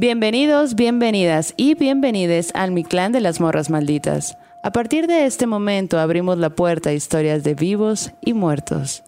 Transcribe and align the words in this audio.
Bienvenidos, 0.00 0.76
bienvenidas 0.76 1.54
y 1.56 1.74
bienvenides 1.74 2.52
al 2.54 2.70
Mi 2.70 2.84
Clan 2.84 3.10
de 3.10 3.20
las 3.20 3.40
Morras 3.40 3.68
Malditas. 3.68 4.38
A 4.62 4.70
partir 4.70 5.08
de 5.08 5.26
este 5.26 5.48
momento 5.48 5.98
abrimos 5.98 6.38
la 6.38 6.50
puerta 6.50 6.90
a 6.90 6.92
historias 6.92 7.42
de 7.42 7.54
vivos 7.54 8.12
y 8.20 8.32
muertos. 8.32 9.02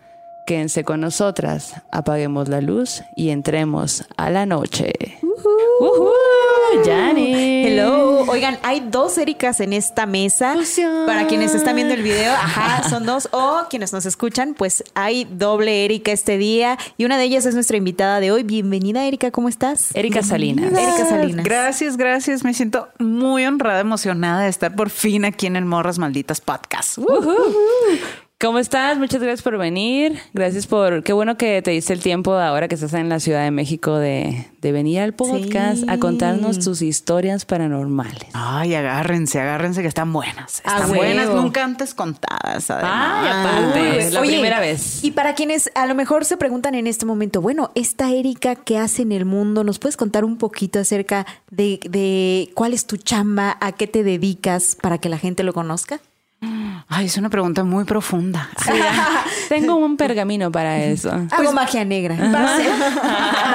Quédense 0.50 0.82
con 0.82 1.00
nosotras, 1.00 1.74
apaguemos 1.92 2.48
la 2.48 2.60
luz 2.60 3.04
y 3.14 3.28
entremos 3.28 4.04
a 4.16 4.30
la 4.30 4.46
noche. 4.46 4.92
Ujú. 5.22 6.10
Jani. 6.84 7.66
Hello. 7.68 8.24
Oigan, 8.26 8.58
hay 8.64 8.80
dos 8.80 9.16
Ericas 9.16 9.60
en 9.60 9.72
esta 9.72 10.06
mesa. 10.06 10.54
Fusión. 10.54 11.06
Para 11.06 11.28
quienes 11.28 11.54
están 11.54 11.76
viendo 11.76 11.94
el 11.94 12.02
video, 12.02 12.32
ajá, 12.32 12.88
son 12.88 13.06
dos. 13.06 13.28
O 13.30 13.60
quienes 13.70 13.92
nos 13.92 14.06
escuchan, 14.06 14.54
pues 14.54 14.82
hay 14.94 15.24
doble 15.24 15.84
Erika 15.84 16.10
este 16.10 16.36
día. 16.36 16.76
Y 16.96 17.04
una 17.04 17.16
de 17.16 17.22
ellas 17.22 17.46
es 17.46 17.54
nuestra 17.54 17.76
invitada 17.76 18.18
de 18.18 18.32
hoy. 18.32 18.42
Bienvenida, 18.42 19.04
Erika, 19.04 19.30
¿cómo 19.30 19.48
estás? 19.48 19.94
Erika 19.94 20.24
Salinas. 20.24 20.72
Erika 20.72 21.08
Salinas. 21.08 21.44
Gracias, 21.44 21.96
gracias. 21.96 22.42
Me 22.42 22.54
siento 22.54 22.88
muy 22.98 23.46
honrada, 23.46 23.78
emocionada 23.78 24.42
de 24.42 24.48
estar 24.48 24.74
por 24.74 24.90
fin 24.90 25.24
aquí 25.24 25.46
en 25.46 25.54
el 25.54 25.64
Morras 25.64 26.00
Malditas 26.00 26.40
Podcast. 26.40 26.98
Uh. 26.98 27.06
¿Cómo 28.40 28.58
estás? 28.58 28.96
Muchas 28.96 29.20
gracias 29.20 29.42
por 29.42 29.58
venir. 29.58 30.18
Gracias 30.32 30.66
por... 30.66 31.02
Qué 31.02 31.12
bueno 31.12 31.36
que 31.36 31.60
te 31.60 31.72
diste 31.72 31.92
el 31.92 32.00
tiempo 32.00 32.32
ahora 32.32 32.68
que 32.68 32.74
estás 32.74 32.94
en 32.94 33.10
la 33.10 33.20
Ciudad 33.20 33.44
de 33.44 33.50
México 33.50 33.96
de, 33.98 34.46
de 34.62 34.72
venir 34.72 35.00
al 35.00 35.12
podcast 35.12 35.80
Sí. 35.80 35.84
a 35.86 35.98
contarnos 35.98 36.58
tus 36.58 36.80
historias 36.80 37.44
paranormales. 37.44 38.28
Ay, 38.32 38.74
agárrense, 38.74 39.38
agárrense 39.40 39.82
que 39.82 39.88
están 39.88 40.10
buenas. 40.14 40.62
Están 40.64 40.88
buenas, 40.94 41.28
nunca 41.28 41.62
antes 41.62 41.92
contadas. 41.92 42.70
Ay, 42.70 42.78
además. 42.82 43.46
aparte, 43.46 43.98
es 43.98 44.12
la 44.14 44.20
Oye, 44.22 44.30
primera 44.30 44.58
vez. 44.58 45.04
Y 45.04 45.10
para 45.10 45.34
quienes 45.34 45.70
a 45.74 45.84
lo 45.84 45.94
mejor 45.94 46.24
se 46.24 46.38
preguntan 46.38 46.74
en 46.74 46.86
este 46.86 47.04
momento, 47.04 47.42
bueno, 47.42 47.70
esta 47.74 48.10
Erika, 48.10 48.54
¿qué 48.54 48.78
hace 48.78 49.02
en 49.02 49.12
el 49.12 49.26
mundo? 49.26 49.64
¿Nos 49.64 49.78
puedes 49.78 49.98
contar 49.98 50.24
un 50.24 50.38
poquito 50.38 50.78
acerca 50.78 51.26
de, 51.50 51.78
de 51.90 52.50
cuál 52.54 52.72
es 52.72 52.86
tu 52.86 52.96
chamba, 52.96 53.58
a 53.60 53.72
qué 53.72 53.86
te 53.86 54.02
dedicas 54.02 54.78
para 54.80 54.96
que 54.96 55.10
la 55.10 55.18
gente 55.18 55.42
lo 55.42 55.52
conozca? 55.52 56.00
Ay, 56.88 57.06
es 57.06 57.16
una 57.18 57.28
pregunta 57.28 57.64
muy 57.64 57.84
profunda. 57.84 58.48
Tengo 59.48 59.76
un 59.76 59.96
pergamino 59.96 60.50
para 60.50 60.82
eso. 60.82 61.10
Hago 61.30 61.52
magia 61.52 61.84
negra. 61.84 62.16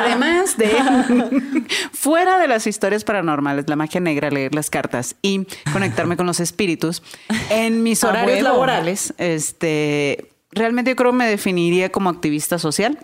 Además 0.02 0.58
de 0.58 0.72
fuera 1.91 2.38
de 2.38 2.47
las 2.47 2.67
historias 2.67 3.03
paranormales, 3.03 3.67
la 3.67 3.75
magia 3.75 4.00
negra, 4.02 4.30
leer 4.30 4.53
las 4.53 4.69
cartas 4.69 5.16
y 5.22 5.47
conectarme 5.73 6.16
con 6.16 6.28
los 6.28 6.39
espíritus, 6.39 7.02
en 7.50 7.81
mis 7.81 8.03
A 8.03 8.09
horarios 8.09 8.38
huevo. 8.38 8.50
laborales, 8.50 9.13
este 9.17 10.30
realmente 10.52 10.91
yo 10.91 10.95
creo 10.95 11.11
que 11.11 11.17
me 11.17 11.28
definiría 11.28 11.89
como 11.91 12.09
activista 12.09 12.58
social. 12.59 12.97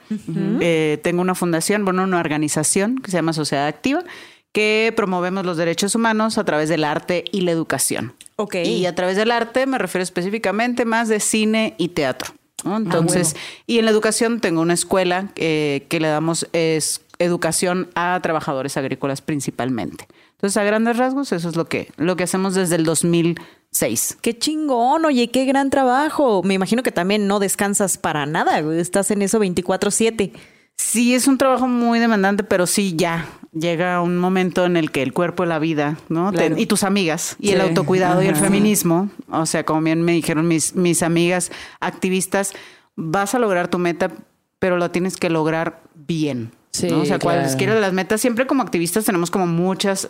Eh, 0.61 0.99
tengo 1.03 1.21
una 1.21 1.35
fundación, 1.35 1.83
bueno, 1.83 2.03
una 2.03 2.19
organización 2.19 2.97
que 2.99 3.11
se 3.11 3.17
llama 3.17 3.33
Sociedad 3.33 3.67
Activa 3.67 4.03
que 4.51 4.93
promovemos 4.95 5.45
los 5.45 5.57
derechos 5.57 5.95
humanos 5.95 6.37
a 6.37 6.43
través 6.43 6.69
del 6.69 6.83
arte 6.83 7.23
y 7.31 7.41
la 7.41 7.51
educación. 7.51 8.13
Ok. 8.35 8.55
Y 8.65 8.85
a 8.85 8.95
través 8.95 9.15
del 9.15 9.31
arte 9.31 9.65
me 9.65 9.77
refiero 9.77 10.03
específicamente 10.03 10.85
más 10.85 11.07
de 11.07 11.19
cine 11.19 11.75
y 11.77 11.89
teatro. 11.89 12.33
¿no? 12.63 12.77
Entonces, 12.77 13.35
y 13.65 13.79
en 13.79 13.85
la 13.85 13.91
educación 13.91 14.39
tengo 14.39 14.61
una 14.61 14.73
escuela 14.73 15.31
eh, 15.35 15.85
que 15.89 15.99
le 15.99 16.09
damos 16.09 16.47
es, 16.53 17.01
educación 17.21 17.89
a 17.95 18.19
trabajadores 18.21 18.77
agrícolas 18.77 19.21
principalmente. 19.21 20.07
Entonces, 20.31 20.57
a 20.57 20.63
grandes 20.63 20.97
rasgos, 20.97 21.31
eso 21.31 21.49
es 21.49 21.55
lo 21.55 21.65
que, 21.65 21.91
lo 21.97 22.15
que 22.15 22.23
hacemos 22.23 22.55
desde 22.55 22.75
el 22.75 22.83
2006. 22.83 24.17
Qué 24.21 24.37
chingón, 24.37 25.05
oye, 25.05 25.29
qué 25.29 25.45
gran 25.45 25.69
trabajo. 25.69 26.41
Me 26.43 26.55
imagino 26.55 26.83
que 26.83 26.91
también 26.91 27.27
no 27.27 27.39
descansas 27.39 27.97
para 27.97 28.25
nada, 28.25 28.59
estás 28.59 29.11
en 29.11 29.21
eso 29.21 29.39
24/7. 29.39 30.33
Sí, 30.77 31.13
es 31.13 31.27
un 31.27 31.37
trabajo 31.37 31.67
muy 31.67 31.99
demandante, 31.99 32.43
pero 32.43 32.67
sí 32.67 32.95
ya 32.95 33.27
llega 33.53 34.01
un 34.01 34.17
momento 34.17 34.65
en 34.65 34.77
el 34.77 34.91
que 34.91 35.03
el 35.03 35.13
cuerpo 35.13 35.43
y 35.43 35.47
la 35.47 35.59
vida, 35.59 35.97
¿no? 36.09 36.31
Te- 36.31 36.53
y 36.57 36.65
tus 36.65 36.83
amigas, 36.83 37.35
y 37.39 37.47
Sí. 37.47 37.53
el 37.53 37.61
autocuidado 37.61 38.21
y 38.23 38.27
el 38.27 38.35
feminismo, 38.35 39.09
o 39.29 39.45
sea, 39.45 39.65
como 39.65 39.81
bien 39.81 40.01
me 40.01 40.13
dijeron 40.13 40.47
mis, 40.47 40.75
mis 40.75 41.03
amigas 41.03 41.51
activistas, 41.81 42.53
vas 42.95 43.35
a 43.35 43.39
lograr 43.39 43.67
tu 43.67 43.77
meta, 43.77 44.11
pero 44.59 44.77
lo 44.77 44.89
tienes 44.91 45.17
que 45.17 45.29
lograr 45.29 45.81
bien. 45.95 46.51
Sí, 46.73 46.87
¿no? 46.89 47.01
O 47.01 47.05
sea, 47.05 47.19
claro. 47.19 47.41
cualquiera 47.41 47.75
de 47.75 47.81
las 47.81 47.91
metas, 47.91 48.21
siempre 48.21 48.47
como 48.47 48.63
activistas 48.63 49.03
tenemos 49.03 49.29
como 49.29 49.45
muchos 49.45 50.07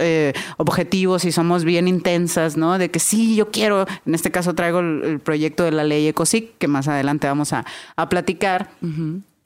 objetivos 0.58 1.26
y 1.26 1.32
somos 1.32 1.64
bien 1.64 1.88
intensas, 1.88 2.56
¿no? 2.58 2.78
De 2.78 2.92
que 2.92 3.00
sí, 3.00 3.36
yo 3.36 3.50
quiero, 3.50 3.88
en 4.06 4.14
este 4.14 4.30
caso 4.30 4.54
traigo 4.54 4.80
el, 4.80 5.02
el 5.04 5.20
proyecto 5.20 5.64
de 5.64 5.72
la 5.72 5.84
ley 5.84 6.08
ECOSIC, 6.08 6.60
que 6.60 6.68
más 6.68 6.88
adelante 6.88 7.26
vamos 7.26 7.52
a, 7.54 7.66
a 7.96 8.10
platicar. 8.10 8.70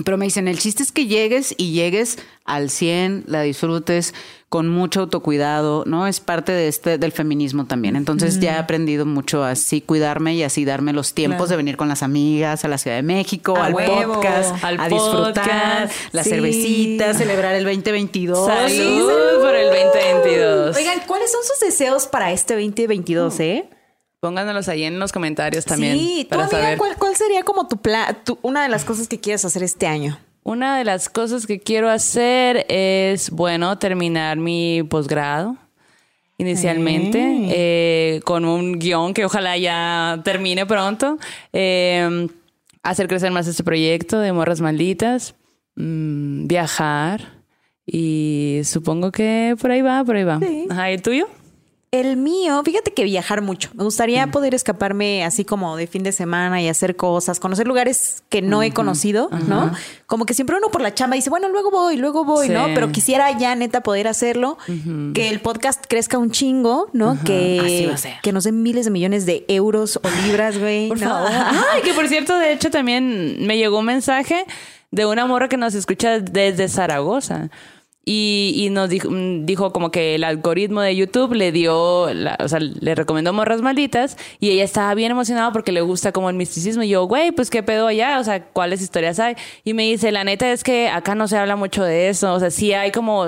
Pero 0.03 0.17
me 0.17 0.25
dicen, 0.25 0.49
el 0.49 0.59
chiste 0.59 0.83
es 0.83 0.91
que 0.91 1.07
llegues 1.07 1.55
y 1.57 1.71
llegues 1.71 2.17
al 2.43 2.69
100, 2.69 3.23
la 3.27 3.41
disfrutes 3.43 4.13
con 4.49 4.67
mucho 4.69 5.01
autocuidado, 5.01 5.83
¿no? 5.87 6.05
Es 6.05 6.19
parte 6.19 6.51
de 6.51 6.67
este 6.67 6.97
del 6.97 7.13
feminismo 7.13 7.65
también. 7.65 7.95
Entonces 7.95 8.39
ya 8.41 8.55
he 8.55 8.57
aprendido 8.57 9.05
mucho 9.05 9.43
a 9.43 9.51
así 9.51 9.79
cuidarme 9.79 10.35
y 10.35 10.43
así 10.43 10.65
darme 10.65 10.91
los 10.91 11.13
tiempos 11.13 11.37
Claro. 11.37 11.49
de 11.51 11.57
venir 11.57 11.77
con 11.77 11.87
las 11.87 12.03
amigas 12.03 12.65
a 12.65 12.67
la 12.67 12.77
Ciudad 12.77 12.97
de 12.97 13.03
México, 13.03 13.55
A 13.55 13.67
al 13.67 13.73
huevo. 13.73 14.13
podcast, 14.15 14.63
Al 14.65 14.79
a 14.81 14.89
disfrutar, 14.89 15.33
podcast. 15.87 15.93
la 16.13 16.23
Sí. 16.25 16.29
cervecita, 16.29 17.13
celebrar 17.13 17.55
el 17.55 17.63
2022. 17.63 18.45
Salud 18.45 19.41
por 19.41 19.55
el 19.55 19.69
2022. 19.69 20.75
Oigan, 20.75 20.99
¿cuáles 21.07 21.31
son 21.31 21.41
sus 21.43 21.59
deseos 21.65 22.05
para 22.07 22.33
este 22.33 22.53
2022, 22.55 23.39
eh? 23.39 23.69
Pónganos 24.25 24.67
ahí 24.69 24.83
en 24.83 24.97
los 24.97 25.11
comentarios 25.11 25.65
también 25.65 25.97
sí, 25.99 26.23
tú, 26.23 26.29
para 26.29 26.43
amiga, 26.45 26.61
saber. 26.61 26.77
¿cuál, 26.79 26.95
cuál 26.97 27.15
sería 27.15 27.43
como 27.43 27.67
tu 27.67 27.77
plan, 27.77 28.17
tu- 28.25 28.39
una 28.41 28.63
de 28.63 28.69
las 28.69 28.83
cosas 28.85 29.07
que 29.07 29.19
quieres 29.19 29.45
hacer 29.45 29.61
este 29.61 29.85
año? 29.85 30.17
Una 30.43 30.77
de 30.77 30.83
las 30.83 31.09
cosas 31.09 31.45
que 31.45 31.59
quiero 31.59 31.89
hacer 31.89 32.65
es, 32.69 33.29
bueno, 33.29 33.77
terminar 33.77 34.37
mi 34.37 34.81
posgrado 34.83 35.57
inicialmente 36.39 37.19
eh, 37.49 38.21
con 38.25 38.45
un 38.45 38.77
guion 38.79 39.13
que 39.13 39.25
ojalá 39.25 39.57
ya 39.57 40.21
termine 40.23 40.65
pronto. 40.65 41.17
Eh, 41.53 42.27
hacer 42.83 43.07
crecer 43.07 43.31
más 43.31 43.47
este 43.47 43.63
proyecto 43.63 44.19
de 44.19 44.31
Morras 44.33 44.61
Malditas, 44.61 45.35
mm, 45.75 46.47
viajar 46.47 47.33
y 47.85 48.61
supongo 48.65 49.11
que 49.11 49.55
por 49.61 49.71
ahí 49.71 49.81
va, 49.81 50.03
por 50.03 50.15
ahí 50.15 50.23
va. 50.23 50.39
Sí. 50.39 50.67
Ajá, 50.69 50.91
¿y 50.91 50.95
el 50.95 51.01
tuyo? 51.01 51.27
El 51.99 52.17
mío, 52.17 52.61
fíjate 52.65 52.93
que 52.93 53.03
viajar 53.03 53.41
mucho. 53.41 53.69
Me 53.73 53.83
gustaría 53.83 54.27
poder 54.27 54.53
escaparme 54.53 55.23
así 55.23 55.45
como 55.45 55.77
de 55.77 55.87
fin 55.87 56.03
de 56.03 56.11
semana 56.11 56.61
y 56.61 56.67
hacer 56.67 56.95
cosas, 56.95 57.39
conocer 57.39 57.67
lugares 57.67 58.23
que 58.29 58.41
no 58.41 58.61
he 58.63 58.71
conocido, 58.71 59.29
¿no? 59.47 59.71
Como 60.05 60.25
que 60.25 60.33
siempre 60.33 60.57
uno 60.57 60.69
por 60.69 60.81
la 60.81 60.93
chamba 60.93 61.15
dice, 61.15 61.29
bueno, 61.29 61.47
luego 61.49 61.71
voy, 61.71 61.95
luego 61.97 62.25
voy, 62.25 62.47
Sí. 62.47 62.53
¿no? 62.53 62.65
Pero 62.73 62.91
quisiera 62.91 63.31
ya 63.37 63.55
neta 63.55 63.81
poder 63.81 64.07
hacerlo, 64.07 64.57
que 65.13 65.29
el 65.29 65.39
podcast 65.39 65.85
crezca 65.87 66.17
un 66.17 66.31
chingo, 66.31 66.89
¿no? 66.93 67.11
Así 67.11 67.23
Que, 67.23 67.85
va 67.87 67.93
a 67.93 67.97
ser. 67.97 68.15
que 68.21 68.31
nos 68.31 68.43
den 68.43 68.61
miles 68.61 68.85
de 68.85 68.91
millones 68.91 69.25
de 69.25 69.45
euros 69.47 69.97
o 70.03 70.09
libras, 70.25 70.57
güey. 70.59 70.89
Por 70.89 70.99
¿no? 70.99 71.07
favor. 71.09 71.29
Ay, 71.73 71.81
que 71.83 71.93
por 71.93 72.07
cierto, 72.07 72.37
de 72.37 72.51
hecho, 72.51 72.69
también 72.71 73.37
me 73.47 73.57
llegó 73.57 73.79
un 73.79 73.85
mensaje 73.85 74.45
de 74.91 75.05
una 75.05 75.25
morra 75.25 75.47
que 75.49 75.57
nos 75.57 75.73
escucha 75.75 76.19
desde 76.19 76.67
Zaragoza. 76.69 77.49
Y, 78.07 78.53
y 78.57 78.69
nos 78.69 78.89
dijo, 78.89 79.09
mm, 79.09 79.45
dijo 79.47 79.73
como 79.73 79.89
que 79.89 80.13
el 80.15 80.23
algoritmo 80.23 80.81
de 80.81 80.95
YouTube 80.95 81.33
le 81.33 81.51
dio, 81.51 82.13
la- 82.13 82.37
o 82.39 82.47
sea, 82.47 82.59
le 82.59 82.93
recomendó 82.93 83.33
Morras 83.33 83.61
Malditas 83.63 84.15
y 84.39 84.51
ella 84.51 84.63
estaba 84.63 84.93
bien 84.93 85.11
emocionada 85.11 85.51
porque 85.51 85.71
le 85.71 85.81
gusta 85.81 86.11
como 86.11 86.29
el 86.29 86.35
misticismo. 86.35 86.83
Y 86.83 86.89
yo, 86.89 87.05
güey, 87.05 87.31
pues 87.31 87.49
qué 87.49 87.63
pedo 87.63 87.87
allá, 87.87 88.19
o 88.19 88.23
sea, 88.23 88.45
¿cuáles 88.45 88.81
historias 88.81 89.19
hay? 89.19 89.35
Y 89.63 89.73
me 89.73 89.83
dice, 89.83 90.11
la 90.11 90.23
neta 90.23 90.51
es 90.51 90.63
que 90.63 90.87
acá 90.87 91.15
no 91.15 91.27
se 91.27 91.37
habla 91.37 91.55
mucho 91.55 91.83
de 91.83 92.09
eso, 92.09 92.31
o 92.33 92.39
sea, 92.39 92.51
sí 92.51 92.73
hay 92.73 92.91
como... 92.91 93.25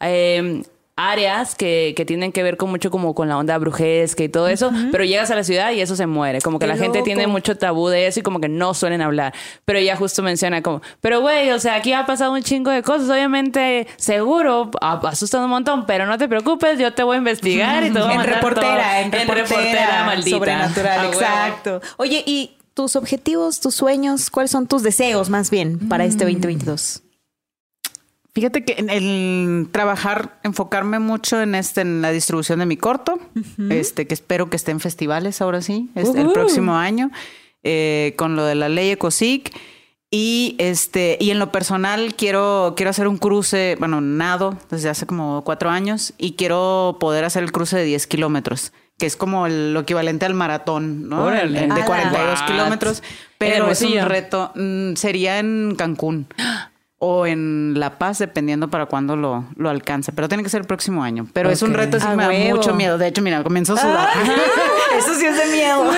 eh, 0.00 0.62
áreas 1.00 1.54
que, 1.54 1.94
que 1.96 2.04
tienen 2.04 2.32
que 2.32 2.42
ver 2.42 2.56
con 2.56 2.70
mucho 2.70 2.90
como 2.90 3.14
con 3.14 3.28
la 3.28 3.38
onda 3.38 3.56
brujesca 3.56 4.24
y 4.24 4.28
todo 4.28 4.48
eso, 4.48 4.72
pero 4.90 5.04
llegas 5.04 5.30
a 5.30 5.36
la 5.36 5.44
ciudad 5.44 5.70
y 5.70 5.80
eso 5.80 5.94
se 5.94 6.06
muere, 6.08 6.40
como 6.40 6.58
que 6.58 6.66
Qué 6.66 6.72
la 6.72 6.76
gente 6.76 7.02
tiene 7.02 7.28
mucho 7.28 7.56
tabú 7.56 7.88
de 7.88 8.08
eso 8.08 8.18
y 8.18 8.22
como 8.24 8.40
que 8.40 8.48
no 8.48 8.74
suelen 8.74 9.00
hablar, 9.00 9.32
pero 9.64 9.78
ella 9.78 9.94
justo 9.94 10.24
menciona 10.24 10.60
como, 10.60 10.82
pero 11.00 11.20
güey, 11.20 11.50
o 11.52 11.60
sea, 11.60 11.76
aquí 11.76 11.92
ha 11.92 12.04
pasado 12.04 12.32
un 12.32 12.42
chingo 12.42 12.72
de 12.72 12.82
cosas, 12.82 13.08
obviamente, 13.08 13.86
seguro, 13.96 14.72
a- 14.80 15.00
asusta 15.08 15.38
un 15.42 15.48
montón, 15.50 15.86
pero 15.86 16.04
no 16.06 16.18
te 16.18 16.26
preocupes, 16.28 16.78
yo 16.80 16.92
te 16.92 17.04
voy 17.04 17.14
a 17.14 17.18
investigar 17.18 17.84
y 17.84 17.90
te 17.92 18.00
voy 18.00 18.10
a 18.10 18.14
En 18.18 18.24
reportera, 18.24 18.88
todo. 19.10 19.20
en 19.20 19.28
reportera, 19.28 20.02
maldita. 20.04 20.36
Sobrenatural, 20.36 20.98
A 20.98 21.02
huevo. 21.02 21.12
exacto. 21.20 21.80
Oye, 21.98 22.24
¿y 22.26 22.56
tus 22.74 22.96
objetivos, 22.96 23.60
tus 23.60 23.76
sueños, 23.76 24.30
cuáles 24.30 24.50
son 24.50 24.66
tus 24.66 24.82
deseos 24.82 25.30
más 25.30 25.50
bien 25.50 25.88
para 25.88 26.04
este 26.04 26.24
2022? 26.24 27.02
Fíjate 28.38 28.64
que 28.64 28.74
en 28.78 28.88
el 28.88 29.68
trabajar, 29.72 30.38
enfocarme 30.44 31.00
mucho 31.00 31.40
en 31.42 31.56
este, 31.56 31.80
en 31.80 32.02
la 32.02 32.12
distribución 32.12 32.60
de 32.60 32.66
mi 32.66 32.76
corto, 32.76 33.18
este, 33.68 34.06
que 34.06 34.14
espero 34.14 34.48
que 34.48 34.54
esté 34.54 34.70
en 34.70 34.78
festivales 34.78 35.40
ahora 35.42 35.60
sí, 35.60 35.90
este, 35.96 36.20
el 36.20 36.26
Ujú. 36.26 36.34
próximo 36.34 36.76
año, 36.76 37.10
eh, 37.64 38.14
con 38.16 38.36
lo 38.36 38.44
de 38.44 38.54
la 38.54 38.68
ley 38.68 38.90
ECOSIC. 38.90 39.52
Y 40.12 40.54
este, 40.58 41.18
y 41.20 41.32
en 41.32 41.40
lo 41.40 41.50
personal 41.50 42.14
quiero, 42.14 42.74
quiero 42.76 42.90
hacer 42.90 43.08
un 43.08 43.18
cruce, 43.18 43.76
bueno, 43.80 44.00
nado 44.00 44.56
desde 44.70 44.88
hace 44.88 45.04
como 45.04 45.42
cuatro 45.44 45.68
años 45.68 46.14
y 46.16 46.34
quiero 46.34 46.96
poder 47.00 47.24
hacer 47.24 47.42
el 47.42 47.50
cruce 47.50 47.76
de 47.76 47.84
10 47.84 48.06
kilómetros, 48.06 48.72
que 48.98 49.04
es 49.06 49.16
como 49.16 49.46
el- 49.48 49.74
lo 49.74 49.80
equivalente 49.80 50.24
al 50.26 50.32
maratón, 50.34 51.08
¿no? 51.10 51.24
Órale. 51.24 51.64
El 51.64 51.68
de 51.68 51.74
¡Hala! 51.74 51.84
42 51.84 52.40
What? 52.40 52.46
kilómetros. 52.46 53.02
Pero 53.36 53.70
es 53.70 53.82
un 53.82 53.92
reto, 54.06 54.50
mm, 54.54 54.94
sería 54.94 55.38
en 55.40 55.74
Cancún. 55.76 56.26
O 57.00 57.26
en 57.26 57.74
La 57.78 57.98
Paz, 57.98 58.18
dependiendo 58.18 58.68
para 58.68 58.86
cuándo 58.86 59.14
lo, 59.16 59.44
lo 59.56 59.70
alcance. 59.70 60.12
Pero 60.12 60.28
tiene 60.28 60.42
que 60.42 60.48
ser 60.48 60.62
el 60.62 60.66
próximo 60.66 61.02
año. 61.04 61.26
Pero 61.32 61.50
es 61.50 61.62
un 61.62 61.74
reto, 61.74 62.00
sí 62.00 62.06
A 62.06 62.14
me 62.16 62.24
da 62.24 62.54
mucho 62.54 62.74
miedo. 62.74 62.98
De 62.98 63.06
hecho, 63.06 63.22
mira, 63.22 63.42
comienzo 63.44 63.74
a 63.74 63.76
sudar. 63.76 64.08
Eso 64.98 65.14
sí 65.14 65.26
es 65.26 65.36
de 65.36 65.46
miedo. 65.56 65.90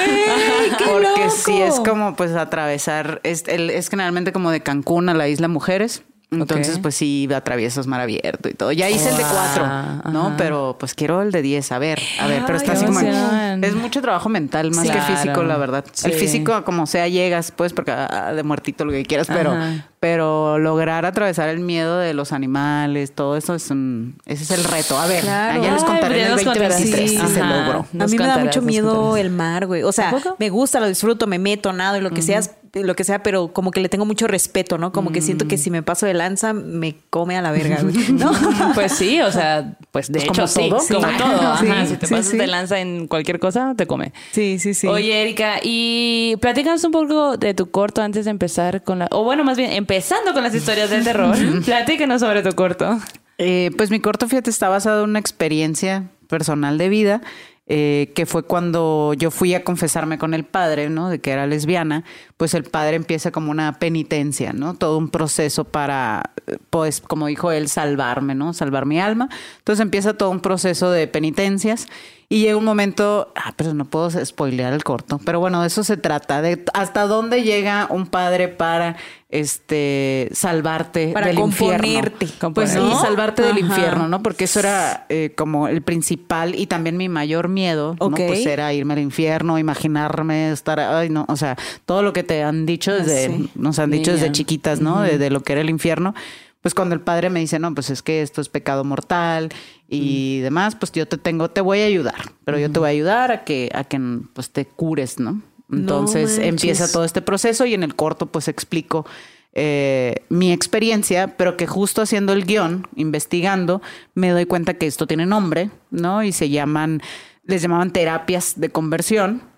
qué 0.79 0.85
Porque 0.85 1.08
loco. 1.25 1.31
sí 1.31 1.61
es 1.62 1.81
como 1.81 2.17
pues 2.17 2.32
atravesar, 2.35 3.20
es, 3.23 3.44
el- 3.49 3.70
es 3.70 3.88
generalmente 3.88 4.32
como 4.32 4.50
de 4.50 4.61
Cancún 4.61 5.08
a 5.08 5.14
la 5.14 5.26
isla 5.29 5.49
Mujeres. 5.49 6.02
Entonces, 6.32 6.77
Ok. 6.77 6.82
pues 6.82 6.94
sí, 6.94 7.29
atraviesas 7.35 7.87
mar 7.88 8.00
abierto 8.00 8.49
y 8.49 8.55
todo. 8.55 8.71
Ya 8.71 8.88
hice 8.88 9.09
el 9.11 9.17
de 9.17 9.23
cuatro, 9.25 9.65
Wow, 10.05 10.12
¿no? 10.12 10.27
ajá. 10.29 10.35
Pero 10.38 10.77
pues 10.79 10.94
quiero 10.94 11.23
el 11.23 11.32
de 11.32 11.43
10, 11.43 11.73
a 11.73 11.79
ver, 11.81 11.99
a 12.21 12.27
ver, 12.29 12.43
pero 12.47 12.56
está 12.56 12.73
así 12.73 12.85
como... 12.85 13.00
emoción. 13.00 13.65
Es 13.65 13.75
mucho 13.75 14.00
trabajo 14.00 14.29
mental 14.29 14.71
más 14.71 14.87
Sí. 14.87 14.93
que 14.93 14.99
Claro. 14.99 15.17
físico, 15.17 15.43
la 15.43 15.56
verdad. 15.56 15.85
El 16.05 16.12
Sí. 16.12 16.19
físico, 16.19 16.65
como 16.65 16.87
sea, 16.87 17.09
llegas, 17.09 17.50
pues, 17.50 17.73
porque 17.73 17.91
ah, 17.93 18.32
de 18.32 18.43
muertito 18.44 18.85
lo 18.85 18.93
que 18.93 19.05
quieras, 19.05 19.27
pero, 19.27 19.50
Ajá. 19.53 19.87
pero 19.99 20.59
lograr 20.59 21.05
atravesar 21.05 21.49
el 21.49 21.59
miedo 21.59 21.99
de 21.99 22.15
los 22.15 22.33
animales, 22.33 23.12
todo 23.12 23.37
eso 23.37 23.56
es 23.56 23.69
un... 23.71 24.15
Ese 24.25 24.44
es 24.44 24.50
el 24.53 24.62
reto. 24.65 24.99
A 25.00 25.06
ver, 25.09 25.23
Claro. 25.25 25.62
ya 25.65 25.73
les 25.73 25.83
contaré 25.83 26.21
en 26.21 26.26
el 26.26 26.33
nos 26.37 26.44
contarás. 26.44 26.79
2023 26.79 27.11
si 27.11 27.35
se 27.35 27.43
logró. 27.44 27.87
A 27.99 28.06
mí 28.06 28.17
me 28.19 28.26
da 28.26 28.38
mucho 28.38 28.62
miedo 28.62 29.17
el 29.17 29.31
mar, 29.31 29.67
güey. 29.67 29.83
O 29.83 29.91
sea, 29.91 30.15
me 30.38 30.49
gusta, 30.49 30.79
lo 30.79 30.87
disfruto, 30.87 31.26
me 31.26 31.41
meto, 31.41 31.73
nado 31.73 31.97
y 31.97 32.00
lo 32.00 32.11
que 32.11 32.23
sea, 32.23 32.41
lo 32.73 32.95
que 32.95 33.05
sea, 33.05 33.23
pero 33.23 33.53
como 33.53 33.71
que 33.73 33.81
le 33.81 33.89
tengo 33.89 34.05
mucho 34.07 34.27
respeto, 34.27 34.79
¿no? 34.79 34.93
Como 34.93 35.11
que 35.13 35.21
siento 35.21 35.49
que 35.49 35.59
si 35.59 35.71
me 35.71 35.83
paso 35.83 36.07
de 36.07 36.15
lanza, 36.15 36.53
me 36.53 36.95
come 37.11 37.37
a 37.37 37.43
la 37.43 37.51
verga, 37.51 37.79
güey. 37.83 37.95
¿No? 38.13 38.33
Pues 38.75 38.93
sí, 38.93 39.21
o 39.21 39.33
sea, 39.33 39.77
pues 39.91 40.07
de 40.13 40.21
Pues 40.21 40.25
hecho 40.25 40.33
como 40.35 40.47
sí, 40.49 40.69
todo. 40.69 41.01
como 41.01 41.13
Sí. 41.13 41.19
todo. 41.19 41.41
Ajá, 41.49 41.85
Sí, 41.87 41.91
si 41.91 41.97
te 41.97 42.07
pasas 42.09 42.33
de 42.33 42.47
lanza 42.47 42.81
en 42.81 43.09
cualquier 43.09 43.41
cosa, 43.41 43.75
te 43.77 43.87
come. 43.87 44.13
Sí, 44.33 44.59
sí, 44.59 44.75
sí. 44.75 44.87
Oye, 44.87 45.21
Erika, 45.23 45.57
y 45.63 46.37
platícanos 46.41 46.85
un 46.85 46.93
poco 46.93 47.37
de 47.37 47.55
tu 47.55 47.71
corto 47.71 48.03
antes 48.03 48.25
de 48.25 48.31
empezar 48.31 48.85
con 48.85 49.01
la... 49.01 49.09
O 49.11 49.25
bueno, 49.25 49.43
más 49.45 49.57
bien, 49.57 49.73
empezando 49.73 50.33
con 50.33 50.43
las 50.43 50.55
historias 50.55 50.91
de 50.91 51.01
terror. 51.03 51.37
platícanos 51.65 52.21
sobre 52.21 52.43
tu 52.43 52.53
corto. 52.55 52.99
Eh, 53.39 53.71
pues 53.77 53.91
mi 53.91 54.01
corto, 54.01 54.29
fíjate, 54.29 54.51
está 54.51 54.69
basado 54.69 55.05
en 55.05 55.11
una 55.11 55.19
experiencia 55.19 56.05
personal 56.29 56.79
de 56.79 56.89
vida, 56.89 57.21
eh, 57.67 58.13
que 58.15 58.27
fue 58.27 58.43
cuando 58.43 59.15
yo 59.15 59.31
fui 59.31 59.55
a 59.55 59.65
confesarme 59.65 60.19
con 60.19 60.35
el 60.35 60.45
padre, 60.45 60.91
¿no? 60.91 61.09
De 61.09 61.21
que 61.21 61.31
era 61.31 61.47
lesbiana, 61.47 62.05
pues 62.41 62.55
el 62.55 62.65
padre 62.65 62.97
empieza 62.97 63.31
como 63.33 63.51
una 63.51 63.79
penitencia, 63.79 64.55
¿no? 64.55 64.73
Todo 64.73 64.97
un 64.97 65.11
proceso 65.11 65.65
para, 65.65 66.31
pues, 66.71 67.03
como 67.03 67.27
dijo 67.27 67.53
él, 67.53 67.69
salvarme, 67.69 68.35
¿no? 68.35 68.55
Salvar 68.55 68.87
mi 68.87 68.99
alma. 68.99 69.29
Entonces 69.59 69.83
empieza 69.83 70.15
todo 70.15 70.31
un 70.31 70.41
proceso 70.41 70.91
de 70.91 71.07
penitencias. 71.07 71.87
Y 72.33 72.43
llega 72.43 72.57
un 72.57 72.65
momento, 72.65 73.33
ah, 73.35 73.53
pero 73.57 73.75
no 73.75 73.85
puedo 73.87 74.09
spoilear 74.25 74.73
el 74.73 74.85
corto, 74.85 75.21
pero 75.25 75.41
bueno, 75.41 75.63
de 75.63 75.67
eso 75.67 75.83
se 75.83 75.97
trata, 75.97 76.41
de 76.41 76.65
hasta 76.75 77.09
dónde 77.09 77.43
llega 77.43 77.89
un 77.91 78.07
padre 78.07 78.47
para 78.47 78.97
este 79.31 80.29
salvarte 80.33 81.09
Para 81.09 81.27
del 81.27 81.37
componerte. 81.37 82.25
infierno. 82.27 82.55
Pues 82.55 82.75
¿No? 82.75 83.01
salvarte 83.01 83.43
del 83.43 83.59
infierno, 83.59 84.07
¿no? 84.09 84.23
Porque 84.23 84.45
eso 84.45 84.61
era 84.61 85.07
eh, 85.09 85.33
como 85.37 85.67
el 85.67 85.83
principal 85.83 86.55
y 86.55 86.67
también 86.67 86.97
mi 86.97 87.09
mayor 87.09 87.49
miedo, 87.49 87.97
¿no? 87.99 88.07
Ok. 88.07 88.21
Pues 88.27 88.47
era 88.47 88.73
irme 88.73 88.95
al 88.95 89.01
infierno, 89.01 89.59
imaginarme 89.59 90.53
estar, 90.53 90.79
ay, 90.79 91.09
no, 91.11 91.27
o 91.29 91.37
sea, 91.37 91.57
todo 91.85 92.03
lo 92.03 92.13
que 92.13 92.23
te 92.31 92.44
han 92.44 92.65
dicho 92.65 92.94
desde, 92.94 93.27
sí. 93.27 93.50
nos 93.56 93.81
han 93.81 93.91
dicho 93.91 94.12
desde 94.12 94.31
chiquitas, 94.31 94.81
¿no? 94.81 95.00
de, 95.00 95.19
de 95.19 95.31
lo 95.31 95.43
que 95.43 95.50
era 95.50 95.62
el 95.62 95.69
infierno. 95.69 96.15
Pues 96.61 96.75
cuando 96.75 96.94
el 96.94 97.00
padre 97.00 97.29
me 97.29 97.41
dice, 97.41 97.59
no, 97.59 97.75
pues 97.75 97.91
es 97.91 98.03
que 98.03 98.23
esto 98.23 98.41
es 98.41 98.49
pecado 98.49 98.85
mortal 98.85 99.49
y 99.88 100.38
demás, 100.38 100.77
pues 100.77 100.93
yo 100.93 101.09
te 101.09 101.19
tengo, 101.19 101.50
te 101.50 101.61
voy 101.61 101.81
a 101.81 101.87
ayudar, 101.87 102.31
pero 102.44 102.56
yo 102.56 102.71
te 102.71 102.79
voy 102.79 102.87
a 102.87 102.91
ayudar 102.91 103.32
a 103.32 103.43
que, 103.43 103.69
a 103.75 103.82
que 103.82 104.00
pues 104.32 104.50
te 104.50 104.65
cures, 104.65 105.19
¿no? 105.19 105.43
Entonces 105.73 106.38
empieza 106.38 106.93
todo 106.93 107.03
este 107.05 107.21
proceso 107.21 107.67
y 107.67 107.75
en 107.75 107.82
el 107.82 107.97
corto 107.97 108.27
pues 108.27 108.47
explico 108.47 109.06
eh, 109.53 110.23
mi 110.29 110.53
experiencia, 110.53 111.37
pero 111.37 111.56
que 111.56 111.67
justo 111.67 112.00
haciendo 112.00 112.33
el 112.33 112.44
guion, 112.44 112.87
investigando, 112.94 113.83
me 114.15 114.31
doy 114.31 114.47
cuenta 114.47 114.75
que 114.75 114.87
esto 114.87 115.09
tiene 115.09 115.26
nombre, 115.26 115.71
¿no? 115.91 116.23
Y 116.23 116.31
se 116.31 116.49
llaman, 116.49 117.03
les 117.43 117.61
llamaban 117.61 117.93
terapias 117.93 118.61
de 118.61 118.71
conversión. 118.71 119.50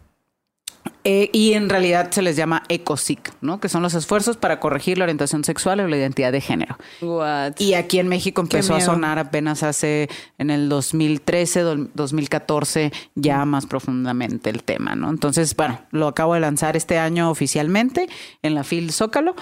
Eh, 1.04 1.30
y 1.32 1.54
en 1.54 1.68
realidad 1.68 2.12
se 2.12 2.22
les 2.22 2.36
llama 2.36 2.62
ECOSIC, 2.68 3.32
¿no? 3.40 3.58
Que 3.58 3.68
son 3.68 3.82
los 3.82 3.94
esfuerzos 3.94 4.36
para 4.36 4.60
corregir 4.60 4.98
la 4.98 5.04
orientación 5.04 5.42
sexual 5.42 5.80
o 5.80 5.88
la 5.88 5.96
identidad 5.96 6.30
de 6.30 6.40
género. 6.40 6.78
What? 7.00 7.54
Y 7.58 7.74
aquí 7.74 7.98
en 7.98 8.06
México 8.06 8.40
empezó 8.40 8.74
a 8.74 8.78
sonar 8.94 9.18
apenas 9.18 9.64
hace 9.64 10.08
en 10.38 10.50
el 10.50 10.68
2013, 10.68 11.60
do- 11.62 11.88
2014, 11.94 12.92
ya 13.16 13.44
más 13.44 13.66
profundamente 13.66 14.48
el 14.50 14.62
tema, 14.62 14.94
¿no? 14.94 15.10
Entonces, 15.10 15.56
bueno, 15.56 15.80
lo 15.90 16.06
acabo 16.06 16.34
de 16.34 16.40
lanzar 16.40 16.76
este 16.76 16.98
año 16.98 17.30
oficialmente 17.30 18.08
en 18.42 18.54
la 18.54 18.62
FIL 18.62 18.92
Zócalo. 18.92 19.34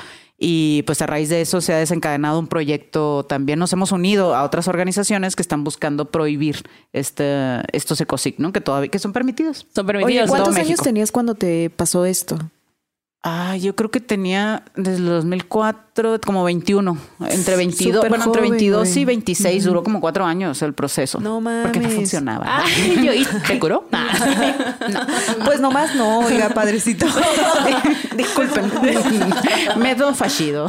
Y 0.43 0.85
pues 0.85 1.03
a 1.03 1.07
raíz 1.07 1.29
de 1.29 1.43
eso 1.43 1.61
se 1.61 1.75
ha 1.75 1.77
desencadenado 1.77 2.39
un 2.39 2.47
proyecto. 2.47 3.27
También 3.27 3.59
nos 3.59 3.75
hemos 3.75 3.93
unido 3.93 4.35
a 4.35 4.43
otras 4.43 4.69
organizaciones 4.69 5.37
que 5.37 5.43
están 5.43 5.65
buscando 5.65 6.07
prohibir 6.07 6.63
este, 6.95 7.61
estos 7.77 8.01
ecosic, 8.01 8.39
¿no? 8.39 8.51
Que 8.51 8.63
todavía 8.63 8.91
que 8.91 8.99
son 8.99 9.13
permitidos. 9.13 9.67
Son 9.75 9.87
permitidos. 9.87 10.31
¿cuántos 10.31 10.57
años 10.57 10.69
México. 10.69 10.83
tenías 10.85 11.13
cuando 11.13 11.35
te 11.35 11.69
pasó 11.69 12.07
esto? 12.07 12.39
Ah, 13.23 13.55
yo 13.59 13.77
creo 13.77 13.91
que 13.91 14.01
tenía 14.01 14.63
desde 14.77 14.97
el 14.97 15.05
2004 15.05 16.23
como 16.25 16.43
21, 16.43 16.97
entre 17.29 17.57
22, 17.57 17.97
Súper 17.97 18.09
bueno, 18.09 18.25
entre 18.25 18.41
joven, 18.41 18.51
22 18.53 18.89
y 18.89 18.93
güey. 18.93 19.05
26, 19.05 19.65
duró 19.65 19.83
como 19.83 20.01
cuatro 20.01 20.25
años 20.25 20.63
el 20.63 20.73
proceso. 20.73 21.21
No 21.21 21.35
Porque 21.35 21.81
no 21.81 21.83
mames. 21.85 21.95
funcionaba. 21.97 22.47
Ay, 22.65 23.03
yo, 23.05 23.13
¿y 23.13 23.27
te 23.47 23.59
curó? 23.59 23.87
Pues 25.45 25.61
nomás 25.61 25.95
no, 25.95 26.21
oiga, 26.21 26.49
padrecito. 26.51 27.07
Disculpen. 28.17 28.71
Método 29.77 30.15
fallido. 30.15 30.69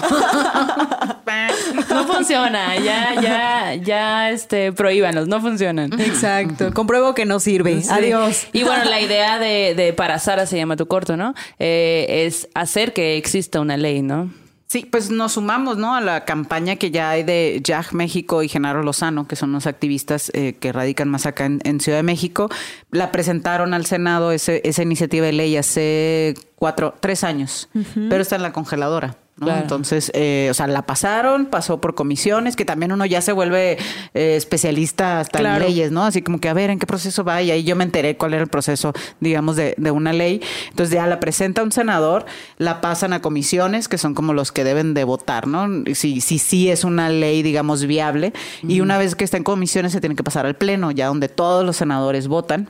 No 1.90 2.06
funciona. 2.08 2.76
Ya, 2.78 3.22
ya, 3.22 3.76
ya, 3.76 4.32
este, 4.32 4.72
prohíbanos. 4.72 5.28
No 5.28 5.42
funcionan. 5.42 5.92
Exacto. 6.00 6.74
Compruebo 6.74 7.14
que 7.14 7.26
no 7.26 7.40
sirve. 7.40 7.82
Sí. 7.82 7.90
Adiós. 7.92 8.48
Y 8.54 8.64
bueno, 8.64 8.86
la 8.86 9.00
idea 9.02 9.40
de, 9.40 9.74
de 9.76 9.94
Para 9.94 10.20
Sara 10.20 10.46
se 10.46 10.58
llama 10.58 10.76
tu 10.76 10.88
corto, 10.88 11.18
¿no? 11.18 11.34
Eh, 11.60 12.26
es 12.26 12.48
hacer 12.54 12.94
que 12.94 13.18
exista 13.18 13.60
una 13.60 13.78
ley, 13.78 14.02
¿no? 14.02 14.32
Sí, 14.68 14.88
pues 14.90 15.12
nos 15.12 15.34
sumamos, 15.34 15.78
¿no? 15.78 15.96
A 15.96 16.00
la 16.00 16.24
campaña 16.24 16.78
que 16.78 16.92
ya 16.92 17.10
hay 17.10 17.24
de 17.24 17.62
JAG 17.66 17.94
México 17.94 18.42
y 18.42 18.48
Genaro 18.48 18.84
Lozano, 18.84 19.28
que 19.28 19.36
son 19.36 19.52
los 19.52 19.68
activistas 19.68 20.32
eh, 20.34 20.56
que 20.62 20.72
radican 20.72 21.10
más 21.10 21.26
acá 21.26 21.44
en, 21.46 21.60
en 21.66 21.82
Ciudad 21.82 21.98
de 21.98 22.04
México. 22.04 22.50
La 22.90 23.12
presentaron 23.12 23.74
al 23.74 23.86
Senado 23.86 24.32
ese- 24.32 24.62
esa 24.64 24.82
iniciativa 24.82 25.26
de 25.26 25.34
ley 25.34 25.58
hace 25.58 26.36
cuatro, 26.56 26.96
tres 27.02 27.26
años, 27.26 27.68
pero 28.10 28.22
está 28.22 28.38
en 28.38 28.44
la 28.44 28.54
congeladora. 28.54 29.18
¿No? 29.42 29.48
Claro. 29.48 29.62
Entonces, 29.64 30.12
eh, 30.14 30.48
o 30.50 30.54
sea, 30.54 30.68
la 30.68 30.84
pasaron, 30.84 31.48
pasó 31.48 31.82
por 31.82 31.96
comisiones, 31.96 32.56
que 32.56 32.64
también 32.64 32.92
uno 32.92 33.06
ya 33.06 33.22
se 33.22 33.32
vuelve 33.34 33.78
eh, 34.14 34.36
especialista 34.38 35.20
hasta 35.20 35.40
Claro. 35.40 35.66
en 35.66 35.70
leyes, 35.72 35.92
¿no? 35.92 36.06
Así 36.06 36.22
como 36.22 36.40
que 36.40 36.48
a 36.48 36.54
ver 36.54 36.70
en 36.70 36.80
qué 36.80 36.86
proceso 36.86 37.24
va 37.24 37.42
y 37.42 37.52
ahí 37.52 37.64
yo 37.64 37.76
me 37.76 37.84
enteré 37.84 38.16
cuál 38.18 38.34
era 38.36 38.44
el 38.44 38.50
proceso, 38.50 38.94
digamos, 39.20 39.56
de, 39.56 39.74
de 39.78 39.92
una 39.92 40.14
ley. 40.14 40.42
Entonces 40.70 40.94
ya 40.96 41.08
la 41.08 41.20
presenta 41.20 41.64
un 41.64 41.72
senador, 41.72 42.26
la 42.58 42.80
pasan 42.82 43.14
a 43.14 43.22
comisiones, 43.22 43.88
que 43.88 43.98
son 43.98 44.14
como 44.14 44.34
los 44.34 44.52
que 44.52 44.64
deben 44.64 44.94
de 44.94 45.04
votar, 45.04 45.48
¿no? 45.48 45.68
Si 45.96 46.22
sí 46.22 46.38
si, 46.40 46.70
es 46.70 46.84
una 46.84 47.10
ley, 47.10 47.42
digamos, 47.44 47.86
viable. 47.86 48.34
Y 48.68 48.82
una 48.82 48.98
vez 48.98 49.16
que 49.16 49.24
está 49.24 49.38
en 49.38 49.44
comisiones 49.44 49.92
se 49.92 50.00
tiene 50.00 50.16
que 50.16 50.24
pasar 50.24 50.46
al 50.46 50.56
pleno, 50.56 50.92
ya 50.92 51.08
donde 51.08 51.28
todos 51.30 51.66
los 51.66 51.76
senadores 51.78 52.28
votan. 52.28 52.70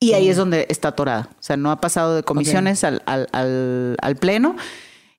Y 0.00 0.12
ahí 0.12 0.28
es 0.28 0.36
donde 0.36 0.66
está 0.68 0.88
atorada. 0.88 1.30
O 1.32 1.42
sea, 1.42 1.56
no 1.56 1.70
ha 1.70 1.80
pasado 1.80 2.14
de 2.16 2.22
comisiones 2.22 2.84
al, 2.84 3.02
al, 3.06 3.28
al, 3.32 3.96
al 4.02 4.16
pleno. 4.16 4.54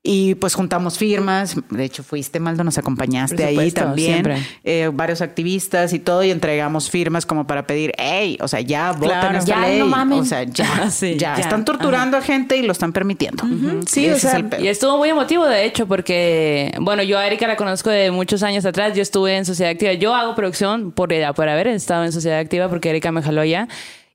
Y 0.03 0.35
pues 0.35 0.53
juntamos 0.55 0.97
firmas. 0.97 1.55
De 1.69 1.83
hecho, 1.83 2.01
fuiste, 2.01 2.39
Maldo, 2.39 2.63
nos 2.63 2.77
acompañaste 2.77 3.43
ahí 3.43 3.71
también. 3.71 4.25
Eh, 4.63 4.89
varios 4.93 5.21
activistas 5.21 5.91
y 5.91 5.99
todo. 5.99 6.23
Y 6.23 6.31
entregamos 6.31 6.89
firmas 6.89 7.25
como 7.25 7.45
para 7.45 7.67
pedir, 7.67 7.91
hey, 7.97 8.37
o 8.39 8.47
sea, 8.47 8.61
ya 8.61 8.93
voten 8.93 9.09
Claro. 9.09 9.37
esta 9.39 9.49
Ya, 9.61 9.67
ley. 9.67 9.79
no 9.79 9.87
mamen. 9.87 10.19
O 10.19 10.23
sea, 10.23 10.43
ya, 10.43 10.89
Sí, 10.91 11.17
ya. 11.17 11.35
ya. 11.35 11.41
Están 11.41 11.65
torturando 11.65 12.15
a 12.15 12.21
gente 12.21 12.55
y 12.55 12.61
lo 12.61 12.71
están 12.71 12.93
permitiendo. 12.93 13.43
Sí, 13.85 14.05
Ese 14.05 14.11
o 14.13 14.15
es 14.15 14.21
sea, 14.21 14.35
el 14.37 14.45
pedo. 14.45 14.63
Y 14.63 14.67
estuvo 14.69 14.97
muy 14.97 15.09
emotivo, 15.09 15.45
de 15.45 15.65
hecho, 15.65 15.87
porque, 15.87 16.73
bueno, 16.79 17.03
yo 17.03 17.17
a 17.19 17.27
Erika 17.27 17.45
la 17.47 17.57
conozco 17.57 17.89
de 17.89 18.09
muchos 18.11 18.43
años 18.43 18.65
atrás. 18.65 18.95
Yo 18.95 19.01
estuve 19.01 19.35
en 19.35 19.43
Sociedad 19.43 19.71
Activa. 19.73 19.91
Yo 19.93 20.15
hago 20.15 20.35
producción 20.35 20.91
por, 20.93 21.09
por 21.35 21.49
haber 21.49 21.67
estado 21.67 22.05
en 22.05 22.13
Sociedad 22.13 22.39
Activa, 22.39 22.69
porque 22.69 22.91
Erika 22.91 23.11
me 23.11 23.21
jaló 23.21 23.41
allá. 23.41 23.67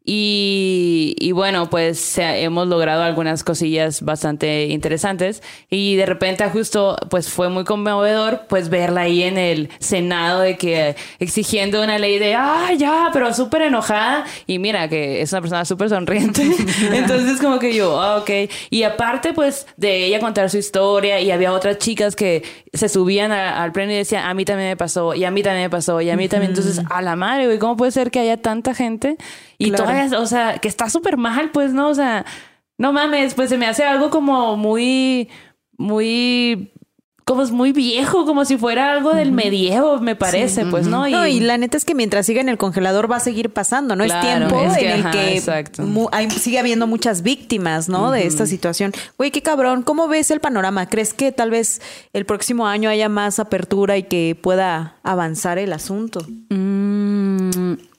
Y, 0.05 1.15
y 1.19 1.33
bueno, 1.33 1.71
pues 1.71 2.19
hemos 2.19 2.67
logrado 2.69 3.03
algunas 3.03 3.45
cosillas 3.45 4.03
bastante 4.03 4.67
interesantes. 4.67 5.43
Y 5.71 5.97
de 5.97 6.07
repente, 6.07 6.45
justo, 6.49 6.97
pues 7.11 7.29
fue 7.29 7.49
muy 7.49 7.65
conmovedor, 7.65 8.43
pues 8.49 8.69
verla 8.69 9.03
ahí 9.03 9.23
en 9.23 9.39
el 9.39 9.69
Senado 9.79 10.41
de 10.41 10.57
que 10.57 10.97
exigiendo 11.19 11.83
una 11.83 11.99
ley 11.99 12.19
de, 12.19 12.35
ah, 12.35 12.71
ya, 12.77 13.11
pero 13.13 13.33
súper 13.33 13.63
enojada. 13.63 14.25
Y 14.47 14.59
mira, 14.59 14.89
que 14.89 15.23
es 15.23 15.33
una 15.33 15.41
persona 15.41 15.65
súper 15.65 15.89
sonriente. 15.89 16.43
Entonces, 16.93 17.41
como 17.41 17.59
que 17.59 17.75
yo, 17.75 18.01
ah, 18.01 18.19
ok. 18.19 18.31
Y 18.71 18.83
aparte, 18.83 19.33
pues, 19.33 19.67
de 19.77 20.07
ella 20.07 20.21
contar 20.21 20.51
su 20.51 20.59
historia, 20.59 21.21
y 21.21 21.31
había 21.31 21.53
otras 21.53 21.79
chicas 21.79 22.17
que 22.17 22.43
se 22.73 22.89
subían 22.89 23.33
a- 23.33 23.63
al 23.63 23.73
pleno 23.73 23.93
y 23.93 23.97
decían, 23.97 24.25
a 24.27 24.35
mí 24.35 24.45
también 24.45 24.71
me 24.71 24.77
pasó, 24.77 25.15
y 25.15 25.25
a 25.25 25.31
mí 25.31 25.43
también 25.43 25.65
me 25.67 25.71
pasó, 25.71 26.01
y 26.01 26.11
a 26.11 26.17
mí 26.17 26.29
también. 26.29 26.51
Entonces, 26.53 26.81
a 26.91 27.03
la 27.03 27.17
madre, 27.17 27.47
güey, 27.47 27.59
¿cómo 27.59 27.77
puede 27.77 27.93
ser 27.93 28.11
que 28.11 28.19
haya 28.21 28.37
tanta 28.37 28.75
gente? 28.75 29.17
Y 29.62 29.69
Claro. 29.71 29.85
todavía, 29.85 30.19
o 30.19 30.26
sea, 30.26 30.59
que 30.59 30.69
está 30.69 30.88
súper 30.90 31.16
mal, 31.16 31.50
pues, 31.52 31.73
¿no? 31.73 31.88
O 31.88 31.95
sea, 31.95 32.25
no 32.78 32.92
mames, 32.92 33.35
pues 33.35 33.49
se 33.50 33.59
me 33.59 33.66
hace 33.66 33.85
algo 33.85 34.11
como 34.11 34.57
muy, 34.57 35.28
muy 35.78 36.69
como 37.25 37.42
es 37.45 37.52
muy 37.52 37.71
viejo, 37.73 38.26
como 38.26 38.45
si 38.45 38.59
fuera 38.59 38.92
algo 38.92 39.14
del 39.14 39.31
medievo, 39.31 40.00
me 40.00 40.16
parece, 40.16 40.66
pues, 40.66 40.88
¿no? 40.88 41.07
Y, 41.07 41.12
no, 41.12 41.25
y 41.25 41.38
la 41.38 41.57
neta 41.57 41.76
es 41.76 41.85
que 41.85 41.95
mientras 41.95 42.26
siga 42.26 42.40
en 42.40 42.49
el 42.49 42.59
congelador 42.59 43.11
va 43.11 43.16
a 43.16 43.21
seguir 43.21 43.50
pasando, 43.50 43.95
¿no? 43.95 44.04
Claro, 44.04 44.21
es 44.21 44.26
tiempo 44.50 44.61
es 44.64 44.76
que, 44.76 44.85
en 44.87 44.92
el 44.92 45.00
ajá, 45.02 45.11
que 45.12 45.42
hay- 46.11 46.31
sigue 46.33 46.59
habiendo 46.59 46.88
muchas 46.88 47.23
víctimas, 47.23 47.88
¿no? 47.88 48.11
De 48.11 48.26
esta 48.26 48.45
situación. 48.45 48.92
Güey, 49.19 49.31
qué 49.31 49.40
cabrón. 49.40 49.85
¿Cómo 49.85 50.09
ves 50.09 50.33
el 50.33 50.40
panorama? 50.40 50.88
¿Crees 50.88 51.14
que 51.14 51.31
tal 51.31 51.50
vez 51.50 51.81
el 52.12 52.26
próximo 52.26 52.66
año 52.66 52.90
haya 52.90 53.09
más 53.09 53.38
apertura 53.38 53.97
y 53.97 54.02
que 54.02 54.37
pueda 54.42 54.97
avanzar 55.04 55.59
el 55.59 55.73
asunto? 55.73 56.26
Mm, 56.50 56.92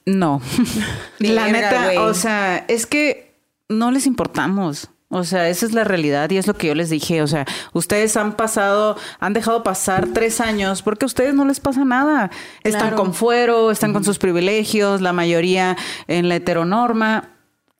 no. 0.06 0.40
la 1.18 1.48
neta, 1.48 2.02
o 2.02 2.14
sea, 2.14 2.64
es 2.68 2.86
que 2.86 3.40
no 3.68 3.90
les 3.90 4.06
importamos. 4.06 4.90
O 5.10 5.22
sea, 5.22 5.48
esa 5.48 5.64
es 5.66 5.72
la 5.74 5.84
realidad 5.84 6.28
y 6.30 6.38
es 6.38 6.48
lo 6.48 6.54
que 6.54 6.66
yo 6.66 6.74
les 6.74 6.90
dije. 6.90 7.22
O 7.22 7.28
sea, 7.28 7.46
ustedes 7.72 8.16
han 8.16 8.32
pasado, 8.36 8.96
han 9.20 9.32
dejado 9.32 9.62
pasar 9.62 10.08
tres 10.12 10.40
años 10.40 10.82
porque 10.82 11.04
a 11.04 11.06
ustedes 11.06 11.34
no 11.34 11.44
les 11.44 11.60
pasa 11.60 11.84
nada. 11.84 12.30
Están 12.64 12.80
Claro. 12.80 12.96
con 12.96 13.14
fuero, 13.14 13.70
están 13.70 13.92
con 13.92 14.02
sus 14.02 14.18
privilegios, 14.18 15.00
la 15.00 15.12
mayoría 15.12 15.76
en 16.08 16.28
la 16.28 16.36
heteronorma. 16.36 17.28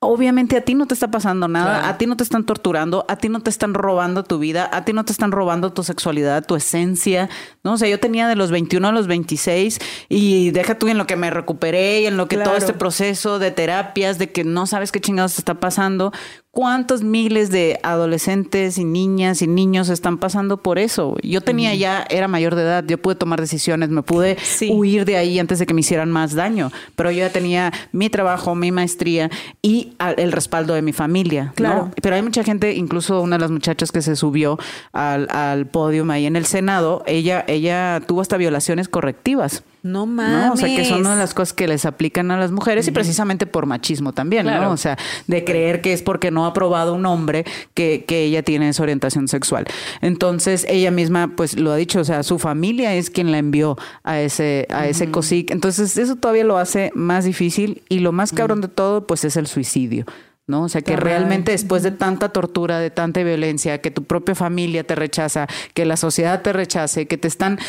Obviamente 0.05 0.57
a 0.57 0.61
ti 0.61 0.75
no 0.75 0.85
te 0.87 0.93
está 0.93 1.09
pasando 1.11 1.47
nada, 1.47 1.79
Claro. 1.79 1.87
a 1.93 1.97
ti 1.97 2.05
no 2.05 2.17
te 2.17 2.23
están 2.23 2.45
torturando, 2.45 3.05
a 3.09 3.15
ti 3.17 3.29
no 3.29 3.39
te 3.41 3.49
están 3.49 3.73
robando 3.73 4.23
tu 4.23 4.39
vida, 4.39 4.69
a 4.71 4.85
ti 4.85 4.93
no 4.93 5.03
te 5.05 5.11
están 5.11 5.31
robando 5.31 5.73
tu 5.73 5.83
sexualidad, 5.83 6.45
tu 6.45 6.55
esencia, 6.55 7.29
¿no? 7.63 7.73
O 7.73 7.77
sea, 7.77 7.89
yo 7.89 7.99
tenía 7.99 8.27
de 8.27 8.35
los 8.35 8.51
21 8.51 8.87
a 8.87 8.91
los 8.91 9.07
26 9.07 9.79
y 10.09 10.51
deja 10.51 10.77
tú 10.77 10.87
en 10.87 10.97
lo 10.97 11.07
que 11.07 11.15
me 11.15 11.29
recuperé 11.29 12.01
y 12.01 12.05
en 12.05 12.17
lo 12.17 12.27
que 12.27 12.37
todo 12.37 12.55
este 12.55 12.73
proceso 12.73 13.39
de 13.39 13.51
terapias, 13.51 14.17
de 14.17 14.31
que 14.31 14.43
no 14.43 14.65
sabes 14.67 14.91
qué 14.91 15.01
chingados 15.01 15.35
te 15.35 15.41
está 15.41 15.55
pasando, 15.59 16.11
cuántos 16.55 17.03
miles 17.03 17.51
de 17.51 17.81
adolescentes 17.83 18.77
y 18.77 18.85
niñas 18.85 19.41
y 19.41 19.47
niños 19.47 19.89
están 19.89 20.17
pasando 20.17 20.55
por 20.55 20.79
eso. 20.79 21.17
Yo 21.21 21.41
tenía 21.41 21.75
ya, 21.75 22.05
era 22.09 22.29
mayor 22.29 22.55
de 22.55 22.61
edad, 22.61 22.85
yo 22.87 22.97
pude 22.97 23.15
tomar 23.15 23.41
decisiones, 23.41 23.89
me 23.89 24.03
pude 24.03 24.37
Sí. 24.41 24.71
huir 24.73 25.03
de 25.03 25.17
ahí 25.17 25.37
antes 25.37 25.59
de 25.59 25.65
que 25.65 25.73
me 25.73 25.81
hicieran 25.81 26.09
más 26.11 26.33
daño, 26.33 26.71
pero 26.95 27.11
yo 27.11 27.17
ya 27.19 27.29
tenía 27.29 27.73
mi 27.91 28.09
trabajo, 28.09 28.55
mi 28.55 28.71
maestría 28.71 29.29
y 29.61 29.95
el 30.15 30.31
respaldo 30.31 30.73
de 30.75 30.81
mi 30.81 30.93
familia. 30.93 31.43
¿no? 31.47 31.53
Claro. 31.55 31.91
Pero 32.01 32.15
hay 32.15 32.21
mucha 32.21 32.41
gente, 32.45 32.73
incluso 32.73 33.19
una 33.21 33.35
de 33.35 33.41
las 33.41 33.51
muchachas 33.51 33.91
que 33.91 34.01
se 34.01 34.15
subió 34.15 34.57
al, 34.93 35.27
al 35.31 35.65
podio 35.65 36.09
ahí 36.09 36.25
en 36.25 36.37
el 36.37 36.45
Senado, 36.45 37.03
ella, 37.05 37.43
ella 37.49 38.01
tuvo 38.07 38.21
hasta 38.21 38.37
violaciones 38.37 38.87
correctivas. 38.87 39.63
No 39.85 40.07
mames. 40.07 40.47
¿no? 40.47 40.53
O 40.53 40.57
sea, 40.57 40.75
que 40.75 40.83
son 40.83 41.01
una 41.01 41.13
de 41.13 41.19
las 41.19 41.35
cosas 41.35 41.53
que 41.53 41.67
les 41.67 41.85
aplican 41.85 42.31
a 42.31 42.39
las 42.39 42.51
mujeres 42.51 42.87
y 42.87 42.91
precisamente 42.91 43.45
por 43.45 43.67
machismo 43.67 44.13
también, 44.13 44.47
Claro. 44.47 44.63
¿no? 44.63 44.71
O 44.71 44.77
sea, 44.77 44.97
de 45.27 45.43
creer 45.43 45.81
que 45.81 45.93
es 45.93 46.01
porque 46.01 46.31
no 46.31 46.47
ha 46.47 46.53
probado 46.53 46.95
un 46.95 47.05
hombre 47.05 47.45
que, 47.75 48.03
que 48.07 48.23
ella 48.23 48.41
tiene 48.41 48.67
esa 48.69 48.81
orientación 48.81 49.27
sexual. 49.27 49.65
Entonces, 50.01 50.65
ella 50.67 50.89
misma, 50.89 51.33
pues 51.35 51.59
lo 51.59 51.71
ha 51.71 51.75
dicho, 51.75 51.99
o 51.99 52.03
sea, 52.03 52.23
su 52.23 52.39
familia 52.39 52.95
es 52.95 53.11
quien 53.11 53.31
la 53.31 53.37
envió 53.37 53.77
a 54.03 54.19
ese, 54.19 54.65
a 54.71 54.87
ese 54.87 55.11
COSIC. 55.11 55.51
Entonces, 55.51 55.97
eso 55.97 56.15
todavía 56.15 56.45
lo 56.45 56.57
hace 56.57 56.91
más 56.95 57.23
difícil 57.25 57.83
y 57.87 57.99
lo 57.99 58.11
más 58.11 58.31
cabrón 58.31 58.61
de 58.61 58.69
todo, 58.69 59.05
pues 59.05 59.23
es 59.23 59.37
el 59.37 59.45
suicidio. 59.45 60.05
¿No? 60.47 60.63
O 60.63 60.69
sea, 60.69 60.81
que 60.81 60.95
realmente 60.95 61.51
después 61.51 61.83
de 61.83 61.91
tanta 61.91 62.29
tortura, 62.29 62.79
de 62.79 62.91
tanta 62.91 63.23
violencia, 63.23 63.81
que 63.81 63.91
tu 63.91 64.03
propia 64.03 64.35
familia 64.35 64.83
te 64.83 64.95
rechaza, 64.95 65.47
que 65.73 65.85
la 65.85 65.97
sociedad 65.97 66.41
te 66.41 66.53
rechace, 66.53 67.07
que 67.07 67.17
te 67.17 67.27
están 67.27 67.59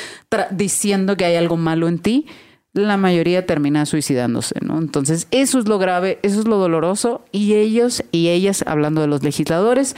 diciendo 0.50 1.16
que 1.16 1.24
hay 1.24 1.36
algo 1.36 1.56
malo 1.56 1.88
en 1.88 1.98
ti, 1.98 2.26
la 2.72 2.98
mayoría 2.98 3.46
termina 3.46 3.86
suicidándose, 3.86 4.56
¿no? 4.60 4.78
Entonces, 4.78 5.28
eso 5.30 5.58
es 5.58 5.66
lo 5.66 5.78
grave, 5.78 6.18
eso 6.22 6.40
es 6.40 6.46
lo 6.46 6.58
doloroso 6.58 7.24
y 7.32 7.54
ellos 7.54 8.04
y 8.12 8.28
ellas, 8.28 8.62
hablando 8.66 9.00
de 9.00 9.06
los 9.06 9.22
legisladores, 9.22 9.96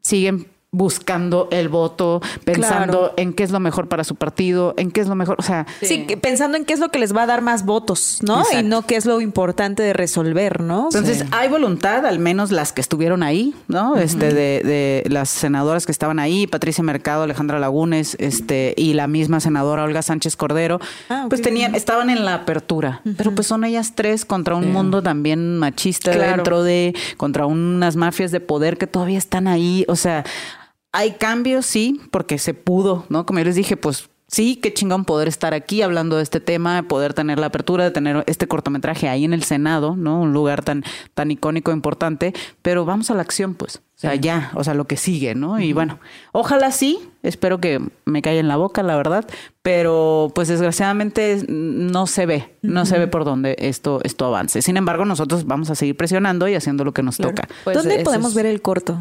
siguen 0.00 0.46
buscando 0.76 1.48
el 1.50 1.68
voto, 1.68 2.20
pensando 2.44 2.98
Claro. 2.98 3.14
en 3.16 3.32
qué 3.32 3.42
es 3.42 3.50
lo 3.50 3.60
mejor 3.60 3.88
para 3.88 4.04
su 4.04 4.14
partido, 4.14 4.74
en 4.76 4.90
qué 4.90 5.00
es 5.00 5.08
lo 5.08 5.14
mejor, 5.14 5.36
o 5.38 5.42
sea, 5.42 5.66
Sí, 5.82 6.04
que 6.06 6.16
pensando 6.16 6.56
en 6.58 6.64
qué 6.66 6.74
es 6.74 6.80
lo 6.80 6.90
que 6.90 6.98
les 6.98 7.16
va 7.16 7.22
a 7.22 7.26
dar 7.26 7.40
más 7.40 7.64
votos, 7.64 8.18
¿no? 8.22 8.38
Exacto. 8.40 8.58
Y 8.58 8.62
no 8.62 8.82
qué 8.82 8.96
es 8.96 9.06
lo 9.06 9.20
importante 9.20 9.82
de 9.82 9.92
resolver, 9.94 10.60
¿no? 10.60 10.84
Entonces, 10.92 11.24
hay 11.32 11.48
voluntad, 11.48 12.04
al 12.04 12.18
menos 12.18 12.52
las 12.52 12.72
que 12.74 12.80
estuvieron 12.82 13.22
ahí, 13.22 13.54
¿no? 13.68 13.96
Este, 13.96 14.34
de, 14.34 14.62
de 14.62 15.04
las 15.08 15.30
senadoras 15.30 15.86
que 15.86 15.92
estaban 15.92 16.18
ahí, 16.18 16.46
Patricia 16.46 16.84
Mercado, 16.84 17.22
Alejandra 17.22 17.58
Lagunes, 17.58 18.16
este, 18.20 18.74
y 18.76 18.92
la 18.92 19.06
misma 19.06 19.40
senadora 19.40 19.84
Olga 19.84 20.02
Sánchez 20.02 20.36
Cordero, 20.36 20.78
Ah, 21.08 21.26
pues 21.28 21.40
tenían, 21.40 21.74
estaban 21.74 22.10
en 22.10 22.24
la 22.24 22.34
apertura. 22.34 23.00
Pero 23.16 23.34
pues 23.34 23.46
son 23.46 23.64
ellas 23.64 23.92
tres 23.94 24.24
contra 24.24 24.54
un 24.56 24.72
mundo 24.72 25.02
también 25.02 25.56
machista 25.58 26.12
Claro. 26.12 26.36
dentro 26.36 26.62
de, 26.62 26.94
contra 27.16 27.46
unas 27.46 27.96
mafias 27.96 28.30
de 28.30 28.40
poder 28.40 28.76
que 28.76 28.86
todavía 28.86 29.18
están 29.18 29.46
ahí. 29.48 29.84
O 29.88 29.96
sea, 29.96 30.24
hay 30.96 31.12
cambios, 31.12 31.66
sí, 31.66 32.00
porque 32.10 32.38
se 32.38 32.54
pudo, 32.54 33.04
¿no? 33.08 33.26
Como 33.26 33.38
yo 33.40 33.44
les 33.44 33.54
dije, 33.56 33.76
pues 33.76 34.08
sí, 34.28 34.56
qué 34.56 34.74
chingón 34.74 35.04
poder 35.04 35.28
estar 35.28 35.54
aquí 35.54 35.82
hablando 35.82 36.16
de 36.16 36.22
este 36.24 36.40
tema, 36.40 36.82
poder 36.88 37.14
tener 37.14 37.38
la 37.38 37.46
apertura 37.46 37.84
de 37.84 37.92
tener 37.92 38.24
este 38.26 38.48
cortometraje 38.48 39.08
ahí 39.08 39.24
en 39.24 39.32
el 39.32 39.44
Senado, 39.44 39.94
¿no? 39.94 40.20
Un 40.20 40.32
lugar 40.32 40.64
tan, 40.64 40.82
tan 41.14 41.30
icónico 41.30 41.70
e 41.70 41.74
importante, 41.74 42.34
pero 42.62 42.84
vamos 42.84 43.10
a 43.10 43.14
la 43.14 43.22
acción, 43.22 43.54
pues. 43.54 43.76
O 43.76 43.98
sea, 43.98 44.14
ya, 44.14 44.50
o 44.54 44.62
sea, 44.64 44.74
lo 44.74 44.86
que 44.86 44.96
sigue, 44.98 45.34
¿no? 45.34 45.58
Y 45.58 45.72
bueno, 45.72 45.98
ojalá 46.32 46.70
sí, 46.70 46.98
espero 47.22 47.60
que 47.62 47.80
me 48.04 48.20
caiga 48.20 48.40
en 48.40 48.48
la 48.48 48.56
boca, 48.56 48.82
la 48.82 48.94
verdad, 48.94 49.26
pero 49.62 50.30
pues 50.34 50.48
desgraciadamente 50.48 51.44
no 51.48 52.06
se 52.06 52.26
ve, 52.26 52.56
no 52.60 52.84
se 52.84 52.98
ve 52.98 53.06
por 53.06 53.24
dónde 53.24 53.56
esto, 53.58 54.00
esto 54.04 54.26
avance. 54.26 54.60
Sin 54.60 54.76
embargo, 54.76 55.04
nosotros 55.06 55.46
vamos 55.46 55.70
a 55.70 55.74
seguir 55.74 55.96
presionando 55.96 56.46
y 56.46 56.54
haciendo 56.54 56.84
lo 56.84 56.92
que 56.92 57.02
nos 57.02 57.16
toca. 57.16 57.48
Pues 57.64 57.76
¿Dónde 57.76 58.00
podemos 58.04 58.30
es- 58.32 58.34
ver 58.36 58.46
el 58.46 58.60
corto? 58.60 58.98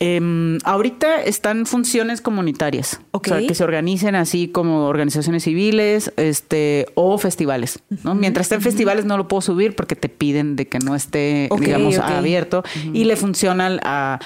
Em, 0.00 0.58
ahorita 0.64 1.22
están 1.22 1.66
funciones 1.66 2.20
comunitarias, 2.20 3.00
o 3.12 3.20
sea, 3.24 3.38
que 3.46 3.54
se 3.54 3.62
organicen 3.64 4.16
así 4.16 4.48
como 4.48 4.86
organizaciones 4.86 5.44
civiles, 5.44 6.12
este, 6.16 6.86
o 6.94 7.16
festivales. 7.16 7.78
¿no? 8.02 8.14
Mientras 8.14 8.46
estén 8.46 8.60
festivales 8.60 9.04
no 9.04 9.16
lo 9.16 9.28
puedo 9.28 9.40
subir 9.40 9.76
porque 9.76 9.94
te 9.96 10.08
piden 10.08 10.56
de 10.56 10.66
que 10.66 10.78
no 10.80 10.94
esté, 10.96 11.48
digamos, 11.66 11.94
abierto 12.18 12.64
y 12.92 13.04
le 13.04 13.16
funciona 13.16 13.66
al, 13.66 13.80
a- 13.84 14.18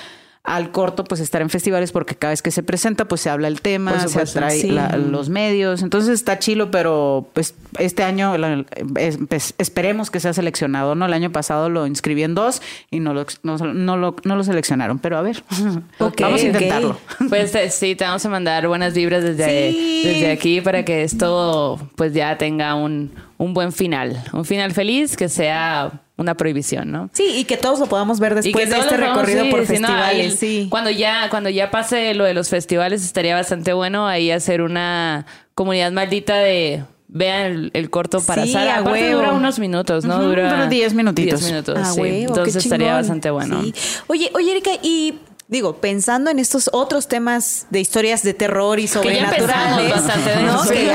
al 0.57 0.71
corto 0.73 1.05
pues 1.05 1.21
estar 1.21 1.43
en 1.43 1.51
festivales 1.51 1.93
porque 1.93 2.15
cada 2.15 2.33
vez 2.33 2.43
que 2.43 2.51
se 2.51 2.63
presenta 2.63 3.07
pues 3.07 3.21
se 3.21 3.31
habla 3.31 3.49
el 3.49 3.61
tema, 3.61 4.07
se 4.09 4.21
atrae 4.21 4.61
sí. 4.61 4.71
la- 4.71 4.97
los 4.97 5.29
medios, 5.29 5.83
entonces 5.83 6.11
está 6.15 6.39
chilo, 6.39 6.71
pero 6.71 7.29
pues 7.35 7.55
este 7.79 8.03
año 8.03 8.37
la- 8.39 8.65
es- 8.97 9.19
pues, 9.29 9.55
esperemos 9.59 10.11
que 10.11 10.21
sea 10.21 10.33
seleccionado, 10.33 10.95
¿no? 10.95 11.07
El 11.07 11.13
año 11.13 11.31
pasado 11.31 11.69
lo 11.69 11.87
inscribí 11.87 12.23
en 12.23 12.35
dos 12.35 12.63
y 12.91 13.01
no 13.01 13.15
lo, 13.15 13.27
no, 13.43 13.57
no 13.59 13.97
lo, 13.97 14.17
no 14.25 14.37
lo 14.37 14.45
seleccionaron, 14.45 14.99
pero 14.99 15.19
a 15.19 15.23
ver, 15.23 15.43
vamos 15.99 16.43
a 16.43 16.47
intentarlo. 16.47 16.99
Pues 17.29 17.55
eh, 17.55 17.71
sí, 17.71 17.95
te 17.95 18.05
vamos 18.05 18.25
a 18.25 18.29
mandar 18.29 18.67
buenas 18.69 18.95
vibras 18.95 19.23
desde, 19.23 19.71
Sí. 19.73 20.03
desde 20.05 20.31
aquí 20.31 20.61
para 20.61 20.85
que 20.85 21.03
esto 21.03 21.79
pues 21.97 22.15
ya 22.15 22.39
tenga 22.39 22.75
un, 22.75 23.13
un 23.37 23.55
buen 23.55 23.73
final. 23.73 24.23
Un 24.33 24.45
final 24.45 24.73
feliz 24.73 25.17
que 25.17 25.29
sea 25.29 25.93
una 26.19 26.35
prohibición, 26.37 26.91
¿no? 26.93 27.09
Sí, 27.15 27.25
y 27.37 27.45
que 27.45 27.57
todos 27.57 27.79
lo 27.81 27.87
podamos 27.87 28.21
ver 28.21 28.35
después 28.35 28.69
de 28.69 28.75
todos 28.75 28.87
este 28.93 28.97
recorrido 28.99 29.45
sí, 29.45 29.51
por 29.51 29.61
sí, 29.67 29.73
no, 29.79 29.89
festivales. 29.89 30.27
ahí, 30.33 30.37
sí. 30.37 30.67
Cuando 30.69 30.91
ya, 30.91 31.31
cuando 31.31 31.49
ya 31.49 31.71
pase 31.71 32.13
lo 32.15 32.25
de 32.25 32.35
los 32.35 32.51
festivales, 32.51 33.03
estaría 33.05 33.35
bastante 33.35 33.73
bueno 33.73 34.07
ahí 34.07 34.31
hacer 34.31 34.61
una 34.61 35.25
comunidad 35.55 35.91
maldita 35.93 36.37
de 36.37 36.85
vean 37.11 37.47
el, 37.47 37.71
el 37.73 37.89
corto 37.89 38.21
para 38.21 38.45
Sí, 38.45 38.53
Sara. 38.53 38.75
a 38.77 38.79
Aparte 38.81 39.01
huevo. 39.01 39.21
dura 39.21 39.33
unos 39.33 39.59
minutos, 39.59 40.05
¿no? 40.05 40.23
Dura 40.23 40.51
dura 40.53 40.67
10 40.67 40.93
minutitos. 40.95 41.41
10 41.41 41.53
minutos, 41.53 41.79
Ah, 41.81 41.93
sí. 41.93 42.01
huevo, 42.01 42.29
Entonces 42.35 42.57
estaría 42.57 42.93
bastante 42.93 43.31
bueno. 43.31 43.63
Sí. 43.63 43.73
Oye, 44.09 44.31
oye, 44.35 44.51
Erika, 44.51 44.71
y 44.83 45.15
digo, 45.49 45.77
pensando 45.77 46.31
en 46.31 46.39
estos 46.39 46.69
otros 46.73 47.09
temas 47.09 47.67
de 47.71 47.81
historias 47.81 48.23
de 48.23 48.35
terror 48.35 48.79
y 48.79 48.87
sobrenaturales, 48.87 49.95
¿no? 50.43 50.63
Que 50.69 50.95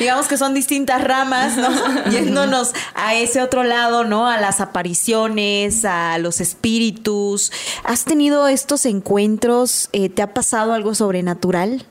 digamos 0.00 0.28
que 0.28 0.38
son 0.38 0.54
distintas 0.54 1.04
ramas, 1.04 1.58
¿no? 1.58 1.70
Yéndonos 2.10 2.72
a 2.94 3.14
ese 3.14 3.42
otro 3.42 3.64
lado, 3.64 4.04
¿no? 4.04 4.26
A 4.26 4.40
las 4.40 4.60
apariciones, 4.60 5.84
a 5.84 6.16
los 6.18 6.40
espíritus. 6.40 7.52
¿Has 7.84 8.04
tenido 8.04 8.48
estos 8.48 8.86
encuentros? 8.86 9.90
Eh, 9.92 10.08
¿Te 10.08 10.22
ha 10.22 10.32
pasado 10.32 10.72
algo 10.72 10.94
sobrenatural? 10.94 11.86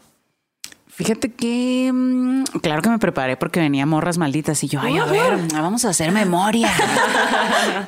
Fíjate 1.03 1.31
que, 1.31 1.89
mm, 1.91 2.43
claro 2.61 2.83
que 2.83 2.89
me 2.89 2.99
preparé 2.99 3.35
porque 3.35 3.59
venía 3.59 3.87
morras 3.87 4.19
malditas 4.19 4.63
y 4.63 4.67
yo, 4.67 4.79
ay, 4.81 4.99
a 4.99 5.05
ver, 5.05 5.33
vamos 5.51 5.83
a 5.83 5.89
hacer 5.89 6.11
memoria. 6.11 6.69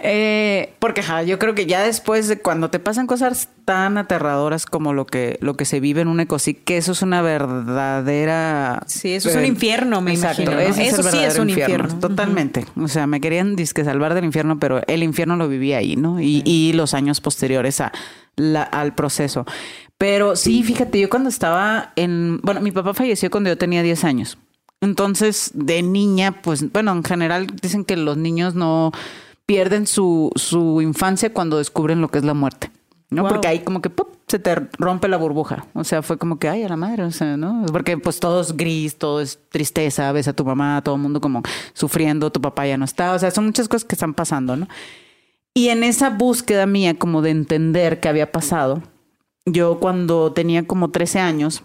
Eh, 0.06 0.74
porque 0.80 1.02
ja, 1.02 1.24
yo 1.24 1.40
creo 1.40 1.56
que 1.56 1.66
ya 1.66 1.82
después 1.82 2.28
de 2.28 2.38
cuando 2.40 2.70
te 2.70 2.80
pasan 2.80 3.08
cosas 3.08 3.48
tan 3.66 3.98
aterradoras 3.98 4.66
como 4.66 4.92
lo 4.94 5.06
que, 5.06 5.38
lo 5.42 5.56
que 5.56 5.64
se 5.66 5.80
vive 5.80 6.02
en 6.02 6.10
un 6.10 6.20
ecosic, 6.20 6.64
que 6.66 6.78
eso 6.78 6.92
es 6.92 7.02
una 7.02 7.22
verdadera... 7.22 8.84
Sí, 8.88 9.14
eso 9.14 9.30
es 9.30 9.36
un 9.36 9.46
infierno, 9.46 10.02
me 10.02 10.14
Exacto, 10.14 10.42
imagino, 10.44 10.60
Eso 10.84 11.04
sí 11.04 11.18
es 11.20 11.38
un 11.40 11.50
infierno. 11.50 12.00
Totalmente. 12.00 12.66
O 12.80 12.88
sea, 12.88 13.08
me 13.08 13.22
querían 13.22 13.56
disque 13.56 13.84
salvar 13.86 14.14
del 14.14 14.26
infierno, 14.26 14.60
pero 14.60 14.82
el 14.88 15.04
infierno 15.04 15.36
lo 15.38 15.48
viví 15.48 15.74
ahí, 15.74 15.96
¿no? 15.96 16.20
Y, 16.20 16.42
y 16.46 16.74
los 16.74 16.94
años 16.94 17.22
posteriores 17.22 17.80
a 17.82 17.92
la- 18.36 18.64
al 18.64 18.94
proceso. 18.96 19.46
Pero 19.98 20.36
sí, 20.36 20.64
fíjate, 20.64 21.00
yo 21.00 21.10
cuando 21.10 21.30
estaba 21.30 21.94
en... 21.96 22.40
Bueno, 22.42 22.62
mi 22.62 22.72
papá 22.72 22.94
falleció 22.94 23.30
cuando 23.32 23.50
yo 23.50 23.58
tenía 23.58 23.84
10 23.84 24.04
años. 24.04 24.38
Entonces, 24.82 25.52
de 25.54 25.82
niña, 25.82 26.42
pues, 26.42 26.72
bueno, 26.72 26.92
en 26.92 27.04
general 27.04 27.48
dicen 27.62 27.86
que 27.86 27.96
los 27.96 28.18
niños 28.18 28.54
no 28.54 28.92
pierden 29.46 29.88
su, 29.88 30.32
su 30.36 30.82
infancia 30.82 31.32
cuando 31.32 31.58
descubren 31.58 32.02
lo 32.02 32.10
que 32.10 32.18
es 32.18 32.26
la 32.26 32.34
muerte. 32.34 32.72
¿no? 33.10 33.22
Wow. 33.22 33.32
Porque 33.32 33.48
ahí 33.48 33.60
como 33.60 33.82
que 33.82 33.90
¡pup! 33.90 34.14
se 34.28 34.40
te 34.40 34.56
rompe 34.80 35.08
la 35.08 35.18
burbuja. 35.18 35.68
O 35.74 35.84
sea, 35.84 36.02
fue 36.02 36.18
como 36.18 36.40
que, 36.40 36.50
ay, 36.50 36.64
a 36.64 36.70
la 36.70 36.76
madre, 36.76 37.04
o 37.04 37.12
sea, 37.12 37.38
¿no? 37.38 37.66
Porque 37.72 38.00
pues 38.00 38.20
todo 38.20 38.42
es 38.42 38.58
gris, 38.58 38.98
todo 38.98 39.22
es 39.22 39.40
tristeza, 39.50 40.12
ves 40.12 40.28
a 40.28 40.34
tu 40.34 40.44
mamá, 40.44 40.82
todo 40.84 40.96
el 40.96 41.02
mundo 41.02 41.22
como 41.22 41.44
sufriendo, 41.74 42.32
tu 42.32 42.42
papá 42.42 42.66
ya 42.66 42.76
no 42.76 42.86
está. 42.86 43.14
O 43.14 43.20
sea, 43.20 43.30
son 43.30 43.46
muchas 43.46 43.68
cosas 43.68 43.86
que 43.86 43.94
están 43.94 44.16
pasando, 44.16 44.56
¿no? 44.56 44.68
Y 45.54 45.70
en 45.70 45.84
esa 45.84 46.10
búsqueda 46.10 46.66
mía 46.66 46.98
como 46.98 47.22
de 47.22 47.30
entender 47.30 48.00
qué 48.00 48.10
había 48.10 48.32
pasado, 48.32 48.82
yo 49.46 49.80
cuando 49.80 50.32
tenía 50.34 50.66
como 50.66 50.90
13 50.92 51.20
años, 51.20 51.64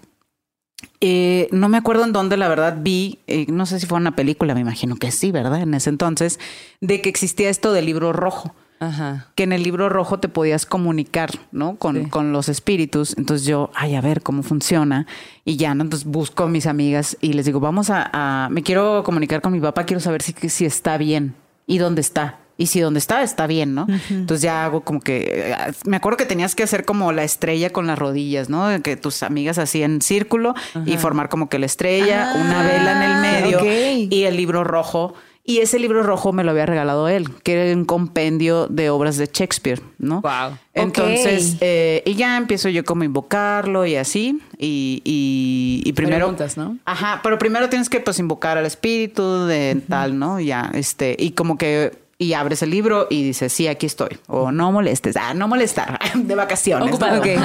eh, 1.00 1.49
no 1.52 1.68
me 1.68 1.76
acuerdo 1.76 2.04
en 2.04 2.12
dónde, 2.12 2.37
la 2.37 2.49
verdad, 2.49 2.78
vi, 2.80 3.18
eh, 3.26 3.47
no 3.49 3.66
sé 3.66 3.80
si 3.80 3.87
fue 3.87 3.99
una 3.99 4.14
película, 4.16 4.54
me 4.54 4.61
imagino 4.61 4.97
que 4.97 5.11
sí, 5.11 5.32
¿verdad? 5.32 5.61
En 5.62 5.75
ese 5.75 5.90
entonces, 5.90 6.38
de 6.80 7.00
que 7.00 7.08
existía 7.08 7.50
esto 7.50 7.73
del 7.73 7.87
libro 7.87 8.12
rojo 8.12 8.54
Ajá. 8.80 9.26
que 9.35 9.42
en 9.42 9.52
el 9.52 9.64
libro 9.64 9.88
rojo 9.88 10.20
te 10.20 10.28
podías 10.28 10.66
comunicar, 10.66 11.30
¿no? 11.50 11.76
Con, 11.76 12.04
Sí. 12.04 12.11
con 12.11 12.32
los 12.32 12.49
espíritus. 12.49 13.16
Entonces 13.18 13.44
yo, 13.47 13.70
ay, 13.75 13.97
a 13.97 14.00
ver 14.00 14.23
cómo 14.23 14.44
funciona. 14.44 15.06
Y 15.44 15.56
ya, 15.56 15.75
¿no? 15.75 15.82
Entonces 15.82 16.06
busco 16.08 16.44
a 16.44 16.49
mis 16.49 16.66
amigas 16.66 17.16
y 17.20 17.32
les 17.32 17.44
digo, 17.47 17.58
vamos 17.58 17.90
a, 17.90 18.08
a- 18.12 18.49
me 18.50 18.62
quiero 18.62 19.02
comunicar 19.04 19.40
con 19.40 19.52
mi 19.52 19.58
papá, 19.61 19.85
quiero 19.85 20.00
saber 20.00 20.23
si, 20.23 20.32
si 20.49 20.64
está 20.64 20.97
bien 20.97 21.35
y 21.66 21.78
dónde 21.78 22.00
está. 22.02 22.38
Y 22.61 22.67
si 22.67 22.81
dónde 22.81 22.99
está, 22.99 23.23
está 23.23 23.47
bien, 23.47 23.75
¿no? 23.75 23.87
Entonces 24.11 24.43
ya 24.43 24.65
hago 24.65 24.81
como 24.83 25.00
que, 25.00 25.55
me 25.85 25.97
acuerdo 25.97 26.17
que 26.17 26.27
tenías 26.27 26.57
que 26.57 26.65
hacer 26.65 26.85
como 26.85 27.12
la 27.12 27.23
estrella 27.23 27.71
con 27.71 27.87
las 27.87 27.97
rodillas, 27.99 28.50
¿no? 28.50 28.67
Que 28.83 28.97
tus 28.97 29.23
amigas 29.23 29.59
hacían 29.59 30.03
círculo 30.03 30.55
y 30.85 30.97
formar 30.97 31.29
como 31.29 31.49
que 31.49 31.61
la 31.61 31.67
estrella, 31.67 32.33
una 32.35 32.62
vela 32.65 32.93
en 32.97 33.11
el 33.11 33.21
medio 33.21 33.59
ok. 33.61 34.12
y 34.12 34.25
el 34.25 34.37
libro 34.37 34.65
rojo. 34.65 35.15
Y 35.45 35.61
ese 35.61 35.79
libro 35.79 36.03
rojo 36.03 36.33
me 36.35 36.45
lo 36.45 36.50
había 36.50 36.67
regalado 36.67 37.09
él, 37.09 37.31
que 37.43 37.55
era 37.55 37.75
un 37.75 37.87
compendio 37.87 38.67
de 38.67 38.91
obras 38.91 39.17
de 39.17 39.31
Shakespeare, 39.33 39.81
¿no? 39.99 40.21
Wow. 40.21 40.59
Entonces, 40.75 41.53
Ok. 41.53 41.59
eh, 41.62 42.03
y 42.05 42.17
ya 42.17 42.37
empiezo 42.37 42.69
yo 42.69 42.85
como 42.85 43.00
a 43.00 43.05
invocarlo 43.07 43.87
y 43.87 43.95
así. 43.97 44.43
Y, 44.59 45.00
y, 45.07 45.81
y 45.87 45.93
primero. 45.95 46.27
Preguntas, 46.27 46.59
¿no? 46.59 46.77
Ajá, 46.85 47.21
pero 47.23 47.38
primero 47.38 47.71
tienes 47.71 47.88
que 47.88 48.00
pues 48.00 48.19
invocar 48.19 48.59
al 48.59 48.67
espíritu 48.67 49.47
de 49.47 49.81
tal, 49.88 50.19
¿no? 50.19 50.38
Ya, 50.41 50.71
este, 50.75 51.17
y 51.19 51.31
como 51.31 51.57
que. 51.57 52.08
Y 52.20 52.32
abres 52.32 52.62
el 52.62 52.70
libro 52.70 53.06
y 53.10 53.22
dices, 53.22 53.52
sí, 53.52 53.68
aquí 53.68 53.87
estoy. 53.87 54.18
O 54.26 54.50
no 54.50 54.72
molestes. 54.72 55.16
Ah, 55.16 55.34
no 55.34 55.46
molestar. 55.46 56.00
De 56.14 56.34
vacaciones. 56.34 56.88
Ocupado. 56.88 57.14
¿no? 57.14 57.20
Ok. 57.20 57.28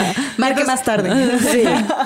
Marque 0.38 0.64
más 0.64 0.82
tarde. 0.82 1.38
Sí. 1.38 1.62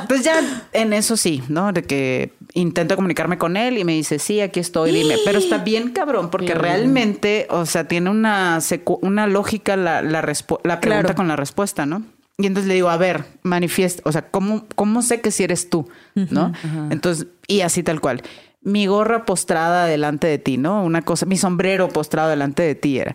Pues 0.06 0.23
ya 0.23 0.34
en 0.75 0.92
eso 0.92 1.16
sí, 1.16 1.42
¿no? 1.49 1.73
De 1.73 1.82
que 1.82 2.32
intento 2.52 2.94
comunicarme 2.96 3.38
con 3.38 3.56
él 3.56 3.78
y 3.78 3.84
me 3.84 3.92
dice, 3.92 4.18
sí, 4.18 4.42
aquí 4.42 4.61
estoy, 4.61 4.92
dime. 4.92 5.16
Pero 5.25 5.38
está 5.38 5.58
bien 5.64 5.90
cabrón, 5.92 6.30
porque 6.30 6.54
realmente, 6.54 7.46
o 7.49 7.64
sea, 7.64 7.88
tiene 7.88 8.11
una, 8.11 8.58
secu- 8.58 8.99
una 9.00 9.26
lógica 9.26 9.76
la, 9.76 10.02
la, 10.02 10.20
la 10.20 10.80
pregunta 10.80 10.80
Claro. 10.80 11.14
con 11.14 11.26
la 11.26 11.37
respuesta, 11.37 11.87
¿no? 11.87 12.02
Y 12.37 12.46
entonces 12.46 12.68
le 12.68 12.75
digo, 12.75 12.90
a 12.90 12.96
ver, 12.96 13.25
manifiesta, 13.44 14.02
o 14.04 14.12
sea, 14.12 14.23
¿cómo, 14.28 14.66
cómo 14.75 15.02
sé 15.02 15.20
que 15.20 15.30
si 15.30 15.44
eres 15.44 15.70
tú? 15.70 15.88
¿No? 16.14 16.52
Entonces, 16.90 17.28
y 17.46 17.61
así 17.62 17.82
tal 17.84 18.00
cual. 18.00 18.23
Mi 18.64 18.87
gorra 18.87 19.25
postrada 19.25 19.87
delante 19.87 20.26
de 20.26 20.38
ti, 20.38 20.56
¿no? 20.56 20.83
Una 20.83 21.02
cosa, 21.02 21.26
mi 21.26 21.37
sombrero 21.37 21.88
postrado 21.88 22.30
delante 22.30 22.62
de 22.62 22.75
ti 22.75 22.99
era. 22.99 23.14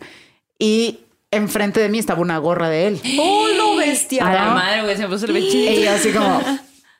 Y 0.58 1.00
enfrente 1.32 1.80
de 1.80 1.90
mí 1.90 2.00
estaba 2.00 2.22
una 2.22 2.38
gorra 2.38 2.70
de 2.70 2.88
él. 2.88 3.02
¡Oh, 3.20 3.48
lo 3.58 3.76
bestia! 3.76 4.26
A 4.28 4.34
la 4.34 4.46
madre, 4.54 4.84
güey, 4.84 4.96
se 4.96 5.04
me 5.04 5.10
puso 5.10 5.26
el 5.26 5.34
bechito. 5.34 5.72
Y 5.72 5.84
yo 5.84 5.92
así 5.92 6.12
como, 6.12 6.42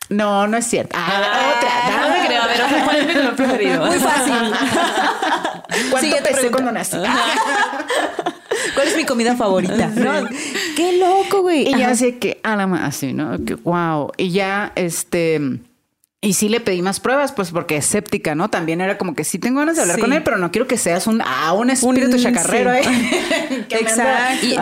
no, 0.10 0.48
no 0.48 0.58
es 0.58 0.66
cierto. 0.66 0.96
Ah, 1.00 1.54
otra. 1.58 2.08
No 2.08 2.14
me 2.22 2.28
creo. 2.28 2.42
A 2.42 2.48
ver, 2.48 2.84
¿cuál 2.84 2.98
es 2.98 3.08
mi 3.08 3.14
color 3.14 3.36
preferido? 3.36 3.86
Muy 3.86 3.98
fácil. 4.00 4.34
¿Cuánto 5.92 6.00
Siguiente 6.00 6.30
pesé 6.32 6.52
cuando 6.52 6.72
nací? 6.72 6.98
¿Cuál 8.74 8.88
es 8.88 8.96
mi 8.98 9.06
comida 9.06 9.36
favorita? 9.36 9.88
¿No? 9.88 10.28
¡Qué 10.76 10.98
loco, 10.98 11.42
güey! 11.42 11.68
Y 11.70 11.78
ya 11.78 11.90
así 11.90 12.14
que, 12.14 12.40
a 12.44 12.56
la 12.56 12.66
ma- 12.68 12.86
así, 12.86 13.14
¿no? 13.14 13.38
Que, 13.46 13.56
wow. 13.56 14.12
Y 14.18 14.32
ya, 14.32 14.72
este... 14.76 15.60
Y 16.22 16.34
sí 16.34 16.50
le 16.50 16.60
pedí 16.60 16.82
más 16.82 17.00
pruebas, 17.00 17.32
pues 17.32 17.52
porque 17.52 17.78
es 17.78 17.86
escéptica, 17.86 18.36
¿no? 18.36 18.50
También 18.50 18.82
era 18.82 18.98
como 18.98 19.16
que 19.16 19.24
sí 19.24 19.40
tengo 19.40 19.60
ganas 19.60 19.78
de 19.78 19.84
hablar 19.84 19.96
Sí. 19.96 20.02
con 20.02 20.12
él, 20.12 20.22
pero 20.22 20.38
no 20.38 20.52
quiero 20.52 20.68
que 20.68 20.76
seas 20.76 21.08
un, 21.08 21.22
ah, 21.26 21.54
un 21.54 21.70
espíritu 21.70 22.18
Un- 22.18 22.22
chacarrero, 22.22 22.74
sí. 22.74 22.80
¿eh? 22.90 23.66
Que 23.70 23.78
Exacto. 23.78 24.46
Y, 24.46 24.54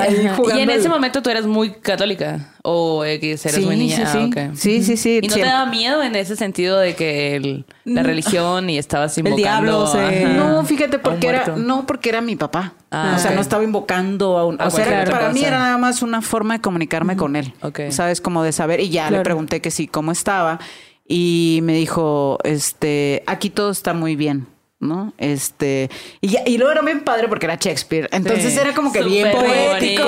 en 0.62 0.70
el- 0.70 0.80
ese 0.80 0.88
momento 0.88 1.24
tú 1.24 1.32
eras 1.32 1.48
muy 1.48 1.72
católica 1.72 2.54
o 2.62 3.04
X, 3.04 3.44
eras 3.48 3.56
Sí, 3.60 3.66
muy 3.66 3.76
niña. 3.76 3.96
sí, 4.12 4.32
Ah, 4.36 4.50
sí. 4.54 4.82
Sí, 4.82 4.84
sí, 4.84 4.98
sí. 4.98 5.20
¿Y 5.24 5.28
no 5.30 5.34
te 5.34 5.42
daba 5.42 5.66
miedo 5.66 6.04
en 6.04 6.16
ese 6.16 6.36
sentido 6.36 6.78
de 6.78 6.94
que 6.96 7.36
el- 7.36 7.66
la 7.86 8.04
religión 8.04 8.70
y 8.70 8.78
estabas 8.78 9.18
invocando? 9.18 9.38
diablo 9.42 9.88
se- 9.88 9.98
ajá, 10.26 10.34
No, 10.36 10.64
fíjate, 10.64 11.00
porque 11.00 11.28
era, 11.28 11.56
no, 11.58 11.88
porque 11.88 12.10
era 12.10 12.22
mi 12.22 12.36
papá. 12.36 12.74
Ah, 12.92 13.16
o 13.18 13.20
sea, 13.20 13.32
no 13.32 13.42
estaba 13.42 13.64
invocando 13.64 14.38
a 14.38 14.46
un. 14.46 14.62
O 14.62 14.70
sea, 14.70 14.86
era- 15.02 15.12
para 15.12 15.30
mí 15.30 15.40
cosa. 15.40 15.48
era 15.48 15.58
nada 15.60 15.78
más 15.80 16.04
una 16.04 16.22
forma 16.22 16.54
de 16.54 16.62
comunicarme 16.62 17.16
con 17.18 17.36
él. 17.36 17.54
Ok. 17.64 17.80
Sabes, 17.90 18.22
como 18.22 18.44
de 18.44 18.52
saber. 18.52 18.80
Y 18.80 18.90
ya 18.90 19.10
le 19.10 19.22
pregunté 19.22 19.60
que 19.60 19.72
sí, 19.72 19.88
cómo 19.88 20.12
estaba. 20.12 20.60
Y 21.08 21.60
me 21.64 21.74
dijo, 21.74 22.38
este, 22.44 23.24
aquí 23.28 23.50
todo 23.50 23.72
está 23.72 23.94
muy 23.94 24.16
bien. 24.16 24.48
¿No? 24.80 25.12
Este, 25.18 25.90
y, 26.22 26.28
ya, 26.28 26.42
y 26.46 26.60
luego 26.60 26.72
era 26.72 26.84
bien 26.84 27.04
padre 27.04 27.28
porque 27.28 27.48
era 27.48 27.56
Shakespeare. 27.56 28.08
Entonces 28.12 28.54
Sí. 28.54 28.60
era 28.60 28.76
como 28.76 28.92
que 28.92 29.02
bien 29.02 29.32
poético, 29.32 30.04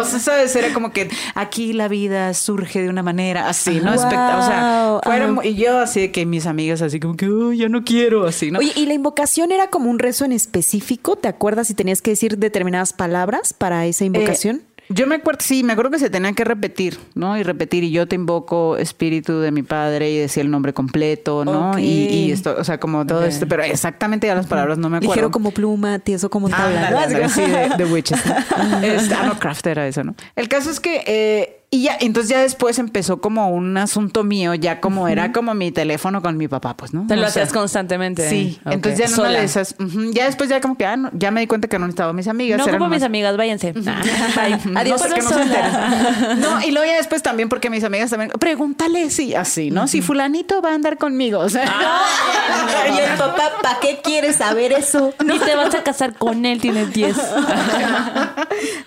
O 0.00 0.04
sea, 0.04 0.20
sabes, 0.20 0.54
era 0.54 0.72
como 0.72 0.92
que 0.92 1.08
aquí 1.34 1.72
la 1.72 1.88
vida 1.88 2.32
surge 2.34 2.82
de 2.82 2.88
una 2.88 3.02
manera 3.02 3.48
así, 3.48 3.80
¿no? 3.80 3.92
Wow. 3.92 4.00
Espectac- 4.00 4.38
o 4.38 5.02
sea, 5.02 5.26
mu- 5.26 5.42
y 5.42 5.56
yo 5.56 5.76
así 5.80 6.02
de 6.02 6.12
que 6.12 6.24
mis 6.24 6.46
amigas 6.46 6.82
así 6.82 7.00
como 7.00 7.16
que, 7.16 7.26
"Ay, 7.26 7.58
ya 7.58 7.68
no 7.68 7.82
quiero, 7.82 8.28
así, 8.28 8.52
¿no? 8.52 8.60
Oye, 8.60 8.70
¿y 8.76 8.86
la 8.86 8.94
invocación 8.94 9.50
era 9.50 9.66
como 9.70 9.90
un 9.90 9.98
rezo 9.98 10.24
en 10.24 10.30
específico? 10.30 11.16
¿Te 11.16 11.26
acuerdas 11.26 11.66
si 11.66 11.74
tenías 11.74 12.00
que 12.00 12.10
decir 12.12 12.38
determinadas 12.38 12.92
palabras 12.92 13.52
para 13.54 13.86
esa 13.86 14.04
invocación? 14.04 14.62
Eh, 14.73 14.73
yo 14.88 15.06
me 15.06 15.16
acuerdo, 15.16 15.40
sí, 15.42 15.62
me 15.64 15.72
acuerdo 15.72 15.90
que 15.92 15.98
se 15.98 16.10
tenía 16.10 16.32
que 16.32 16.44
repetir, 16.44 16.98
¿no? 17.14 17.36
Y 17.38 17.42
repetir, 17.42 17.84
y 17.84 17.90
yo 17.90 18.06
te 18.06 18.14
invoco 18.16 18.76
espíritu 18.76 19.40
de 19.40 19.50
mi 19.50 19.62
padre 19.62 20.10
y 20.10 20.18
decía 20.18 20.42
el 20.42 20.50
nombre 20.50 20.72
completo, 20.72 21.44
¿no? 21.44 21.78
Y, 21.78 21.84
y 21.84 22.32
esto, 22.32 22.54
o 22.58 22.64
sea, 22.64 22.78
como 22.78 23.06
todo 23.06 23.20
Ok. 23.20 23.26
esto, 23.26 23.46
pero 23.48 23.62
exactamente 23.62 24.26
ya 24.26 24.34
las 24.34 24.46
palabras 24.46 24.78
no 24.78 24.88
me 24.88 24.98
acuerdo. 24.98 25.14
Ligero 25.14 25.30
como 25.30 25.50
pluma, 25.50 25.98
tieso 25.98 26.30
como 26.30 26.48
tabla. 26.48 26.88
Ándale, 26.88 27.28
sí, 27.28 27.42
de, 27.42 27.70
de 27.76 27.84
Witches. 27.84 28.24
¿no? 28.26 28.34
Ah, 28.56 29.26
no, 29.26 29.38
Craft 29.38 29.66
era 29.66 29.86
eso, 29.88 30.04
¿no? 30.04 30.14
El 30.36 30.48
caso 30.48 30.70
es 30.70 30.80
que, 30.80 31.02
eh, 31.06 31.63
y 31.74 31.82
ya, 31.82 31.96
entonces 31.98 32.30
ya 32.30 32.40
después 32.40 32.78
empezó 32.78 33.20
como 33.20 33.48
un 33.50 33.76
asunto 33.76 34.22
mío, 34.22 34.54
ya 34.54 34.80
como 34.80 35.08
era 35.08 35.32
como 35.32 35.54
mi 35.54 35.72
teléfono 35.72 36.22
con 36.22 36.36
mi 36.36 36.46
papá, 36.46 36.76
pues, 36.76 36.94
¿no? 36.94 37.04
Te 37.08 37.16
lo 37.16 37.22
O 37.22 37.24
sea, 37.24 37.42
hacías 37.42 37.52
constantemente. 37.52 38.30
Sí, 38.30 38.60
entonces 38.64 38.96
ya 38.96 39.06
en 39.06 39.10
una 39.14 39.16
Sola. 39.16 39.38
de 39.40 39.44
esas, 39.44 39.74
ujú, 39.80 40.12
ya 40.12 40.26
después 40.26 40.48
ya 40.48 40.60
como 40.60 40.76
que, 40.76 40.86
ah, 40.86 40.96
no, 40.96 41.10
ya 41.14 41.32
me 41.32 41.40
di 41.40 41.48
cuenta 41.48 41.66
que 41.66 41.76
no 41.80 41.86
necesitaba 41.86 42.12
mis 42.12 42.28
amigas. 42.28 42.58
No 42.58 42.66
ocupo 42.66 42.86
mis 42.86 43.02
amigas, 43.02 43.36
váyanse. 43.36 43.72
Bye. 43.72 44.60
Adiós, 44.76 45.02
no, 45.02 45.16
no 45.16 45.16
no 45.16 45.30
se. 45.30 46.34
No, 46.36 46.62
y 46.62 46.70
luego 46.70 46.86
ya 46.86 46.96
después 46.96 47.24
también 47.24 47.48
porque 47.48 47.70
mis 47.70 47.82
amigas 47.82 48.08
también, 48.10 48.30
pregúntale 48.38 49.10
si 49.10 49.34
así, 49.34 49.72
¿no? 49.72 49.88
Si 49.88 50.00
fulanito 50.00 50.62
va 50.62 50.70
a 50.70 50.74
andar 50.74 50.96
conmigo, 50.96 51.40
o 51.40 51.48
sea. 51.48 51.64
Y 52.94 52.98
el 52.98 53.18
papá, 53.18 53.50
¿para 53.62 53.80
qué 53.80 54.00
quieres 54.04 54.36
saber 54.36 54.72
eso? 54.72 55.12
Ni 55.24 55.40
te 55.40 55.56
vas 55.56 55.74
a 55.74 55.82
casar 55.82 56.14
con 56.14 56.44
él, 56.44 56.60
tienes 56.60 56.92
10. 56.92 57.16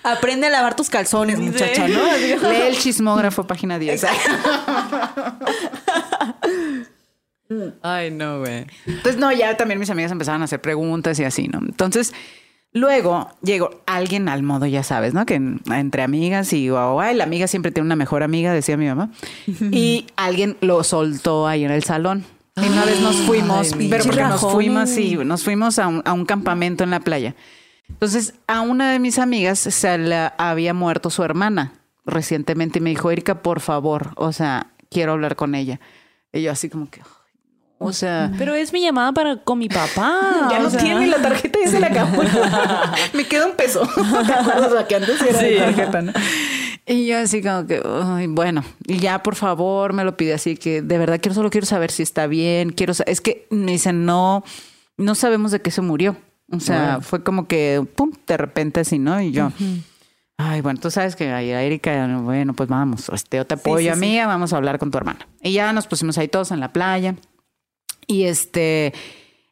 Aprende 0.04 0.46
a 0.46 0.50
lavar 0.50 0.74
tus 0.76 0.88
calzones, 0.88 1.38
muchacha, 1.38 1.88
¿no? 1.88 2.00
Lee 2.16 2.62
el 2.68 2.77
chismógrafo, 2.78 3.46
página 3.46 3.78
10. 3.78 4.04
Ay, 7.82 8.10
no, 8.10 8.40
güey. 8.40 8.66
Entonces, 8.86 9.16
no, 9.18 9.32
ya 9.32 9.56
también 9.56 9.80
mis 9.80 9.88
amigas 9.90 10.12
empezaban 10.12 10.42
a 10.42 10.44
hacer 10.44 10.60
preguntas 10.60 11.18
y 11.18 11.24
así, 11.24 11.48
¿no? 11.48 11.60
Entonces, 11.60 12.12
luego 12.72 13.30
llegó 13.42 13.82
alguien 13.86 14.28
al 14.28 14.42
modo, 14.42 14.66
ya 14.66 14.82
sabes, 14.82 15.14
¿no? 15.14 15.24
Que 15.24 15.36
en- 15.36 15.60
entre 15.72 16.02
amigas 16.02 16.52
y, 16.52 16.68
wow, 16.68 17.00
ay, 17.00 17.16
la 17.16 17.24
amiga 17.24 17.46
siempre 17.46 17.72
tiene 17.72 17.86
una 17.86 17.96
mejor 17.96 18.22
amiga, 18.22 18.52
decía 18.52 18.76
mi 18.76 18.86
mamá. 18.86 19.10
Y 19.70 20.06
alguien 20.16 20.58
lo 20.60 20.84
soltó 20.84 21.46
ahí 21.46 21.64
en 21.64 21.70
el 21.70 21.84
salón. 21.84 22.24
Y 22.56 22.68
una 22.68 22.84
vez 22.84 23.00
nos 23.00 23.16
fuimos, 23.16 23.72
Ay, 23.72 23.88
pero 23.88 24.04
porque 24.04 24.22
nos 24.22 24.40
fuimos, 24.52 24.90
sí, 24.90 25.16
nos 25.16 25.44
fuimos 25.44 25.78
a 25.78 25.86
un, 25.88 26.02
a 26.04 26.12
un 26.12 26.26
campamento 26.26 26.84
en 26.84 26.90
la 26.90 27.00
playa. 27.00 27.34
Entonces, 27.88 28.34
a 28.46 28.60
una 28.60 28.92
de 28.92 28.98
mis 28.98 29.18
amigas 29.18 29.58
se 29.60 29.96
le 29.96 30.30
había 30.36 30.74
muerto 30.74 31.08
su 31.08 31.22
hermana 31.22 31.72
recientemente 32.08 32.78
y 32.78 32.82
me 32.82 32.90
dijo, 32.90 33.10
Erika, 33.10 33.42
por 33.42 33.60
favor, 33.60 34.12
o 34.16 34.32
sea, 34.32 34.72
quiero 34.90 35.12
hablar 35.12 35.36
con 35.36 35.54
ella. 35.54 35.80
Y 36.32 36.42
yo 36.42 36.52
así 36.52 36.68
como 36.68 36.90
que, 36.90 37.00
o 37.78 37.92
sea... 37.92 38.32
Pero 38.38 38.54
es 38.54 38.72
mi 38.72 38.80
llamada 38.80 39.12
para 39.12 39.36
con 39.36 39.58
mi 39.58 39.68
papá. 39.68 40.48
Ya 40.50 40.58
no 40.60 40.70
sea. 40.70 40.80
tiene 40.80 41.06
la 41.06 41.20
tarjeta 41.20 41.58
y 41.64 41.68
se 41.68 41.80
la 41.80 41.88
acabó. 41.88 42.22
Me 43.12 43.24
queda 43.24 43.46
un 43.46 43.52
peso. 43.52 43.88
¿Te 44.26 44.32
acuerdas? 44.32 44.72
La 44.72 44.86
que 44.86 44.96
antes 44.96 45.20
era 45.22 45.38
de 45.40 45.56
tarjeta, 45.56 46.02
¿no? 46.02 46.12
Y 46.86 47.06
yo 47.06 47.18
así 47.18 47.42
como 47.42 47.66
que, 47.66 47.82
ay, 47.84 48.28
bueno, 48.28 48.64
y 48.86 48.98
ya 48.98 49.22
por 49.22 49.34
favor 49.34 49.92
me 49.92 50.04
lo 50.04 50.16
pide 50.16 50.32
así 50.32 50.56
que 50.56 50.80
de 50.80 50.96
verdad 50.96 51.20
quiero 51.20 51.34
solo 51.34 51.50
quiero 51.50 51.66
saber 51.66 51.90
si 51.90 52.02
está 52.02 52.26
bien, 52.26 52.70
quiero 52.70 52.94
es 53.04 53.20
que 53.20 53.46
me 53.50 53.72
dicen 53.72 54.06
no 54.06 54.42
no 54.96 55.14
sabemos 55.14 55.52
de 55.52 55.60
qué 55.60 55.70
se 55.70 55.82
murió. 55.82 56.16
O 56.50 56.60
sea, 56.60 57.00
fue 57.02 57.22
como 57.22 57.46
que 57.46 57.86
pum, 57.94 58.12
de 58.26 58.38
repente 58.38 58.80
así, 58.80 58.98
¿no? 58.98 59.20
Y 59.20 59.32
yo 59.32 59.52
Ay, 60.40 60.60
bueno, 60.60 60.78
tú 60.80 60.88
sabes 60.88 61.16
que 61.16 61.32
ahí 61.32 61.50
Erika, 61.50 62.06
bueno, 62.22 62.54
pues 62.54 62.68
vamos, 62.68 63.08
este, 63.08 63.38
yo 63.38 63.46
te 63.46 63.54
apoyo 63.54 63.92
sí, 63.92 64.00
sí. 64.00 64.06
mí, 64.06 64.18
vamos 64.18 64.52
a 64.52 64.56
hablar 64.56 64.78
con 64.78 64.92
tu 64.92 64.96
hermana. 64.96 65.26
Y 65.42 65.52
ya 65.52 65.72
nos 65.72 65.88
pusimos 65.88 66.16
ahí 66.16 66.28
todos 66.28 66.52
en 66.52 66.60
la 66.60 66.72
playa. 66.72 67.16
Y 68.06 68.22
este, 68.22 68.94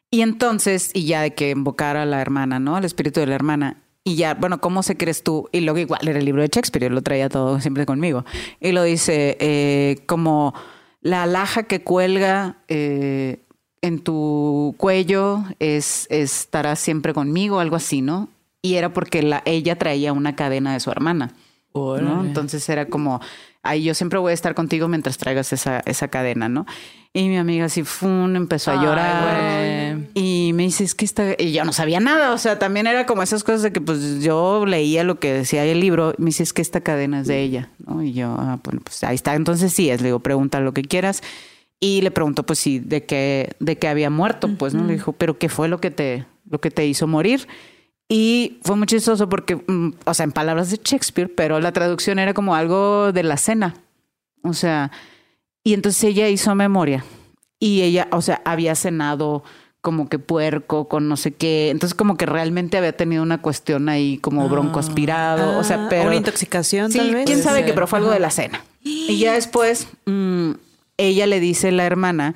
y 0.09 0.21
entonces, 0.21 0.91
y 0.93 1.05
ya 1.05 1.21
de 1.21 1.33
que 1.33 1.49
invocar 1.49 1.97
a 1.97 2.05
la 2.05 2.21
hermana, 2.21 2.59
¿no? 2.59 2.77
Al 2.77 2.85
espíritu 2.85 3.19
de 3.19 3.27
la 3.27 3.35
hermana. 3.35 3.83
Y 4.05 4.15
ya, 4.15 4.35
bueno, 4.35 4.61
¿cómo 4.61 4.81
se 4.81 4.95
crees 4.95 5.23
tú? 5.23 5.49
Y 5.51 5.59
luego 5.59 5.79
igual 5.79 6.07
era 6.07 6.19
el 6.19 6.25
libro 6.25 6.41
de 6.41 6.47
Shakespeare, 6.47 6.85
yo 6.85 6.89
lo 6.89 7.01
traía 7.01 7.27
todo 7.27 7.59
siempre 7.59 7.85
conmigo. 7.85 8.23
Y 8.61 8.71
lo 8.71 8.83
dice 8.83 9.35
eh, 9.41 10.03
como 10.05 10.53
la 11.01 11.23
alhaja 11.23 11.63
que 11.63 11.81
cuelga 11.81 12.59
eh, 12.69 13.41
en 13.81 13.99
tu 13.99 14.73
cuello 14.77 15.43
es, 15.59 16.07
estará 16.09 16.77
siempre 16.77 17.13
conmigo, 17.13 17.59
algo 17.59 17.75
así, 17.75 18.01
¿no? 18.01 18.29
Y 18.61 18.75
era 18.75 18.93
porque 18.93 19.21
la, 19.21 19.43
ella 19.45 19.77
traía 19.77 20.13
una 20.13 20.35
cadena 20.35 20.73
de 20.73 20.79
su 20.79 20.91
hermana. 20.91 21.33
¿no? 22.01 22.23
Entonces 22.23 22.67
era 22.69 22.87
como, 22.87 23.21
ahí 23.63 23.83
yo 23.83 23.93
siempre 23.93 24.19
voy 24.19 24.31
a 24.31 24.33
estar 24.33 24.55
contigo 24.55 24.87
mientras 24.87 25.17
traigas 25.17 25.53
esa, 25.53 25.81
esa 25.85 26.07
cadena, 26.07 26.49
¿no? 26.49 26.65
Y 27.13 27.29
mi 27.29 27.37
amiga 27.37 27.65
así, 27.65 27.83
fun, 27.83 28.35
empezó 28.35 28.71
a 28.71 28.83
llorar. 28.83 29.97
y 30.13 30.51
me 30.53 30.63
dice, 30.63 30.83
es 30.83 30.93
que 30.93 31.05
está... 31.05 31.35
Y 31.37 31.51
yo 31.51 31.65
no 31.65 31.73
sabía 31.73 31.99
nada, 31.99 32.33
o 32.33 32.37
sea, 32.37 32.59
también 32.59 32.85
era 32.85 33.05
como 33.05 33.23
esas 33.23 33.43
cosas 33.43 33.63
de 33.63 33.71
que 33.71 33.81
pues 33.81 34.21
yo 34.21 34.65
leía 34.65 35.03
lo 35.03 35.19
que 35.19 35.33
decía 35.33 35.65
el 35.65 35.79
libro. 35.79 36.13
Me 36.17 36.27
dice, 36.27 36.43
es 36.43 36.53
que 36.53 36.61
esta 36.61 36.81
cadena 36.81 37.21
es 37.21 37.27
de 37.27 37.41
ella, 37.41 37.69
¿no? 37.85 38.03
Y 38.03 38.13
yo, 38.13 38.35
ah, 38.37 38.59
bueno, 38.63 38.81
pues 38.83 39.03
ahí 39.03 39.15
está. 39.15 39.35
Entonces 39.35 39.73
sí, 39.73 39.89
es, 39.89 40.01
le 40.01 40.09
digo, 40.09 40.19
pregunta 40.19 40.59
lo 40.59 40.73
que 40.73 40.83
quieras. 40.83 41.23
Y 41.79 42.01
le 42.01 42.11
pregunto, 42.11 42.43
pues 42.43 42.59
sí, 42.59 42.79
de 42.79 43.05
qué, 43.05 43.55
de 43.59 43.77
qué 43.77 43.87
había 43.87 44.09
muerto, 44.09 44.49
pues, 44.57 44.73
¿no? 44.73 44.83
Le 44.83 44.93
dijo, 44.93 45.13
pero 45.13 45.37
¿qué 45.37 45.47
fue 45.47 45.67
lo 45.67 45.79
que 45.79 45.91
te, 45.91 46.25
lo 46.49 46.59
que 46.59 46.71
te 46.71 46.85
hizo 46.87 47.07
morir? 47.07 47.47
Y 48.09 48.59
fue 48.63 48.75
muy 48.75 48.87
chistoso 48.87 49.27
porque, 49.27 49.55
mm, 49.55 49.93
o 50.05 50.13
sea, 50.13 50.23
en 50.23 50.31
palabras 50.31 50.71
de 50.71 50.79
Shakespeare, 50.83 51.33
pero 51.33 51.59
la 51.59 51.73
traducción 51.73 52.19
era 52.19 52.33
como 52.33 52.55
algo 52.55 53.11
de 53.11 53.23
la 53.23 53.37
cena. 53.37 53.75
O 54.43 54.53
sea, 54.53 54.91
y 55.63 55.73
entonces 55.73 56.03
ella 56.05 56.29
hizo 56.29 56.55
memoria. 56.55 57.03
Y 57.59 57.81
ella, 57.81 58.07
o 58.11 58.21
sea, 58.21 58.41
había 58.45 58.75
cenado 58.75 59.43
como 59.81 60.09
que 60.09 60.19
puerco 60.19 60.87
con 60.87 61.07
no 61.07 61.17
sé 61.17 61.31
qué. 61.33 61.69
Entonces 61.69 61.95
como 61.95 62.17
que 62.17 62.25
realmente 62.25 62.77
había 62.77 62.95
tenido 62.95 63.23
una 63.23 63.41
cuestión 63.41 63.89
ahí 63.89 64.17
como 64.17 64.43
ah. 64.43 64.47
bronco 64.47 64.79
aspirado. 64.79 65.57
o 65.57 65.63
sea, 65.63 65.85
ah, 65.85 65.87
pero... 65.89 66.07
Una 66.07 66.15
intoxicación 66.15 66.91
sí, 66.91 66.97
tal 66.97 67.13
vez. 67.13 67.25
quién 67.25 67.41
sabe 67.41 67.65
qué, 67.65 67.73
pero 67.73 67.87
fue 67.87 67.99
algo 67.99 68.11
de 68.11 68.19
la 68.19 68.29
cena. 68.29 68.63
Y 68.83 69.17
ya 69.17 69.33
después 69.33 69.87
mm, 70.05 70.51
ella 70.97 71.27
le 71.27 71.39
dice 71.39 71.69
a 71.69 71.71
la 71.71 71.85
hermana 71.85 72.35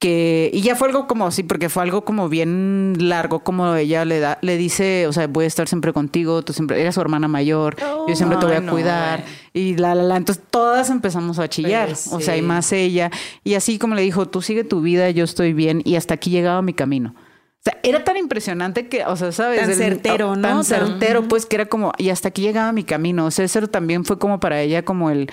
que 0.00 0.50
y 0.54 0.62
ya 0.62 0.76
fue 0.76 0.88
algo 0.88 1.06
como 1.06 1.26
así 1.26 1.42
porque 1.42 1.68
fue 1.68 1.82
algo 1.82 2.06
como 2.06 2.30
bien 2.30 2.96
largo 2.98 3.40
como 3.40 3.76
ella 3.76 4.06
le 4.06 4.18
da 4.18 4.38
le 4.40 4.56
dice 4.56 5.06
o 5.06 5.12
sea 5.12 5.26
voy 5.26 5.44
a 5.44 5.46
estar 5.46 5.68
siempre 5.68 5.92
contigo 5.92 6.42
tú 6.42 6.54
siempre 6.54 6.80
eres 6.80 6.94
su 6.94 7.02
hermana 7.02 7.28
mayor 7.28 7.76
yo 8.08 8.16
siempre 8.16 8.38
te 8.38 8.46
voy 8.46 8.54
a 8.54 8.66
cuidar 8.66 9.24
y 9.52 9.76
la 9.76 9.94
la 9.94 10.02
la 10.02 10.16
entonces 10.16 10.42
todas 10.50 10.88
empezamos 10.88 11.38
a 11.38 11.48
chillar 11.48 11.88
pues 11.88 12.08
o 12.12 12.20
sea 12.20 12.34
y 12.38 12.42
más 12.42 12.72
ella 12.72 13.10
y 13.44 13.54
así 13.54 13.78
como 13.78 13.94
le 13.94 14.00
dijo 14.00 14.26
tú 14.26 14.40
sigue 14.40 14.64
tu 14.64 14.80
vida 14.80 15.10
yo 15.10 15.22
estoy 15.22 15.52
bien 15.52 15.82
y 15.84 15.96
hasta 15.96 16.14
aquí 16.14 16.30
llegaba 16.30 16.62
mi 16.62 16.72
camino 16.72 17.14
o 17.14 17.62
sea, 17.62 17.78
era 17.82 18.04
tan 18.04 18.16
impresionante 18.16 18.88
que, 18.88 19.04
o 19.04 19.16
sea, 19.16 19.32
¿sabes? 19.32 19.60
Tan 19.60 19.74
certero, 19.74 20.34
¿no? 20.34 20.40
Tan 20.40 20.64
certero, 20.64 21.28
pues, 21.28 21.44
que 21.44 21.56
era 21.56 21.66
como, 21.66 21.92
y 21.98 22.08
hasta 22.08 22.28
aquí 22.28 22.40
llegaba 22.40 22.72
mi 22.72 22.84
camino. 22.84 23.26
O 23.26 23.30
sea, 23.30 23.44
eso 23.44 23.66
también 23.68 24.06
fue 24.06 24.18
como 24.18 24.40
para 24.40 24.62
ella 24.62 24.82
como 24.82 25.10
el, 25.10 25.30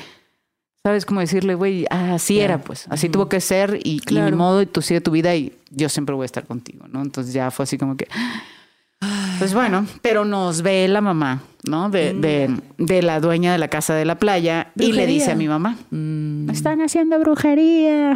¿Sabes 0.88 1.06
cómo 1.06 1.20
decirle, 1.20 1.54
güey? 1.54 1.86
así 1.90 2.40
era, 2.40 2.60
pues. 2.60 2.88
Así 2.90 3.10
tuvo 3.10 3.28
que 3.28 3.42
ser 3.42 3.78
y, 3.84 4.00
claro. 4.00 4.38
modo, 4.38 4.62
y 4.62 4.66
tú 4.66 4.82
sigue 4.82 5.02
tu 5.02 5.12
vida 5.12 5.36
y 5.36 5.52
yo 5.70 5.90
siempre 5.90 6.16
voy 6.16 6.24
a 6.24 6.28
estar 6.28 6.46
contigo, 6.46 6.88
¿no? 6.88 7.02
Entonces 7.02 7.34
ya 7.34 7.52
fue 7.52 7.64
así 7.64 7.78
como 7.78 7.98
que. 7.98 8.08
Pues 9.38 9.54
bueno, 9.54 9.86
pero 10.02 10.24
nos 10.24 10.62
ve 10.62 10.88
la 10.88 11.02
mamá, 11.02 11.44
¿no? 11.64 11.90
De, 11.90 12.14
mm. 12.14 12.86
de, 12.86 13.02
la 13.02 13.20
dueña 13.20 13.52
de 13.52 13.58
la 13.58 13.68
casa 13.68 13.94
de 13.96 14.06
la 14.06 14.18
playa 14.18 14.72
y 14.78 14.94
le 14.94 15.06
dice 15.06 15.32
a 15.32 15.36
mi 15.36 15.50
mamá: 15.50 15.76
mm. 15.92 16.50
Están 16.52 16.80
haciendo 16.82 17.20
brujería. 17.20 18.16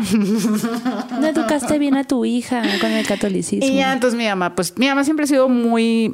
No 1.20 1.28
educaste 1.28 1.78
bien 1.78 1.98
a 1.98 2.06
tu 2.06 2.24
hija 2.24 2.64
con 2.80 2.90
el 2.92 3.06
catolicismo. 3.06 3.68
Y 3.68 3.76
ya, 3.76 3.92
entonces 3.92 4.18
mi 4.18 4.28
mamá, 4.28 4.56
pues 4.56 4.78
mi 4.78 4.88
mamá 4.88 5.04
siempre 5.04 5.26
ha 5.26 5.28
sido 5.28 5.50
muy 5.50 6.06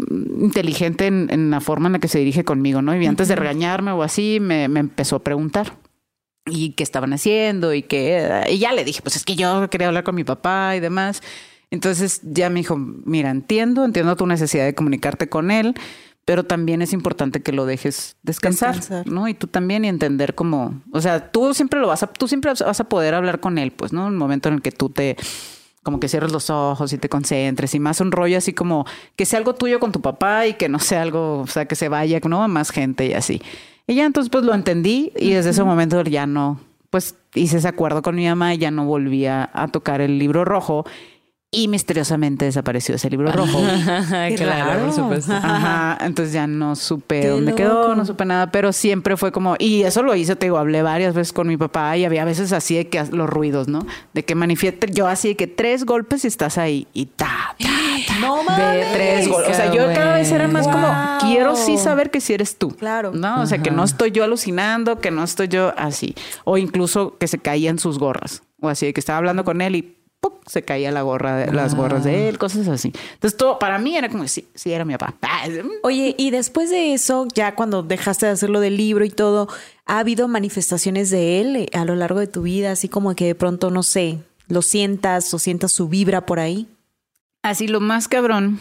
inteligente 0.41 1.05
en, 1.05 1.51
la 1.51 1.61
forma 1.61 1.87
en 1.87 1.93
la 1.93 1.99
que 1.99 2.07
se 2.07 2.17
dirige 2.17 2.43
conmigo, 2.43 2.81
¿no? 2.81 2.99
Y 2.99 3.05
antes 3.05 3.27
de 3.27 3.35
regañarme 3.35 3.91
o 3.91 4.01
así, 4.01 4.39
me, 4.41 4.67
me 4.67 4.79
empezó 4.79 5.17
a 5.17 5.23
preguntar 5.23 5.71
y 6.47 6.71
qué 6.71 6.83
estaban 6.83 7.13
haciendo 7.13 7.73
y 7.73 7.83
que 7.83 8.45
y 8.49 8.57
ya 8.57 8.73
le 8.73 8.83
dije, 8.83 9.01
pues 9.01 9.15
es 9.15 9.25
que 9.25 9.35
yo 9.35 9.69
quería 9.69 9.87
hablar 9.87 10.03
con 10.03 10.15
mi 10.15 10.23
papá 10.23 10.75
y 10.75 10.79
demás. 10.79 11.21
Entonces 11.69 12.21
ya 12.23 12.49
me 12.49 12.61
dijo, 12.61 12.77
mira, 12.77 13.29
entiendo, 13.29 13.83
entiendo 13.83 14.15
tu 14.15 14.25
necesidad 14.25 14.65
de 14.65 14.73
comunicarte 14.73 15.27
con 15.27 15.51
él, 15.51 15.75
pero 16.23 16.45
también 16.45 16.81
es 16.81 16.93
importante 16.93 17.41
que 17.41 17.51
lo 17.51 17.65
dejes 17.65 18.15
descansar, 18.23 18.77
¿no? 19.05 19.27
Y 19.27 19.33
tú 19.33 19.47
también 19.47 19.85
y 19.85 19.89
entender 19.89 20.35
cómo, 20.35 20.81
o 20.91 21.01
sea, 21.01 21.31
tú 21.31 21.53
siempre 21.53 21.79
lo 21.79 21.87
vas 21.87 22.03
a, 22.03 22.07
tú 22.07 22.27
siempre 22.27 22.51
vas 22.51 22.79
a 22.79 22.83
poder 22.89 23.13
hablar 23.13 23.39
con 23.39 23.57
él, 23.57 23.71
pues, 23.71 23.91
¿no? 23.93 24.07
En 24.07 24.13
el 24.13 24.19
momento 24.19 24.49
en 24.49 24.55
el 24.55 24.61
que 24.61 24.71
tú 24.71 24.89
te 24.89 25.17
como 25.83 26.01
que 26.01 26.09
cierres 26.09 26.33
los 26.33 26.49
ojos 26.49 26.91
y 26.91 26.97
te 26.97 27.07
concentres 27.07 27.73
y 27.73 27.79
más 27.79 28.01
un 28.01 28.11
rollo 28.11 28.37
así 28.37 28.51
como 28.51 28.85
que 29.15 29.25
sea 29.25 29.39
algo 29.39 29.55
tuyo 29.55 29.79
con 29.79 29.93
tu 29.93 30.01
papá 30.01 30.45
y 30.45 30.55
que 30.55 30.67
no 30.67 30.79
sea 30.79 31.01
algo, 31.01 31.39
o 31.39 31.47
sea, 31.47 31.65
que 31.65 31.75
se 31.75 31.87
vaya, 31.87 32.19
¿no? 32.27 32.43
A 32.43 32.49
más 32.49 32.71
gente 32.71 33.05
y 33.05 33.13
así. 33.13 33.41
Y 33.87 33.95
ya 33.95 34.05
entonces 34.05 34.29
pues 34.29 34.43
lo 34.43 34.53
entendí 34.53 35.13
y 35.15 35.31
desde 35.31 35.51
ese 35.51 35.63
momento 35.63 36.03
ya 36.03 36.27
no, 36.27 36.59
pues 36.89 37.15
hice 37.33 37.57
ese 37.57 37.69
acuerdo 37.69 38.01
con 38.01 38.15
mi 38.15 38.25
mamá 38.25 38.53
y 38.53 38.57
ya 38.57 38.69
no 38.69 38.85
volvía 38.85 39.49
a 39.53 39.69
tocar 39.69 40.01
el 40.01 40.19
libro 40.19 40.43
rojo 40.43 40.85
y 41.49 41.69
misteriosamente 41.69 42.43
desapareció 42.43 42.95
ese 42.95 43.09
libro 43.09 43.31
rojo. 43.31 43.61
claro, 44.35 44.85
por 44.85 44.93
supuesto. 44.93 45.31
Ajá, 45.31 45.97
entonces 46.05 46.33
ya 46.33 46.45
no 46.45 46.75
supe 46.75 47.25
dónde 47.27 47.55
quedó, 47.55 47.95
no 47.95 48.05
supe 48.05 48.25
nada, 48.25 48.51
pero 48.51 48.73
siempre 48.73 49.15
fue 49.15 49.31
como, 49.31 49.55
y 49.57 49.83
eso 49.83 50.03
lo 50.03 50.13
hice, 50.13 50.35
te 50.35 50.47
digo, 50.47 50.57
hablé 50.57 50.81
varias 50.81 51.13
veces 51.13 51.31
con 51.31 51.47
mi 51.47 51.55
papá 51.55 51.95
y 51.95 52.03
había 52.03 52.25
veces 52.25 52.51
así 52.51 52.75
de 52.75 52.89
que 52.89 53.01
los 53.11 53.29
ruidos, 53.29 53.69
¿no? 53.69 53.85
De 54.13 54.25
que 54.25 54.35
manifieste, 54.35 54.91
yo 54.91 55.07
así 55.07 55.29
de 55.29 55.35
que 55.37 55.47
tres 55.47 55.85
golpes 55.85 56.25
y 56.25 56.27
estás 56.27 56.57
ahí 56.57 56.87
y 56.91 57.05
ta, 57.05 57.55
ta, 57.57 57.69
ta. 58.07 58.19
No 58.19 58.43
mames. 58.43 58.85
De 58.85 58.93
tres 58.93 59.27
golpes. 59.29 59.51
O 59.51 59.53
sea, 59.53 59.73
yo 59.73 59.85
cada 59.93 60.15
vez 60.15 60.29
era 60.31 60.49
más 60.49 60.67
como, 60.67 60.93
quiero 61.21 61.55
sí 61.55 61.77
saber 61.77 62.11
que 62.11 62.19
si 62.19 62.27
sí 62.27 62.33
eres 62.33 62.57
tú. 62.57 62.71
Claro. 62.71 63.13
¿No? 63.13 63.41
O 63.41 63.45
sea, 63.45 63.59
que 63.59 63.71
no 63.71 63.85
estoy 63.85 64.11
yo 64.11 64.25
alucinando, 64.25 64.99
que 64.99 65.11
no 65.11 65.23
estoy 65.23 65.47
yo 65.47 65.73
así. 65.77 66.13
O 66.43 66.57
incluso 66.57 67.17
que 67.17 67.27
se 67.27 67.37
caían 67.37 67.79
sus 67.79 67.99
gorras. 67.99 68.43
O 68.59 68.67
así, 68.69 68.87
de 68.87 68.93
que 68.93 68.99
estaba 68.99 69.17
hablando 69.17 69.45
con 69.45 69.61
él 69.61 69.75
y 69.75 69.96
se 70.45 70.63
caía 70.63 70.91
la 70.91 71.01
gorra, 71.01 71.35
de, 71.37 71.51
las 71.51 71.75
gorras 71.75 72.03
de 72.03 72.11
ah. 72.11 72.29
él, 72.29 72.37
cosas 72.37 72.67
así. 72.67 72.91
Entonces 73.13 73.37
todo 73.37 73.59
para 73.59 73.77
mí 73.79 73.95
era 73.95 74.09
como 74.09 74.27
sí, 74.27 74.47
sí 74.55 74.71
era 74.71 74.85
mi 74.85 74.95
papá. 74.97 75.41
Oye, 75.83 76.15
y 76.17 76.31
después 76.31 76.69
de 76.69 76.93
eso, 76.93 77.27
ya 77.33 77.55
cuando 77.55 77.83
dejaste 77.83 78.25
de 78.25 78.31
hacerlo 78.31 78.59
del 78.59 78.77
libro 78.77 79.03
y 79.05 79.09
todo, 79.09 79.47
¿ha 79.85 79.99
habido 79.99 80.27
manifestaciones 80.27 81.09
de 81.09 81.41
él 81.41 81.55
eh, 81.55 81.69
a 81.73 81.85
lo 81.85 81.95
largo 81.95 82.19
de 82.19 82.27
tu 82.27 82.43
vida, 82.43 82.71
así 82.71 82.89
como 82.89 83.15
que 83.15 83.25
de 83.25 83.35
pronto 83.35 83.71
no 83.71 83.83
sé, 83.83 84.19
lo 84.47 84.61
sientas 84.61 85.33
o 85.33 85.39
sientas 85.39 85.71
su 85.71 85.89
vibra 85.89 86.25
por 86.25 86.39
ahí? 86.39 86.67
Así 87.43 87.67
lo 87.67 87.79
más 87.79 88.07
cabrón 88.07 88.59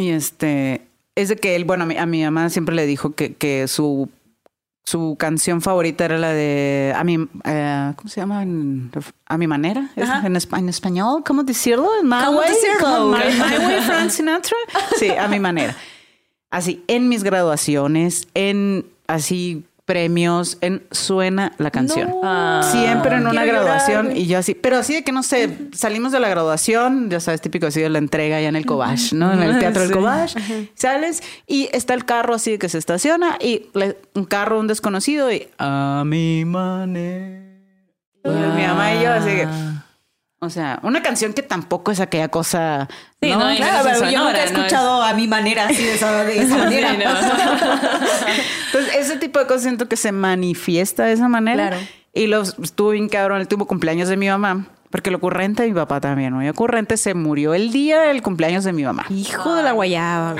y 0.00 0.10
este 0.10 0.82
es 1.14 1.28
de 1.28 1.36
que 1.36 1.54
él, 1.56 1.64
bueno, 1.64 1.84
a 1.84 1.86
mi, 1.86 1.96
a 1.96 2.06
mi 2.06 2.22
mamá 2.22 2.48
siempre 2.50 2.74
le 2.74 2.86
dijo 2.86 3.14
que, 3.14 3.34
que 3.34 3.68
su 3.68 4.08
su 4.84 5.16
canción 5.18 5.60
favorita 5.60 6.04
era 6.04 6.18
la 6.18 6.32
de 6.32 6.92
a 6.96 7.04
mi 7.04 7.28
eh, 7.44 7.92
¿cómo 7.96 8.08
se 8.08 8.20
llama? 8.20 8.40
a 8.40 9.38
mi 9.38 9.46
manera 9.46 9.90
en, 9.96 10.36
en, 10.36 10.68
español 10.68 11.22
cómo 11.24 11.44
decirlo 11.44 11.88
my 12.02 12.24
¿Cómo 12.24 12.38
way, 12.38 12.48
decirlo? 12.48 13.08
My, 13.08 13.66
way 13.66 13.82
Frank 13.82 14.10
Sinatra. 14.10 14.56
Sí 14.96 15.10
a 15.10 15.28
mi 15.28 15.38
manera. 15.38 15.76
Así 16.50 16.82
en 16.88 17.08
mis 17.08 17.22
graduaciones 17.22 18.26
en 18.34 18.86
así 19.06 19.64
premios 19.90 20.56
en 20.60 20.84
Suena 20.92 21.50
la 21.58 21.72
canción. 21.72 22.14
Ah. 22.22 22.60
Siempre 22.70 23.16
en 23.16 23.26
una 23.26 23.44
graduación 23.44 24.16
y 24.16 24.28
yo 24.28 24.38
así, 24.38 24.54
pero 24.54 24.76
así 24.76 24.94
de 24.94 25.02
que 25.02 25.10
no 25.10 25.24
sé, 25.24 25.58
salimos 25.72 26.12
de 26.12 26.20
la 26.20 26.28
graduación, 26.28 27.10
ya 27.10 27.18
sabes, 27.18 27.40
típico 27.40 27.66
así 27.66 27.80
de 27.80 27.88
la 27.88 27.98
entrega 27.98 28.40
ya 28.40 28.48
en 28.48 28.54
el 28.54 28.66
Cobach, 28.66 29.12
¿no? 29.12 29.32
En 29.32 29.42
el 29.42 29.58
Teatro 29.58 29.82
del 29.82 29.90
Cobach, 29.90 30.36
sales 30.76 31.24
y 31.48 31.68
está 31.72 31.94
el 31.94 32.04
carro 32.04 32.34
así 32.34 32.56
que 32.56 32.68
se 32.68 32.78
estaciona 32.78 33.36
y 33.40 33.66
un 34.14 34.26
carro, 34.26 34.60
un 34.60 34.68
desconocido 34.68 35.32
y 35.32 35.48
a 35.58 36.04
mi 36.06 36.44
manera. 36.44 37.40
Mi 38.22 38.66
mamá 38.66 38.94
y 38.94 39.02
yo 39.02 39.12
así 39.12 39.30
que... 39.30 39.69
O 40.42 40.48
sea, 40.48 40.80
una 40.82 41.02
canción 41.02 41.34
que 41.34 41.42
tampoco 41.42 41.90
es 41.90 42.00
aquella 42.00 42.28
cosa. 42.28 42.88
Sí, 43.20 43.28
no, 43.28 43.40
claro, 43.56 43.84
pero 43.84 44.10
yo 44.10 44.24
nunca 44.24 44.42
he 44.42 44.46
escuchado 44.46 45.02
a 45.02 45.12
mi 45.12 45.28
manera 45.28 45.66
así 45.66 45.84
de 45.84 45.94
esa, 45.96 46.10
manera. 46.56 46.92
Entonces, 48.66 48.94
ese 48.96 49.18
tipo 49.18 49.38
de 49.38 49.46
cosas 49.46 49.64
siento 49.64 49.86
que 49.86 49.98
se 49.98 50.12
manifiesta 50.12 51.04
de 51.04 51.12
esa 51.12 51.28
manera. 51.28 51.68
Claro. 51.68 51.86
Y 52.14 52.26
los 52.26 52.58
estuvo 52.58 52.90
bien 52.90 53.10
cabrón, 53.10 53.42
el 53.42 53.48
tuvo 53.48 53.66
cumpleaños 53.66 54.08
de 54.08 54.16
mi 54.16 54.28
mamá. 54.28 54.66
Porque 54.90 55.10
el 55.10 55.16
ocurrente 55.16 55.62
de 55.62 55.68
mi 55.68 55.74
papá 55.74 56.00
también, 56.00 56.36
¿no? 56.36 56.50
Ocurrente 56.50 56.96
se 56.96 57.14
murió 57.14 57.54
el 57.54 57.70
día 57.70 58.00
del 58.00 58.22
cumpleaños 58.22 58.64
de 58.64 58.72
mi 58.72 58.82
mamá. 58.82 59.06
Hijo 59.08 59.54
de 59.54 59.62
la 59.62 59.70
guayaba. 59.70 60.34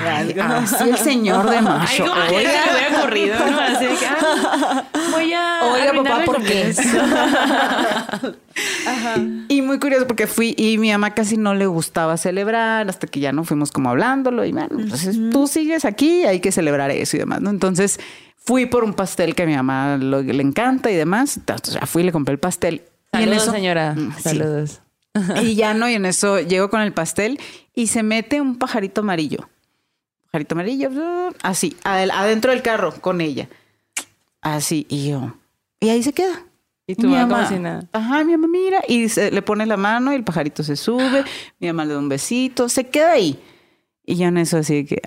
Así 0.57 0.89
el 0.89 0.97
señor 0.97 1.49
de 1.49 1.61
macho. 1.61 2.05
Ay, 2.13 2.35
Oiga, 2.35 2.63
había 2.69 2.99
ocurrido, 2.99 3.35
¿no? 3.39 3.59
Así 3.61 3.85
que, 3.87 4.05
ah, 4.07 4.83
voy 5.11 5.33
a. 5.33 5.59
Oiga, 5.71 5.93
papá, 6.03 6.25
¿por 6.25 6.43
qué? 6.43 6.75
Ajá. 8.11 9.15
Y 9.47 9.61
muy 9.61 9.79
curioso 9.79 10.07
porque 10.07 10.27
fui 10.27 10.53
y 10.57 10.77
mi 10.77 10.91
mamá 10.91 11.13
casi 11.13 11.37
no 11.37 11.53
le 11.53 11.65
gustaba 11.65 12.17
celebrar 12.17 12.89
hasta 12.89 13.07
que 13.07 13.19
ya 13.19 13.31
no 13.31 13.43
fuimos 13.43 13.71
como 13.71 13.89
hablándolo 13.89 14.45
y 14.45 14.51
bueno, 14.51 14.79
entonces 14.79 15.17
tú 15.31 15.47
sigues 15.47 15.85
aquí, 15.85 16.25
hay 16.25 16.39
que 16.39 16.51
celebrar 16.51 16.91
eso 16.91 17.17
y 17.17 17.19
demás, 17.19 17.41
¿no? 17.41 17.49
Entonces 17.49 17.99
fui 18.37 18.65
por 18.65 18.83
un 18.83 18.93
pastel 18.93 19.35
que 19.35 19.43
a 19.43 19.45
mi 19.45 19.55
mamá 19.55 19.97
le 19.97 20.41
encanta 20.41 20.91
y 20.91 20.95
demás, 20.95 21.39
o 21.47 21.71
sea, 21.71 21.85
fui 21.85 22.03
y 22.03 22.05
le 22.05 22.11
compré 22.11 22.33
el 22.33 22.39
pastel 22.39 22.83
Saludos, 23.13 23.43
señora. 23.43 23.93
Mm, 23.93 24.13
Saludos. 24.19 24.81
Y 25.41 25.55
ya 25.55 25.73
no, 25.73 25.89
y 25.89 25.95
en 25.95 26.05
eso 26.05 26.39
llego 26.39 26.69
con 26.69 26.81
el 26.81 26.93
pastel 26.93 27.39
y 27.75 27.87
se 27.87 28.03
mete 28.03 28.39
un 28.39 28.57
pajarito 28.57 29.01
amarillo. 29.01 29.49
pajarito 30.31 30.55
amarillo, 30.55 30.89
así, 31.43 31.75
adentro 31.83 32.51
del 32.51 32.61
carro 32.61 32.93
con 33.01 33.19
ella. 33.19 33.49
Así, 34.41 34.85
y 34.89 35.09
yo. 35.09 35.35
Y 35.81 35.89
ahí 35.89 36.01
se 36.01 36.13
queda. 36.13 36.45
Y 36.91 36.95
tú 36.95 37.07
mamá, 37.07 37.35
como 37.37 37.47
si 37.47 37.57
nada. 37.57 37.87
Ajá, 37.93 38.25
mi 38.25 38.33
mamá 38.33 38.49
mira 38.49 38.81
y 38.85 39.07
se, 39.07 39.31
le 39.31 39.41
pone 39.41 39.65
la 39.65 39.77
mano 39.77 40.11
y 40.11 40.15
el 40.15 40.25
pajarito 40.25 40.61
se 40.61 40.75
sube. 40.75 41.23
Mi 41.59 41.67
mamá 41.67 41.85
le 41.85 41.93
da 41.93 41.99
un 41.99 42.09
besito, 42.09 42.67
se 42.67 42.87
queda 42.87 43.13
ahí. 43.13 43.39
Y 44.05 44.15
ya 44.15 44.27
en 44.27 44.37
eso 44.37 44.57
así 44.57 44.85
que, 44.85 45.01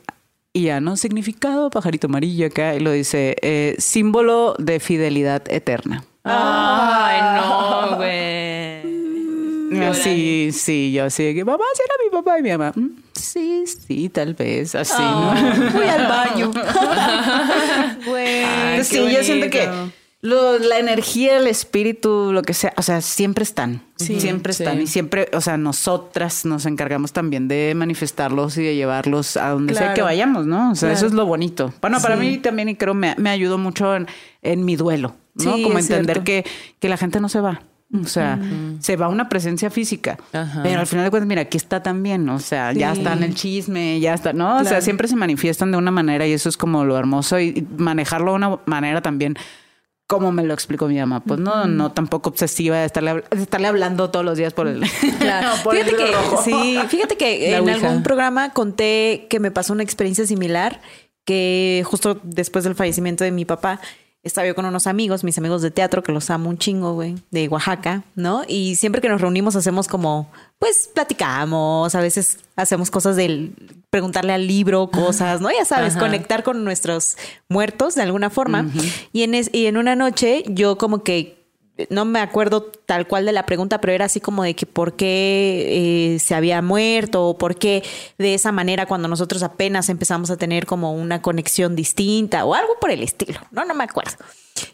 y 0.55 0.63
ya, 0.63 0.81
¿no? 0.81 0.97
Significado, 0.97 1.69
pajarito 1.69 2.07
amarillo 2.07 2.47
acá, 2.47 2.75
y 2.75 2.81
lo 2.81 2.91
dice, 2.93 3.37
eh, 3.43 3.75
símbolo 3.79 4.55
de 4.59 4.81
fidelidad 4.81 5.43
eterna. 5.53 6.05
Ay, 6.23 7.41
no, 7.41 7.97
güey. 7.97 9.85
Así, 9.85 10.51
sí, 10.53 10.93
yo 10.93 11.05
así 11.05 11.35
que, 11.35 11.45
mamá, 11.45 11.65
si 11.75 11.83
era 11.83 11.95
mi 12.03 12.11
papá 12.17 12.39
y 12.39 12.43
mi 12.43 12.51
mamá. 12.51 12.73
Mm, 12.75 12.91
sí, 13.13 13.65
sí, 13.67 14.09
tal 14.09 14.33
vez, 14.33 14.75
así, 14.75 15.03
¿no? 15.03 15.35
Voy 15.73 15.87
al 15.87 16.07
baño. 16.07 16.51
Güey. 18.07 18.85
sí, 18.85 18.97
yo 18.97 19.23
siento 19.23 19.51
que 19.51 19.69
la 20.25 20.79
energía, 20.79 21.37
el 21.37 21.47
espíritu, 21.47 22.33
lo 22.33 22.43
que 22.43 22.55
sea, 22.55 22.73
o 22.77 22.83
sea, 22.83 23.01
siempre 23.03 23.43
están. 23.43 23.83
siempre 23.97 24.53
están. 24.53 24.81
Y 24.81 24.87
siempre, 24.87 25.29
o 25.35 25.41
sea, 25.41 25.59
nosotras 25.59 26.47
nos 26.47 26.65
encargamos 26.65 27.13
también 27.13 27.47
de 27.47 27.75
manifestarlos 27.77 28.57
y 28.57 28.63
de 28.63 28.75
llevarlos 28.75 29.37
a 29.37 29.51
donde 29.51 29.75
sea 29.75 29.93
que 29.93 30.03
vayamos, 30.03 30.47
¿no? 30.47 30.71
O 30.71 30.75
sea, 30.75 30.93
eso 30.93 31.07
es 31.07 31.13
lo 31.13 31.27
bonito. 31.27 31.75
Bueno, 31.81 32.01
para 32.01 32.17
mí 32.17 32.39
también, 32.39 32.71
y 32.71 32.77
creo, 32.77 32.95
me, 32.95 33.15
me 33.19 33.31
ayudó 33.31 33.59
mucho 33.59 33.95
en, 33.95 34.65
mi 34.65 34.77
duelo, 34.77 35.15
¿no? 35.35 35.53
Como 35.63 35.79
entender 35.79 36.23
que, 36.23 36.45
que 36.79 36.89
la 36.89 36.97
gente 36.97 37.21
no 37.21 37.29
se 37.29 37.41
va. 37.41 37.61
O 38.03 38.07
sea, 38.07 38.41
se 38.81 38.97
va 38.97 39.09
una 39.09 39.29
presencia 39.29 39.71
física. 39.71 40.19
Pero 40.63 40.81
al 40.81 40.87
final 40.87 41.05
de 41.05 41.11
cuentas, 41.11 41.29
mira, 41.29 41.43
aquí 41.43 41.59
está 41.59 41.83
también, 41.83 42.29
o 42.31 42.39
sea, 42.39 42.73
ya 42.73 42.93
está 42.93 43.13
en 43.13 43.23
el 43.23 43.35
chisme, 43.35 44.01
ya 44.01 44.15
está, 44.15 44.33
¿no? 44.33 44.57
O 44.57 44.65
sea, 44.65 44.81
siempre 44.81 45.07
se 45.07 45.17
manifiestan 45.17 45.71
de 45.71 45.77
una 45.77 45.91
manera 45.91 46.27
y 46.27 46.33
eso 46.33 46.49
es 46.49 46.57
como 46.57 46.85
lo 46.85 46.97
hermoso 46.97 47.39
y 47.39 47.67
manejarlo 47.77 48.31
de 48.31 48.37
una 48.37 48.59
manera 48.65 49.03
también 49.03 49.37
como 50.07 50.33
me 50.33 50.45
lo 50.45 50.53
explicó 50.53 50.87
mi 50.87 50.99
mamá, 50.99 51.21
pues 51.21 51.41
no, 51.41 51.67
no 51.67 51.93
tampoco 51.93 52.31
obsesiva 52.31 52.79
de 52.79 52.87
estarle, 52.87 53.25
estarle 53.31 53.69
hablando 53.69 54.11
todos 54.11 54.25
los 54.25 54.37
días 54.37 54.53
por 54.53 54.69
el. 54.69 54.85
Claro. 55.19 55.57
fíjate 55.71 55.97
que, 55.97 56.13
sí, 56.45 56.79
fíjate 56.89 57.17
que 57.17 57.57
en 57.57 57.69
algún 57.69 58.03
programa 58.03 58.53
conté 58.53 59.27
que 59.31 59.41
me 59.41 59.51
pasó 59.51 59.73
una 59.73 59.83
experiencia 59.83 60.27
similar 60.27 60.81
que 61.25 61.83
justo 61.87 62.21
después 62.23 62.65
del 62.65 62.75
fallecimiento 62.75 63.25
de 63.25 63.31
mi 63.31 63.47
papá 63.47 63.81
estaba 64.25 64.47
yo 64.47 64.55
con 64.55 64.65
unos 64.65 64.87
amigos, 64.87 65.23
mis 65.23 65.39
amigos 65.39 65.63
de 65.63 65.71
teatro, 65.71 66.03
que 66.03 66.11
los 66.11 66.31
amo 66.31 66.49
un 66.49 66.59
chingo, 66.59 66.95
güey, 66.95 67.15
de 67.31 67.47
Oaxaca, 67.49 68.03
¿no? 68.17 68.43
Y 68.49 68.77
siempre 68.77 69.01
que 69.01 69.09
nos 69.09 69.21
reunimos 69.21 69.55
hacemos 69.55 69.87
como, 69.87 70.31
pues 70.59 70.91
platicamos, 70.93 71.95
a 71.95 72.01
veces 72.01 72.39
hacemos 72.57 72.91
cosas 72.91 73.17
del 73.17 73.55
preguntarle 73.91 74.33
al 74.33 74.47
libro 74.47 74.89
cosas, 74.91 75.41
¿no? 75.41 75.51
Ya 75.53 75.65
sabes, 75.65 75.97
conectar 75.97 76.43
con 76.43 76.65
nuestros 76.65 77.17
muertos 77.49 77.95
de 77.95 78.03
alguna 78.03 78.31
forma. 78.31 78.67
y, 79.13 79.23
en 79.23 79.35
y 79.53 79.67
en 79.67 79.77
una 79.77 79.95
noche 79.95 80.43
yo 80.49 80.79
como 80.79 81.05
que 81.05 81.44
no 81.91 82.05
me 82.05 82.21
acuerdo 82.21 82.63
tal 82.63 83.07
cual 83.07 83.27
de 83.27 83.33
la 83.33 83.47
pregunta, 83.47 83.81
pero 83.81 83.93
era 83.93 84.05
así 84.05 84.21
como 84.21 84.43
de 84.45 84.55
que 84.55 84.67
por 84.67 84.95
qué 84.95 86.15
eh, 86.15 86.19
se 86.21 86.35
había 86.35 86.63
muerto 86.63 87.29
o 87.29 87.39
por 87.39 87.57
qué 87.57 87.83
de 88.19 88.35
esa 88.35 88.53
manera 88.53 88.87
cuando 88.87 89.09
nosotros 89.09 89.43
apenas 89.43 89.89
empezamos 89.89 90.31
a 90.31 90.37
tener 90.37 90.67
como 90.67 90.93
una 90.93 91.23
conexión 91.23 91.75
distinta 91.75 92.45
o 92.45 92.55
algo 92.55 92.75
por 92.81 92.91
el 92.91 93.03
estilo, 93.03 93.41
no, 93.51 93.65
no 93.65 93.75
me 93.75 93.85
acuerdo. 93.85 94.17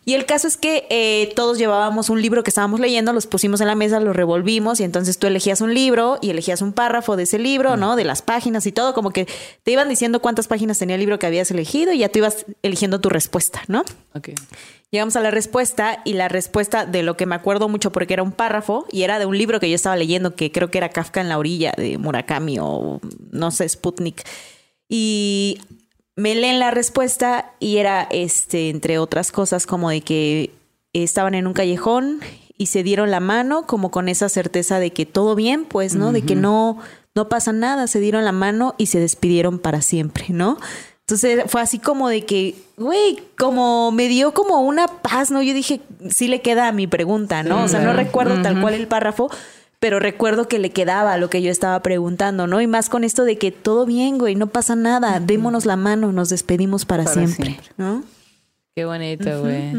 Y 0.05 0.15
el 0.15 0.27
caso 0.27 0.47
es 0.47 0.57
que 0.57 0.87
eh, 0.91 1.33
todos 1.37 1.57
llevábamos 1.57 2.11
un 2.11 2.21
libro 2.21 2.43
que 2.43 2.51
estábamos 2.51 2.81
leyendo, 2.81 3.13
los 3.13 3.27
pusimos 3.27 3.61
en 3.61 3.67
la 3.67 3.75
mesa, 3.75 4.01
los 4.01 4.15
revolvimos 4.15 4.81
y 4.81 4.85
entonces 4.85 5.19
tú 5.19 5.27
elegías 5.27 5.61
un 5.61 5.73
libro 5.73 6.19
y 6.21 6.31
elegías 6.31 6.61
un 6.61 6.73
párrafo 6.73 7.17
de 7.17 7.23
ese 7.23 7.39
libro, 7.39 7.77
¿no? 7.77 7.97
De 7.97 8.05
las 8.05 8.21
páginas 8.21 8.67
y 8.67 8.73
todo, 8.73 8.93
como 8.93 9.11
que 9.11 9.27
te 9.63 9.71
iban 9.71 9.89
diciendo 9.89 10.21
cuántas 10.21 10.49
páginas 10.49 10.79
tenía 10.79 10.97
el 10.97 11.01
libro 11.01 11.19
que 11.19 11.27
habías 11.27 11.51
elegido 11.51 11.93
y 11.93 11.99
ya 11.99 12.11
tú 12.11 12.19
ibas 12.19 12.45
eligiendo 12.63 13.01
tu 13.01 13.09
respuesta, 13.09 13.63
¿no? 13.69 13.83
Ok. 14.15 14.31
Llegamos 14.91 15.15
a 15.17 15.21
la 15.21 15.31
respuesta 15.31 16.03
y 16.05 16.15
la 16.15 16.29
respuesta 16.29 16.85
de 16.85 17.03
lo 17.03 17.17
que 17.17 17.25
me 17.25 17.37
acuerdo 17.37 17.69
mucho 17.69 17.93
porque 17.93 18.13
era 18.13 18.25
un 18.25 18.33
párrafo 18.33 18.87
y 18.91 19.05
era 19.05 19.19
de 19.19 19.27
un 19.27 19.39
libro 19.39 19.61
que 19.61 19.71
yo 19.71 19.77
estaba 19.77 19.97
leyendo 19.97 20.35
que 20.35 20.51
creo 20.51 20.71
que 20.71 20.79
era 20.79 20.89
Kafka 20.89 21.21
en 21.21 21.29
la 21.29 21.39
orilla 21.39 21.73
de 21.77 21.97
Murakami 21.97 22.59
o 22.61 23.01
no 23.31 23.51
sé, 23.53 23.69
Sputnik. 23.69 24.27
Y 24.89 25.61
me 26.21 26.35
leen 26.35 26.59
la 26.59 26.71
respuesta 26.71 27.53
y 27.61 27.79
era 27.79 28.03
este 28.11 28.69
entre 28.69 28.99
otras 28.99 29.33
cosas 29.33 29.67
como 29.67 29.89
de 29.91 30.03
que 30.03 30.51
estaban 30.93 31.35
en 31.35 31.47
un 31.47 31.55
callejón 31.55 32.21
y 32.59 32.67
se 32.67 32.83
dieron 32.83 33.11
la 33.11 33.21
mano 33.21 33.67
como 33.67 33.91
con 33.91 34.09
esa 34.09 34.29
certeza 34.29 34.79
de 34.79 34.93
que 34.93 35.07
todo 35.07 35.35
bien, 35.35 35.65
pues, 35.65 35.95
¿no? 35.95 36.13
De 36.13 36.23
que 36.23 36.35
no 36.37 36.77
no 37.15 37.29
pasa 37.29 37.53
nada, 37.53 37.87
se 37.87 38.01
dieron 38.01 38.25
la 38.25 38.33
mano 38.33 38.75
y 38.77 38.87
se 38.87 39.01
despidieron 39.01 39.59
para 39.59 39.81
siempre, 39.81 40.27
¿no? 40.29 40.59
Entonces 41.01 41.43
fue 41.47 41.63
así 41.63 41.79
como 41.79 42.09
de 42.09 42.25
que, 42.25 42.55
güey, 42.77 43.19
como 43.37 43.91
me 43.91 44.07
dio 44.07 44.33
como 44.33 44.61
una 44.61 44.87
paz, 44.87 45.31
¿no? 45.31 45.43
Yo 45.43 45.55
dije, 45.55 45.81
sí 46.11 46.29
le 46.29 46.43
queda 46.43 46.69
a 46.69 46.73
mi 46.73 46.87
pregunta, 46.87 47.43
¿no? 47.43 47.65
o 47.65 47.69
sea, 47.69 47.81
no 47.81 47.95
recuerdo 47.95 48.43
tal 48.43 48.61
cual 48.61 48.75
el 48.75 48.87
párrafo, 48.87 49.31
pero 49.81 49.99
recuerdo 49.99 50.47
que 50.47 50.59
le 50.59 50.71
quedaba 50.71 51.17
lo 51.17 51.31
que 51.31 51.43
yo 51.43 51.51
estaba 51.51 51.83
preguntando, 51.83 52.47
¿no? 52.47 52.61
Y 52.61 52.67
más 52.67 52.91
con 52.91 53.03
esto 53.03 53.25
de 53.25 53.39
que 53.39 53.51
todo 53.51 53.87
bien, 53.87 54.19
güey, 54.19 54.37
no 54.37 54.47
pasa 54.47 54.77
nada, 54.77 55.19
démonos 55.21 55.65
la 55.65 55.77
mano, 55.77 56.13
nos 56.13 56.29
despedimos 56.29 56.85
para, 56.85 57.07
siempre, 57.07 57.59
¿no? 57.79 58.05
Qué 58.77 58.85
bonito, 58.85 59.41
güey. 59.41 59.73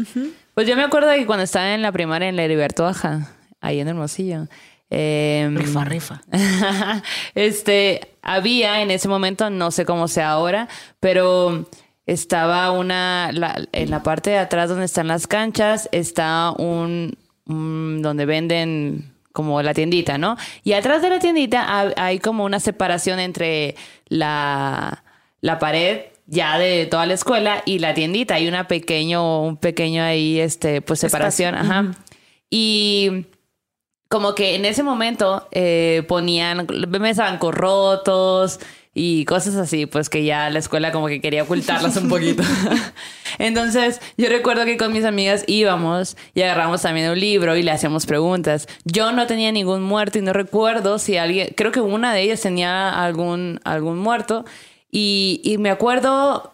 Pues 0.54 0.66
yo 0.66 0.76
me 0.76 0.82
acuerdo 0.82 1.08
de 1.08 1.18
que 1.18 1.26
cuando 1.26 1.44
estaba 1.44 1.72
en 1.72 1.82
la 1.82 1.92
primaria 1.92 2.28
en 2.28 2.36
la 2.36 2.42
Heriberto 2.42 2.82
Baja, 2.82 3.30
ahí 3.60 3.80
en 3.80 3.88
Hermosillo, 3.88 4.48
eh, 4.90 5.48
rifa, 5.54 5.84
rifa. 5.84 6.22
este, 7.34 8.08
había 8.22 8.82
en 8.82 8.90
ese 8.90 9.08
momento, 9.08 9.50
no 9.50 9.70
sé 9.70 9.86
cómo 9.86 10.08
sea 10.08 10.32
ahora, 10.32 10.68
pero 10.98 11.68
estaba 12.06 12.72
una, 12.72 13.30
en 13.72 13.90
la 13.90 14.02
parte 14.02 14.30
de 14.30 14.38
atrás 14.38 14.68
donde 14.68 14.84
están 14.84 15.06
las 15.06 15.28
canchas, 15.28 15.88
está 15.92 16.50
un, 16.50 17.16
donde 17.46 18.26
venden 18.26 19.11
como 19.32 19.62
la 19.62 19.74
tiendita, 19.74 20.18
¿no? 20.18 20.36
Y 20.64 20.72
atrás 20.72 21.02
de 21.02 21.10
la 21.10 21.18
tiendita 21.18 21.92
hay 21.96 22.18
como 22.18 22.44
una 22.44 22.60
separación 22.60 23.18
entre 23.20 23.74
la, 24.08 25.04
la 25.40 25.58
pared 25.58 26.02
ya 26.26 26.58
de 26.58 26.86
toda 26.86 27.06
la 27.06 27.14
escuela 27.14 27.62
y 27.66 27.78
la 27.78 27.94
tiendita. 27.94 28.34
Hay 28.34 28.48
una 28.48 28.68
pequeño, 28.68 29.42
un 29.42 29.56
pequeño 29.56 30.02
ahí, 30.02 30.40
este, 30.40 30.80
pues 30.80 31.00
separación, 31.00 31.54
ajá. 31.54 31.92
Y 32.48 33.26
como 34.08 34.34
que 34.34 34.54
en 34.56 34.64
ese 34.64 34.82
momento 34.82 35.48
eh, 35.52 36.04
ponían 36.06 36.66
memes 36.88 37.18
rotos 37.40 38.60
y 38.94 39.24
cosas 39.24 39.56
así, 39.56 39.86
pues 39.86 40.10
que 40.10 40.24
ya 40.24 40.50
la 40.50 40.58
escuela 40.58 40.92
como 40.92 41.06
que 41.06 41.20
quería 41.20 41.44
ocultarlas 41.44 41.96
un 41.96 42.08
poquito. 42.08 42.42
Entonces, 43.38 44.00
yo 44.18 44.28
recuerdo 44.28 44.64
que 44.64 44.76
con 44.76 44.92
mis 44.92 45.04
amigas 45.04 45.44
íbamos 45.46 46.16
y 46.34 46.42
agarramos 46.42 46.82
también 46.82 47.10
un 47.10 47.18
libro 47.18 47.56
y 47.56 47.62
le 47.62 47.70
hacíamos 47.70 48.04
preguntas. 48.04 48.68
Yo 48.84 49.12
no 49.12 49.26
tenía 49.26 49.50
ningún 49.50 49.82
muerto 49.82 50.18
y 50.18 50.22
no 50.22 50.32
recuerdo 50.32 50.98
si 50.98 51.16
alguien, 51.16 51.48
creo 51.56 51.72
que 51.72 51.80
una 51.80 52.12
de 52.12 52.22
ellas 52.22 52.40
tenía 52.42 52.90
algún, 52.90 53.60
algún 53.64 53.98
muerto. 53.98 54.44
Y, 54.90 55.40
y 55.42 55.56
me 55.56 55.70
acuerdo 55.70 56.51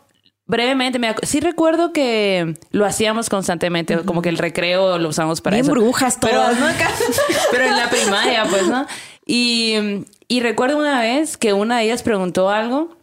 brevemente, 0.49 0.99
me 0.99 1.15
sí 1.23 1.39
recuerdo 1.39 1.93
que 1.93 2.57
lo 2.71 2.85
hacíamos 2.85 3.29
constantemente, 3.29 3.99
como 3.99 4.23
que 4.23 4.31
el 4.31 4.39
recreo 4.39 4.99
lo 4.99 5.11
usamos 5.11 5.41
para 5.41 5.55
Bien 5.55 5.67
eso. 5.67 5.73
brujas 5.73 6.19
todas, 6.19 6.57
pero, 6.57 6.67
¿no? 6.67 6.75
pero 7.53 7.65
en 7.67 7.77
la 7.77 7.89
primaria, 7.89 8.45
pues, 8.51 8.67
¿no? 8.67 8.87
Y, 9.25 10.05
y 10.27 10.41
recuerdo 10.41 10.79
una 10.79 11.01
vez 11.01 11.37
que 11.37 11.53
una 11.53 11.79
de 11.79 11.85
ellas 11.85 12.03
preguntó 12.03 12.49
algo 12.49 12.99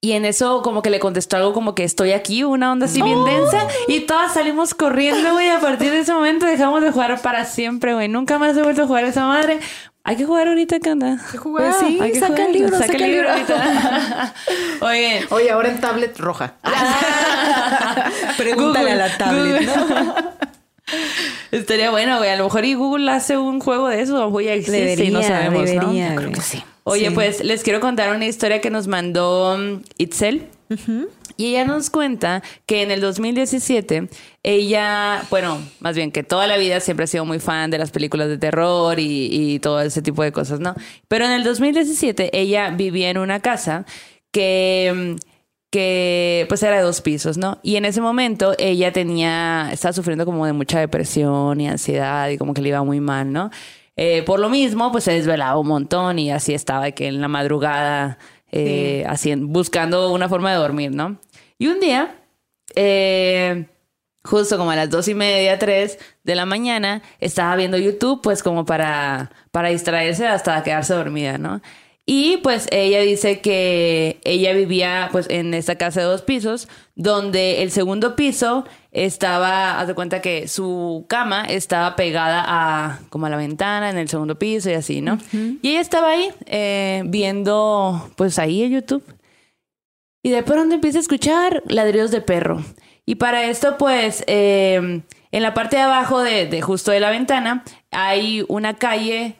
y 0.00 0.12
en 0.12 0.24
eso 0.24 0.62
como 0.62 0.82
que 0.82 0.90
le 0.90 1.00
contestó 1.00 1.36
algo 1.36 1.52
como 1.52 1.74
que 1.74 1.82
estoy 1.82 2.12
aquí, 2.12 2.44
una 2.44 2.70
onda 2.70 2.86
así 2.86 3.00
bien 3.00 3.24
densa. 3.24 3.66
Y 3.88 4.00
todas 4.00 4.34
salimos 4.34 4.74
corriendo, 4.74 5.32
güey. 5.32 5.48
A 5.48 5.60
partir 5.60 5.90
de 5.90 6.00
ese 6.00 6.12
momento 6.12 6.46
dejamos 6.46 6.82
de 6.82 6.92
jugar 6.92 7.20
para 7.22 7.44
siempre, 7.44 7.94
güey. 7.94 8.06
Nunca 8.06 8.38
más 8.38 8.56
he 8.56 8.62
vuelto 8.62 8.82
a 8.82 8.86
jugar 8.86 9.04
esa 9.04 9.26
madre. 9.26 9.58
Hay 10.08 10.14
que 10.14 10.24
jugar 10.24 10.46
ahorita, 10.46 10.78
¿qué 10.78 10.90
anda? 10.90 11.14
Hay 11.14 11.32
que 11.32 11.36
jugar. 11.36 11.64
Pues 11.68 11.76
sí, 11.80 11.98
Hay 12.00 12.12
que 12.12 12.20
saca 12.20 12.46
el 12.46 12.52
libro, 12.52 12.78
saca, 12.78 12.92
el 12.92 13.10
libro. 13.10 13.28
ahorita. 13.32 14.34
Oye. 14.80 15.26
Oye, 15.30 15.50
ahora 15.50 15.68
en 15.68 15.80
tablet 15.80 16.16
roja. 16.16 16.54
Pregúntale 18.36 18.92
a 18.92 18.94
la 18.94 19.18
tablet, 19.18 19.62
¿no? 19.62 20.14
Estaría 21.50 21.90
bueno, 21.90 22.18
güey. 22.18 22.30
A 22.30 22.36
lo 22.36 22.44
mejor 22.44 22.64
y 22.64 22.74
Google 22.74 23.10
hace 23.10 23.36
un 23.36 23.58
juego 23.58 23.88
de 23.88 24.00
eso. 24.00 24.30
Voy 24.30 24.46
a 24.46 24.54
existir 24.54 25.00
y 25.06 25.10
no 25.10 25.22
sabemos, 25.24 25.64
debería, 25.64 26.10
¿no? 26.10 26.16
Creo 26.16 26.30
que 26.30 26.40
sí. 26.40 26.62
Oye, 26.84 27.10
pues 27.10 27.42
les 27.42 27.64
quiero 27.64 27.80
contar 27.80 28.14
una 28.14 28.26
historia 28.26 28.60
que 28.60 28.70
nos 28.70 28.86
mandó 28.86 29.58
Itzel. 29.98 30.46
Y 31.36 31.46
ella 31.46 31.64
nos 31.64 31.90
cuenta 31.90 32.42
que 32.66 32.82
en 32.82 32.90
el 32.90 33.00
2017 33.00 34.08
ella, 34.42 35.22
bueno, 35.30 35.60
más 35.80 35.96
bien 35.96 36.10
que 36.12 36.22
toda 36.22 36.46
la 36.46 36.56
vida 36.56 36.80
siempre 36.80 37.04
ha 37.04 37.06
sido 37.06 37.24
muy 37.24 37.38
fan 37.38 37.70
de 37.70 37.78
las 37.78 37.90
películas 37.90 38.28
de 38.28 38.38
terror 38.38 38.98
y, 38.98 39.58
todo 39.60 39.80
ese 39.80 40.02
tipo 40.02 40.22
de 40.22 40.32
cosas, 40.32 40.60
¿no? 40.60 40.74
Pero 41.08 41.24
en 41.24 41.32
el 41.32 41.44
2017 41.44 42.30
ella 42.38 42.70
vivía 42.70 43.10
en 43.10 43.18
una 43.18 43.40
casa 43.40 43.84
que 44.30 45.16
que 45.70 46.46
pues 46.48 46.62
era 46.62 46.76
de 46.76 46.82
dos 46.82 47.00
pisos, 47.02 47.36
¿no? 47.36 47.58
Y 47.62 47.76
en 47.76 47.84
ese 47.84 48.00
momento 48.00 48.54
ella 48.58 48.92
tenía, 48.92 49.68
estaba 49.72 49.92
sufriendo 49.92 50.24
como 50.24 50.46
de 50.46 50.52
mucha 50.52 50.78
depresión 50.80 51.60
y 51.60 51.68
ansiedad 51.68 52.28
y 52.30 52.38
como 52.38 52.54
que 52.54 52.62
le 52.62 52.70
iba 52.70 52.82
muy 52.82 53.00
mal, 53.00 53.32
¿no? 53.32 53.50
Eh, 53.96 54.22
por 54.24 54.40
lo 54.40 54.48
mismo, 54.50 54.92
pues 54.92 55.04
se 55.04 55.12
desvelaba 55.12 55.58
un 55.58 55.68
montón 55.68 56.18
y 56.18 56.30
así 56.30 56.54
estaba 56.54 56.90
que 56.92 57.08
en 57.08 57.20
la 57.20 57.28
madrugada 57.28 58.18
eh, 58.50 59.04
haciendo, 59.08 59.46
buscando 59.46 60.12
una 60.12 60.28
forma 60.28 60.50
de 60.52 60.58
dormir, 60.58 60.92
¿no? 60.92 61.18
Y 61.58 61.68
un 61.68 61.80
día, 61.80 62.14
eh, 62.74 63.66
justo 64.24 64.58
como 64.58 64.70
a 64.70 64.76
las 64.76 64.90
dos 64.90 65.08
y 65.08 65.14
media, 65.14 65.58
tres 65.58 65.98
de 66.22 66.34
la 66.34 66.46
mañana, 66.46 67.02
estaba 67.20 67.56
viendo 67.56 67.78
YouTube, 67.78 68.20
pues 68.22 68.42
como 68.42 68.64
para, 68.64 69.30
para 69.50 69.68
distraerse 69.68 70.26
hasta 70.26 70.62
quedarse 70.62 70.94
dormida, 70.94 71.38
¿no? 71.38 71.60
Y 72.08 72.36
pues 72.36 72.68
ella 72.70 73.00
dice 73.00 73.40
que 73.40 74.20
ella 74.22 74.52
vivía 74.52 75.08
pues 75.10 75.26
en 75.28 75.52
esta 75.54 75.74
casa 75.74 76.00
de 76.00 76.06
dos 76.06 76.22
pisos, 76.22 76.68
donde 76.94 77.64
el 77.64 77.72
segundo 77.72 78.14
piso 78.14 78.64
estaba, 78.92 79.80
haz 79.80 79.88
de 79.88 79.94
cuenta 79.94 80.22
que 80.22 80.46
su 80.46 81.04
cama 81.08 81.44
estaba 81.46 81.96
pegada 81.96 82.44
a 82.46 83.00
como 83.08 83.26
a 83.26 83.30
la 83.30 83.36
ventana 83.36 83.90
en 83.90 83.98
el 83.98 84.08
segundo 84.08 84.38
piso 84.38 84.70
y 84.70 84.74
así, 84.74 85.00
¿no? 85.00 85.18
Y 85.32 85.70
ella 85.70 85.80
estaba 85.80 86.10
ahí 86.10 86.30
eh, 86.46 87.02
viendo 87.06 88.08
pues 88.14 88.38
ahí 88.38 88.62
en 88.62 88.70
YouTube. 88.70 89.02
Y 90.22 90.30
de 90.30 90.44
pronto 90.44 90.76
empieza 90.76 90.98
a 90.98 91.02
escuchar 91.02 91.64
ladridos 91.66 92.12
de 92.12 92.20
perro. 92.20 92.62
Y 93.04 93.16
para 93.16 93.46
esto 93.46 93.78
pues 93.78 94.22
eh, 94.28 95.02
en 95.32 95.42
la 95.42 95.54
parte 95.54 95.74
de 95.74 95.82
abajo 95.82 96.22
de, 96.22 96.46
de 96.46 96.62
justo 96.62 96.92
de 96.92 97.00
la 97.00 97.10
ventana 97.10 97.64
hay 97.90 98.44
una 98.46 98.74
calle 98.74 99.34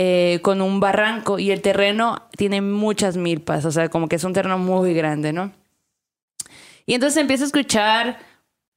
eh, 0.00 0.38
con 0.42 0.60
un 0.60 0.78
barranco 0.78 1.40
y 1.40 1.50
el 1.50 1.60
terreno 1.60 2.22
tiene 2.36 2.60
muchas 2.60 3.16
milpas, 3.16 3.64
o 3.64 3.72
sea, 3.72 3.88
como 3.88 4.08
que 4.08 4.14
es 4.14 4.22
un 4.22 4.32
terreno 4.32 4.56
muy 4.56 4.94
grande, 4.94 5.32
¿no? 5.32 5.50
Y 6.86 6.94
entonces 6.94 7.20
empieza 7.20 7.42
a 7.42 7.46
escuchar 7.48 8.18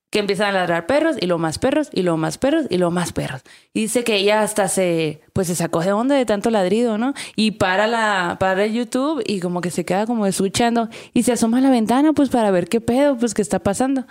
que 0.10 0.18
empiezan 0.18 0.48
a 0.48 0.52
ladrar 0.54 0.88
perros 0.88 1.18
y 1.22 1.28
luego 1.28 1.38
más 1.38 1.60
perros 1.60 1.90
y 1.94 2.02
luego 2.02 2.18
más 2.18 2.40
perros 2.40 2.66
y 2.72 2.80
luego 2.80 2.90
más 2.90 3.14
perros. 3.14 3.44
Y 3.72 3.82
dice 3.82 4.04
que 4.04 4.16
ella 4.16 4.42
hasta 4.42 4.68
se, 4.68 5.22
pues 5.32 5.46
se 5.46 5.54
sacó 5.54 5.82
de 5.82 5.92
onda 5.92 6.16
de 6.16 6.26
tanto 6.26 6.50
ladrido, 6.50 6.98
¿no? 6.98 7.14
Y 7.36 7.52
para 7.52 7.86
la, 7.86 8.38
para 8.40 8.66
el 8.66 8.74
YouTube 8.74 9.22
y 9.24 9.42
como 9.42 9.62
que 9.62 9.70
se 9.70 9.86
queda 9.86 10.08
como 10.08 10.26
escuchando 10.26 10.90
y 11.14 11.22
se 11.22 11.34
asoma 11.34 11.60
a 11.60 11.62
la 11.62 11.70
ventana 11.70 12.14
pues 12.14 12.30
para 12.30 12.50
ver 12.50 12.68
qué 12.68 12.82
pedo, 12.82 13.16
pues 13.16 13.36
qué 13.36 13.44
está 13.44 13.60
pasando. 13.60 14.08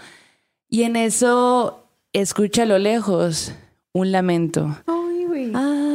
Y 0.68 0.84
en 0.84 0.94
eso 0.94 1.88
escucha 2.12 2.62
a 2.62 2.66
lo 2.66 2.78
lejos 2.78 3.52
un 3.92 4.12
lamento. 4.12 4.78
Ay, 4.86 5.24
güey. 5.26 5.52
Ay. 5.56 5.89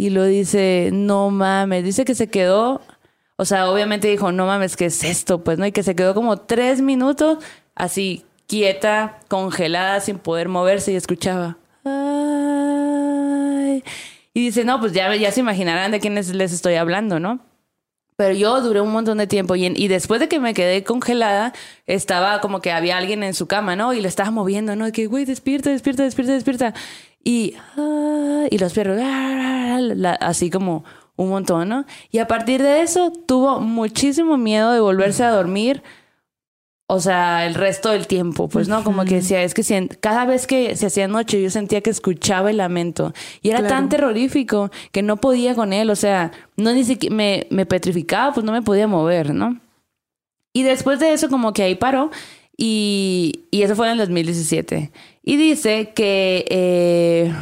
Y 0.00 0.10
lo 0.10 0.22
dice, 0.24 0.90
no 0.92 1.28
mames. 1.28 1.82
Dice 1.82 2.04
que 2.04 2.14
se 2.14 2.28
quedó, 2.28 2.82
o 3.34 3.44
sea, 3.44 3.68
obviamente 3.68 4.06
dijo, 4.06 4.30
no 4.30 4.46
mames, 4.46 4.76
¿qué 4.76 4.84
es 4.86 5.02
esto? 5.02 5.42
Pues, 5.42 5.58
¿no? 5.58 5.66
Y 5.66 5.72
que 5.72 5.82
se 5.82 5.96
quedó 5.96 6.14
como 6.14 6.36
tres 6.36 6.80
minutos 6.80 7.38
así, 7.74 8.24
quieta, 8.46 9.18
congelada, 9.26 9.98
sin 9.98 10.20
poder 10.20 10.48
moverse 10.48 10.92
y 10.92 10.94
escuchaba. 10.94 11.56
Ay. 11.84 13.82
Y 14.34 14.40
dice, 14.44 14.64
no, 14.64 14.78
pues 14.78 14.92
ya, 14.92 15.12
ya 15.16 15.32
se 15.32 15.40
imaginarán 15.40 15.90
de 15.90 15.98
quiénes 15.98 16.32
les 16.32 16.52
estoy 16.52 16.74
hablando, 16.76 17.18
¿no? 17.18 17.40
Pero 18.16 18.34
yo 18.34 18.60
duré 18.60 18.80
un 18.80 18.92
montón 18.92 19.18
de 19.18 19.26
tiempo 19.26 19.56
y, 19.56 19.64
en- 19.66 19.76
y 19.76 19.88
después 19.88 20.20
de 20.20 20.28
que 20.28 20.38
me 20.40 20.54
quedé 20.54 20.82
congelada, 20.84 21.52
estaba 21.86 22.40
como 22.40 22.60
que 22.60 22.70
había 22.72 22.96
alguien 22.98 23.22
en 23.24 23.34
su 23.34 23.46
cama, 23.48 23.74
¿no? 23.76 23.92
Y 23.94 24.00
lo 24.00 24.06
estaba 24.08 24.30
moviendo, 24.30 24.76
¿no? 24.76 24.84
De 24.86 24.92
que, 24.92 25.06
güey, 25.06 25.24
despierta, 25.24 25.70
despierta, 25.70 26.02
despierta, 26.04 26.32
despierta. 26.34 26.74
Y, 27.28 27.54
ah, 27.76 28.46
y 28.50 28.56
los 28.56 28.72
perros, 28.72 28.98
ah, 29.02 29.78
la- 29.82 30.14
así 30.14 30.48
como 30.48 30.82
un 31.16 31.28
montón, 31.28 31.68
¿no? 31.68 31.84
Y 32.10 32.20
a 32.20 32.26
partir 32.26 32.62
de 32.62 32.80
eso 32.80 33.12
tuvo 33.26 33.60
muchísimo 33.60 34.38
miedo 34.38 34.72
de 34.72 34.80
volverse 34.80 35.24
a 35.24 35.30
dormir. 35.30 35.82
O 36.90 37.00
sea, 37.00 37.44
el 37.44 37.54
resto 37.54 37.90
del 37.90 38.06
tiempo, 38.06 38.48
pues, 38.48 38.66
¿no? 38.66 38.82
Como 38.82 39.04
que 39.04 39.16
decía, 39.16 39.42
es 39.42 39.52
que 39.52 39.62
si- 39.62 39.88
cada 40.00 40.24
vez 40.24 40.46
que 40.46 40.74
se 40.74 40.86
hacía 40.86 41.06
noche 41.06 41.42
yo 41.42 41.50
sentía 41.50 41.82
que 41.82 41.90
escuchaba 41.90 42.48
el 42.48 42.56
lamento. 42.56 43.12
Y 43.42 43.50
era 43.50 43.58
tan 43.68 43.90
terrorífico 43.90 44.70
que 44.90 45.02
no 45.02 45.18
podía 45.18 45.54
con 45.54 45.74
él, 45.74 45.90
o 45.90 45.96
sea, 45.96 46.30
no 46.56 46.72
ni 46.72 46.84
siquiera 46.84 47.14
me, 47.14 47.46
me 47.50 47.66
petrificaba, 47.66 48.32
pues 48.32 48.46
no 48.46 48.52
me 48.52 48.62
podía 48.62 48.86
mover, 48.88 49.34
¿no? 49.34 49.60
Y 50.54 50.62
después 50.62 50.98
de 50.98 51.12
eso 51.12 51.28
como 51.28 51.52
que 51.52 51.62
ahí 51.62 51.74
paró 51.74 52.10
y, 52.58 53.44
y 53.50 53.62
eso 53.62 53.74
fue 53.74 53.86
en 53.86 53.92
el 53.92 53.98
2017. 53.98 54.90
Y 55.22 55.36
dice 55.38 55.92
que, 55.94 56.44
eh, 56.50 57.32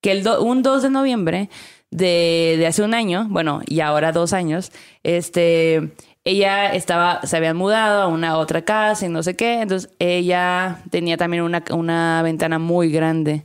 que 0.00 0.12
el 0.12 0.22
do- 0.22 0.42
un 0.44 0.62
2 0.62 0.82
de 0.82 0.90
noviembre 0.90 1.48
de, 1.90 2.54
de 2.58 2.66
hace 2.68 2.82
un 2.82 2.94
año, 2.94 3.26
bueno, 3.30 3.62
y 3.66 3.80
ahora 3.80 4.12
dos 4.12 4.32
años, 4.32 4.70
este, 5.02 5.92
ella 6.24 6.72
estaba, 6.74 7.20
se 7.24 7.36
habían 7.36 7.56
mudado 7.56 8.02
a 8.02 8.06
una 8.06 8.36
otra 8.36 8.62
casa 8.62 9.06
y 9.06 9.08
no 9.08 9.22
sé 9.22 9.34
qué, 9.34 9.62
entonces 9.62 9.90
ella 9.98 10.82
tenía 10.90 11.16
también 11.16 11.42
una, 11.42 11.64
una 11.72 12.20
ventana 12.22 12.58
muy 12.58 12.90
grande. 12.92 13.44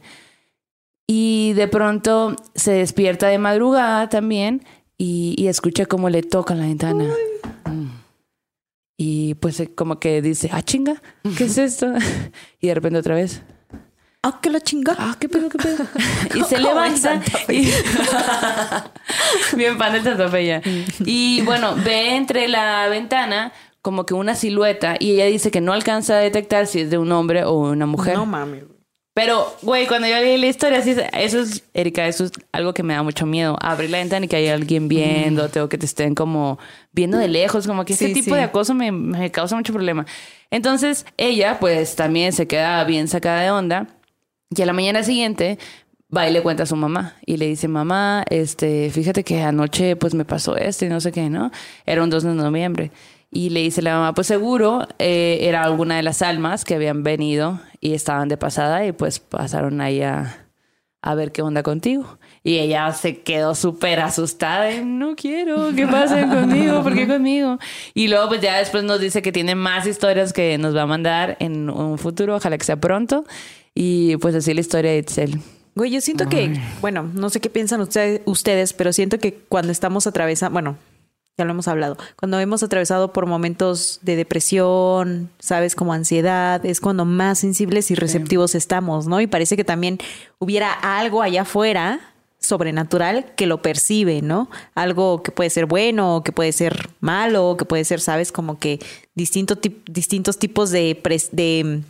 Y 1.07 1.53
de 1.53 1.67
pronto 1.67 2.35
se 2.55 2.71
despierta 2.73 3.27
de 3.27 3.37
madrugada 3.37 4.09
también 4.09 4.63
y, 4.97 5.35
y 5.37 5.47
escucha 5.47 5.85
cómo 5.85 6.09
le 6.09 6.23
tocan 6.23 6.59
la 6.59 6.65
ventana. 6.65 7.05
Mm. 7.65 8.04
Y 8.97 9.33
pues 9.35 9.59
eh, 9.59 9.73
como 9.75 9.99
que 9.99 10.21
dice, 10.21 10.49
ah, 10.53 10.61
chinga, 10.61 11.01
¿qué 11.37 11.45
es 11.45 11.57
esto? 11.57 11.87
y 12.61 12.67
de 12.67 12.73
repente 12.75 12.99
otra 12.99 13.15
vez, 13.15 13.41
Ah, 14.27 14.39
que 14.41 14.49
la 14.49 14.59
chinga. 14.59 14.95
ah, 14.97 15.15
qué 15.19 15.29
pedo, 15.29 15.49
qué 15.49 15.59
pedo. 15.59 15.85
y 16.35 16.41
se 16.45 16.57
levanta. 16.57 17.21
Y- 17.47 17.69
Bien 19.55 19.77
fan 19.77 19.93
de 19.93 20.01
Santa 20.03 20.29
Fe 20.29 20.45
ya. 20.47 20.61
Y 21.05 21.41
bueno, 21.41 21.75
ve 21.75 22.15
entre 22.15 22.47
la 22.47 22.87
ventana 22.87 23.51
como 23.83 24.05
que 24.07 24.15
una 24.15 24.33
silueta 24.33 24.95
y 24.99 25.11
ella 25.11 25.25
dice 25.25 25.51
que 25.51 25.61
no 25.61 25.73
alcanza 25.73 26.15
a 26.15 26.17
detectar 26.19 26.65
si 26.65 26.79
es 26.81 26.89
de 26.89 26.97
un 26.97 27.11
hombre 27.11 27.43
o 27.43 27.53
una 27.53 27.85
mujer. 27.85 28.15
No 28.15 28.25
mames. 28.25 28.63
Pero, 29.15 29.55
güey, 29.61 29.87
cuando 29.87 30.09
yo 30.09 30.15
leí 30.17 30.37
la 30.37 30.47
historia, 30.47 30.81
sí, 30.81 30.93
eso 31.13 31.39
es, 31.39 31.63
Erika, 31.73 32.05
eso 32.05 32.25
es 32.25 32.33
algo 32.51 32.73
que 32.73 32.83
me 32.83 32.93
da 32.95 33.01
mucho 33.01 33.25
miedo. 33.25 33.55
Abrir 33.61 33.89
la 33.89 33.99
ventana 33.99 34.25
y 34.25 34.27
que 34.27 34.35
haya 34.35 34.53
alguien 34.53 34.89
viéndote 34.89 35.61
o 35.61 35.69
que 35.69 35.77
te 35.77 35.85
estén 35.85 36.15
como 36.15 36.59
viendo 36.91 37.17
de 37.17 37.29
lejos, 37.29 37.65
como 37.65 37.85
que 37.85 37.93
ese 37.93 38.07
Sí, 38.07 38.13
tipo 38.13 38.31
sí. 38.31 38.35
de 38.35 38.41
acoso 38.41 38.73
me, 38.73 38.91
me 38.91 39.31
causa 39.31 39.55
mucho 39.55 39.71
problema. 39.71 40.05
Entonces, 40.51 41.05
ella, 41.15 41.59
pues, 41.61 41.95
también 41.95 42.33
se 42.33 42.45
queda 42.45 42.83
bien 42.83 43.07
sacada 43.07 43.39
de 43.41 43.51
onda 43.51 43.87
y 44.53 44.61
a 44.61 44.65
la 44.65 44.73
mañana 44.73 45.01
siguiente 45.01 45.59
va 46.15 46.27
y 46.29 46.33
le 46.33 46.41
cuenta 46.41 46.63
a 46.63 46.65
su 46.65 46.75
mamá 46.75 47.15
y 47.25 47.37
le 47.37 47.47
dice, 47.47 47.69
mamá, 47.69 48.25
este, 48.29 48.89
fíjate 48.89 49.23
que 49.23 49.41
anoche, 49.41 49.95
pues, 49.95 50.13
me 50.13 50.25
pasó 50.25 50.57
esto 50.57 50.83
y 50.83 50.89
no 50.89 50.99
sé 50.99 51.13
qué, 51.13 51.29
¿no? 51.29 51.51
Era 51.85 52.03
un 52.03 52.09
2 52.09 52.23
de 52.23 52.33
noviembre. 52.33 52.91
Y 53.35 53.49
le 53.49 53.59
dice 53.59 53.81
la 53.81 53.95
mamá, 53.95 54.13
pues 54.13 54.27
seguro 54.27 54.87
eh, 54.97 55.39
era 55.41 55.63
alguna 55.63 55.97
de 55.97 56.03
las 56.03 56.21
almas 56.21 56.63
que 56.63 56.73
habían 56.73 57.03
venido 57.03 57.59
y 57.81 57.93
estaban 57.93 58.29
de 58.29 58.37
pasada 58.37 58.85
y 58.85 58.93
pues 58.93 59.19
pasaron 59.19 59.81
ahí 59.81 60.01
a, 60.01 60.47
a 61.01 61.15
ver 61.15 61.33
qué 61.33 61.41
onda 61.41 61.61
contigo. 61.61 62.17
Y 62.43 62.59
ella 62.59 62.89
se 62.93 63.23
quedó 63.23 63.53
súper 63.53 63.99
asustada. 63.99 64.71
y, 64.71 64.85
no 64.85 65.17
quiero 65.17 65.75
que 65.75 65.85
pasen 65.85 66.29
conmigo, 66.29 66.81
¿por 66.81 66.95
qué 66.95 67.07
conmigo? 67.09 67.59
Y 67.93 68.07
luego 68.07 68.29
pues 68.29 68.39
ya 68.39 68.57
después 68.57 68.85
nos 68.85 69.01
dice 69.01 69.21
que 69.21 69.33
tiene 69.33 69.53
más 69.53 69.85
historias 69.85 70.31
que 70.31 70.57
nos 70.57 70.73
va 70.73 70.83
a 70.83 70.87
mandar 70.87 71.35
en 71.41 71.69
un 71.69 71.97
futuro, 71.97 72.37
ojalá 72.37 72.57
que 72.57 72.63
sea 72.63 72.79
pronto. 72.79 73.25
Y 73.73 74.15
pues 74.15 74.33
así 74.35 74.53
la 74.53 74.61
historia 74.61 74.91
de 74.91 74.99
Itzel. 74.99 75.41
Güey, 75.75 75.91
yo 75.91 75.99
siento 75.99 76.29
que, 76.29 76.57
bueno, 76.79 77.03
no 77.13 77.29
sé 77.29 77.41
qué 77.41 77.49
piensan 77.49 77.81
ustedes, 77.81 78.21
ustedes, 78.23 78.71
pero 78.71 78.93
siento 78.93 79.19
que 79.19 79.33
cuando 79.33 79.73
estamos 79.73 80.07
atravesando, 80.07 80.53
bueno, 80.53 80.77
ya 81.37 81.45
lo 81.45 81.51
hemos 81.51 81.67
hablado, 81.67 81.97
cuando 82.15 82.39
hemos 82.39 82.63
atravesado 82.63 83.11
por 83.11 83.25
momentos 83.25 83.99
de 84.03 84.15
depresión, 84.15 85.29
sabes, 85.39 85.75
como 85.75 85.91
ansiedad, 85.93 86.65
es 86.65 86.79
cuando 86.79 87.03
más 87.05 87.39
sensibles 87.39 87.91
y 87.91 87.95
receptivos 87.95 88.55
estamos, 88.55 89.07
¿no? 89.07 89.19
Y 89.19 89.27
parece 89.27 89.57
que 89.57 89.65
también 89.65 89.97
hubiera 90.39 90.71
algo 90.71 91.21
allá 91.21 91.41
afuera 91.41 91.99
sobrenatural 92.39 93.33
que 93.35 93.47
lo 93.47 93.61
percibe, 93.61 94.21
¿no? 94.21 94.49
Algo 94.75 95.23
que 95.23 95.31
puede 95.31 95.49
ser 95.49 95.65
bueno, 95.65 96.21
que 96.23 96.31
puede 96.31 96.51
ser 96.51 96.89
malo, 97.01 97.55
que 97.57 97.65
puede 97.65 97.83
ser, 97.83 97.99
sabes, 97.99 98.31
como 98.31 98.57
que 98.59 98.79
distinto 99.15 99.57
distintos 99.87 100.37
tipos 100.37 100.69
de, 100.69 101.01
pres- 101.01 101.31
de 101.31 101.81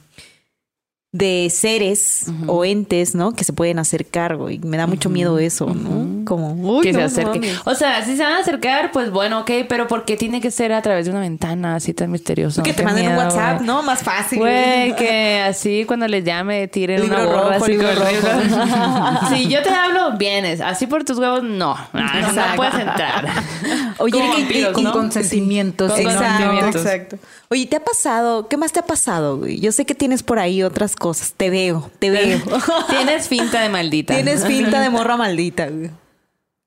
de 1.16 1.50
seres 1.50 2.26
o 2.46 2.66
entes, 2.66 3.16
¿no? 3.16 3.32
Que 3.32 3.46
se 3.46 3.54
pueden 3.54 3.80
acercar, 3.80 4.36
güey. 4.36 4.60
Me 4.60 4.76
da 4.76 4.86
mucho 4.86 5.10
miedo 5.10 5.40
eso, 5.40 5.68
¿no? 5.74 6.26
Como, 6.26 6.52
uy, 6.54 6.84
que 6.84 6.92
no 6.92 7.00
se 7.08 7.22
acerque. 7.22 7.54
O 7.64 7.74
sea, 7.74 8.04
si 8.04 8.18
se 8.18 8.24
van 8.24 8.34
a 8.34 8.40
acercar, 8.40 8.92
pues 8.92 9.12
bueno, 9.12 9.40
ok, 9.40 9.52
pero 9.70 9.88
¿por 9.88 10.04
qué 10.04 10.18
tiene 10.18 10.42
que 10.42 10.52
ser 10.52 10.74
a 10.74 10.82
través 10.82 11.06
de 11.06 11.12
una 11.12 11.22
ventana 11.22 11.76
así 11.76 11.94
tan 11.94 12.12
misterioso? 12.12 12.64
Que 12.64 12.74
te 12.74 12.84
manden 12.84 13.12
un 13.12 13.16
WhatsApp. 13.18 13.62
¿no? 13.62 13.82
Más 13.82 14.04
fácil. 14.04 14.40
Güey, 14.40 14.94
que 14.98 15.40
así 15.40 15.86
cuando 15.88 16.06
les 16.10 16.26
llame 16.26 16.68
tiren 16.68 17.00
Libro 17.00 17.16
una 17.16 17.26
borra 17.26 17.42
rojo, 17.54 17.64
así 17.64 17.72
libro 17.72 17.88
rojo. 17.96 19.28
Si 19.36 19.48
yo 19.48 19.64
te 19.64 19.70
hablo, 19.70 20.18
vienes. 20.18 20.60
Así 20.60 20.86
por 20.86 21.06
tus 21.06 21.18
huevos, 21.18 21.44
no. 21.44 21.78
No, 21.94 22.32
no 22.34 22.56
puedes 22.58 22.74
entrar. 22.76 23.26
Oye, 24.00 24.12
Como 24.12 24.36
que- 24.36 24.42
vampiros, 24.42 24.74
Con 24.74 24.84
¿no? 24.84 24.92
consentimientos. 24.92 25.92
Con 25.94 26.02
y 26.02 26.06
Exacto, 26.06 26.78
exacto. 26.78 27.18
Oye, 27.50 27.68
¿te 27.68 27.78
ha 27.78 27.84
pasado? 27.84 28.50
¿Qué 28.50 28.58
más 28.58 28.72
te 28.74 28.80
ha 28.80 28.86
pasado, 28.86 29.38
güey? 29.38 29.60
Yo 29.60 29.72
sé 29.72 29.86
que 29.86 29.96
tienes 29.96 30.24
por 30.24 30.40
ahí 30.40 30.62
otras 30.64 30.96
cosas. 30.96 31.05
Te 31.38 31.50
veo, 31.50 31.92
te 32.00 32.10
veo. 32.10 32.40
Tienes 32.90 33.28
finta 33.28 33.62
de 33.62 33.70
maldita. 33.70 34.16
Tienes 34.16 34.44
pinta 34.46 34.82
de 34.82 34.90
morra 34.90 35.18
maldita, 35.18 35.68
güey. 35.68 35.92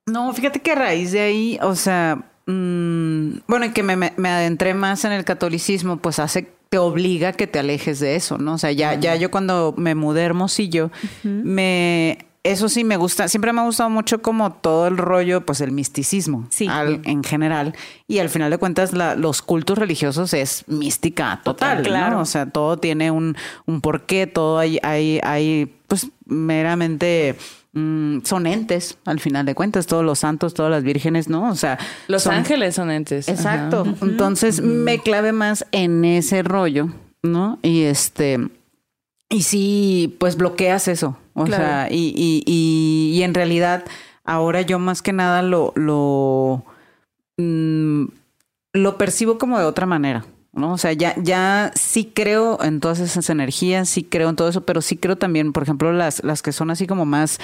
No, 0.07 0.33
fíjate 0.33 0.61
que 0.61 0.73
a 0.73 0.75
raíz 0.75 1.13
de 1.13 1.21
ahí, 1.21 1.59
o 1.63 1.75
sea, 1.75 2.25
mm, 2.47 3.41
bueno, 3.47 3.67
y 3.67 3.71
que 3.73 3.83
me, 3.83 4.13
adentré 4.31 4.75
más 4.75 5.05
en 5.05 5.13
el 5.13 5.25
catolicismo, 5.25 5.99
pues 5.99 6.19
hace, 6.19 6.49
te 6.71 6.79
obliga 6.79 7.31
a 7.31 7.33
que 7.33 7.47
te 7.47 7.59
alejes 7.59 8.01
de 8.01 8.17
eso, 8.17 8.39
¿no? 8.39 8.55
O 8.55 8.59
sea, 8.59 8.73
ya, 8.73 8.95
ya 8.95 9.17
yo 9.17 9.31
cuando 9.31 9.75
me 9.77 9.95
mudé 9.95 10.23
a 10.23 10.27
Hermosillo, 10.27 10.91
me 11.23 12.28
eso 12.51 12.69
sí 12.69 12.85
me 12.85 12.97
gusta, 12.97 13.29
siempre 13.29 13.53
me 13.53 13.61
ha 13.61 13.65
gustado 13.65 13.91
mucho 13.91 14.21
como 14.23 14.53
todo 14.53 14.87
el 14.89 14.97
rollo, 14.99 15.45
pues 15.47 15.61
el 15.61 15.71
misticismo 15.73 16.47
Sí. 16.51 16.67
al- 16.69 17.01
en 17.05 17.23
general. 17.25 17.75
Y 18.07 18.19
al 18.19 18.29
final 18.29 18.51
de 18.51 18.59
cuentas, 18.59 18.93
la- 18.93 19.15
los 19.15 19.43
cultos 19.43 19.79
religiosos 19.79 20.35
es 20.35 20.65
mística 20.67 21.41
total, 21.45 21.79
Total, 21.79 21.83
claro. 21.93 22.17
¿no? 22.17 22.23
O 22.23 22.25
sea, 22.27 22.47
todo 22.47 22.77
tiene 22.79 23.11
un, 23.11 23.37
un 23.67 23.81
porqué, 23.81 24.27
todo 24.27 24.59
hay, 24.59 24.79
hay, 24.83 25.21
hay, 25.23 25.73
pues 25.87 26.09
meramente 26.27 27.37
mm, 27.75 28.21
son 28.25 28.47
entes, 28.47 28.99
al 29.05 29.21
final 29.21 29.45
de 29.47 29.55
cuentas, 29.55 29.87
todos 29.87 30.05
los 30.05 30.19
santos, 30.19 30.55
todas 30.55 30.71
las 30.71 30.83
vírgenes, 30.83 31.29
¿no? 31.29 31.49
O 31.51 31.55
sea, 31.55 31.79
Los 32.09 32.23
son- 32.25 32.35
ángeles 32.35 32.75
son 32.75 32.91
entes. 32.91 33.29
Exacto. 33.29 33.85
Entonces 34.03 34.61
me 34.61 34.99
clave 34.99 35.33
más 35.33 35.67
en 35.73 36.05
ese 36.05 36.43
rollo, 36.43 36.89
¿no? 37.23 37.59
Y 37.63 37.83
este. 37.83 38.49
Y 39.31 39.43
sí, 39.43 40.17
pues 40.19 40.37
bloqueas 40.37 40.89
eso. 40.89 41.17
O 41.35 41.45
Claro. 41.45 41.63
sea, 41.63 41.89
y, 41.91 42.13
y, 42.17 42.43
y, 42.47 43.19
y 43.19 43.23
en 43.23 43.35
realidad, 43.35 43.85
ahora 44.25 44.63
yo 44.63 44.79
más 44.79 45.03
que 45.03 45.13
nada 45.13 45.43
lo, 45.43 45.73
lo, 45.77 46.65
mm, 47.37 48.05
lo 48.73 48.99
percibo 48.99 49.39
como 49.39 49.59
de 49.59 49.65
otra 49.65 49.87
manera. 49.87 50.25
¿no? 50.53 50.73
O 50.73 50.79
sea, 50.79 50.93
ya, 50.93 51.15
ya 51.23 51.71
sí 51.77 52.11
creo 52.13 52.61
en 52.65 52.81
todas 52.81 52.99
esas 53.01 53.31
energías, 53.31 53.89
sí 53.89 54.03
creo 54.03 54.29
en 54.31 54.35
todo 54.37 54.49
eso, 54.49 54.65
pero 54.65 54.81
sí 54.81 54.97
creo 54.97 55.17
también, 55.17 55.53
por 55.53 55.63
ejemplo, 55.63 55.93
las, 55.93 56.25
las 56.25 56.43
que 56.43 56.51
son 56.53 56.71
así 56.71 56.87
como 56.87 57.05
más 57.05 57.39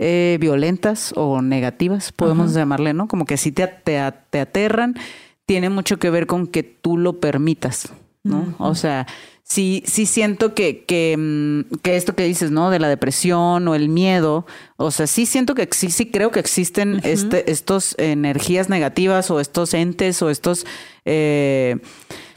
eh, 0.00 0.36
violentas 0.40 1.12
o 1.16 1.42
negativas, 1.42 2.10
podemos 2.12 2.54
llamarle, 2.54 2.92
¿no? 2.92 3.06
Como 3.08 3.24
que 3.24 3.36
sí 3.36 3.52
te, 3.52 3.66
te, 3.68 4.00
te 4.30 4.40
aterran, 4.40 4.96
tiene 5.44 5.70
mucho 5.70 5.98
que 5.98 6.10
ver 6.10 6.26
con 6.26 6.48
que 6.48 6.64
tú 6.64 6.98
lo 6.98 7.20
permitas, 7.20 7.92
¿no? 8.24 8.54
O 8.58 8.74
sea, 8.74 9.06
sí, 9.48 9.84
sí 9.86 10.06
siento 10.06 10.54
que, 10.54 10.84
que, 10.84 11.16
mm, 11.16 11.76
que 11.82 11.96
esto 11.96 12.14
que 12.14 12.24
dices, 12.24 12.50
¿no? 12.50 12.70
De 12.70 12.78
la 12.78 12.88
depresión 12.88 13.66
o 13.68 13.74
el 13.74 13.88
miedo, 13.88 14.44
o 14.76 14.90
sea, 14.90 15.06
sí 15.06 15.24
siento 15.24 15.54
que 15.54 15.68
sí, 15.70 15.90
sí 15.90 16.10
creo 16.10 16.30
que 16.30 16.40
existen 16.40 17.00
este, 17.04 17.50
estos 17.50 17.94
energías 17.98 18.68
negativas 18.68 19.30
o 19.30 19.40
estos 19.40 19.72
entes 19.74 20.20
o 20.20 20.30
estos, 20.30 20.66
eh, 21.04 21.76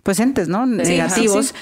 pues 0.04 0.20
entes, 0.20 0.48
¿no? 0.48 0.66
Negativos. 0.66 1.48
sí. 1.48 1.54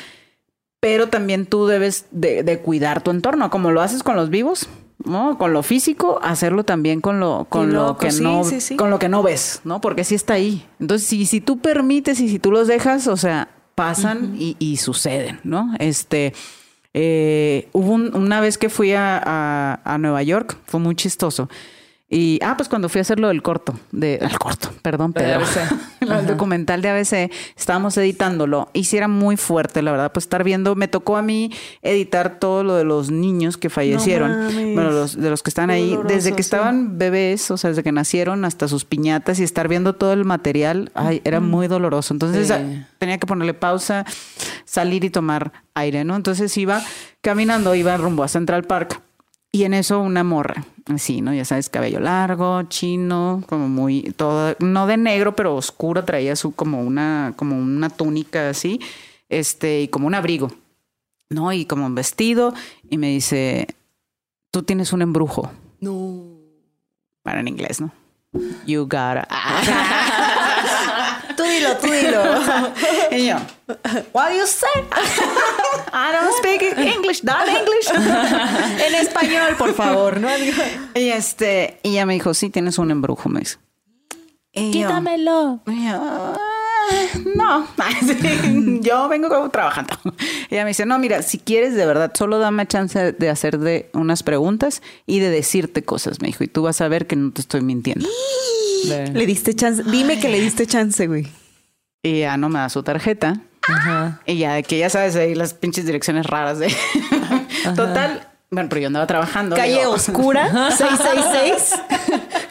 Pero 0.80 1.10
también 1.10 1.48
tú 1.48 1.66
debes 1.66 2.06
de, 2.12 2.44
de 2.44 2.60
cuidar 2.60 3.02
tu 3.02 3.10
entorno, 3.10 3.50
como 3.50 3.72
lo 3.72 3.82
haces 3.82 4.04
con 4.04 4.16
los 4.16 4.30
vivos, 4.30 4.70
¿no? 5.04 5.40
Con 5.40 5.52
lo 5.52 5.64
físico, 5.64 6.20
hacerlo 6.22 6.66
también 6.66 7.02
con 7.02 7.20
lo, 7.20 7.48
con 7.50 7.74
lo 7.74 7.98
que 7.98 8.12
sí, 8.12 8.22
no, 8.22 8.44
sí, 8.44 8.62
sí. 8.62 8.76
con 8.76 8.92
lo 8.92 9.00
que 9.00 9.10
no 9.10 9.24
ves, 9.24 9.62
¿no? 9.64 9.82
Porque 9.82 10.04
sí 10.04 10.14
está 10.14 10.34
ahí. 10.34 10.68
Entonces, 10.80 11.08
si, 11.08 11.26
si 11.26 11.42
tú 11.42 11.58
permites 11.58 12.20
y 12.20 12.30
si 12.30 12.38
tú 12.38 12.52
los 12.52 12.68
dejas, 12.68 13.08
o 13.08 13.18
sea, 13.18 13.50
pasan 13.78 14.36
y, 14.40 14.56
y 14.58 14.78
suceden, 14.78 15.40
¿no? 15.44 15.72
Este, 15.78 16.34
eh, 16.96 17.68
hubo 17.74 17.92
un- 17.94 18.16
una 18.16 18.42
vez 18.42 18.58
que 18.58 18.70
fui 18.70 18.94
a, 18.94 19.22
a- 19.24 19.82
a 19.84 19.98
Nueva 20.00 20.24
York, 20.24 20.58
fue 20.66 20.80
muy 20.80 20.96
chistoso. 20.96 21.48
Y, 22.10 22.40
ah, 22.42 22.56
pues 22.56 22.70
cuando 22.70 22.88
fui 22.88 23.00
a 23.00 23.02
hacer 23.02 23.20
lo 23.20 23.28
del 23.28 23.42
corto, 23.42 23.78
de, 23.92 24.16
el 24.16 24.40
corto, 24.40 24.70
perdón, 24.82 25.14
ABC. 25.18 25.70
el 26.00 26.26
documental 26.26 26.82
de 26.82 26.88
ABC, 26.90 27.30
estábamos 27.58 27.98
editándolo 27.98 28.70
y 28.72 28.86
sí 28.86 28.96
era 28.96 29.10
muy 29.10 29.36
fuerte, 29.36 29.82
la 29.82 29.92
verdad, 29.92 30.14
pues 30.14 30.24
estar 30.24 30.46
viendo, 30.46 30.76
me 30.76 30.88
tocó 30.88 31.18
a 31.18 31.22
mí 31.22 31.52
editar 31.82 32.40
todo 32.40 32.64
lo 32.64 32.76
de 32.76 32.86
los 32.86 33.12
niños 33.12 33.58
que 33.58 33.70
fallecieron, 33.70 34.48
bueno, 34.74 34.92
los, 34.92 35.18
de 35.20 35.30
los 35.30 35.44
que 35.44 35.50
están 35.50 35.68
Qué 35.68 35.74
ahí, 35.76 35.90
doloroso, 35.90 36.14
desde 36.16 36.30
que 36.32 36.44
sí. 36.44 36.48
estaban 36.48 36.98
bebés, 36.98 37.52
o 37.52 37.58
sea, 37.58 37.72
desde 37.72 37.84
que 37.84 37.92
nacieron 37.92 38.46
hasta 38.46 38.70
sus 38.70 38.86
piñatas 38.86 39.40
y 39.40 39.44
estar 39.44 39.68
viendo 39.68 39.92
todo 39.94 40.14
el 40.14 40.24
material, 40.24 40.92
ay, 40.94 41.22
era 41.26 41.42
muy 41.42 41.68
doloroso. 41.68 42.14
Entonces 42.14 42.48
Sí. 42.48 42.54
a- 42.54 42.88
tenía 43.00 43.18
que 43.18 43.28
ponerle 43.28 43.54
pausa, 43.54 44.06
salir 44.64 45.04
y 45.04 45.10
tomar 45.10 45.52
aire, 45.74 46.06
¿no? 46.06 46.16
Entonces 46.16 46.56
iba 46.58 46.82
caminando, 47.20 47.76
iba 47.76 47.98
rumbo 47.98 48.24
a 48.24 48.30
Central 48.30 48.64
Park 48.64 49.02
y 49.52 49.64
en 49.64 49.74
eso 49.74 50.00
una 50.00 50.24
morra, 50.24 50.66
así, 50.86 51.22
¿no? 51.22 51.34
Ya 51.34 51.46
sabes, 51.46 51.70
cabello 51.70 52.00
largo, 52.00 52.64
chino, 52.64 53.44
como 53.48 53.68
muy, 53.68 54.14
todo, 54.16 54.56
no 54.60 54.88
de 54.88 54.98
negro, 54.98 55.36
pero 55.36 55.56
oscuro, 55.56 56.04
traía 56.04 56.36
su 56.36 56.54
como 56.54 56.82
una, 56.82 57.34
como 57.36 57.58
una 57.58 57.90
túnica 57.90 58.50
así, 58.50 58.80
este, 59.30 59.82
y 59.82 59.88
como 59.88 60.08
un 60.08 60.16
abrigo, 60.16 60.52
¿no? 61.30 61.52
Y 61.54 61.66
como 61.66 61.86
un 61.86 61.96
vestido, 61.96 62.54
y 62.90 62.98
me 62.98 63.10
dice, 63.10 63.68
tú 64.52 64.64
tienes 64.64 64.94
un 64.94 65.02
embrujo. 65.02 65.52
No. 65.80 66.38
Para 67.24 67.40
en 67.40 67.48
inglés, 67.48 67.82
¿no? 67.82 67.92
You 68.66 68.84
gotta. 68.84 69.28
Dilo, 71.50 71.78
tú 71.78 71.88
dilo. 71.92 72.24
y 73.12 73.28
yo, 73.28 73.36
what 74.14 74.30
do 74.30 74.36
you 74.38 74.46
say? 74.48 74.68
I 75.94 76.12
don't 76.12 76.34
speak 76.38 76.62
English, 76.78 77.24
not 77.24 77.48
English. 77.48 77.88
en 78.88 78.96
español, 78.96 79.56
por 79.58 79.74
favor, 79.74 80.20
¿no? 80.20 80.28
y 80.96 81.10
este, 81.10 81.80
y 81.84 81.92
ella 81.92 82.06
me 82.06 82.14
dijo, 82.14 82.34
sí, 82.34 82.50
tienes 82.50 82.78
un 82.78 82.92
embrujo, 82.92 83.30
me 83.30 83.40
dice. 83.42 83.58
Y 84.54 84.66
yo- 84.80 84.88
Quítamelo. 84.88 85.60
Y 85.68 85.88
yo, 85.88 85.96
"Ah, 86.02 86.38
no, 87.36 87.68
yo 88.82 89.08
vengo 89.10 89.28
como 89.30 89.50
trabajando. 89.50 89.94
Ella 90.50 90.64
me 90.64 90.70
dice, 90.70 90.86
no, 90.86 90.98
mira, 91.00 91.22
si 91.22 91.38
quieres 91.38 91.76
de 91.76 91.86
verdad, 91.86 92.12
solo 92.16 92.40
dame 92.40 92.66
chance 92.66 93.12
de 93.12 93.30
hacerte 93.30 93.90
unas 93.94 94.24
preguntas 94.24 94.82
y 95.06 95.20
de 95.20 95.30
decirte 95.30 95.84
cosas, 95.84 96.22
me 96.22 96.28
dijo, 96.28 96.44
y 96.44 96.48
tú 96.48 96.64
vas 96.64 96.80
a 96.82 96.88
ver 96.88 97.06
que 97.08 97.16
no 97.18 97.32
te 97.32 97.42
estoy 97.42 97.62
mintiendo. 97.62 98.08
Le 98.86 99.26
diste 99.26 99.54
chance. 99.56 99.84
Dime 99.84 100.20
que 100.20 100.30
le 100.30 100.40
diste 100.40 100.66
chance, 100.68 101.08
güey. 101.08 101.28
Y 102.04 102.20
ya 102.20 102.38
no 102.38 102.50
me 102.50 102.60
da 102.60 102.70
su 102.70 102.84
tarjeta. 102.84 103.42
Ajá. 103.68 104.22
Y 104.26 104.38
ya 104.38 104.62
que 104.62 104.78
ya 104.78 104.90
sabes 104.90 105.16
ahí 105.16 105.36
las 105.36 105.54
pinches 105.54 105.86
direcciones 105.86 106.26
raras 106.26 106.60
de... 106.60 106.74
Total, 107.76 108.28
bueno, 108.50 108.70
pero 108.70 108.82
yo 108.82 108.88
andaba 108.88 109.06
trabajando. 109.08 109.56
Calle 109.56 109.80
digo, 109.80 109.92
Oscura, 109.92 110.72
666. 110.72 111.82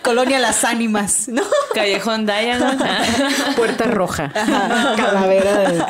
Colonia 0.02 0.38
Las 0.38 0.64
Ánimas, 0.64 1.28
¿no? 1.28 1.42
Callejón 1.74 2.26
Diamond. 2.26 2.82
Puerta 3.56 3.84
roja. 3.84 4.30
Calavera 4.32 5.58
de... 5.70 5.84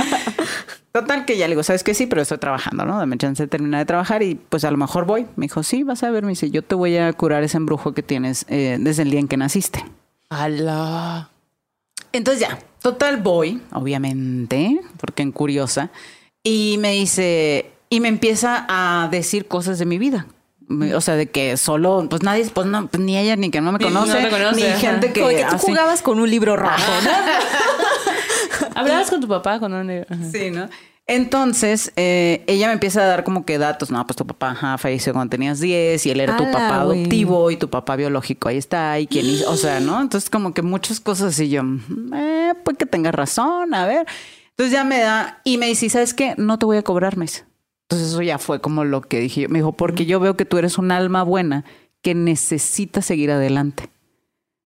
Total 0.93 1.27
que 1.27 1.37
ya 1.37 1.47
le 1.47 1.51
digo, 1.51 1.63
¿sabes 1.63 1.83
qué? 1.83 1.93
Sí, 1.93 2.07
pero 2.07 2.23
estoy 2.23 2.39
trabajando, 2.39 2.87
¿no? 2.87 2.99
Dame 2.99 3.19
chance 3.19 3.43
de 3.43 3.49
terminar 3.49 3.81
de 3.81 3.85
trabajar 3.85 4.23
y 4.23 4.37
pues 4.37 4.65
a 4.65 4.71
lo 4.71 4.79
mejor 4.79 5.05
voy. 5.05 5.27
Me 5.37 5.45
dijo, 5.47 5.63
sí, 5.63 5.83
vas 5.83 6.03
a 6.05 6.11
ver, 6.11 6.23
me 6.23 6.31
dice, 6.31 6.51
yo 6.51 6.63
te 6.63 6.75
voy 6.75 6.97
a 6.97 7.13
curar 7.13 7.43
ese 7.43 7.57
embrujo 7.59 7.93
que 7.93 8.03
tienes 8.03 8.47
eh, 8.49 8.79
desde 8.81 9.03
el 9.03 9.11
día 9.11 9.21
en 9.21 9.29
que 9.29 9.37
naciste. 9.37 9.85
Alá. 10.29 11.31
Entonces 12.13 12.41
ya, 12.41 12.59
total 12.83 13.19
voy, 13.19 13.63
obviamente, 13.73 14.81
porque 14.99 15.23
en 15.23 15.33
curiosa, 15.33 15.91
y 16.43 16.77
me 16.79 16.93
dice, 16.93 17.71
y 17.91 18.01
me 18.01 18.09
empieza 18.09 18.65
a 18.69 19.09
decir 19.11 19.47
cosas 19.47 19.79
de 19.79 19.87
mi 19.87 19.99
vida. 19.99 20.27
O 20.95 21.01
sea, 21.01 21.15
de 21.15 21.27
que 21.31 21.57
solo, 21.57 22.07
pues 22.11 22.23
nadie, 22.25 22.45
pues 22.53 22.67
no, 22.67 22.89
pues 22.89 23.01
ni 23.01 23.17
ella 23.17 23.37
ni 23.37 23.51
que 23.51 23.61
no 23.61 23.71
me 23.71 23.79
Ni- 23.79 23.85
no 23.85 24.01
conoce, 24.01 24.29
conoce, 24.31 24.57
ni 24.61 24.67
ajá. 24.67 24.79
gente 24.81 25.13
que, 25.13 25.21
tú 25.21 25.55
así- 25.55 25.67
jugabas 25.67 26.03
con 26.03 26.19
un 26.19 26.29
libro 26.29 26.57
rojo, 26.57 26.93
¿no? 27.05 27.11
¿Hablabas 28.75 29.09
con 29.11 29.21
tu 29.21 29.29
papá? 29.29 29.61
Con 29.61 29.73
un... 29.75 29.91
Ajá. 29.91 30.31
Sí, 30.33 30.51
¿no? 30.51 30.69
Entonces, 31.09 31.93
eh, 31.95 32.43
ella 32.49 32.67
me 32.67 32.73
empieza 32.73 33.01
a 33.03 33.07
dar 33.07 33.23
como 33.23 33.45
que 33.45 33.59
datos. 33.59 33.93
No, 33.93 34.05
pues 34.07 34.17
tu 34.17 34.27
papá 34.27 34.51
ajá, 34.51 34.77
falleció 34.77 35.13
cuando 35.13 35.31
tenías 35.31 35.61
10 35.61 36.05
y 36.05 36.11
él 36.11 36.21
era 36.21 36.37
tu 36.37 36.45
papá 36.45 36.81
adoptivo 36.81 37.51
y 37.53 37.57
tu 37.57 37.71
papá 37.71 37.95
biológico 37.95 38.49
ahí 38.49 38.57
está 38.57 38.99
y 38.99 39.07
quién 39.07 39.27
hizo, 39.27 39.51
o 39.51 39.57
sea, 39.57 39.79
¿no? 39.79 40.01
Entonces, 40.03 40.31
como 40.31 40.53
que 40.53 40.63
muchas 40.63 40.99
cosas 40.99 41.39
y 41.39 41.49
yo, 41.49 41.63
eh, 42.15 42.55
pues 42.65 42.77
que 42.77 42.87
tengas 42.87 43.15
razón, 43.15 43.73
a 43.75 43.87
ver. 43.87 44.07
Entonces 44.51 44.73
ya 44.73 44.85
me 44.85 45.01
da 45.01 45.41
y 45.45 45.59
me 45.59 45.67
dice, 45.67 45.89
¿sabes 45.91 46.15
qué? 46.15 46.35
No 46.39 46.59
te 46.59 46.67
voy 46.67 46.79
a 46.79 46.83
cobrar, 46.83 47.17
me 47.17 47.27
dice. 47.27 47.45
Entonces 47.89 48.09
eso 48.09 48.23
ya 48.23 48.39
fue 48.39 48.61
como 48.61 48.85
lo 48.85 49.03
que 49.03 49.21
dije. 49.21 49.43
yo. 49.43 49.49
Me 49.49 49.61
dijo, 49.61 49.73
porque 49.73 50.07
yo 50.07 50.19
veo 50.19 50.37
que 50.37 50.45
tú 50.45 50.59
eres 50.59 50.77
un 50.77 50.91
alma 50.91 51.23
buena 51.23 51.65
que 52.03 52.15
necesita 52.15 53.01
seguir 53.01 53.31
adelante. 53.31 53.91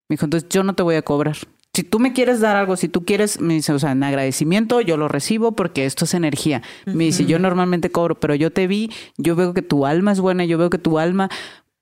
Me 0.09 0.15
dijo, 0.15 0.27
entonces 0.27 0.49
yo 0.51 0.63
no 0.63 0.75
te 0.75 0.83
voy 0.85 0.95
a 0.95 1.03
cobrar. 1.03 1.37
Si 1.79 1.85
tú 1.85 2.01
me 2.01 2.13
quieres 2.13 2.41
dar 2.41 2.57
algo, 2.57 2.77
si 2.77 2.89
tú 2.89 3.05
quieres, 3.05 3.41
me 3.41 3.55
dice, 3.55 3.73
o 3.73 3.79
sea, 3.79 3.93
en 3.93 4.03
agradecimiento, 4.03 4.81
yo 4.81 4.97
lo 4.97 5.07
recibo 5.07 5.53
porque 5.53 5.87
esto 5.87 6.07
es 6.07 6.15
energía. 6.15 6.61
Me 6.87 7.05
dice, 7.05 7.25
yo 7.25 7.39
normalmente 7.39 7.93
cobro, 7.93 8.19
pero 8.19 8.35
yo 8.35 8.53
te 8.53 8.67
vi, 8.67 8.91
yo 9.17 9.37
veo 9.37 9.55
que 9.55 9.63
tu 9.63 9.87
alma 9.87 10.11
es 10.11 10.19
buena, 10.19 10.45
yo 10.45 10.59
veo 10.59 10.71
que 10.71 10.79
tu 10.79 10.99
alma 10.99 11.31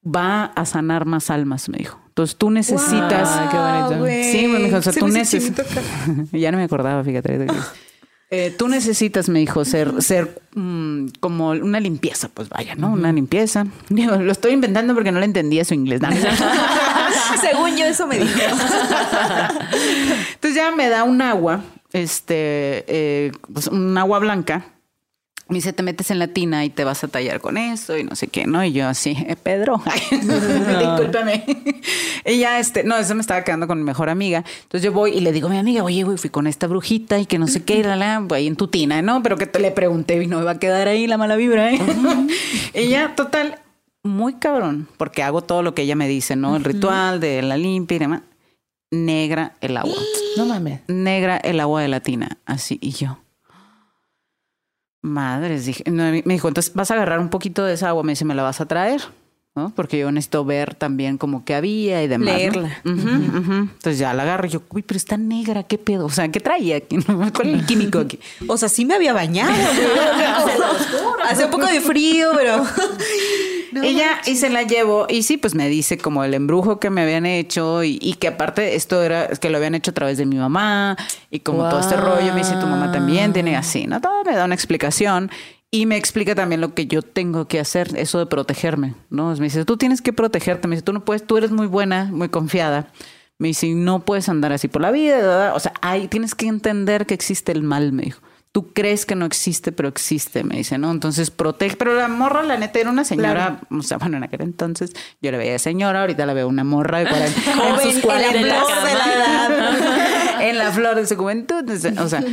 va 0.05 0.45
a 0.45 0.67
sanar 0.67 1.07
más 1.07 1.31
almas, 1.31 1.71
me 1.71 1.79
dijo. 1.79 1.99
Entonces 2.09 2.37
tú 2.37 2.51
necesitas... 2.51 3.41
Qué 3.51 3.57
bonito. 3.57 4.05
Sí, 4.31 4.47
me 4.49 4.59
dijo, 4.65 4.77
o 4.77 4.83
sea, 4.83 4.93
Se 4.93 5.01
tú 5.01 5.09
necesitas... 5.09 5.67
ya 6.31 6.53
no 6.53 6.59
me 6.59 6.65
acordaba, 6.65 7.03
fíjate. 7.03 7.47
Eh, 8.29 8.53
tú 8.57 8.66
necesitas, 8.66 9.29
me 9.29 9.39
dijo, 9.39 9.64
ser, 9.64 10.03
ser 10.03 10.43
mm, 10.55 11.09
como 11.20 11.51
una 11.51 11.79
limpieza, 11.79 12.29
pues 12.29 12.49
vaya, 12.49 12.74
¿no? 12.74 12.91
Una 12.91 13.12
limpieza. 13.12 13.66
Digo, 13.89 14.16
lo 14.16 14.33
estoy 14.33 14.53
inventando 14.53 14.95
porque 14.95 15.12
no 15.12 15.20
le 15.20 15.27
entendía 15.27 15.64
su 15.64 15.74
inglés. 15.74 16.01
¿no? 16.01 16.09
Según 17.41 17.77
yo, 17.77 17.85
eso 17.85 18.07
me 18.09 18.18
dijo. 18.18 18.33
Entonces 20.35 20.57
ya 20.57 20.72
me 20.72 20.89
da 20.89 21.05
un 21.05 21.22
agua, 21.22 21.62
este, 21.93 22.85
eh, 22.89 23.33
pues 23.53 23.68
un 23.68 23.97
agua 23.97 24.18
blanca. 24.18 24.64
Me 25.49 25.57
dice, 25.57 25.73
te 25.73 25.85
metes 25.85 26.11
en 26.11 26.19
la 26.19 26.27
tina 26.27 26.65
y 26.65 26.71
te 26.71 26.83
vas 26.83 27.05
a 27.05 27.09
tallar 27.09 27.41
con 27.41 27.57
eso 27.57 27.97
y 27.97 28.03
no 28.03 28.17
sé 28.17 28.27
qué, 28.27 28.47
¿no? 28.47 28.65
Y 28.65 28.73
yo 28.73 28.89
así, 28.89 29.11
eh, 29.29 29.37
Pedro, 29.41 29.81
discúlpame. 30.11 31.45
y 32.25 32.39
ya, 32.39 32.59
este, 32.59 32.83
no, 32.83 32.97
eso 32.97 33.15
me 33.15 33.21
estaba 33.21 33.45
quedando 33.45 33.69
con 33.69 33.79
mi 33.79 33.85
mejor 33.85 34.09
amiga. 34.09 34.43
Entonces 34.63 34.83
yo 34.83 34.93
voy 34.93 35.13
y 35.13 35.21
le 35.21 35.31
digo 35.31 35.47
a 35.47 35.51
mi 35.51 35.59
amiga, 35.59 35.85
oye, 35.85 36.03
güey, 36.03 36.19
fui 36.19 36.31
con 36.31 36.49
esta 36.49 36.67
brujita 36.67 37.21
y 37.21 37.27
que 37.27 37.39
no 37.39 37.47
sé 37.47 37.63
qué, 37.63 37.77
y 37.77 37.83
la, 37.85 37.95
la, 37.95 38.27
ahí 38.33 38.49
en 38.49 38.57
tu 38.57 38.67
tina, 38.67 39.03
¿no? 39.03 39.23
Pero 39.23 39.37
que 39.37 39.47
te 39.47 39.61
le 39.61 39.71
pregunté 39.71 40.21
y 40.21 40.27
no 40.27 40.39
me 40.39 40.45
va 40.45 40.53
a 40.53 40.59
quedar 40.59 40.89
ahí 40.89 41.07
la 41.07 41.17
mala 41.17 41.37
vibra, 41.37 41.73
¿eh? 41.73 41.81
y 42.75 42.89
ya, 42.89 43.15
total, 43.17 43.61
muy 44.03 44.35
cabrón, 44.35 44.89
porque 44.97 45.23
hago 45.23 45.43
todo 45.43 45.63
lo 45.63 45.75
que 45.75 45.83
ella 45.83 45.95
me 45.95 46.09
dice, 46.09 46.35
¿no? 46.35 46.57
El 46.57 46.65
ritual 46.65 47.21
de 47.21 47.43
la 47.43 47.57
limpia 47.57 47.95
y 47.95 47.99
demás. 47.99 48.23
Negra 48.91 49.55
el 49.61 49.77
agua. 49.77 49.95
No 50.37 50.45
mames. 50.45 50.83
Negra 50.87 51.39
el 51.39 51.61
agua 51.61 51.81
de 51.81 51.89
la 51.89 52.01
tina. 52.01 52.37
Así, 52.45 52.79
y 52.83 52.91
yo. 52.91 53.17
Madres, 55.07 55.67
dije, 55.67 55.85
no, 55.91 56.03
me 56.03 56.23
dijo, 56.35 56.49
entonces 56.49 56.75
vas 56.75 56.91
a 56.91 56.95
agarrar 56.95 57.21
un 57.21 57.29
poquito 57.29 57.65
de 57.65 57.75
esa 57.75 57.89
agua, 57.89 58.03
me 58.03 58.13
dice, 58.13 58.25
me 58.25 58.35
la 58.35 58.43
vas 58.43 58.61
a 58.61 58.67
traer, 58.67 59.03
¿no? 59.55 59.73
Porque 59.75 59.99
yo 59.99 60.11
necesito 60.11 60.45
ver 60.45 60.75
también 60.75 61.17
como 61.17 61.45
que 61.45 61.55
había 61.55 62.03
y 62.03 62.09
demás. 62.09 62.29
¿no? 62.29 62.37
Leerla. 62.37 62.83
Entonces 62.85 63.99
ya 63.99 64.13
la 64.15 64.25
agarro 64.25 64.47
y 64.47 64.51
yo, 64.51 64.63
uy, 64.71 64.83
pero 64.83 64.99
está 64.99 65.17
negra, 65.17 65.63
¿qué 65.63 65.79
pedo? 65.79 66.07
O 66.07 66.11
sea, 66.11 66.29
¿qué 66.29 66.41
traía 66.41 66.79
aquí? 66.79 66.97
¿Cuál 67.35 67.49
es 67.49 67.55
el 67.55 67.67
químico 67.67 68.01
aquí? 68.01 68.19
O 68.49 68.57
sea, 68.57 68.69
sí 68.69 68.85
me 68.85 68.95
había 68.95 69.13
bañado. 69.13 69.53
Hace 71.25 71.45
un 71.45 71.51
poco 71.51 71.67
de 71.67 71.81
frío, 71.81 72.33
pero. 72.35 72.65
No 73.77 73.85
Ella 73.85 74.20
y 74.27 74.37
se 74.37 74.49
la 74.49 74.62
llevó 74.62 75.07
y 75.09 75.22
sí, 75.22 75.37
pues 75.37 75.55
me 75.55 75.68
dice 75.68 75.99
como 75.99 76.24
el 76.24 76.35
embrujo 76.35 76.81
que 76.81 76.91
me 76.91 77.03
habían 77.03 77.27
hecho 77.27 77.85
y, 77.85 77.99
y 78.01 78.14
que 78.14 78.29
aparte 78.29 78.74
esto 78.74 79.03
era 79.03 79.29
que 79.29 79.51
lo 79.51 79.59
habían 79.59 79.74
hecho 79.74 79.91
a 79.91 79.95
través 79.95 80.18
de 80.18 80.27
mi 80.27 80.37
mamá 80.37 80.97
y 81.31 81.41
como 81.41 81.68
todo 81.68 81.81
este 81.81 81.97
rollo 81.97 82.33
me 82.33 82.41
dice 82.41 82.55
tu 82.55 82.66
mamá 82.66 82.91
también 82.91 83.33
tiene 83.33 83.57
así, 83.57 83.87
¿no? 83.87 84.01
Todo 84.01 84.24
me 84.24 84.35
da 84.35 84.45
una 84.45 84.55
explicación 84.55 85.31
y 85.70 85.87
me 85.87 85.97
explica 85.97 86.35
también 86.35 86.61
lo 86.61 86.74
que 86.74 86.87
yo 86.87 87.03
tengo 87.03 87.49
que 87.49 87.61
hacer, 87.61 87.91
eso 87.97 88.18
de 88.18 88.27
protegerme, 88.27 88.95
¿no? 89.11 89.35
Me 89.35 89.45
dice, 89.45 89.64
tú 89.64 89.77
tienes 89.77 90.01
que 90.01 90.12
protegerte, 90.12 90.68
me 90.68 90.77
dice, 90.77 90.85
tú 90.85 90.93
no 90.93 91.05
puedes, 91.05 91.27
tú 91.27 91.37
eres 91.37 91.51
muy 91.51 91.66
buena, 91.66 92.05
muy 92.05 92.29
confiada. 92.29 92.93
Me 93.39 93.49
dice, 93.49 93.68
no 93.74 94.05
puedes 94.05 94.29
andar 94.29 94.53
así 94.53 94.68
por 94.68 94.81
la 94.81 94.91
vida, 94.91 95.16
¿verdad? 95.16 95.55
o 95.55 95.61
sea, 95.61 95.74
hay, 95.83 96.09
tienes 96.09 96.35
que 96.35 96.47
entender 96.47 97.05
que 97.05 97.14
existe 97.14 97.53
el 97.53 97.62
mal, 97.62 97.93
me 97.93 98.05
dijo. 98.05 98.20
Tú 98.57 98.73
crees 98.73 99.05
que 99.05 99.15
no 99.15 99.27
existe, 99.27 99.71
pero 99.71 99.91
existe, 99.91 100.43
me 100.43 100.57
dice, 100.57 100.79
¿no? 100.79 100.91
Entonces 100.91 101.31
protege. 101.31 101.77
Pero 101.77 101.95
la 101.95 102.09
morra, 102.09 102.43
la 102.43 102.57
neta, 102.57 102.79
era 102.79 102.89
una 102.89 103.05
señora, 103.05 103.61
o 103.71 103.83
sea, 103.83 103.99
bueno, 103.99 104.17
en 104.17 104.25
aquel 104.25 104.41
entonces 104.41 104.93
yo 105.21 105.31
la 105.31 105.37
veía 105.37 105.53
de 105.53 105.59
señora, 105.59 106.01
ahorita 106.01 106.25
la 106.25 106.33
veo 106.33 106.49
una 106.49 106.65
morra 106.65 107.01
de 107.01 107.07
40, 107.07 107.39
en 107.53 107.59
en 107.59 107.99
la 107.99 108.01
40, 108.01 108.31
flor 108.31 108.41
de 108.41 108.95
la 108.95 109.15
edad. 109.15 110.41
en 110.49 110.57
la 110.57 110.73
flor 110.73 110.95
de 110.95 111.07
su 111.07 111.17
juventud, 111.17 111.71
o 111.99 112.09
sea, 112.09 112.25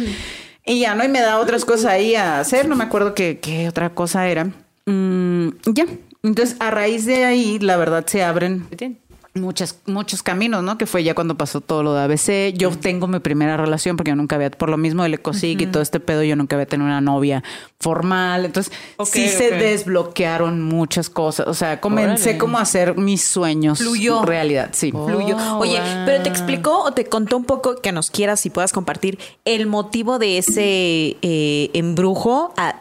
y 0.66 0.80
ya, 0.80 0.96
¿no? 0.96 1.04
Y 1.04 1.10
me 1.10 1.20
da 1.20 1.40
otras 1.40 1.66
cosas 1.66 1.88
ahí 1.88 2.16
a 2.16 2.40
hacer, 2.40 2.70
no 2.70 2.78
me 2.78 2.86
acuerdo 2.86 3.14
qué, 3.14 3.40
qué 3.42 3.68
otra 3.68 3.90
cosa 3.90 4.26
era. 4.30 4.46
Mm, 4.86 5.50
ya, 5.66 5.88
entonces 6.24 6.56
a 6.62 6.72
raíz 6.72 7.06
de 7.06 7.26
ahí, 7.26 7.60
la 7.60 7.76
verdad, 7.76 8.06
se 8.08 8.24
abren 8.24 8.66
muchas, 9.36 9.80
muchos 9.88 10.22
caminos, 10.24 10.64
¿no? 10.64 10.78
Que 10.78 10.86
fue 10.86 11.04
ya 11.04 11.16
cuando 11.16 11.36
pasó 11.36 11.60
todo 11.62 11.82
lo 11.84 11.94
de 11.94 12.02
ABC. 12.04 12.56
Yo 12.58 12.70
tengo 12.72 13.08
mi 13.08 13.20
primera 13.20 13.58
relación 13.58 13.98
porque 13.98 14.12
yo 14.12 14.16
nunca 14.16 14.36
había, 14.36 14.52
por 14.52 14.70
lo 14.70 14.78
mismo 14.78 15.04
del 15.04 15.16
ecosic 15.16 15.62
y 15.62 15.66
todo 15.68 15.82
este 15.82 16.00
pedo, 16.00 16.24
yo 16.24 16.36
nunca 16.36 16.56
había 16.56 16.66
tenido 16.68 16.88
una 16.88 17.02
novia 17.02 17.44
formal. 17.80 18.46
Entonces, 18.46 18.72
sí 19.06 19.28
se 19.30 19.52
desbloquearon 19.52 20.62
muchas 20.62 21.10
cosas. 21.10 21.48
O 21.48 21.54
sea, 21.54 21.82
comencé 21.82 22.24
Órale. 22.30 22.38
como 22.38 22.58
a 22.58 22.62
hacer 22.62 22.96
mis 22.98 23.24
sueños 23.24 23.80
Fluyó. 23.80 24.22
realidad. 24.24 24.70
Sí. 24.74 24.92
fluyó. 24.92 25.36
Oh, 25.38 25.60
Oye, 25.60 25.80
wow. 25.80 26.06
pero 26.06 26.24
te 26.24 26.30
explicó 26.30 26.84
o 26.84 26.92
te 26.94 27.06
contó 27.06 27.38
un 27.38 27.46
poco 27.46 27.76
que 27.82 27.92
nos 27.92 28.12
quieras 28.12 28.46
y 28.46 28.50
puedas 28.50 28.72
compartir 28.72 29.18
el 29.46 29.68
motivo 29.68 30.20
de 30.20 30.38
ese 30.38 31.18
eh, 31.22 31.70
embrujo, 31.74 32.54
a- 32.58 32.76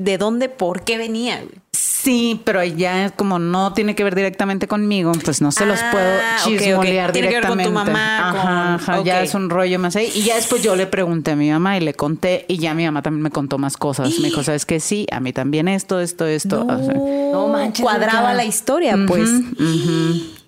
de 0.00 0.18
dónde, 0.18 0.48
por 0.48 0.82
qué 0.82 0.98
venía. 0.98 1.36
güey? 1.36 1.50
Sí, 1.72 2.40
pero 2.44 2.64
ya 2.64 3.10
como 3.10 3.38
no 3.38 3.74
tiene 3.74 3.94
que 3.94 4.02
ver 4.02 4.14
directamente 4.14 4.66
conmigo, 4.66 5.12
pues 5.22 5.42
no 5.42 5.52
se 5.52 5.66
los 5.66 5.78
Ah, 5.82 5.90
puedo 5.92 6.06
ok, 6.16 6.22
ok. 6.54 6.58
chismolear 6.64 7.12
Tiene 7.12 7.28
que 7.28 7.34
ver 7.34 7.46
con 7.46 7.62
tu 7.62 7.70
mamá, 7.70 8.30
Ajá, 8.30 8.32
con- 8.32 8.94
ajá, 8.96 9.02
ya 9.04 9.18
ok. 9.18 9.24
es 9.24 9.34
un 9.34 9.50
rollo 9.50 9.78
más 9.78 9.96
ahí. 9.96 10.10
Y 10.14 10.22
ya 10.22 10.36
después 10.36 10.62
yo 10.62 10.76
le 10.76 10.86
pregunté 10.86 11.32
a 11.32 11.36
mi 11.36 11.50
mamá 11.50 11.76
y 11.76 11.80
le 11.80 11.92
conté 11.92 12.46
y 12.48 12.56
ya 12.56 12.72
mi 12.72 12.86
mamá 12.86 13.02
también 13.02 13.22
me 13.22 13.30
contó 13.30 13.58
más 13.58 13.76
cosas. 13.76 14.18
Me 14.18 14.28
dijo, 14.28 14.42
¿sabes 14.42 14.64
qué? 14.64 14.80
Sí, 14.80 15.06
a 15.12 15.20
mí 15.20 15.34
también 15.34 15.68
esto, 15.68 16.00
esto, 16.00 16.24
esto. 16.26 16.64
O 16.66 16.78
sea, 16.84 16.94
No 17.32 17.48
manches, 17.48 17.82
Cuadraba 17.82 18.32
la 18.32 18.44
historia, 18.46 18.96
pues. 19.06 19.28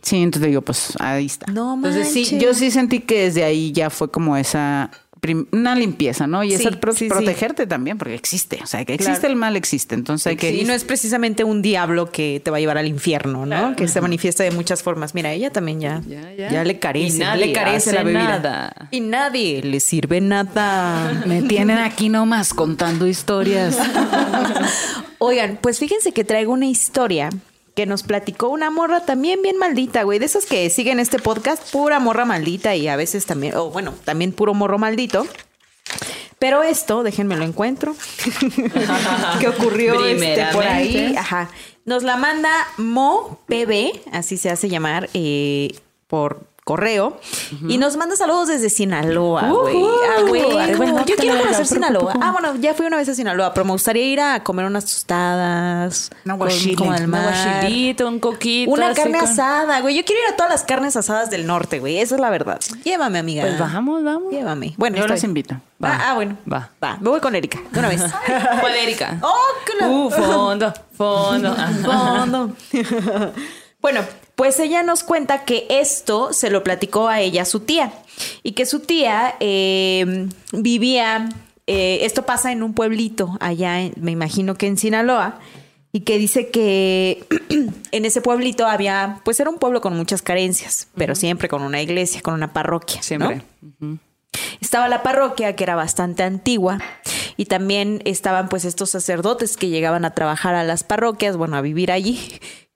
Sí, 0.01 0.17
entonces 0.23 0.49
digo, 0.49 0.63
pues 0.63 0.95
ahí 0.99 1.27
está. 1.27 1.53
No 1.53 1.75
Entonces 1.75 2.09
sí, 2.13 2.23
manches. 2.23 2.43
yo 2.43 2.55
sí 2.55 2.71
sentí 2.71 3.01
que 3.01 3.25
desde 3.25 3.45
ahí 3.45 3.71
ya 3.73 3.89
fue 3.91 4.11
como 4.11 4.37
esa 4.37 4.91
una 5.53 5.77
limpieza, 5.77 6.27
¿no? 6.27 6.43
Y 6.43 6.49
Sí, 6.51 6.55
esa 6.67 6.71
pro- 6.81 6.93
sí, 6.93 6.99
sí. 7.05 7.09
protegerte 7.09 7.67
también, 7.69 7.97
porque 7.97 8.15
existe, 8.15 8.59
o 8.61 8.67
sea, 8.67 8.85
que 8.85 8.95
existe 8.95 9.21
Claro. 9.21 9.33
el 9.35 9.37
mal, 9.37 9.55
existe. 9.57 9.95
Entonces 9.95 10.27
hay 10.27 10.37
que 10.37 10.51
Sí, 10.51 10.65
no 10.65 10.73
es 10.73 10.83
precisamente 10.83 11.45
un 11.45 11.63
diablo 11.63 12.11
que 12.11 12.41
te 12.45 12.51
va 12.51 12.57
a 12.57 12.61
llevar 12.61 12.77
al 12.77 12.89
infierno, 12.89 13.47
¿no? 13.47 13.77
Que 13.77 13.87
se 13.87 14.01
manifiesta 14.01 14.43
de 14.43 14.51
muchas 14.51 14.83
formas. 14.83 15.15
Mira, 15.15 15.31
ella 15.33 15.51
también 15.51 15.81
ya, 15.81 16.03
Ya, 16.09 16.33
ya, 16.35 16.51
ya. 16.51 16.65
le 16.65 16.81
carece, 16.81 17.17
Y 17.17 17.21
nadie 17.21 17.47
le 17.47 17.53
carece 17.53 17.93
la 17.93 18.03
bebida. 18.03 18.25
nada. 18.25 18.89
Y 18.91 19.01
nadie 19.01 19.63
le 19.63 19.79
sirve 19.79 20.21
nada. 20.21 21.23
Me 21.25 21.43
tienen 21.43 21.79
aquí 21.79 22.09
nomás 22.09 22.53
contando 22.53 23.07
historias. 23.07 23.79
Oigan, 25.19 25.59
pues 25.61 25.79
fíjense 25.79 26.11
que 26.13 26.25
traigo 26.25 26.53
una 26.53 26.67
historia 26.67 27.31
que 27.75 27.87
nos 27.87 28.03
platicó 28.03 28.49
una 28.49 28.71
morra 28.71 29.05
también 29.05 29.41
bien 29.43 29.59
maldita, 29.59 30.03
güey. 30.03 30.19
De 30.19 30.27
esas 30.27 30.47
que 30.47 30.69
siguen 30.71 31.01
este 31.01 31.19
podcast, 31.19 31.71
pura 31.71 31.99
morra 31.99 32.25
maldita 32.25 32.75
y 32.77 32.89
a 32.89 32.97
veces 32.97 33.27
también, 33.27 33.57
o 33.57 33.71
bueno, 33.71 33.95
también 34.05 34.33
puro 34.33 34.55
morro 34.55 34.79
maldito. 34.79 35.27
Pero 36.39 36.63
esto, 36.63 37.03
déjenme 37.03 37.37
lo 37.37 37.45
encuentro, 37.45 37.95
que 39.41 39.49
ocurrió 39.49 40.05
este, 40.05 40.45
por 40.53 40.67
ahí. 40.67 41.15
Ajá. 41.17 41.51
Nos 41.85 42.03
la 42.03 42.17
manda 42.17 42.51
Mo 42.79 43.41
PB, 43.47 44.01
así 44.13 44.37
se 44.37 44.51
hace 44.51 44.69
llamar, 44.69 45.09
eh, 45.15 45.75
por 46.09 46.52
correo. 46.65 47.19
Y 47.69 47.77
nos 47.79 47.97
manda 47.97 48.15
saludos 48.17 48.49
desde 48.49 48.71
Sinaloa, 48.71 49.49
güey. 49.51 49.77
Ujú. 49.77 49.91
Ah, 50.05 50.21
norte, 50.23 51.11
Yo 51.11 51.17
quiero 51.17 51.39
conocer 51.41 51.67
Sinaloa. 51.67 52.15
Ah, 52.21 52.31
bueno, 52.33 52.55
ya 52.57 52.73
fui 52.75 52.87
una 52.87 52.97
vez 52.97 53.09
a 53.09 53.15
Sinaloa, 53.15 53.53
pero 53.53 53.65
me 53.65 53.73
gustaría 53.73 54.05
ir 54.07 54.21
a 54.21 54.43
comer 54.45 54.67
unas 54.67 54.85
tostadas. 54.85 56.11
Un 56.25 56.31
aguachilito, 56.31 58.09
un 58.09 58.21
coquito. 58.21 58.71
Una 58.71 58.95
carne 58.95 59.19
con- 59.19 59.29
asada, 59.29 59.81
güey. 59.81 59.97
Yo 59.97 60.05
quiero 60.05 60.23
ir 60.23 60.33
a 60.33 60.37
todas 60.37 60.51
las 60.53 60.63
carnes 60.65 60.97
asadas 60.97 61.31
del 61.31 61.47
norte, 61.47 61.81
güey. 61.81 61.99
Esa 61.99 62.15
es 62.15 62.21
la 62.21 62.31
verdad. 62.31 62.61
Llévame, 62.85 63.19
amiga. 63.19 63.43
Pues 63.43 63.59
vamos, 63.59 64.05
vamos. 64.05 64.33
Llévame. 64.33 64.75
Bueno, 64.77 64.97
Yo 64.97 65.03
está 65.03 65.15
los 65.15 65.25
invito. 65.25 65.57
Ah, 65.83 66.11
ah, 66.11 66.15
bueno. 66.15 66.37
Va. 66.51 66.71
Va. 66.83 66.97
Me 67.01 67.11
voy 67.11 67.21
con 67.21 67.35
Erika. 67.35 67.59
De 67.73 67.79
una 67.81 67.89
vez. 67.89 68.03
¿Cuál, 68.61 68.75
Erika? 68.77 69.19
¡Oh, 69.23 69.37
la- 69.81 69.89
Uh, 69.89 70.11
fondo, 70.11 70.73
fondo. 70.97 71.57
Fondo. 71.85 72.53
bueno, 73.81 74.01
pues 74.37 74.59
ella 74.59 74.83
nos 74.83 75.03
cuenta 75.05 75.45
que 75.45 75.67
esto 75.69 76.33
se 76.33 76.51
lo 76.51 76.63
platicó 76.65 77.09
a 77.09 77.21
ella 77.21 77.45
su 77.45 77.61
tía 77.61 77.93
y 78.43 78.53
que 78.53 78.67
su 78.67 78.81
tía 78.81 79.35
eh, 79.41 80.29
vivía, 80.53 81.29
eh, 81.67 82.01
esto 82.03 82.25
pasa 82.25 82.53
en 82.53 82.63
un 82.63 82.75
pueblito 82.75 83.37
allá, 83.41 83.81
en- 83.81 83.95
me 83.97 84.11
imagino 84.11 84.55
que 84.57 84.67
en 84.67 84.77
Sinaloa, 84.79 85.39
y 85.93 86.01
que 86.01 86.17
dice 86.19 86.49
que 86.49 87.25
en 87.93 88.05
ese 88.07 88.23
pueblito 88.23 88.67
había, 88.67 89.21
pues 89.25 89.39
era 89.41 89.51
un 89.51 89.59
pueblo 89.59 89.81
con 89.83 89.95
muchas 89.97 90.23
carencias, 90.23 90.89
pero 90.97 91.15
siempre 91.15 91.49
con 91.49 91.63
una 91.63 91.83
iglesia, 91.83 92.23
con 92.23 92.33
una 92.35 92.53
parroquia. 92.55 92.97
¿no? 92.97 93.03
Siempre. 93.03 93.43
Estaba 94.61 94.89
la 94.89 95.03
parroquia, 95.03 95.55
que 95.55 95.65
era 95.65 95.75
bastante 95.77 96.23
antigua, 96.23 96.79
y 97.37 97.45
también 97.47 98.01
estaban 98.07 98.49
pues 98.49 98.65
estos 98.65 98.89
sacerdotes 98.91 99.57
que 99.59 99.69
llegaban 99.69 100.05
a 100.07 100.15
trabajar 100.15 100.55
a 100.55 100.65
las 100.65 100.85
parroquias, 100.85 101.37
bueno, 101.37 101.57
a 101.57 101.61
vivir 101.61 101.93
allí, 101.93 102.19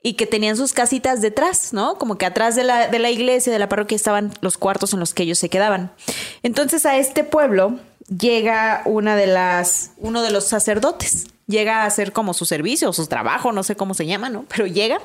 y 0.07 0.13
que 0.13 0.25
tenían 0.25 0.57
sus 0.57 0.73
casitas 0.73 1.21
detrás, 1.21 1.73
¿no? 1.73 1.99
Como 1.99 2.17
que 2.17 2.27
atrás 2.27 2.55
de 2.55 2.63
la, 2.63 2.87
de 2.87 3.01
la 3.01 3.11
iglesia, 3.11 3.53
de 3.53 3.59
la 3.59 3.69
parroquia, 3.69 3.97
estaban 3.97 4.33
los 4.41 4.57
cuartos 4.57 4.93
en 4.93 5.01
los 5.01 5.13
que 5.13 5.25
ellos 5.25 5.37
se 5.37 5.49
quedaban. 5.49 5.91
Entonces 6.45 6.87
a 6.87 6.97
este 6.97 7.25
pueblo 7.25 7.81
llega 8.17 8.83
una 8.85 9.17
de 9.17 9.27
las, 9.27 9.91
uno 9.99 10.23
de 10.23 10.31
los 10.31 10.45
sacerdotes, 10.45 11.27
llega 11.49 11.83
a 11.83 11.87
hacer 11.87 12.13
como 12.13 12.35
su 12.35 12.45
servicio 12.45 12.89
o 12.89 12.93
su 12.93 13.09
trabajo, 13.09 13.51
no 13.51 13.65
sé 13.65 13.75
cómo 13.75 13.95
se 13.95 14.07
llama, 14.07 14.31
¿no? 14.31 14.45
Pero 14.49 14.69
llega, 14.69 15.01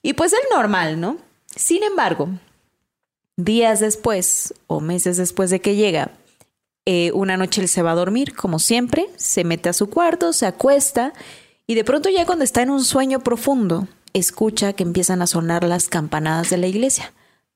y 0.00 0.12
pues 0.12 0.32
el 0.32 0.38
normal, 0.54 1.00
¿no? 1.00 1.16
Sin 1.56 1.82
embargo, 1.82 2.28
días 3.36 3.80
después 3.80 4.54
o 4.68 4.78
meses 4.78 5.16
después 5.16 5.50
de 5.50 5.60
que 5.60 5.74
llega, 5.74 6.12
eh, 6.86 7.10
una 7.14 7.36
noche 7.36 7.62
él 7.62 7.68
se 7.68 7.82
va 7.82 7.90
a 7.90 7.96
dormir, 7.96 8.36
como 8.36 8.60
siempre, 8.60 9.10
se 9.16 9.42
mete 9.42 9.68
a 9.70 9.72
su 9.72 9.90
cuarto, 9.90 10.32
se 10.32 10.46
acuesta 10.46 11.14
y 11.66 11.74
de 11.74 11.82
pronto 11.82 12.08
ya 12.10 12.26
cuando 12.26 12.44
está 12.44 12.62
en 12.62 12.70
un 12.70 12.84
sueño 12.84 13.18
profundo, 13.18 13.88
escucha 14.14 14.72
que 14.72 14.82
empiezan 14.82 15.22
a 15.22 15.26
sonar 15.26 15.64
las 15.64 15.88
campanadas 15.88 16.50
de 16.50 16.56
la 16.58 16.66
iglesia. 16.66 17.12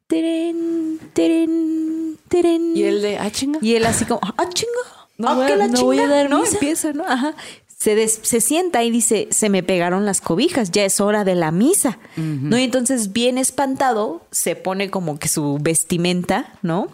Teren, 0.06 0.98
teren, 1.12 2.18
teren. 2.28 2.76
Y 2.76 2.82
el 2.84 3.02
de, 3.02 3.18
ah, 3.18 3.30
chinga. 3.30 3.58
Y 3.62 3.74
él 3.74 3.86
así 3.86 4.04
como, 4.04 4.20
ah, 4.22 4.48
chinga, 4.52 4.72
No 5.16 5.28
ah, 5.28 5.34
voy 5.34 5.46
que 5.46 5.56
la 5.56 5.66
no 5.68 5.82
voy 5.82 5.98
a 5.98 6.02
chinga", 6.02 6.14
dar 6.14 6.30
¿no? 6.30 6.40
misa. 6.40 6.52
Empieza, 6.54 6.92
¿no? 6.92 7.04
Ajá. 7.06 7.34
Se, 7.78 7.94
des- 7.94 8.20
se 8.22 8.40
sienta 8.40 8.82
y 8.84 8.90
dice, 8.90 9.28
se 9.30 9.48
me 9.50 9.62
pegaron 9.62 10.06
las 10.06 10.20
cobijas, 10.20 10.70
ya 10.70 10.84
es 10.84 11.00
hora 11.00 11.24
de 11.24 11.34
la 11.34 11.50
misa, 11.50 11.98
¿no? 12.16 12.56
Y 12.58 12.62
entonces, 12.62 13.12
bien 13.12 13.36
espantado, 13.36 14.22
se 14.30 14.56
pone 14.56 14.90
como 14.90 15.18
que 15.18 15.28
su 15.28 15.58
vestimenta, 15.60 16.54
¿no? 16.62 16.88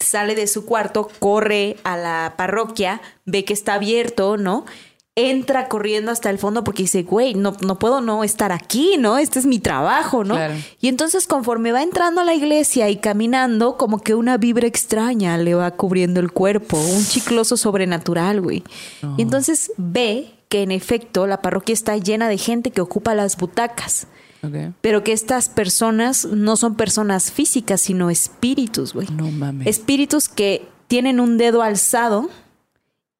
Sale 0.00 0.34
de 0.34 0.46
su 0.48 0.64
cuarto, 0.64 1.08
corre 1.20 1.76
a 1.84 1.96
la 1.96 2.34
parroquia, 2.36 3.00
ve 3.26 3.44
que 3.44 3.52
está 3.52 3.74
abierto, 3.74 4.36
¿no? 4.36 4.64
Entra 5.16 5.68
corriendo 5.68 6.10
hasta 6.10 6.28
el 6.28 6.38
fondo 6.38 6.64
porque 6.64 6.82
dice, 6.82 7.04
güey, 7.04 7.34
no, 7.34 7.54
no 7.64 7.78
puedo 7.78 8.00
no 8.00 8.24
estar 8.24 8.50
aquí, 8.50 8.96
¿no? 8.98 9.16
Este 9.18 9.38
es 9.38 9.46
mi 9.46 9.60
trabajo, 9.60 10.24
¿no? 10.24 10.34
Claro. 10.34 10.54
Y 10.80 10.88
entonces 10.88 11.28
conforme 11.28 11.70
va 11.70 11.84
entrando 11.84 12.20
a 12.20 12.24
la 12.24 12.34
iglesia 12.34 12.90
y 12.90 12.96
caminando, 12.96 13.76
como 13.76 14.00
que 14.00 14.14
una 14.14 14.38
vibra 14.38 14.66
extraña 14.66 15.38
le 15.38 15.54
va 15.54 15.70
cubriendo 15.70 16.18
el 16.18 16.32
cuerpo, 16.32 16.78
un 16.78 17.04
chicloso 17.04 17.56
sobrenatural, 17.56 18.40
güey. 18.40 18.64
Y 19.16 19.22
entonces 19.22 19.70
ve 19.76 20.34
que 20.48 20.62
en 20.62 20.72
efecto 20.72 21.28
la 21.28 21.42
parroquia 21.42 21.72
está 21.72 21.96
llena 21.96 22.28
de 22.28 22.38
gente 22.38 22.72
que 22.72 22.80
ocupa 22.80 23.14
las 23.14 23.36
butacas. 23.36 24.08
Pero 24.80 25.02
que 25.02 25.12
estas 25.12 25.48
personas 25.48 26.26
no 26.26 26.56
son 26.56 26.74
personas 26.74 27.32
físicas, 27.32 27.80
sino 27.80 28.10
espíritus, 28.10 28.92
güey. 28.92 29.08
No 29.10 29.30
mames. 29.30 29.66
Espíritus 29.66 30.28
que 30.28 30.68
tienen 30.86 31.18
un 31.18 31.38
dedo 31.38 31.62
alzado 31.62 32.28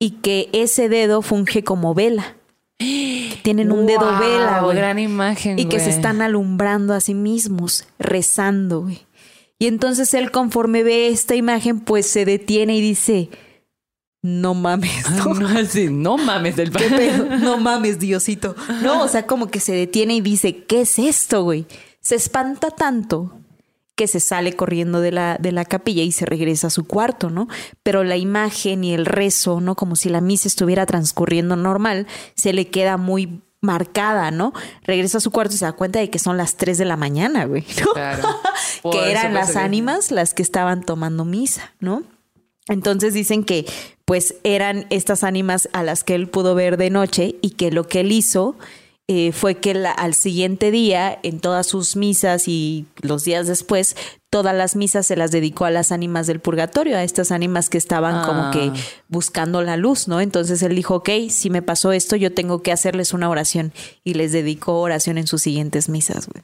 y 0.05 0.11
que 0.11 0.51
ese 0.53 0.91
dedo 0.91 1.23
funge 1.23 1.65
como 1.65 1.95
vela. 1.95 2.37
Que 2.79 3.39
tienen 3.43 3.73
un 3.73 3.87
dedo 3.87 4.01
Wow, 4.11 4.19
vela, 4.19 4.61
güey. 4.63 4.77
gran 4.77 4.99
imagen, 4.99 5.59
Y 5.59 5.65
que 5.65 5.81
se 5.81 5.89
están 5.89 6.21
alumbrando 6.21 6.93
a 6.93 7.01
sí 7.01 7.15
mismos, 7.15 7.87
rezando, 7.99 8.83
güey. 8.83 9.07
Y 9.59 9.67
entonces 9.67 10.13
él, 10.13 10.31
conforme 10.31 10.83
ve 10.83 11.09
esta 11.09 11.37
imagen, 11.37 11.81
pues 11.81 12.07
se 12.07 12.27
detiene 12.27 12.77
y 12.77 12.83
dice: 12.83 13.31
No 14.21 14.53
mames, 14.53 15.11
no, 15.11 15.33
No, 15.33 15.49
así, 15.59 15.89
no 15.89 16.19
mames 16.19 16.57
del. 16.57 16.71
No 17.41 17.57
mames, 17.57 17.99
Diosito. 17.99 18.55
No, 18.83 19.05
o 19.05 19.09
sea, 19.09 19.27
como 19.27 19.47
que 19.47 19.61
se 19.61 19.73
detiene 19.73 20.17
y 20.17 20.21
dice, 20.21 20.65
¿qué 20.65 20.83
es 20.83 20.99
esto, 20.99 21.45
güey? 21.45 21.65
Se 22.01 22.15
espanta 22.17 22.71
tanto 22.71 23.33
que 23.97 24.09
se 24.09 24.20
sale 24.20 24.55
corriendo 24.55 25.01
de 25.01 25.12
la, 25.12 25.36
de 25.38 25.53
la 25.53 25.64
capilla 25.64 26.03
y 26.03 26.12
se 26.12 26.26
regresa 26.26 26.66
a 26.66 26.70
su 26.70 26.86
cuarto, 26.86 27.30
¿no? 27.30 27.49
Pero 27.82 28.03
la 28.05 28.16
imagen 28.16 28.84
y 28.84 28.92
el 28.92 29.07
rezo, 29.07 29.61
¿no? 29.61 29.74
Como 29.76 29.97
si 29.97 30.09
la 30.09 30.20
misa 30.20 30.49
estuviera 30.49 30.86
transcurriendo 30.86 31.57
normal, 31.57 32.07
se 32.34 32.53
le 32.53 32.68
queda 32.68 32.97
muy 32.97 33.42
marcada, 33.61 34.30
¿no? 34.30 34.53
Regresa 34.82 35.18
a 35.18 35.20
su 35.20 35.30
cuarto 35.30 35.55
y 35.55 35.59
se 35.59 35.64
da 35.64 35.72
cuenta 35.72 35.99
de 35.99 36.11
que 36.11 36.18
son 36.18 36.36
las 36.36 36.57
3 36.57 36.78
de 36.78 36.84
la 36.84 36.97
mañana, 36.97 37.47
güey, 37.47 37.64
¿no? 37.80 37.92
Claro. 37.92 38.28
Que 38.92 39.11
eran 39.11 39.32
las 39.32 39.57
ánimas 39.57 40.11
las 40.11 40.34
que 40.34 40.42
estaban 40.42 40.82
tomando 40.82 41.24
misa, 41.24 41.72
¿no? 41.80 42.03
Entonces 42.68 43.14
dicen 43.14 43.42
que 43.42 43.64
pues 44.05 44.34
eran 44.45 44.86
estas 44.90 45.24
ánimas 45.24 45.70
a 45.72 45.82
las 45.82 46.05
que 46.05 46.14
él 46.14 46.28
pudo 46.28 46.55
ver 46.55 46.76
de 46.76 46.90
noche 46.90 47.36
y 47.40 47.51
que 47.53 47.70
lo 47.70 47.86
que 47.86 48.01
él 48.01 48.12
hizo 48.12 48.57
eh, 49.07 49.33
fue 49.33 49.57
que 49.57 49.75
la- 49.75 49.91
al 49.93 50.15
siguiente 50.15 50.71
día, 50.71 51.19
en 51.23 51.41
todas 51.41 51.67
sus 51.67 51.95
misas 51.97 52.49
y 52.49 52.87
los 53.03 53.25
días 53.25 53.47
después, 53.47 53.97
todas 54.31 54.55
las 54.57 54.77
misas 54.77 55.07
se 55.07 55.15
las 55.15 55.31
dedicó 55.31 55.67
a 55.67 55.71
las 55.71 55.93
ánimas 55.93 56.27
del 56.27 56.41
purgatorio, 56.41 56.97
a 56.97 57.03
estas 57.05 57.31
ánimas 57.31 57.69
que 57.71 57.79
estaban 57.79 58.27
como 58.27 58.45
Ah. 58.45 58.51
que 58.51 58.73
buscando 59.09 59.61
la 59.63 59.77
luz, 59.77 60.09
¿no? 60.09 60.21
Entonces 60.21 60.63
él 60.63 60.75
dijo, 60.75 60.97
ok, 60.97 61.11
si 61.29 61.51
me 61.51 61.61
pasó 61.63 61.93
esto, 61.93 62.17
yo 62.17 62.33
tengo 62.33 62.63
que 62.63 62.73
hacerles 62.73 63.13
una 63.13 63.29
oración 63.29 63.73
y 64.05 64.15
les 64.15 64.33
dedicó 64.33 64.81
oración 64.81 65.19
en 65.19 65.27
sus 65.27 65.43
siguientes 65.43 65.89
misas, 65.89 66.27
güey. 66.27 66.43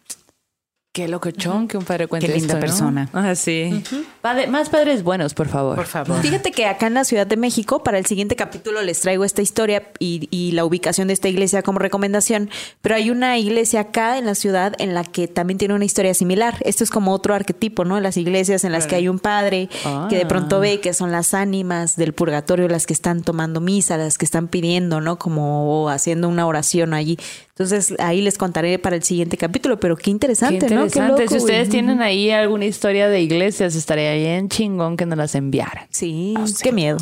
Qué 0.93 1.07
locochón 1.07 1.69
que 1.69 1.77
un 1.77 1.85
padre 1.85 2.09
cuente 2.09 2.27
Qué 2.27 2.33
linda 2.35 2.55
esto, 2.55 2.57
¿no? 2.57 2.61
persona. 2.61 3.09
Ah, 3.13 3.37
sí. 3.37 3.81
Padre- 4.21 4.49
más 4.49 4.71
padres 4.71 5.05
buenos, 5.05 5.35
por 5.35 5.47
favor. 5.47 5.77
Por 5.77 5.87
favor. 5.87 6.21
Fíjate 6.21 6.51
que 6.51 6.67
acá 6.67 6.89
en 6.89 6.95
la 6.95 7.05
Ciudad 7.05 7.29
de 7.29 7.37
México, 7.37 7.85
para 7.85 7.97
el 7.97 8.07
siguiente 8.07 8.35
capítulo 8.35 8.83
les 8.83 9.01
traigo 9.01 9.25
esta 9.25 9.41
historia 9.41 9.85
y, 10.01 10.27
y 10.33 10.51
la 10.51 10.65
ubicación 10.65 11.07
de 11.07 11.15
esta 11.15 11.29
iglesia 11.29 11.63
como 11.63 11.79
recomendación, 11.79 12.51
pero 12.83 12.97
hay 12.97 13.11
una 13.11 13.39
iglesia 13.39 13.83
acá 13.83 14.19
en 14.19 14.27
la 14.27 14.35
ciudad 14.35 14.73
en 14.81 14.93
la 14.95 15.05
que 15.05 15.29
también 15.29 15.59
tiene 15.59 15.75
una 15.75 15.85
historia 15.85 16.13
similar. 16.13 16.57
Esto 16.63 16.83
es 16.83 16.91
como 16.91 17.13
otro 17.13 17.35
arquetipo, 17.35 17.85
¿no? 17.85 18.01
Las 18.01 18.17
iglesias 18.17 18.65
en 18.65 18.73
las 18.73 18.89
que 18.89 18.97
hay 18.97 19.07
un 19.07 19.21
padre 19.21 19.69
que 20.09 20.17
de 20.17 20.27
pronto 20.27 20.57
Ah. 20.57 20.59
ve 20.59 20.81
que 20.81 20.93
son 20.93 21.13
las 21.13 21.35
ánimas 21.35 21.95
del 21.95 22.15
purgatorio 22.15 22.67
las 22.67 22.87
que 22.89 22.95
están 22.95 23.23
tomando 23.23 23.61
misa, 23.61 23.97
las 23.97 24.19
que 24.19 24.25
están 24.25 24.49
pidiendo, 24.49 25.01
¿no? 25.01 25.21
Como 25.21 25.89
haciendo 25.89 26.29
una 26.29 26.49
oración 26.49 26.95
allí. 26.95 27.17
Entonces 27.61 27.95
ahí 27.99 28.23
les 28.23 28.39
contaré 28.39 28.79
para 28.79 28.97
el 28.97 29.03
siguiente 29.03 29.37
capítulo, 29.37 29.79
pero 29.79 29.95
qué 29.95 30.05
Qué 30.05 30.11
interesante, 30.13 30.71
¿no? 30.71 30.89
Qué 30.89 30.99
interesante. 30.99 31.23
loco, 31.23 31.31
si 31.31 31.37
ustedes 31.37 31.69
güey. 31.69 31.71
tienen 31.71 32.01
ahí 32.01 32.31
alguna 32.31 32.65
historia 32.65 33.11
de 33.11 33.21
iglesias, 33.21 33.75
estaría 33.75 34.15
bien 34.15 34.49
chingón 34.49 34.97
que 34.97 35.05
nos 35.05 35.19
las 35.19 35.35
enviaran. 35.35 35.85
Sí, 35.91 36.35
qué 36.63 36.73
miedo. 36.73 36.97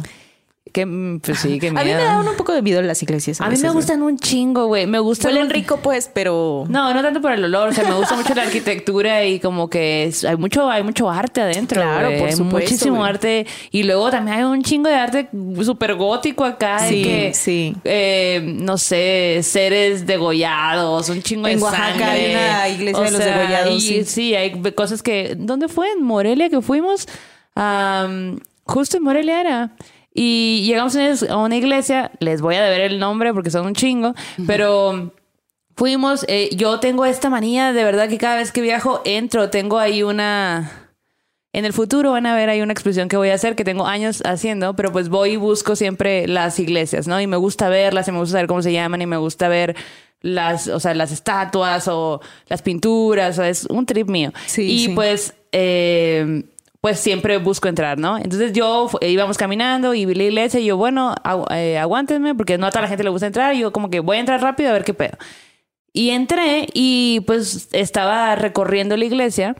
Que, 0.72 0.86
mm, 0.86 1.20
pues 1.20 1.38
sí, 1.40 1.58
qué 1.58 1.68
A 1.68 1.70
mí 1.72 1.76
me 1.78 1.84
miedo. 1.84 1.98
dan 2.00 2.26
un 2.28 2.36
poco 2.36 2.52
de 2.52 2.62
miedo 2.62 2.80
las 2.82 3.02
iglesias. 3.02 3.40
A 3.40 3.44
mí 3.44 3.50
veces, 3.50 3.62
me 3.64 3.68
güey. 3.70 3.76
gustan 3.76 4.02
un 4.02 4.18
chingo, 4.18 4.66
güey. 4.66 4.86
Me 4.86 4.98
gusta 4.98 5.28
Huelen 5.28 5.50
rico, 5.50 5.78
pues, 5.82 6.10
pero. 6.12 6.64
No, 6.68 6.92
no 6.94 7.02
tanto 7.02 7.20
por 7.20 7.32
el 7.32 7.44
olor, 7.44 7.68
o 7.68 7.72
sea, 7.72 7.84
me 7.84 7.94
gusta 7.94 8.16
mucho 8.16 8.34
la 8.34 8.42
arquitectura 8.42 9.24
y 9.24 9.40
como 9.40 9.68
que 9.70 10.04
es- 10.04 10.24
hay 10.24 10.36
mucho 10.36 10.68
hay 10.70 10.82
mucho 10.82 11.08
arte 11.10 11.40
adentro, 11.40 11.80
Claro, 11.82 12.06
güey. 12.08 12.18
por 12.18 12.28
Hay 12.28 12.36
supuesto, 12.36 12.58
muchísimo 12.70 12.96
güey. 12.98 13.08
arte 13.10 13.46
y 13.70 13.82
luego 13.84 14.10
también 14.10 14.38
hay 14.38 14.44
un 14.44 14.62
chingo 14.62 14.88
de 14.88 14.94
arte 14.96 15.28
súper 15.62 15.94
gótico 15.94 16.44
acá, 16.44 16.80
Sí, 16.80 17.02
que, 17.02 17.32
sí. 17.34 17.74
eh, 17.84 18.40
no 18.44 18.78
sé, 18.78 19.40
seres 19.42 20.06
degollados, 20.06 21.08
un 21.08 21.22
chingo 21.22 21.48
En 21.48 21.58
de 21.58 21.62
Oaxaca 21.62 21.86
sangre. 21.88 22.04
hay 22.06 22.30
una 22.34 22.68
iglesia 22.68 23.00
O 23.00 23.04
de 23.04 23.10
los 23.10 23.22
sea, 23.22 23.38
degollados, 23.38 23.74
Y 23.74 23.80
sí. 23.80 24.04
sí, 24.04 24.34
hay 24.34 24.60
cosas 24.74 25.02
que, 25.02 25.34
¿dónde 25.36 25.68
fue? 25.68 25.90
En 25.92 26.02
Morelia 26.02 26.48
que 26.48 26.60
fuimos, 26.60 27.06
Am, 27.54 28.38
justo 28.64 28.96
en 28.98 29.02
Morelia 29.02 29.40
era. 29.40 29.70
Y 30.20 30.64
llegamos 30.66 30.96
a 30.96 31.36
una- 31.36 31.56
iglesia, 31.56 32.10
les 32.18 32.40
voy 32.40 32.56
a 32.56 32.62
deber 32.64 32.80
el 32.80 32.98
nombre 32.98 33.32
porque 33.32 33.50
son 33.50 33.66
un 33.66 33.74
chingo, 33.74 34.14
pero 34.48 35.12
fuimos, 35.76 36.24
eh, 36.26 36.50
yo 36.56 36.80
tengo 36.80 37.04
esta 37.04 37.30
manía, 37.30 37.72
de 37.72 37.84
verdad 37.84 38.08
que 38.08 38.18
cada 38.18 38.34
vez 38.36 38.50
que 38.50 38.60
viajo 38.60 39.00
entro, 39.04 39.48
tengo 39.50 39.78
ahí 39.78 40.02
una... 40.02 40.72
En 41.52 41.64
el 41.64 41.72
futuro 41.72 42.10
van 42.12 42.26
a 42.26 42.34
ver 42.34 42.50
hay 42.50 42.60
una 42.62 42.72
exposición 42.72 43.08
que 43.08 43.16
voy 43.16 43.30
a 43.30 43.34
hacer 43.34 43.54
que 43.54 43.64
tengo 43.64 43.86
años 43.86 44.20
haciendo, 44.24 44.74
pero 44.74 44.90
pues 44.92 45.08
voy 45.08 45.30
y 45.30 45.36
busco 45.36 45.76
siempre 45.76 46.26
las 46.26 46.58
iglesias, 46.58 47.06
¿no? 47.06 47.20
Y 47.20 47.26
me 47.26 47.36
gusta 47.36 47.68
verlas, 47.68 48.06
y 48.08 48.12
me 48.12 48.18
gusta 48.18 48.32
saber 48.32 48.48
cómo 48.48 48.60
se 48.60 48.72
llaman, 48.72 49.00
y 49.00 49.06
me 49.06 49.16
gusta 49.16 49.48
ver 49.48 49.76
las, 50.20 50.66
o 50.66 50.80
sea, 50.80 50.94
las 50.94 51.12
estatuas 51.12 51.86
o 51.88 52.20
las 52.48 52.60
pinturas, 52.62 53.38
o 53.38 53.44
es 53.44 53.64
un 53.66 53.86
trip 53.86 54.08
mío. 54.08 54.32
Sí, 54.46 54.62
y 54.62 54.84
sí. 54.86 54.88
pues, 54.94 55.34
eh, 55.52 56.42
pues 56.80 57.00
siempre 57.00 57.38
busco 57.38 57.68
entrar, 57.68 57.98
¿no? 57.98 58.18
Entonces 58.18 58.52
yo 58.52 58.88
fu- 58.88 58.98
íbamos 59.00 59.36
caminando 59.36 59.94
y 59.94 60.06
vi 60.06 60.14
la 60.14 60.22
iglesia 60.24 60.60
y 60.60 60.66
yo, 60.66 60.76
bueno, 60.76 61.14
agu- 61.24 61.46
eh, 61.52 61.76
aguántenme 61.78 62.34
porque 62.34 62.56
no 62.58 62.66
a 62.66 62.70
toda 62.70 62.82
la 62.82 62.88
gente 62.88 63.02
le 63.04 63.10
gusta 63.10 63.26
entrar. 63.26 63.54
Yo 63.54 63.72
como 63.72 63.90
que 63.90 64.00
voy 64.00 64.16
a 64.18 64.20
entrar 64.20 64.40
rápido 64.40 64.70
a 64.70 64.72
ver 64.74 64.84
qué 64.84 64.94
pedo. 64.94 65.16
Y 65.92 66.10
entré 66.10 66.68
y 66.74 67.20
pues 67.26 67.68
estaba 67.72 68.34
recorriendo 68.36 68.96
la 68.96 69.04
iglesia 69.04 69.56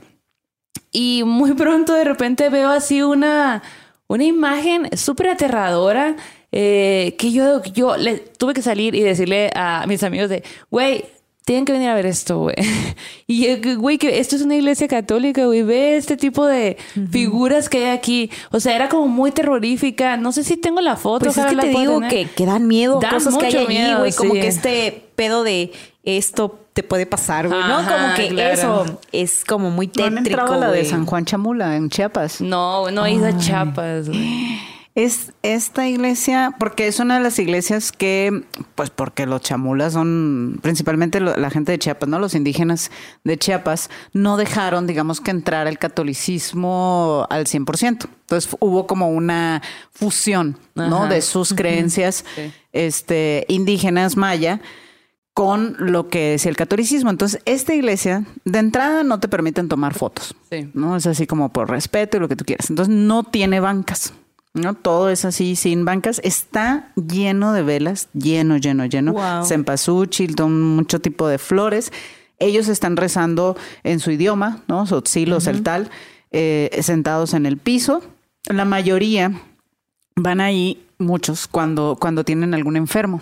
y 0.91 1.23
muy 1.25 1.53
pronto 1.53 1.93
de 1.93 2.03
repente 2.05 2.49
veo 2.49 2.69
así 2.69 3.01
una, 3.01 3.61
una 4.07 4.23
imagen 4.23 4.89
súper 4.97 5.27
aterradora 5.29 6.15
eh, 6.51 7.15
que 7.19 7.31
yo, 7.31 7.61
yo 7.63 7.97
le 7.97 8.17
tuve 8.19 8.53
que 8.53 8.61
salir 8.61 8.95
y 8.95 9.01
decirle 9.01 9.51
a 9.55 9.85
mis 9.87 10.01
amigos 10.03 10.29
de, 10.29 10.43
güey, 10.71 11.05
tienen 11.49 11.65
que 11.65 11.71
venir 11.71 11.89
a 11.89 11.95
ver 11.95 12.05
esto, 12.05 12.37
güey. 12.37 12.55
Y, 13.25 13.45
eh, 13.47 13.75
güey, 13.75 13.97
que 13.97 14.19
esto 14.19 14.35
es 14.35 14.43
una 14.43 14.55
iglesia 14.55 14.87
católica, 14.87 15.45
güey. 15.45 15.63
Ve 15.63 15.97
este 15.97 16.15
tipo 16.15 16.45
de 16.45 16.77
figuras 17.11 17.69
que 17.69 17.85
hay 17.85 17.97
aquí. 17.97 18.29
O 18.51 18.59
sea, 18.59 18.75
era 18.75 18.87
como 18.87 19.07
muy 19.07 19.31
terrorífica. 19.31 20.15
No 20.15 20.31
sé 20.31 20.43
si 20.43 20.57
tengo 20.57 20.79
la 20.79 20.95
foto. 20.95 21.25
Pues 21.25 21.37
es 21.37 21.45
que 21.47 21.55
la 21.55 21.63
te 21.63 21.69
digo 21.69 21.95
tener. 21.95 22.09
que, 22.11 22.29
que 22.29 22.45
dan 22.45 22.67
miedo 22.67 22.99
Dan 22.99 23.11
cosas 23.11 23.35
que 23.37 23.47
hay 23.47 23.55
allí, 23.55 23.67
miedo, 23.67 23.97
güey. 23.99 24.13
Como 24.13 24.33
que 24.33 24.47
este 24.47 25.09
pedo 25.15 25.43
de 25.43 25.71
esto 26.03 26.59
te 26.73 26.83
puede 26.83 27.07
pasar, 27.07 27.47
güey, 27.47 27.59
¿no? 27.59 27.77
Como 27.77 28.15
que 28.15 28.27
claro. 28.29 28.53
eso 28.53 28.99
es 29.11 29.43
como 29.43 29.71
muy 29.71 29.89
¿No 29.95 30.05
han 30.05 30.15
tétrico, 30.17 30.41
entrado 30.41 30.53
a 30.53 30.67
la 30.67 30.71
de. 30.71 30.85
San 30.85 31.07
Juan 31.07 31.25
Chamula 31.25 31.75
en 31.75 31.89
Chiapas? 31.89 32.41
No, 32.41 32.91
no 32.91 33.07
he 33.07 33.13
ido 33.13 33.25
a 33.25 33.35
Chiapas, 33.37 34.09
güey. 34.09 34.59
Es 35.03 35.31
esta 35.43 35.87
iglesia, 35.87 36.55
porque 36.59 36.87
es 36.87 36.99
una 36.99 37.17
de 37.17 37.23
las 37.23 37.39
iglesias 37.39 37.91
que, 37.91 38.43
pues 38.75 38.89
porque 38.89 39.25
los 39.25 39.41
chamulas 39.41 39.93
son 39.93 40.59
principalmente 40.61 41.19
lo- 41.21 41.37
la 41.37 41.49
gente 41.49 41.71
de 41.71 41.79
Chiapas, 41.79 42.09
¿no? 42.09 42.19
Los 42.19 42.35
indígenas 42.35 42.91
de 43.23 43.37
Chiapas 43.37 43.89
no 44.13 44.35
dejaron, 44.35 44.87
digamos, 44.87 45.21
que 45.21 45.31
entrar 45.31 45.67
el 45.67 45.77
catolicismo 45.79 47.25
al 47.29 47.45
100%. 47.47 48.09
Entonces 48.21 48.55
hubo 48.59 48.87
como 48.87 49.09
una 49.09 49.61
fusión, 49.91 50.57
¿no? 50.75 51.03
Ajá. 51.03 51.07
De 51.13 51.21
sus 51.21 51.53
creencias 51.53 52.25
Sí. 52.35 52.51
este, 52.73 53.45
indígenas 53.47 54.17
maya 54.17 54.59
con 55.33 55.75
lo 55.79 56.09
que 56.09 56.33
es 56.33 56.45
el 56.45 56.57
catolicismo. 56.57 57.09
Entonces, 57.09 57.41
esta 57.45 57.73
iglesia, 57.73 58.25
de 58.43 58.59
entrada, 58.59 59.03
no 59.03 59.21
te 59.21 59.29
permiten 59.29 59.69
tomar 59.69 59.93
fotos. 59.93 60.35
Sí. 60.51 60.69
¿no? 60.73 60.97
Es 60.97 61.07
así 61.07 61.25
como 61.25 61.53
por 61.53 61.69
respeto 61.69 62.17
y 62.17 62.19
lo 62.19 62.27
que 62.27 62.35
tú 62.35 62.43
quieras. 62.43 62.69
Entonces, 62.69 62.93
no 62.93 63.23
tiene 63.23 63.61
bancas. 63.61 64.11
¿No? 64.61 64.73
Todo 64.73 65.09
es 65.09 65.25
así, 65.25 65.55
sin 65.55 65.85
bancas. 65.85 66.21
Está 66.23 66.91
lleno 66.95 67.53
de 67.53 67.63
velas, 67.63 68.09
lleno, 68.13 68.57
lleno, 68.57 68.85
lleno. 68.85 69.13
Wow. 69.13 69.45
Cempasúchil, 69.45 70.35
mucho 70.47 70.99
tipo 70.99 71.27
de 71.27 71.37
flores. 71.37 71.91
Ellos 72.39 72.67
están 72.67 72.97
rezando 72.97 73.57
en 73.83 73.99
su 73.99 74.11
idioma, 74.11 74.63
¿no? 74.67 74.85
Sotzil 74.85 75.33
o 75.33 75.41
celtal, 75.41 75.89
eh, 76.31 76.79
sentados 76.81 77.33
en 77.33 77.45
el 77.45 77.57
piso. 77.57 78.01
La 78.47 78.65
mayoría 78.65 79.33
van 80.15 80.41
ahí, 80.41 80.85
muchos, 80.97 81.47
cuando, 81.47 81.97
cuando 81.99 82.23
tienen 82.23 82.53
algún 82.53 82.77
enfermo. 82.77 83.21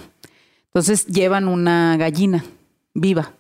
Entonces 0.68 1.08
llevan 1.08 1.48
una 1.48 1.98
gallina 1.98 2.46
viva, 2.94 3.34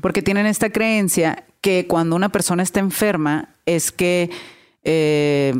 porque 0.00 0.22
tienen 0.22 0.46
esta 0.46 0.70
creencia 0.70 1.44
que 1.60 1.86
cuando 1.86 2.16
una 2.16 2.28
persona 2.30 2.62
está 2.62 2.80
enferma 2.80 3.48
es 3.64 3.90
que 3.92 4.30
eh, 4.82 5.54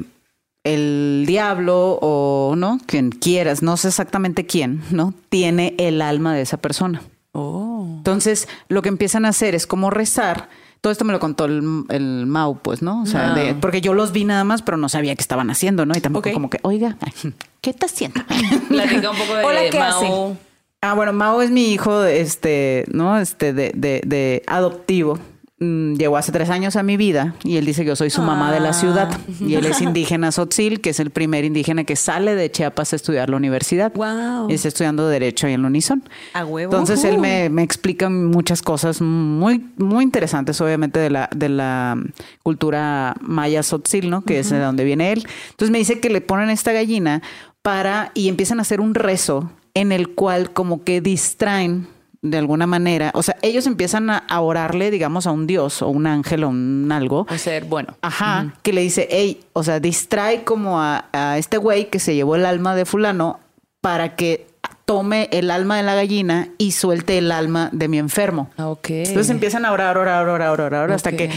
el 0.65 1.25
diablo 1.27 1.99
o 2.01 2.55
no, 2.57 2.79
quien 2.87 3.11
quieras, 3.11 3.63
no 3.63 3.77
sé 3.77 3.89
exactamente 3.89 4.47
quién, 4.47 4.83
¿no? 4.91 5.15
Tiene 5.29 5.75
el 5.79 6.01
alma 6.03 6.35
de 6.35 6.43
esa 6.43 6.57
persona. 6.57 7.03
Oh. 7.33 7.87
Entonces, 7.99 8.49
lo 8.69 8.81
que 8.83 8.89
empiezan 8.89 9.25
a 9.25 9.29
hacer 9.29 9.55
es 9.55 9.67
como 9.67 9.91
rezar. 9.91 10.49
Todo 10.81 10.91
esto 10.93 11.05
me 11.05 11.13
lo 11.13 11.21
contó 11.21 11.47
el, 11.47 11.85
el 11.89 12.27
Mau, 12.27 12.59
pues, 12.59 12.83
¿no? 12.83 13.03
O 13.03 13.07
sea, 13.07 13.33
Ah. 13.33 13.35
de- 13.35 13.55
porque 13.55 13.81
yo 13.81 13.95
los 13.95 14.13
vi 14.13 14.25
nada 14.25 14.45
más, 14.45 14.63
pero 14.63 14.77
no 14.77 14.89
sabía 14.89 15.15
qué 15.17 15.23
estaban 15.23 15.51
haciendo, 15.51 15.87
¿no? 15.87 15.97
Y 15.97 16.01
tampoco 16.01 16.31
como 16.33 16.51
que, 16.51 16.59
oiga, 16.63 16.97
¿qué 17.61 17.71
está 17.71 17.87
haciendo? 17.87 18.21
Platica 18.69 19.11
un 19.11 19.17
poco 19.19 19.35
de 19.37 19.45
Hola, 19.45 19.61
¿qué 19.71 19.79
Mao. 19.79 20.37
Ah, 20.83 20.93
bueno, 20.95 21.13
Mao 21.15 21.41
es 21.41 21.51
mi 21.51 21.73
hijo, 21.73 22.05
este, 22.05 22.85
¿no? 22.93 23.19
Este, 23.19 23.53
de, 23.55 23.73
de, 23.75 24.03
de 24.05 24.43
adoptivo. 24.47 25.19
Mm, 25.61 25.95
Llegó 25.95 26.17
hace 26.17 26.33
tres 26.33 26.51
años 26.51 26.75
a 26.75 26.83
mi 26.83 26.97
vida 26.97 27.37
y 27.45 27.59
él 27.59 27.65
dice 27.65 27.83
que 27.83 27.89
yo 27.89 27.97
soy 27.97 28.11
su 28.11 28.23
mamá 28.23 28.53
de 28.53 28.59
la 28.59 28.73
ciudad. 28.73 29.09
Y 29.41 29.55
él 29.55 29.65
es 29.67 29.81
indígena 29.83 30.33
Sotzil, 30.33 30.81
que 30.81 30.91
es 30.91 30.99
el 30.99 31.11
primer 31.11 31.45
indígena 31.45 31.85
que 31.85 31.95
sale 31.95 32.35
de 32.35 32.51
Chiapas 32.51 32.93
a 32.93 32.97
estudiar 32.97 33.31
la 33.31 33.37
universidad. 33.37 33.93
Guau. 33.95 34.51
Y 34.51 34.55
está 34.55 34.69
estudiando 34.69 35.07
Derecho 35.07 35.47
ahí 35.47 35.53
en 35.53 35.63
la 35.63 35.69
Unison. 35.69 36.03
A 36.33 36.45
huevo. 36.45 36.73
Entonces 36.73 37.05
él 37.05 37.19
me, 37.19 37.49
me 37.51 37.63
explica 37.63 38.09
muchas 38.11 38.63
cosas 38.63 39.01
muy, 39.01 39.65
muy 39.77 40.03
interesantes, 40.03 40.61
obviamente, 40.61 40.99
de 40.99 41.11
la, 41.11 41.31
de 41.35 41.49
la 41.49 42.03
cultura 42.43 43.15
maya 43.21 43.63
Sotzil, 43.63 44.11
¿no? 44.11 44.23
Que 44.23 44.41
es 44.41 44.51
de 44.51 44.59
donde 44.59 44.83
viene 44.83 45.13
él. 45.13 45.25
Entonces 45.51 45.71
me 45.71 45.79
dice 45.79 46.01
que 46.01 46.11
le 46.11 46.21
ponen 46.21 46.51
esta 46.51 46.73
gallina 46.73 47.23
para, 47.63 48.11
y 48.15 48.29
empiezan 48.29 48.59
a 48.59 48.63
hacer 48.63 48.81
un 48.81 48.95
rezo 48.95 49.53
en 49.75 49.93
el 49.93 50.11
cual 50.11 50.53
como 50.53 50.85
que 50.85 51.01
distraen 51.01 51.89
de 52.27 52.39
alguna 52.39 52.67
manera, 52.67 53.11
o 53.15 53.23
sea, 53.23 53.37
ellos 53.43 53.67
empiezan 53.67 54.09
a, 54.09 54.25
orarle, 54.41 54.91
digamos, 54.91 55.27
a 55.27 55.31
un 55.31 55.47
dios 55.47 55.83
o 55.83 55.89
un 55.89 56.07
ángel 56.07 56.43
o 56.45 56.49
un 56.49 56.91
algo. 56.91 57.27
O 57.31 57.37
ser 57.37 57.67
bueno. 57.67 57.99
Ajá, 58.01 58.55
que 58.63 58.73
le 58.73 58.81
dice, 58.81 59.07
hey, 59.11 59.43
o 59.53 59.63
sea, 59.63 59.79
distrae 59.79 60.43
como 60.43 60.81
a, 60.81 61.05
a 61.13 61.37
este 61.37 61.59
güey 61.59 61.91
que 61.91 61.99
se 61.99 62.15
llevó 62.15 62.37
el 62.37 62.47
alma 62.47 62.75
de 62.75 62.87
fulano 62.87 63.41
para 63.83 64.17
que 64.17 64.47
tome 64.87 65.29
el 65.33 65.51
alma 65.51 65.77
de 65.77 65.83
la 65.83 65.95
gallina 65.95 66.49
y 66.57 66.73
suelte 66.73 67.19
el 67.19 67.31
alma 67.31 67.69
de 67.73 67.89
mi 67.89 67.99
enfermo. 67.99 68.51
Ok. 68.59 68.89
Entonces 68.91 69.29
empiezan 69.31 69.67
a 69.67 69.73
orar, 69.73 69.99
orar, 69.99 70.27
orar, 70.27 70.49
orar, 70.51 70.73
orar, 70.73 70.93
hasta 70.93 71.11
Ok. 71.11 71.17
que 71.17 71.31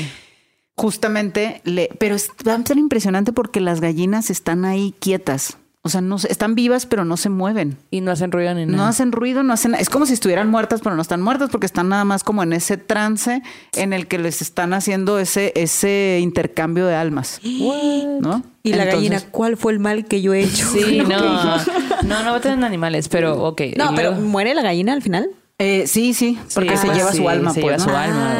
justamente 0.75 1.61
le... 1.63 1.89
Pero 1.99 2.15
es- 2.15 2.29
va 2.47 2.53
a 2.53 2.63
ser 2.65 2.77
impresionante 2.77 3.33
porque 3.33 3.59
las 3.59 3.81
gallinas 3.81 4.29
están 4.29 4.65
ahí 4.65 4.93
quietas. 4.99 5.57
O 5.87 5.89
sea, 5.89 6.01
no 6.01 6.17
están 6.17 6.53
vivas, 6.53 6.85
pero 6.85 7.05
no 7.05 7.17
se 7.17 7.29
mueven. 7.29 7.77
Y 7.89 8.01
no 8.01 8.11
hacen 8.11 8.31
ruido 8.31 8.53
ni 8.53 8.65
nada. 8.65 8.77
No 8.77 8.85
hacen 8.85 9.11
ruido, 9.11 9.41
no 9.43 9.53
hacen... 9.53 9.73
Es 9.75 9.89
como 9.89 10.05
si 10.05 10.13
estuvieran 10.13 10.49
muertas, 10.51 10.81
pero 10.83 10.95
no 10.95 11.01
están 11.01 11.21
muertas 11.21 11.49
porque 11.49 11.65
están 11.65 11.89
nada 11.89 12.03
más 12.05 12.23
como 12.23 12.43
en 12.43 12.53
ese 12.53 12.77
trance 12.77 13.41
en 13.73 13.93
el 13.93 14.07
que 14.07 14.17
les 14.19 14.41
están 14.41 14.73
haciendo 14.73 15.17
ese, 15.19 15.53
ese 15.55 16.19
intercambio 16.21 16.85
de 16.85 16.95
almas. 16.95 17.39
¿No? 17.43 18.43
Y 18.63 18.73
la 18.73 18.83
Entonces- 18.83 18.93
gallina, 18.93 19.21
¿cuál 19.31 19.55
fue 19.57 19.71
el 19.71 19.79
mal 19.79 20.05
que 20.05 20.21
yo 20.21 20.33
he 20.33 20.41
hecho? 20.43 20.67
Sí, 20.71 20.99
no. 21.07 21.57
No, 22.03 22.23
no 22.23 22.41
tienen 22.41 22.63
animales, 22.63 23.07
pero 23.09 23.41
ok. 23.43 23.61
No, 23.77 23.93
pero 23.95 24.11
luego- 24.11 24.27
¿muere 24.27 24.53
la 24.53 24.61
gallina 24.61 24.93
al 24.93 25.01
final? 25.01 25.29
Eh, 25.59 25.85
sí, 25.87 26.13
sí, 26.13 26.37
porque 26.53 26.71
Sí, 26.71 26.77
se 26.77 26.85
pues 26.87 26.97
lleva 26.97 27.11
sí, 27.11 27.17
su 27.17 27.29
alma. 27.29 27.51
Se 27.53 27.61
pues, 27.61 27.71
lleva 27.77 27.83
su 27.83 27.89
¿no? 27.89 27.97
alma, 27.97 28.35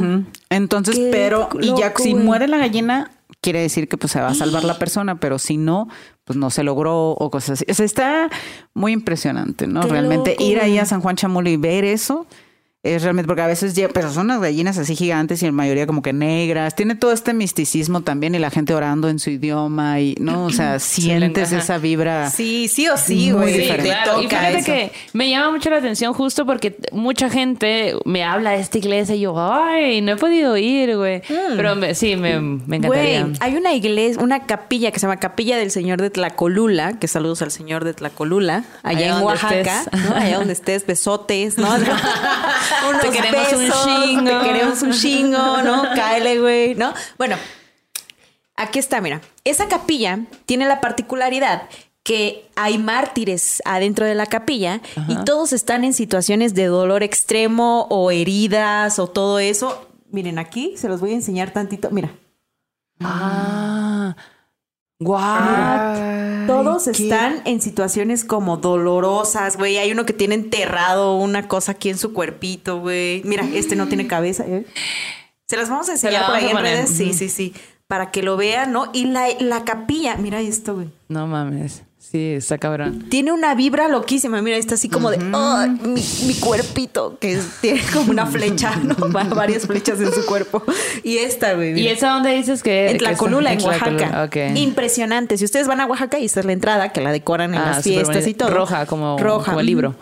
güey. 0.00 0.12
Ujú. 0.14 0.24
Entonces, 0.48 0.96
Qué 0.96 1.08
pero, 1.12 1.48
y 1.60 1.74
ya 1.78 1.92
si 1.96 2.14
muere 2.14 2.46
la 2.48 2.58
gallina, 2.58 3.10
quiere 3.40 3.60
decir 3.60 3.88
que 3.88 3.96
pues 3.96 4.12
se 4.12 4.20
va 4.20 4.28
a 4.28 4.34
salvar 4.34 4.64
la 4.64 4.78
persona, 4.78 5.18
pero 5.18 5.38
si 5.38 5.56
no, 5.56 5.88
pues 6.24 6.36
no 6.36 6.50
se 6.50 6.62
logró 6.62 7.10
o 7.10 7.30
cosas 7.30 7.60
así. 7.60 7.64
O 7.70 7.74
sea, 7.74 7.86
está 7.86 8.30
muy 8.74 8.92
impresionante, 8.92 9.66
¿no? 9.66 9.80
Qué 9.80 9.88
realmente 9.88 10.32
loco, 10.32 10.44
ir 10.44 10.60
ahí 10.60 10.78
a 10.78 10.84
San 10.84 11.00
Juan 11.00 11.16
Chamulo 11.16 11.48
y 11.50 11.56
ver 11.56 11.84
eso 11.84 12.26
es 12.84 13.02
realmente, 13.02 13.28
porque 13.28 13.42
a 13.42 13.46
veces 13.46 13.74
ya, 13.74 13.88
pero 13.88 14.12
son 14.12 14.24
unas 14.26 14.40
gallinas 14.40 14.76
así 14.76 14.96
gigantes 14.96 15.40
y 15.42 15.46
en 15.46 15.54
mayoría 15.54 15.86
como 15.86 16.02
que 16.02 16.12
negras. 16.12 16.74
Tiene 16.74 16.96
todo 16.96 17.12
este 17.12 17.32
misticismo 17.32 18.00
también 18.00 18.34
y 18.34 18.40
la 18.40 18.50
gente 18.50 18.74
orando 18.74 19.08
en 19.08 19.20
su 19.20 19.30
idioma 19.30 20.00
y, 20.00 20.16
¿no? 20.18 20.46
O 20.46 20.50
sea, 20.50 20.78
sientes 20.80 21.52
esa 21.52 21.78
vibra. 21.78 22.28
Sí, 22.30 22.66
sí 22.66 22.88
o 22.88 22.96
sí, 22.96 23.32
Muy 23.32 23.52
güey. 23.52 23.68
Sí, 23.68 23.72
claro. 23.82 24.20
Y 24.20 24.26
fíjate 24.26 24.56
eso. 24.58 24.66
que 24.66 24.92
me 25.12 25.30
llama 25.30 25.52
mucho 25.52 25.70
la 25.70 25.76
atención 25.76 26.12
justo 26.12 26.44
porque 26.44 26.76
mucha 26.90 27.30
gente 27.30 27.94
me 28.04 28.24
habla 28.24 28.50
de 28.50 28.60
esta 28.60 28.78
iglesia 28.78 29.14
y 29.14 29.20
yo, 29.20 29.34
ay, 29.38 30.00
no 30.00 30.12
he 30.12 30.16
podido 30.16 30.56
ir, 30.56 30.96
güey. 30.96 31.22
Pero 31.56 31.76
me- 31.76 31.94
sí, 31.94 32.16
me, 32.16 32.40
me 32.40 32.78
encantaría. 32.78 33.22
Güey, 33.26 33.36
hay 33.38 33.54
una 33.56 33.74
iglesia, 33.74 34.20
una 34.20 34.44
capilla 34.46 34.90
que 34.90 34.98
se 34.98 35.06
llama 35.06 35.20
Capilla 35.20 35.56
del 35.56 35.70
Señor 35.70 36.02
de 36.02 36.10
Tlacolula, 36.10 36.98
que 36.98 37.06
saludos 37.06 37.42
al 37.42 37.52
Señor 37.52 37.84
de 37.84 37.94
Tlacolula, 37.94 38.64
allá, 38.82 38.98
Allá 38.98 39.18
en 39.18 39.22
Oaxaca, 39.24 39.84
allá 40.16 40.38
donde 40.38 40.52
estés, 40.54 40.84
besotes, 40.84 41.58
¿no? 41.58 41.68
Unos 42.88 43.00
Te 43.02 43.10
queremos 43.10 43.52
un 43.52 43.70
chingo. 43.70 44.24
te 44.40 44.46
queremos 44.46 44.82
un 44.82 44.92
chingo, 44.92 45.62
¿no? 45.62 45.82
Cáele, 45.94 46.40
güey, 46.40 46.74
¿no? 46.74 46.92
Bueno, 47.18 47.36
aquí 48.56 48.78
está, 48.78 49.00
mira. 49.00 49.20
Esa 49.44 49.68
capilla 49.68 50.20
tiene 50.46 50.66
la 50.66 50.80
particularidad 50.80 51.68
que 52.04 52.48
hay 52.56 52.78
mártires 52.78 53.62
adentro 53.64 54.04
de 54.04 54.14
la 54.16 54.26
capilla 54.26 54.80
y 55.08 55.14
todos 55.24 55.52
están 55.52 55.84
en 55.84 55.92
situaciones 55.94 56.52
de 56.54 56.66
dolor 56.66 57.02
extremo 57.04 57.86
o 57.90 58.10
heridas 58.10 58.98
o 58.98 59.06
todo 59.06 59.38
eso. 59.38 59.88
Miren 60.10 60.38
aquí, 60.38 60.74
se 60.76 60.88
los 60.88 61.00
voy 61.00 61.12
a 61.12 61.14
enseñar 61.14 61.52
tantito. 61.52 61.90
Mira, 61.90 62.10
Ah, 63.04 64.14
guau. 65.04 66.46
Todos 66.46 66.86
están 66.86 67.42
en 67.44 67.60
situaciones 67.60 68.24
como 68.24 68.56
dolorosas, 68.56 69.56
güey. 69.56 69.78
Hay 69.78 69.92
uno 69.92 70.04
que 70.06 70.12
tiene 70.12 70.34
enterrado 70.34 71.16
una 71.16 71.48
cosa 71.48 71.72
aquí 71.72 71.88
en 71.90 71.98
su 71.98 72.12
cuerpito, 72.12 72.80
güey. 72.80 73.22
Mira, 73.24 73.46
este 73.54 73.76
no 73.76 73.88
tiene 73.88 74.06
cabeza. 74.06 74.44
¿eh? 74.46 74.66
Se 75.48 75.56
las 75.56 75.68
vamos 75.68 75.88
a 75.88 75.92
enseñar 75.92 76.26
por 76.26 76.34
ahí 76.34 76.48
en 76.48 76.58
redes. 76.58 76.90
Sí, 76.90 77.12
sí, 77.12 77.28
sí. 77.28 77.54
Para 77.86 78.10
que 78.10 78.22
lo 78.22 78.36
vean, 78.36 78.72
¿no? 78.72 78.90
Y 78.92 79.04
la, 79.04 79.26
la 79.40 79.64
capilla, 79.64 80.16
mira 80.16 80.40
esto, 80.40 80.74
güey. 80.74 80.90
No 81.08 81.26
mames. 81.26 81.82
Sí, 82.12 82.34
está 82.34 82.58
cabrón. 82.58 83.06
Tiene 83.08 83.32
una 83.32 83.54
vibra 83.54 83.88
loquísima. 83.88 84.42
Mira, 84.42 84.58
está 84.58 84.74
así 84.74 84.90
como 84.90 85.10
de, 85.10 85.16
"Ay, 85.32 85.70
mi, 85.70 86.04
mi 86.26 86.34
cuerpito, 86.34 87.16
que 87.18 87.40
tiene 87.62 87.80
como 87.90 88.10
una 88.10 88.26
flecha, 88.26 88.76
¿no? 88.84 88.94
Va- 89.10 89.24
Varias 89.24 89.66
flechas 89.66 89.98
en 89.98 90.12
su 90.12 90.26
cuerpo. 90.26 90.62
Y 91.02 91.16
esta, 91.16 91.54
güey. 91.54 91.80
¿Y 91.80 91.88
esa 91.88 92.10
dónde 92.10 92.34
dices 92.34 92.62
que 92.62 92.82
En 92.82 92.86
que 92.88 92.92
está? 92.96 93.08
Tlacolula, 93.16 93.52
en 93.54 93.62
Oaxaca. 93.62 94.28
Impresionante. 94.56 95.38
Si 95.38 95.44
ustedes 95.46 95.66
van 95.66 95.80
a 95.80 95.86
Oaxaca 95.86 96.18
y 96.18 96.26
esta 96.26 96.40
es 96.40 96.46
la 96.46 96.52
entrada, 96.52 96.90
que 96.90 97.00
la 97.00 97.12
decoran 97.12 97.54
en 97.54 97.60
Ah, 97.62 97.70
las 97.76 97.82
fiestas 97.84 98.26
y 98.26 98.34
todo. 98.34 98.50
Roja, 98.50 98.84
como- 98.84 99.16
Roja. 99.18 99.46
como 99.46 99.60
el 99.60 99.66
libro. 99.66 99.94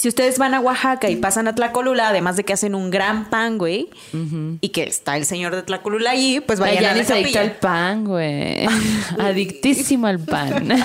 Si 0.00 0.08
ustedes 0.08 0.38
van 0.38 0.54
a 0.54 0.60
Oaxaca 0.60 1.10
y 1.10 1.16
pasan 1.16 1.46
a 1.46 1.54
Tlacolula, 1.54 2.08
además 2.08 2.36
de 2.38 2.44
que 2.44 2.54
hacen 2.54 2.74
un 2.74 2.90
gran 2.90 3.28
pan, 3.28 3.58
güey, 3.58 3.90
y 4.62 4.68
que 4.70 4.84
está 4.84 5.18
el 5.18 5.26
señor 5.26 5.54
de 5.54 5.62
Tlacolula 5.62 6.12
allí, 6.12 6.40
pues 6.40 6.58
vayan 6.58 6.86
a 6.86 6.94
la 6.94 7.04
se 7.04 7.12
adicta 7.12 7.42
al 7.42 7.52
pan, 7.56 8.04
güey. 8.06 8.64
Adictísimo 9.18 10.06
al 10.06 10.20
pan. 10.20 10.68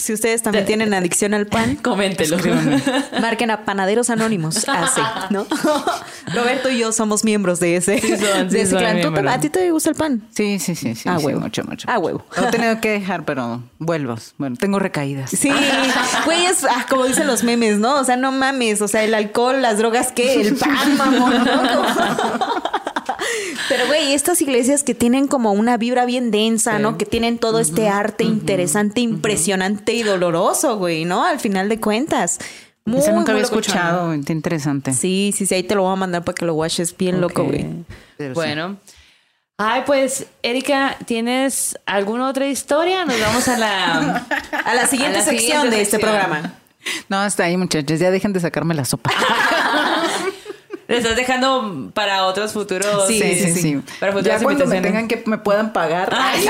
Si 0.00 0.12
ustedes 0.12 0.42
también 0.42 0.64
tienen 0.64 0.94
adicción 0.94 1.34
al 1.34 1.46
pan, 1.46 1.76
Coméntelo. 1.82 2.36
marquen 3.20 3.50
a 3.50 3.64
Panaderos 3.64 4.10
Anónimos. 4.10 4.64
Así, 4.68 5.00
¿no? 5.30 5.46
Roberto 6.34 6.70
y 6.70 6.78
yo 6.78 6.92
somos 6.92 7.24
miembros 7.24 7.60
de 7.60 7.76
ese, 7.76 8.00
Sí 8.00 8.16
son, 8.16 8.50
sí 8.50 8.56
de 8.56 8.62
ese 8.62 8.76
clan. 8.76 9.00
¿Tú-. 9.02 9.28
¿A 9.28 9.38
ti 9.38 9.50
te 9.50 9.70
gusta 9.70 9.90
el 9.90 9.96
pan? 9.96 10.22
Sí, 10.34 10.58
sí, 10.58 10.74
sí, 10.74 10.94
sí. 10.94 11.08
Ah, 11.08 11.18
sí, 11.18 11.26
huevo. 11.26 11.40
mucho, 11.40 11.62
mucho. 11.64 11.86
Ah, 11.90 11.98
huevo. 11.98 12.24
Lo 12.36 12.48
he 12.48 12.50
tenido 12.50 12.80
que 12.80 12.90
dejar, 12.90 13.24
pero 13.24 13.62
vuelvo. 13.78 14.16
Bueno, 14.38 14.56
tengo 14.56 14.78
recaídas. 14.78 15.30
Sí, 15.30 15.50
güey, 16.24 16.46
es 16.46 16.64
ah, 16.64 16.86
como 16.88 17.04
dicen 17.06 17.26
los 17.26 17.42
memes, 17.44 17.78
¿no? 17.78 18.00
O 18.00 18.04
sea, 18.04 18.16
no 18.16 18.32
mames, 18.32 18.80
o 18.82 18.88
sea, 18.88 19.02
el 19.04 19.14
alcohol, 19.14 19.60
las 19.62 19.78
drogas, 19.78 20.12
¿qué? 20.12 20.40
El 20.40 20.56
pan, 20.56 20.96
mamón, 20.96 21.44
¿no? 21.44 21.44
Como- 21.44 22.60
Pero, 23.68 23.86
güey, 23.86 24.12
estas 24.14 24.40
iglesias 24.42 24.82
que 24.82 24.94
tienen 24.94 25.26
como 25.28 25.52
una 25.52 25.76
vibra 25.76 26.04
bien 26.04 26.30
densa, 26.30 26.78
¿no? 26.78 26.98
Que 26.98 27.06
tienen 27.06 27.38
todo 27.38 27.60
este 27.60 27.88
arte 27.88 28.24
interesante, 28.24 29.00
impresionante 29.00 29.92
y 29.92 30.02
doloroso, 30.02 30.76
güey, 30.76 31.04
¿no? 31.04 31.24
Al 31.24 31.40
final 31.40 31.68
de 31.68 31.80
cuentas. 31.80 32.38
Muy, 32.84 33.00
Ese 33.00 33.12
nunca 33.12 33.32
muy 33.32 33.40
había 33.40 33.44
escuchado. 33.44 34.14
Qué 34.24 34.32
interesante. 34.32 34.92
Sí, 34.92 35.32
sí, 35.36 35.46
sí, 35.46 35.54
ahí 35.54 35.62
te 35.62 35.74
lo 35.74 35.82
voy 35.82 35.92
a 35.92 35.96
mandar 35.96 36.24
para 36.24 36.34
que 36.34 36.44
lo 36.44 36.54
watches 36.54 36.96
bien 36.96 37.20
loco, 37.20 37.44
güey. 37.44 37.66
Pero 38.16 38.34
sí. 38.34 38.34
Bueno. 38.34 38.78
Ay, 39.62 39.82
pues, 39.84 40.26
Erika, 40.42 40.96
¿tienes 41.04 41.78
alguna 41.84 42.28
otra 42.28 42.46
historia? 42.46 43.04
Nos 43.04 43.20
vamos 43.20 43.46
a 43.46 43.58
la... 43.58 44.26
A 44.64 44.74
la 44.74 44.86
siguiente 44.86 45.18
A 45.18 45.20
la 45.20 45.24
sección 45.24 45.38
siguiente 45.50 45.76
de 45.76 45.82
este 45.82 45.98
programa. 45.98 46.54
No, 47.08 47.18
hasta 47.18 47.44
ahí, 47.44 47.56
muchachos. 47.56 48.00
Ya 48.00 48.10
dejen 48.10 48.32
de 48.32 48.40
sacarme 48.40 48.74
la 48.74 48.84
sopa. 48.86 49.10
Le 50.90 50.98
estás 50.98 51.16
dejando 51.16 51.90
para 51.94 52.24
otros 52.26 52.52
futuros. 52.52 53.06
Sí, 53.06 53.20
sí, 53.20 53.52
sí. 53.54 53.82
Para 54.00 54.12
futuras 54.12 54.40
ya 54.40 54.44
cuando 54.44 54.66
me 54.66 54.76
invitaciones. 54.78 54.82
tengan 54.82 55.08
que 55.08 55.30
me 55.30 55.38
puedan 55.38 55.72
pagar. 55.72 56.12
Ay, 56.12 56.44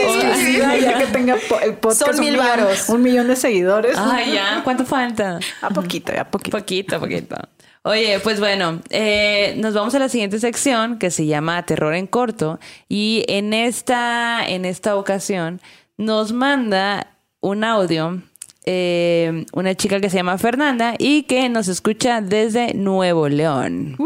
exclusiva, 0.00 0.76
ya 0.76 0.98
que 0.98 1.06
tenga 1.06 1.36
el 1.62 1.74
podcast 1.74 2.00
Son 2.12 2.14
un 2.14 2.20
mil 2.20 2.32
millón- 2.34 2.46
varos. 2.46 2.88
Un 2.88 3.02
millón 3.02 3.28
de 3.28 3.36
seguidores. 3.36 3.96
Ay, 3.98 4.32
ya. 4.32 4.60
¿Cuánto 4.64 4.84
falta? 4.84 5.38
A 5.60 5.68
poquito, 5.70 6.12
a 6.18 6.24
poquito. 6.24 6.56
Poquito, 6.58 6.98
poquito. 7.00 7.36
Oye, 7.84 8.20
pues 8.20 8.38
bueno, 8.38 8.80
eh, 8.90 9.54
nos 9.58 9.74
vamos 9.74 9.94
a 9.94 9.98
la 9.98 10.08
siguiente 10.08 10.38
sección 10.38 10.98
que 10.98 11.10
se 11.10 11.26
llama 11.26 11.62
Terror 11.64 11.94
en 11.94 12.06
corto 12.06 12.60
y 12.88 13.24
en 13.28 13.52
esta, 13.52 14.46
en 14.46 14.64
esta 14.64 14.94
ocasión 14.96 15.60
nos 15.96 16.32
manda 16.32 17.08
un 17.40 17.64
audio 17.64 18.22
eh, 18.64 19.44
una 19.52 19.74
chica 19.74 20.00
que 20.00 20.08
se 20.08 20.16
llama 20.18 20.38
Fernanda 20.38 20.94
y 20.98 21.24
que 21.24 21.48
nos 21.48 21.66
escucha 21.68 22.20
desde 22.20 22.74
Nuevo 22.74 23.28
León. 23.28 23.96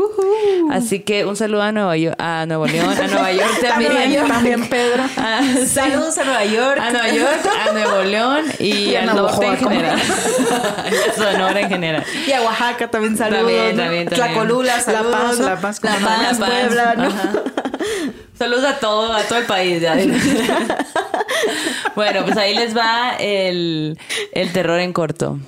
Así 0.71 1.01
que 1.01 1.25
un 1.27 1.37
saludo 1.37 1.63
a 1.63 1.73
Nuevo, 1.73 1.95
Yo- 1.95 2.13
a 2.19 2.47
Nuevo 2.47 2.67
León, 2.67 2.91
a 2.99 3.07
Nueva 3.07 3.33
York 3.33 3.51
también. 3.63 3.93
Nueva 3.93 4.07
York. 4.09 4.29
También, 4.29 4.69
Pedro. 4.69 5.03
Ah, 5.19 5.41
sí. 5.57 5.67
Saludos 5.67 6.17
a 6.19 6.25
Nueva 6.25 6.45
York. 6.45 6.79
A 6.81 6.91
Nueva 6.91 7.09
York, 7.11 7.49
a 7.69 7.73
Nuevo 7.73 8.03
León 8.03 8.45
y, 8.59 8.67
Y 8.67 8.95
a 8.97 9.01
al 9.03 9.17
norte 9.17 9.47
en 9.47 9.57
general. 9.59 9.99
y 10.91 11.11
a 11.11 11.15
Sonora 11.15 11.61
en 11.61 11.69
general. 11.69 12.05
Y 12.27 12.33
a 12.33 12.43
Oaxaca 12.43 12.91
también 12.91 13.17
saludos. 13.17 13.41
También, 13.43 13.77
también, 13.77 14.09
también. 14.09 14.33
Tlacolula, 14.33 14.81
saludos. 14.81 15.39
La 15.39 15.61
Paz. 15.61 15.83
La 15.83 15.83
Paz, 15.83 15.83
La 15.83 15.95
¿cómo 15.95 16.01
no? 16.01 16.07
Paz, 16.17 16.39
La 16.39 16.47
Paz. 16.47 16.59
Puebla, 16.67 16.95
¿no? 16.97 18.26
Saludos 18.39 18.65
a 18.65 18.79
todo, 18.79 19.13
a 19.13 19.23
todo 19.23 19.39
el 19.39 19.47
país. 19.47 19.81
ya. 19.81 19.97
bueno, 21.95 22.25
pues 22.25 22.37
ahí 22.37 22.55
les 22.55 22.77
va 22.77 23.17
el, 23.19 23.99
el 24.33 24.53
terror 24.53 24.79
en 24.79 24.93
corto. 24.93 25.39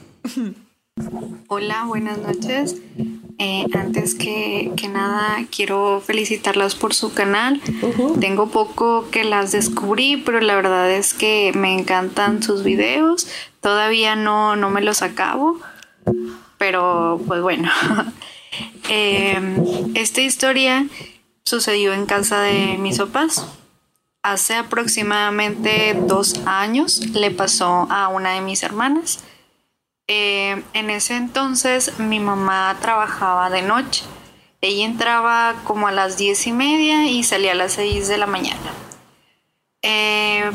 Hola, 1.49 1.85
buenas 1.85 2.19
noches. 2.19 2.77
Eh, 3.39 3.67
antes 3.75 4.15
que, 4.15 4.73
que 4.77 4.89
nada, 4.89 5.45
quiero 5.55 6.03
felicitarlas 6.05 6.75
por 6.75 6.95
su 6.95 7.13
canal. 7.13 7.61
Tengo 8.21 8.49
poco 8.49 9.11
que 9.11 9.23
las 9.23 9.53
descubrí, 9.53 10.17
pero 10.17 10.41
la 10.41 10.57
verdad 10.57 10.91
es 10.91 11.15
que 11.15 11.53
me 11.55 11.75
encantan 11.75 12.43
sus 12.43 12.65
videos. 12.65 13.29
Todavía 13.61 14.17
no, 14.17 14.57
no 14.57 14.71
me 14.71 14.81
los 14.81 15.03
acabo, 15.03 15.61
pero 16.59 17.21
pues 17.27 17.43
bueno. 17.43 17.71
Eh, 18.91 19.39
esta 19.95 20.23
historia 20.23 20.87
sucedió 21.49 21.93
en 21.93 22.07
casa 22.07 22.41
de 22.41 22.77
mis 22.79 22.99
papás. 22.99 23.47
Hace 24.23 24.57
aproximadamente 24.57 25.95
dos 25.95 26.35
años 26.45 27.01
le 27.15 27.31
pasó 27.31 27.87
a 27.91 28.09
una 28.09 28.35
de 28.35 28.41
mis 28.43 28.63
hermanas. 28.63 29.25
Eh, 30.07 30.63
en 30.75 30.91
ese 30.91 31.17
entonces 31.17 31.99
mi 31.99 32.21
mamá 32.21 32.77
trabajaba 32.81 33.51
de 33.51 33.63
noche. 33.63 34.05
Ella 34.61 34.85
entraba 34.85 35.55
como 35.65 35.89
a 35.89 35.93
las 35.93 36.19
diez 36.19 36.47
y 36.47 36.53
media 36.53 37.07
y 37.07 37.23
salía 37.23 37.53
a 37.53 37.55
las 37.55 37.73
seis 37.73 38.09
de 38.09 38.19
la 38.19 38.27
mañana. 38.27 38.73
Eh, 39.83 40.51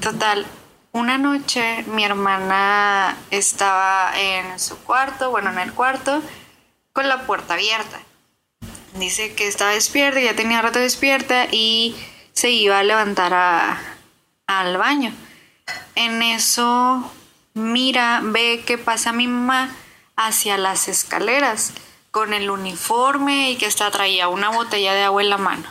total, 0.00 0.46
una 0.92 1.18
noche 1.18 1.84
mi 1.88 2.04
hermana 2.04 3.16
estaba 3.30 4.12
en 4.18 4.58
su 4.60 4.76
cuarto, 4.78 5.30
bueno, 5.30 5.50
en 5.50 5.58
el 5.58 5.72
cuarto, 5.72 6.22
con 6.92 7.08
la 7.08 7.26
puerta 7.26 7.54
abierta. 7.54 8.00
Dice 8.94 9.34
que 9.34 9.46
estaba 9.46 9.72
despierta, 9.72 10.20
ya 10.20 10.34
tenía 10.34 10.62
rato 10.62 10.78
despierta 10.78 11.46
y 11.50 11.94
se 12.32 12.50
iba 12.50 12.78
a 12.78 12.82
levantar 12.82 13.34
a- 13.34 13.78
al 14.46 14.76
baño. 14.76 15.12
En 15.94 16.22
eso 16.22 17.12
mira, 17.54 18.20
ve 18.22 18.62
que 18.66 18.78
pasa 18.78 19.12
mi 19.12 19.26
mamá 19.26 19.70
hacia 20.16 20.56
las 20.58 20.88
escaleras 20.88 21.72
con 22.10 22.32
el 22.32 22.50
uniforme 22.50 23.50
y 23.50 23.56
que 23.56 23.66
hasta 23.66 23.90
traía 23.90 24.28
una 24.28 24.50
botella 24.50 24.94
de 24.94 25.02
agua 25.04 25.22
en 25.22 25.30
la 25.30 25.38
mano. 25.38 25.68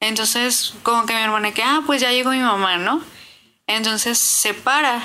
Entonces, 0.00 0.74
como 0.82 1.04
que 1.06 1.14
mi 1.14 1.20
hermana 1.20 1.52
que, 1.52 1.62
ah, 1.62 1.82
pues 1.86 2.00
ya 2.00 2.10
llegó 2.12 2.30
mi 2.30 2.40
mamá, 2.40 2.78
¿no? 2.78 3.02
Entonces 3.66 4.18
se 4.18 4.54
para 4.54 5.02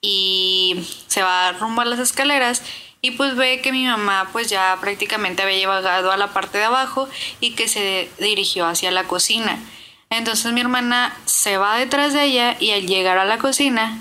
y 0.00 0.86
se 1.06 1.22
va 1.22 1.52
rumbo 1.52 1.82
a 1.82 1.84
las 1.84 1.98
escaleras 2.00 2.62
y 3.02 3.12
pues 3.12 3.36
ve 3.36 3.60
que 3.60 3.72
mi 3.72 3.86
mamá 3.86 4.28
pues 4.32 4.48
ya 4.48 4.76
prácticamente 4.80 5.42
había 5.42 5.56
llegado 5.56 6.10
a 6.10 6.16
la 6.16 6.32
parte 6.32 6.58
de 6.58 6.64
abajo 6.64 7.08
y 7.40 7.52
que 7.52 7.68
se 7.68 8.10
dirigió 8.18 8.66
hacia 8.66 8.90
la 8.90 9.04
cocina. 9.04 9.58
Entonces 10.10 10.52
mi 10.52 10.60
hermana 10.60 11.16
se 11.24 11.56
va 11.56 11.76
detrás 11.78 12.12
de 12.12 12.24
ella 12.24 12.56
y 12.58 12.72
al 12.72 12.86
llegar 12.86 13.18
a 13.18 13.24
la 13.24 13.38
cocina 13.38 13.98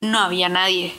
no 0.00 0.20
había 0.20 0.48
nadie. 0.48 0.94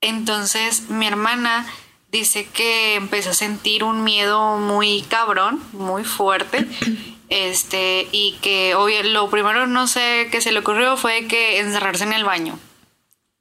Entonces 0.00 0.90
mi 0.90 1.06
hermana 1.06 1.66
dice 2.12 2.46
que 2.46 2.94
empezó 2.94 3.30
a 3.30 3.34
sentir 3.34 3.82
un 3.82 4.04
miedo 4.04 4.58
muy 4.58 5.02
cabrón, 5.02 5.62
muy 5.72 6.04
fuerte. 6.04 6.66
Este, 7.28 8.06
y 8.12 8.38
que 8.40 8.76
obvio, 8.76 9.02
lo 9.02 9.28
primero 9.28 9.66
no 9.66 9.88
sé 9.88 10.28
qué 10.30 10.40
se 10.40 10.52
le 10.52 10.60
ocurrió 10.60 10.96
fue 10.96 11.26
que 11.26 11.58
encerrarse 11.58 12.04
en 12.04 12.12
el 12.12 12.22
baño. 12.22 12.56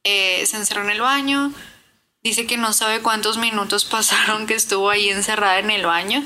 Eh, 0.03 0.43
se 0.47 0.57
encerró 0.57 0.83
en 0.85 0.89
el 0.89 1.01
baño. 1.01 1.53
Dice 2.25 2.47
que 2.47 2.57
no 2.57 2.73
sabe 2.73 3.03
cuántos 3.03 3.37
minutos 3.37 3.85
pasaron 3.95 4.47
que 4.47 4.55
estuvo 4.55 4.89
ahí 4.89 5.09
encerrada 5.09 5.59
en 5.59 5.69
el 5.69 5.85
baño 5.85 6.23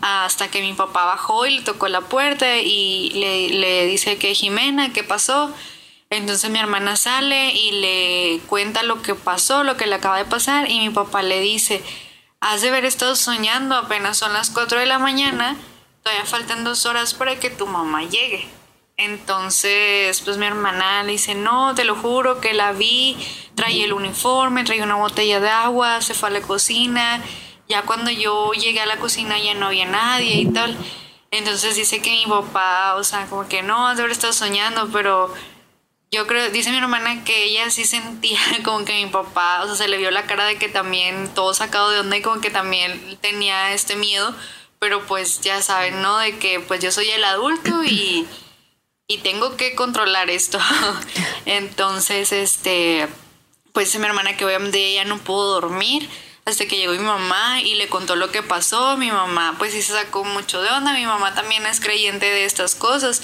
hasta 0.00 0.48
que 0.48 0.62
mi 0.62 0.72
papá 0.72 1.04
bajó 1.04 1.44
y 1.44 1.58
le 1.58 1.62
tocó 1.62 1.88
la 1.88 2.00
puerta 2.00 2.56
y 2.56 3.10
le, 3.10 3.50
le 3.50 3.86
dice 3.86 4.16
que 4.16 4.34
Jimena, 4.34 4.94
¿qué 4.94 5.04
pasó? 5.04 5.54
Entonces 6.08 6.48
mi 6.48 6.58
hermana 6.58 6.96
sale 6.96 7.52
y 7.52 7.70
le 7.72 8.40
cuenta 8.46 8.82
lo 8.82 9.02
que 9.02 9.14
pasó, 9.14 9.62
lo 9.62 9.76
que 9.76 9.86
le 9.86 9.96
acaba 9.96 10.16
de 10.16 10.24
pasar 10.24 10.70
y 10.70 10.78
mi 10.78 10.88
papá 10.88 11.22
le 11.22 11.40
dice, 11.40 11.82
has 12.40 12.62
de 12.62 12.70
haber 12.70 12.86
estado 12.86 13.14
soñando, 13.14 13.76
apenas 13.76 14.16
son 14.16 14.32
las 14.32 14.48
4 14.48 14.80
de 14.80 14.86
la 14.86 14.98
mañana, 14.98 15.54
todavía 16.02 16.24
faltan 16.24 16.64
dos 16.64 16.86
horas 16.86 17.12
para 17.12 17.38
que 17.38 17.50
tu 17.50 17.66
mamá 17.66 18.04
llegue. 18.04 18.55
Entonces, 18.98 20.22
pues 20.22 20.38
mi 20.38 20.46
hermana 20.46 21.02
le 21.02 21.12
dice, 21.12 21.34
no, 21.34 21.74
te 21.74 21.84
lo 21.84 21.96
juro 21.96 22.40
que 22.40 22.54
la 22.54 22.72
vi, 22.72 23.16
traía 23.54 23.84
el 23.84 23.92
uniforme, 23.92 24.64
traía 24.64 24.84
una 24.84 24.94
botella 24.94 25.38
de 25.38 25.50
agua, 25.50 26.00
se 26.00 26.14
fue 26.14 26.30
a 26.30 26.32
la 26.32 26.40
cocina, 26.40 27.22
ya 27.68 27.82
cuando 27.82 28.10
yo 28.10 28.52
llegué 28.52 28.80
a 28.80 28.86
la 28.86 28.96
cocina 28.96 29.38
ya 29.38 29.52
no 29.52 29.66
había 29.66 29.84
nadie 29.84 30.36
y 30.36 30.46
tal. 30.46 30.74
Entonces 31.30 31.76
dice 31.76 32.00
que 32.00 32.10
mi 32.10 32.24
papá, 32.26 32.94
o 32.94 33.04
sea, 33.04 33.26
como 33.26 33.46
que 33.48 33.62
no, 33.62 33.94
de 33.94 34.00
haber 34.00 34.12
estado 34.12 34.32
soñando, 34.32 34.88
pero 34.90 35.34
yo 36.10 36.26
creo, 36.26 36.50
dice 36.50 36.70
mi 36.70 36.78
hermana 36.78 37.22
que 37.24 37.44
ella 37.44 37.68
sí 37.70 37.84
sentía 37.84 38.40
como 38.64 38.86
que 38.86 39.04
mi 39.04 39.10
papá, 39.10 39.62
o 39.62 39.66
sea, 39.66 39.76
se 39.76 39.88
le 39.88 39.98
vio 39.98 40.10
la 40.10 40.26
cara 40.26 40.46
de 40.46 40.56
que 40.56 40.70
también 40.70 41.28
todo 41.34 41.52
sacado 41.52 41.90
de 41.90 42.00
onda 42.00 42.16
y 42.16 42.22
como 42.22 42.40
que 42.40 42.50
también 42.50 43.18
tenía 43.20 43.74
este 43.74 43.96
miedo, 43.96 44.34
pero 44.78 45.06
pues 45.06 45.42
ya 45.42 45.60
saben, 45.60 46.00
¿no? 46.00 46.16
De 46.16 46.38
que 46.38 46.60
pues 46.60 46.80
yo 46.80 46.90
soy 46.90 47.10
el 47.10 47.24
adulto 47.24 47.84
y, 47.84 48.26
y 49.08 49.18
tengo 49.18 49.56
que 49.56 49.74
controlar 49.74 50.30
esto. 50.30 50.58
Entonces, 51.46 52.32
este, 52.32 53.08
pues 53.72 53.96
mi 53.98 54.06
hermana 54.06 54.36
que 54.36 54.44
obviamente 54.44 54.84
ella 54.84 55.04
no 55.04 55.18
pudo 55.18 55.60
dormir 55.60 56.08
hasta 56.46 56.66
que 56.66 56.76
llegó 56.76 56.92
mi 56.92 57.00
mamá 57.00 57.60
y 57.60 57.74
le 57.74 57.88
contó 57.88 58.16
lo 58.16 58.30
que 58.30 58.42
pasó. 58.42 58.96
Mi 58.96 59.10
mamá 59.10 59.56
pues 59.58 59.72
sí 59.72 59.82
se 59.82 59.92
sacó 59.92 60.24
mucho 60.24 60.62
de 60.62 60.70
onda, 60.70 60.94
mi 60.94 61.04
mamá 61.04 61.34
también 61.34 61.66
es 61.66 61.80
creyente 61.80 62.26
de 62.26 62.44
estas 62.44 62.74
cosas, 62.74 63.22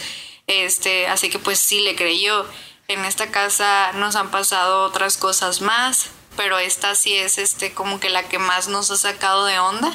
este, 0.48 1.06
así 1.06 1.30
que 1.30 1.38
pues 1.38 1.58
sí 1.58 1.80
le 1.80 1.96
creyó. 1.96 2.46
En 2.88 3.04
esta 3.04 3.30
casa 3.30 3.92
nos 3.94 4.16
han 4.16 4.30
pasado 4.30 4.84
otras 4.84 5.16
cosas 5.16 5.60
más, 5.60 6.10
pero 6.36 6.58
esta 6.58 6.94
sí 6.94 7.14
es 7.14 7.38
este 7.38 7.72
como 7.72 8.00
que 8.00 8.10
la 8.10 8.28
que 8.28 8.38
más 8.38 8.68
nos 8.68 8.90
ha 8.90 8.96
sacado 8.96 9.46
de 9.46 9.58
onda, 9.60 9.92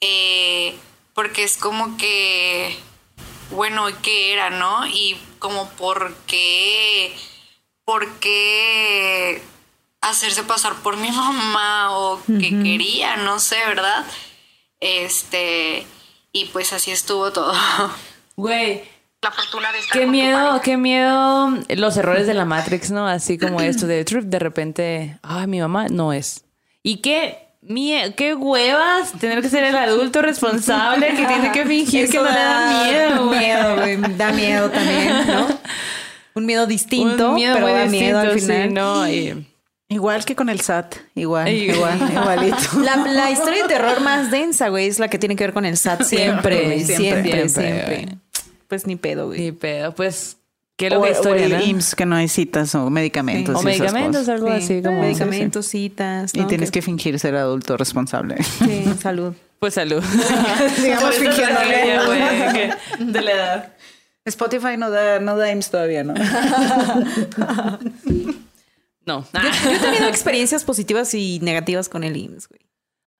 eh, 0.00 0.76
porque 1.14 1.44
es 1.44 1.58
como 1.58 1.96
que, 1.98 2.76
bueno, 3.50 3.86
¿qué 4.02 4.32
era, 4.32 4.50
no? 4.50 4.86
Y 4.86 5.16
como 5.38 5.68
por 5.70 6.14
qué, 6.26 7.14
por 7.84 8.10
qué 8.18 9.42
hacerse 10.00 10.42
pasar 10.44 10.74
por 10.82 10.96
mi 10.96 11.10
mamá 11.10 11.96
o 11.96 12.20
que 12.26 12.50
quería, 12.62 13.16
no 13.16 13.38
sé, 13.38 13.56
¿verdad? 13.66 14.04
Este, 14.80 15.86
y 16.32 16.46
pues 16.46 16.72
así 16.72 16.90
estuvo 16.90 17.32
todo. 17.32 17.52
Güey, 18.36 18.84
La 19.22 19.32
fortuna 19.32 19.72
de 19.72 19.78
estar 19.78 19.92
qué 19.98 20.04
con 20.04 20.10
miedo, 20.10 20.60
qué 20.62 20.76
miedo 20.76 21.48
los 21.70 21.96
errores 21.96 22.26
de 22.26 22.34
la 22.34 22.44
Matrix, 22.44 22.90
¿no? 22.90 23.06
Así 23.06 23.38
como 23.38 23.60
esto 23.60 23.86
de 23.86 24.04
trup, 24.04 24.24
de 24.26 24.38
repente, 24.38 25.18
ay, 25.22 25.46
mi 25.46 25.60
mamá 25.60 25.86
no 25.88 26.12
es. 26.12 26.44
Y 26.82 26.98
qué 26.98 27.45
mie 27.68 28.14
qué 28.16 28.34
huevas 28.34 29.12
tener 29.18 29.42
que 29.42 29.48
ser 29.48 29.64
el 29.64 29.76
adulto 29.76 30.22
responsable 30.22 31.08
que 31.08 31.26
tiene 31.26 31.52
que 31.52 31.64
fingir 31.66 32.04
Eso 32.04 32.12
que 32.12 32.18
no 32.18 32.24
le 32.24 32.38
da 32.38 33.20
miedo. 33.24 34.08
Da 34.16 34.32
miedo 34.32 34.70
también, 34.70 35.26
¿no? 35.26 35.46
Un 36.34 36.46
miedo 36.46 36.66
distinto, 36.66 37.30
Un 37.30 37.34
miedo 37.36 37.54
pero 37.54 37.66
da 37.68 37.86
miedo 37.86 38.18
al 38.18 38.32
sí, 38.34 38.40
final. 38.40 38.74
no, 38.74 39.08
y- 39.08 39.46
Igual 39.88 40.24
que 40.24 40.34
con 40.34 40.48
el 40.48 40.60
SAT. 40.60 40.96
Igual, 41.14 41.46
Igual. 41.48 41.96
igual, 41.96 42.10
igualito. 42.12 42.56
La, 42.82 42.96
la 42.96 43.30
historia 43.30 43.62
de 43.62 43.68
terror 43.68 44.00
más 44.00 44.32
densa, 44.32 44.68
güey, 44.68 44.88
es 44.88 44.98
la 44.98 45.06
que 45.08 45.16
tiene 45.18 45.36
que 45.36 45.44
ver 45.44 45.52
con 45.54 45.64
el 45.64 45.76
SAT 45.76 46.02
siempre, 46.02 46.56
Siempre, 46.84 46.96
siempre, 46.96 47.48
siempre. 47.48 47.96
siempre, 47.96 48.18
Pues 48.66 48.84
ni 48.88 48.96
pedo, 48.96 49.28
güey. 49.28 49.40
Ni 49.40 49.52
pedo, 49.52 49.94
pues 49.94 50.38
qué 50.76 50.88
O, 50.88 50.90
loca 50.96 51.08
o 51.08 51.12
historia, 51.12 51.46
el 51.46 51.52
¿no? 51.52 51.60
IMSS, 51.64 51.94
que 51.94 52.06
no 52.06 52.16
hay 52.16 52.28
citas 52.28 52.74
o 52.74 52.90
medicamentos. 52.90 53.54
O 53.56 53.58
y 53.68 53.72
esas 53.72 53.80
medicamentos, 53.92 54.20
cosas. 54.22 54.34
algo 54.34 54.46
Sí. 54.48 54.52
así 54.52 54.82
como 54.82 55.00
Medicamentos, 55.00 55.66
citas. 55.66 56.30
Y 56.34 56.44
tienes 56.44 56.70
que 56.70 56.82
fingir 56.82 57.18
ser 57.18 57.34
adulto 57.36 57.76
responsable. 57.76 58.36
Sí, 58.42 58.84
salud. 59.00 59.34
Pues 59.58 59.74
salud. 59.74 60.02
Digamos, 60.82 61.14
que- 62.54 62.74
de 63.04 63.22
la 63.22 63.32
edad. 63.32 63.72
Spotify 64.26 64.76
no 64.76 64.90
da, 64.90 65.20
no 65.20 65.36
da 65.36 65.50
IMSS 65.52 65.70
todavía, 65.70 66.02
¿no? 66.04 66.12
No. 69.06 69.24
Yo 69.32 69.70
he 69.70 69.78
tenido 69.78 70.08
experiencias 70.08 70.64
positivas 70.64 71.14
y 71.14 71.38
negativas 71.40 71.88
con 71.88 72.02
el 72.02 72.16
IMSS, 72.16 72.48
güey. 72.48 72.60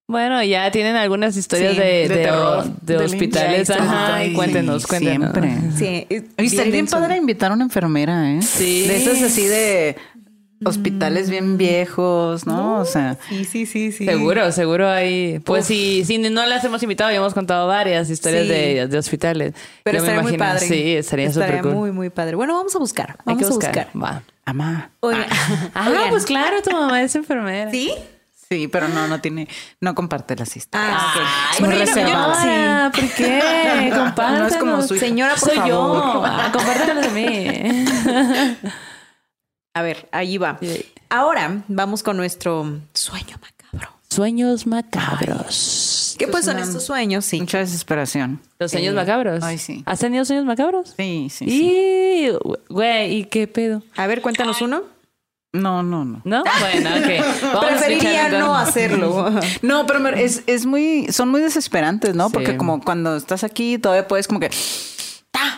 Bueno, 0.09 0.41
ya 0.45 0.71
tienen 0.71 0.95
algunas 0.95 1.37
historias 1.37 1.73
Sí, 1.73 1.79
de, 1.81 1.85
de 1.85 2.09
de, 2.09 2.15
terror, 2.25 2.65
de 2.83 2.97
hospitales. 2.97 3.69
Ajá, 3.71 4.15
Ay, 4.17 4.31
y 4.31 4.35
cuéntenos, 4.35 4.83
sí, 4.83 4.89
cuéntenos. 4.89 5.33
siempre. 5.33 5.59
Sí. 5.77 6.07
es 6.09 6.23
Oye, 6.39 6.47
estaría 6.47 6.73
bien 6.73 6.87
padre 6.87 7.17
invitar 7.17 7.51
a 7.51 7.55
una 7.55 7.65
enfermera, 7.65 8.31
¿eh? 8.33 8.41
Sí. 8.43 8.87
De 8.87 8.97
esas 8.99 9.21
así 9.23 9.45
de 9.47 9.97
hospitales 10.65 11.29
bien 11.29 11.59
viejos, 11.59 12.47
¿no? 12.47 12.79
O 12.79 12.85
sea, 12.85 13.19
Sí, 13.29 13.45
sí, 13.45 13.67
sí, 13.67 13.91
sí. 13.91 14.05
Seguro, 14.07 14.53
seguro 14.53 14.89
hay. 14.89 15.41
Pues 15.41 15.67
si, 15.67 16.05
si 16.05 16.19
no 16.19 16.47
las 16.47 16.65
hemos 16.65 16.81
invitado, 16.85 17.09
habíamos 17.09 17.35
contado 17.35 17.67
varias 17.67 18.09
historias 18.09 18.45
Sí. 18.45 18.49
de, 18.49 18.87
de 18.87 18.99
hospitales. 18.99 19.55
Pero 19.83 19.99
Yo 19.99 20.03
me 20.05 20.09
estaría 20.11 20.29
muy 20.31 20.39
padre. 20.39 20.67
Sí, 20.69 20.93
estaría 20.97 21.33
súper 21.33 21.63
cool. 21.63 21.73
muy, 21.75 21.91
muy 21.93 22.11
padre. 22.11 22.37
Bueno, 22.37 22.55
vamos 22.55 22.75
a 22.77 22.79
buscar. 22.79 23.17
Hay 23.27 23.35
Vamos 23.35 23.39
que 23.41 23.45
a 23.45 23.49
buscar. 23.49 23.89
buscar. 23.93 24.03
Va. 24.03 24.23
amá. 24.45 24.91
Oigan. 25.01 25.27
Ah, 25.75 25.89
Oigan. 25.91 26.11
pues 26.11 26.25
claro, 26.25 26.63
tu 26.63 26.71
mamá 26.71 27.03
es 27.03 27.15
enfermera. 27.17 27.71
¿Sí? 27.73 27.91
Sí, 28.49 28.69
pero 28.69 28.87
no, 28.89 29.09
no 29.09 29.21
tiene, 29.21 29.49
no 29.81 29.95
comparte 29.95 30.37
las 30.37 30.57
historias. 30.57 30.93
Ah, 30.97 31.13
ok. 31.15 31.23
Ay, 31.23 31.57
Bueno, 31.59 31.75
bueno, 31.75 31.95
yo 31.97 32.05
no- 32.05 32.85
yo 32.85 32.93
¿por 32.93 33.11
qué? 33.17 33.91
Compártanos. 33.95 34.39
No 34.41 34.47
es 34.47 34.57
como 34.57 34.83
su- 34.83 34.97
Señora, 34.99 35.35
por 35.35 35.49
Soy 35.51 35.57
yo. 35.57 35.63
favor. 36.13 36.29
Ah, 36.31 36.51
compártanos 36.53 37.05
de 37.05 37.11
mí. 37.11 37.87
A 39.75 39.83
ver, 39.83 40.09
ahí 40.13 40.39
va. 40.39 40.57
Sí. 40.61 40.87
Ahora 41.11 41.63
vamos 41.69 42.03
con 42.03 42.17
nuestro 42.17 42.81
sueño 42.95 43.37
macabro. 43.43 43.91
Sueños 44.09 44.67
macabros. 44.67 46.15
¿Qué 46.19 46.29
pues 46.29 46.47
son 46.47 46.59
estos 46.59 46.85
sueños? 46.85 47.25
Sí. 47.27 47.41
Mucha 47.41 47.59
desesperación. 47.59 48.41
Los 48.59 48.71
sueños 48.71 48.93
Eh, 48.93 48.97
macabros. 48.97 49.43
Ay, 49.45 49.59
sí. 49.59 49.83
¿Has 49.85 49.99
tenido 49.99 50.25
sueños 50.25 50.47
macabros? 50.47 50.95
Sí, 50.97 51.29
sí, 51.31 51.45
sí. 51.45 52.29
Y, 52.31 52.31
güey, 52.71 53.17
¿y 53.17 53.25
qué 53.27 53.47
pedo? 53.49 53.83
A 53.97 54.07
ver, 54.07 54.23
cuéntanos 54.23 54.63
uno. 54.63 54.83
No, 55.63 55.83
no, 55.83 56.05
no. 56.05 56.21
¿No? 56.25 56.45
Bueno, 56.61 56.91
ok. 56.91 57.43
Vamos 57.43 57.65
Preferiría 57.67 58.29
no 58.31 58.57
hacerlo. 58.57 59.31
No, 59.63 59.87
pero 59.87 60.07
es, 60.09 60.43
es 60.47 60.67
muy, 60.67 61.09
son 61.11 61.29
muy 61.31 61.41
desesperantes, 61.41 62.15
¿no? 62.15 62.29
Sí. 62.29 62.35
Porque 62.35 62.57
como 62.57 62.81
cuando 62.81 63.17
estás 63.17 63.45
aquí 63.45 63.79
todavía 63.79 64.07
puedes 64.07 64.29
como 64.29 64.41
que... 64.41 64.51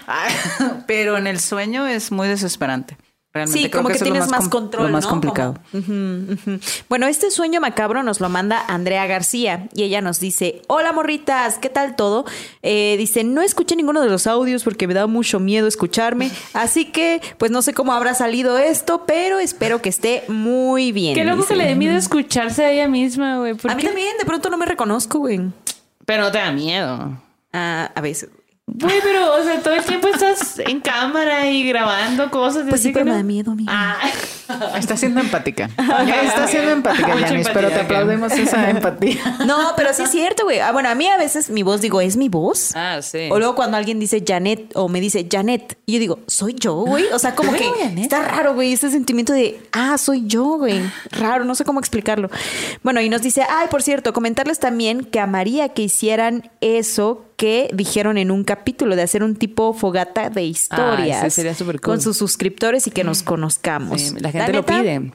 Pero 0.87 1.17
en 1.17 1.27
el 1.27 1.41
sueño 1.41 1.87
es 1.87 2.11
muy 2.11 2.29
desesperante. 2.29 2.97
Realmente 3.35 3.63
Sí, 3.63 3.69
creo 3.71 3.83
como 3.83 3.89
que, 3.91 3.95
eso 3.97 4.05
es 4.05 4.09
lo 4.09 4.15
tienes 4.15 4.31
más, 4.31 4.41
com- 4.41 4.51
control. 4.51 4.87
Lo 4.87 4.93
más 4.93 5.05
¿no? 5.05 5.11
complicado. 5.11 5.55
Como-. 5.71 6.59
Bueno, 6.89 7.07
este 7.07 7.31
sueño 7.31 7.61
macabro 7.61 8.03
nos 8.03 8.21
lo 8.21 8.29
manda 8.31 8.65
Andrea 8.69 9.07
García 9.07 9.69
y 9.75 9.83
ella 9.83 10.01
nos 10.01 10.19
dice: 10.19 10.63
Hola 10.67 10.93
morritas, 10.93 11.59
¿qué 11.59 11.69
tal 11.69 11.95
todo? 11.95 12.25
Eh, 12.63 12.97
dice: 12.99 13.25
No 13.25 13.43
escuché 13.43 13.77
ninguno 13.77 14.01
de 14.01 14.09
los 14.09 14.27
audios 14.27 14.65
porque 14.65 14.87
me 14.89 14.95
da 14.95 15.07
mucho 15.07 15.41
miedo 15.41 15.67
escucharme. 15.69 16.31
Así 16.55 16.87
que, 16.87 17.21
pues 17.37 17.51
no 17.51 17.61
sé 17.61 17.75
cómo 17.75 17.93
habrá 17.93 18.15
salido 18.15 18.57
esto, 18.57 19.05
pero 19.07 19.39
espero 19.39 19.83
que 19.83 19.91
esté 19.91 20.25
muy 20.29 20.91
bien. 20.93 21.15
Qué 21.15 21.25
loco 21.25 21.47
que 21.47 21.55
le 21.57 21.65
dé 21.67 21.75
miedo 21.75 21.97
escucharse 21.97 22.65
a 22.65 22.73
ella 22.73 22.89
misma, 22.89 23.39
güey. 23.39 23.53
¿Por 23.55 23.71
A 23.71 23.75
mí 23.75 23.83
qué? 23.83 23.89
también, 23.89 24.17
de 24.19 24.25
pronto 24.25 24.49
no 24.49 24.57
me 24.57 24.65
reconozco, 24.65 25.19
güey. 25.19 25.41
Pero 26.07 26.23
no 26.23 26.33
te 26.33 26.39
da 26.39 26.51
miedo. 26.51 27.21
Ah, 27.53 27.91
a 27.95 28.01
veces. 28.01 28.31
Güey, 28.71 29.01
pero, 29.03 29.35
o 29.35 29.43
sea, 29.43 29.61
todo 29.63 29.75
el 29.75 29.83
tiempo 29.83 30.09
estás 30.09 30.59
en 30.59 30.81
cámara 30.81 31.49
y 31.49 31.67
grabando 31.67 32.31
cosas. 32.31 32.67
Pues 32.69 32.83
sí, 32.83 32.91
pero 32.93 33.07
me 33.07 33.13
da 33.13 33.23
miedo, 33.23 33.53
amiga. 33.53 33.73
Ah. 33.73 33.97
Está 34.79 34.97
siendo 34.97 35.21
empática. 35.21 35.71
Está 36.25 36.47
siendo 36.49 36.71
empática, 36.71 37.09
Mucha 37.09 37.29
Yanis, 37.29 37.49
pero 37.49 37.69
te 37.69 37.81
aplaudimos 37.81 38.33
esa 38.33 38.69
empatía. 38.71 39.39
No, 39.47 39.73
pero 39.77 39.93
sí 39.95 40.03
es 40.03 40.11
cierto, 40.11 40.45
güey. 40.45 40.61
Ah, 40.61 40.73
bueno, 40.73 40.91
a 40.91 40.95
mí 40.95 41.07
a 41.07 41.17
veces 41.17 41.49
mi 41.49 41.63
voz 41.63 41.81
digo, 41.81 42.01
¿es 42.03 42.17
mi 42.17 42.29
voz? 42.29 42.77
Ah, 42.77 43.01
sí. 43.01 43.29
O 43.31 43.39
luego 43.39 43.55
cuando 43.55 43.79
alguien 43.79 43.99
dice 43.99 44.23
Janet 44.27 44.73
o 44.75 44.89
me 44.89 45.01
dice 45.01 45.27
Janet, 45.31 45.79
y 45.87 45.95
yo 45.95 45.99
digo, 45.99 46.19
soy 46.27 46.55
yo, 46.55 46.75
güey. 46.75 47.07
O 47.13 47.19
sea, 47.19 47.35
como 47.35 47.53
que 47.53 47.71
está 47.97 48.23
raro, 48.23 48.55
güey, 48.55 48.75
este 48.75 48.91
sentimiento 48.91 49.33
de, 49.33 49.61
ah, 49.73 49.97
soy 49.97 50.27
yo, 50.27 50.45
güey. 50.59 50.83
Raro, 51.11 51.45
no 51.45 51.55
sé 51.55 51.65
cómo 51.65 51.81
explicarlo. 51.81 52.31
Bueno, 52.83 53.01
y 53.01 53.09
nos 53.09 53.23
dice, 53.23 53.45
ay, 53.49 53.69
por 53.71 53.83
cierto, 53.83 54.13
comentarles 54.13 54.59
también 54.59 55.05
que 55.05 55.21
amaría 55.21 55.71
que 55.71 55.83
hicieran 55.83 56.51
eso 56.61 57.28
que 57.39 57.71
dijeron 57.73 58.19
en 58.19 58.33
un 58.33 58.43
capítulo 58.43 58.97
de 58.97 59.03
hacer 59.03 59.23
un 59.23 59.37
tipo 59.37 59.73
fogata 59.73 60.29
de 60.29 60.43
historias 60.43 61.23
Ay, 61.23 61.31
sí, 61.31 61.37
sería 61.37 61.55
súper 61.55 61.77
cool. 61.77 61.95
con 61.95 62.03
sus 62.03 62.17
suscriptores 62.17 62.89
y 62.89 62.91
que 62.91 63.05
nos 63.05 63.23
conozcamos. 63.23 64.01
Sí, 64.01 64.15
la 64.19 64.33
gente 64.33 64.53
lo 64.53 64.59
neta, 64.59 64.81
pide. 64.81 65.13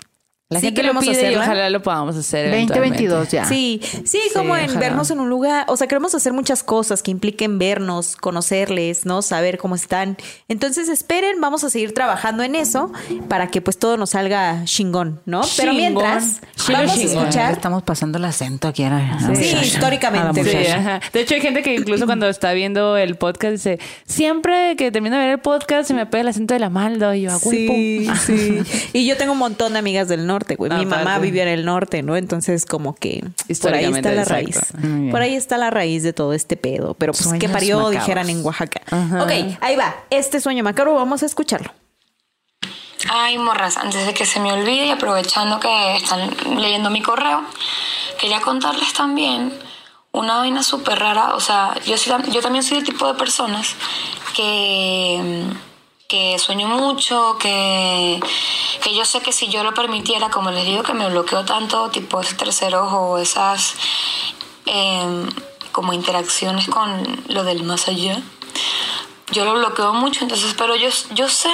La 0.49 0.59
sí 0.59 0.67
gente 0.67 0.83
lo 0.83 0.99
pide 0.99 1.11
y 1.13 1.15
hacerla. 1.15 1.41
ojalá 1.43 1.69
lo 1.71 1.81
podamos 1.81 2.15
hacer. 2.15 2.45
eventualmente. 2.47 3.07
2022 3.07 3.29
ya. 3.31 3.45
Sí, 3.45 3.81
sí, 4.05 4.19
como 4.35 4.55
en 4.55 4.65
ojalá. 4.65 4.79
vernos 4.79 5.09
en 5.09 5.19
un 5.19 5.29
lugar, 5.29 5.65
o 5.67 5.77
sea, 5.77 5.87
queremos 5.87 6.13
hacer 6.13 6.31
muchas 6.31 6.61
cosas 6.61 7.01
que 7.01 7.09
impliquen 7.09 7.57
vernos, 7.57 8.15
conocerles, 8.17 9.05
¿no? 9.07 9.23
Saber 9.23 9.57
cómo 9.57 9.73
están. 9.73 10.15
Entonces, 10.49 10.89
esperen, 10.89 11.41
vamos 11.41 11.63
a 11.63 11.71
seguir 11.71 11.93
trabajando 11.95 12.43
en 12.43 12.53
eso 12.55 12.91
para 13.29 13.47
que 13.49 13.61
pues 13.61 13.79
todo 13.79 13.97
nos 13.97 14.11
salga 14.11 14.61
chingón, 14.65 15.21
¿no? 15.25 15.41
Pero 15.57 15.71
Chingón. 15.71 15.75
mientras 15.77 16.41
Chilo 16.55 16.77
vamos 16.79 16.97
a 16.97 17.01
escuchar 17.01 17.53
Estamos 17.53 17.81
pasando 17.81 18.17
el 18.19 18.25
acento 18.25 18.67
aquí 18.67 18.83
a 18.83 18.89
la, 18.91 18.97
a 19.17 19.21
la 19.29 19.35
Sí, 19.35 19.55
históricamente. 19.59 20.43
Sí, 20.43 20.67
ajá. 20.71 20.99
De 21.11 21.21
hecho, 21.21 21.33
hay 21.33 21.41
gente 21.41 21.63
que 21.63 21.73
incluso 21.73 22.05
cuando 22.05 22.27
está 22.29 22.53
viendo 22.53 22.95
el 22.97 23.15
podcast 23.15 23.53
dice, 23.53 23.79
siempre 24.05 24.75
que 24.75 24.91
termino 24.91 25.15
de 25.15 25.23
ver 25.23 25.31
el 25.31 25.39
podcast 25.39 25.87
se 25.87 25.93
me 25.95 26.05
pega 26.05 26.21
el 26.21 26.27
acento 26.27 26.53
de 26.53 26.59
la 26.59 26.69
maldo 26.69 27.11
y 27.15 27.21
yo, 27.23 27.31
a 27.31 27.37
huevo. 27.37 27.73
Sí, 27.73 28.07
sí. 28.25 28.59
Y 28.93 29.07
yo 29.07 29.17
tengo 29.17 29.31
un 29.31 29.39
montón 29.39 29.73
de 29.73 29.79
amigas 29.79 30.07
del 30.07 30.27
norte, 30.27 30.32
güey. 30.55 30.71
Mi 30.71 30.85
mamá 30.85 31.19
vivía 31.19 31.43
en 31.43 31.49
el 31.49 31.65
norte, 31.65 32.03
¿no? 32.03 32.15
Entonces, 32.15 32.65
como 32.65 32.95
que 32.95 33.23
por 33.61 33.73
ahí 33.73 33.85
está 33.85 34.11
la 34.11 34.23
exacto. 34.23 34.33
raíz. 34.33 35.11
Por 35.11 35.21
ahí 35.21 35.35
está 35.35 35.57
la 35.57 35.69
raíz 35.69 36.03
de 36.03 36.13
todo 36.13 36.33
este 36.33 36.57
pedo. 36.57 36.93
Pero 36.95 37.13
pues, 37.13 37.23
¿qué 37.23 37.29
Sueños 37.29 37.51
parió? 37.51 37.77
macabros. 37.77 38.01
Dijeran 38.01 38.29
en 38.29 38.45
Oaxaca. 38.45 38.81
Ok, 39.21 39.57
ahí 39.61 39.75
va. 39.75 39.95
Este 40.09 40.39
sueño 40.39 40.63
macabro, 40.63 40.95
vamos 40.95 41.23
a 41.23 41.25
escucharlo. 41.25 41.71
Ay, 43.09 43.37
morras, 43.37 43.77
antes 43.77 44.05
de 44.05 44.13
que 44.13 44.25
se 44.25 44.39
me 44.39 44.51
olvide 44.53 44.85
y 44.85 44.89
aprovechando 44.91 45.59
que 45.59 45.95
están 45.97 46.31
leyendo 46.55 46.89
mi 46.89 47.01
correo, 47.01 47.43
quería 48.19 48.39
contarles 48.41 48.93
también 48.93 49.53
una 50.11 50.37
vaina 50.37 50.63
súper 50.63 50.99
rara. 50.99 51.35
O 51.35 51.39
sea, 51.39 51.73
yo, 51.85 51.97
soy 51.97 52.13
yo 52.31 52.41
también 52.41 52.63
soy 52.63 52.77
el 52.77 52.83
tipo 52.83 53.05
de 53.07 53.15
personas 53.15 53.75
que, 54.35 55.43
que 56.13 56.37
sueño 56.37 56.67
mucho, 56.67 57.37
que, 57.39 58.19
que 58.83 58.93
yo 58.93 59.03
sé 59.03 59.21
que 59.21 59.31
si 59.31 59.47
yo 59.47 59.63
lo 59.63 59.73
permitiera, 59.73 60.29
como 60.29 60.51
les 60.51 60.63
digo, 60.63 60.83
que 60.83 60.93
me 60.93 61.09
bloqueo 61.09 61.43
tanto, 61.43 61.89
tipo 61.89 62.21
ese 62.21 62.35
tercer 62.35 62.75
ojo, 62.75 63.17
esas 63.17 63.73
em, 64.67 65.27
como 65.71 65.91
interacciones 65.91 66.67
con 66.67 67.23
lo 67.29 67.43
del 67.43 67.63
más 67.63 67.87
allá 67.87 68.21
yo 69.31 69.45
lo 69.45 69.55
bloqueo 69.55 69.93
mucho, 69.93 70.23
entonces, 70.23 70.53
pero 70.55 70.75
yo, 70.75 70.89
yo 71.15 71.27
sé 71.27 71.49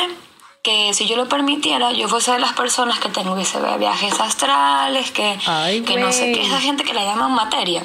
que 0.61 0.93
si 0.93 1.07
yo 1.07 1.15
lo 1.15 1.29
permitiera, 1.29 1.93
yo 1.93 2.09
fuese 2.09 2.33
de 2.33 2.39
las 2.39 2.53
personas 2.53 2.99
que 2.99 3.07
tuviese 3.07 3.59
viajes 3.77 4.19
astrales, 4.19 5.11
que, 5.11 5.39
Ay, 5.45 5.81
que 5.81 5.97
no 5.97 6.11
sé 6.11 6.33
qué, 6.33 6.41
esa 6.41 6.59
gente 6.59 6.83
que 6.83 6.93
la 6.93 7.03
llaman 7.05 7.31
materia. 7.31 7.83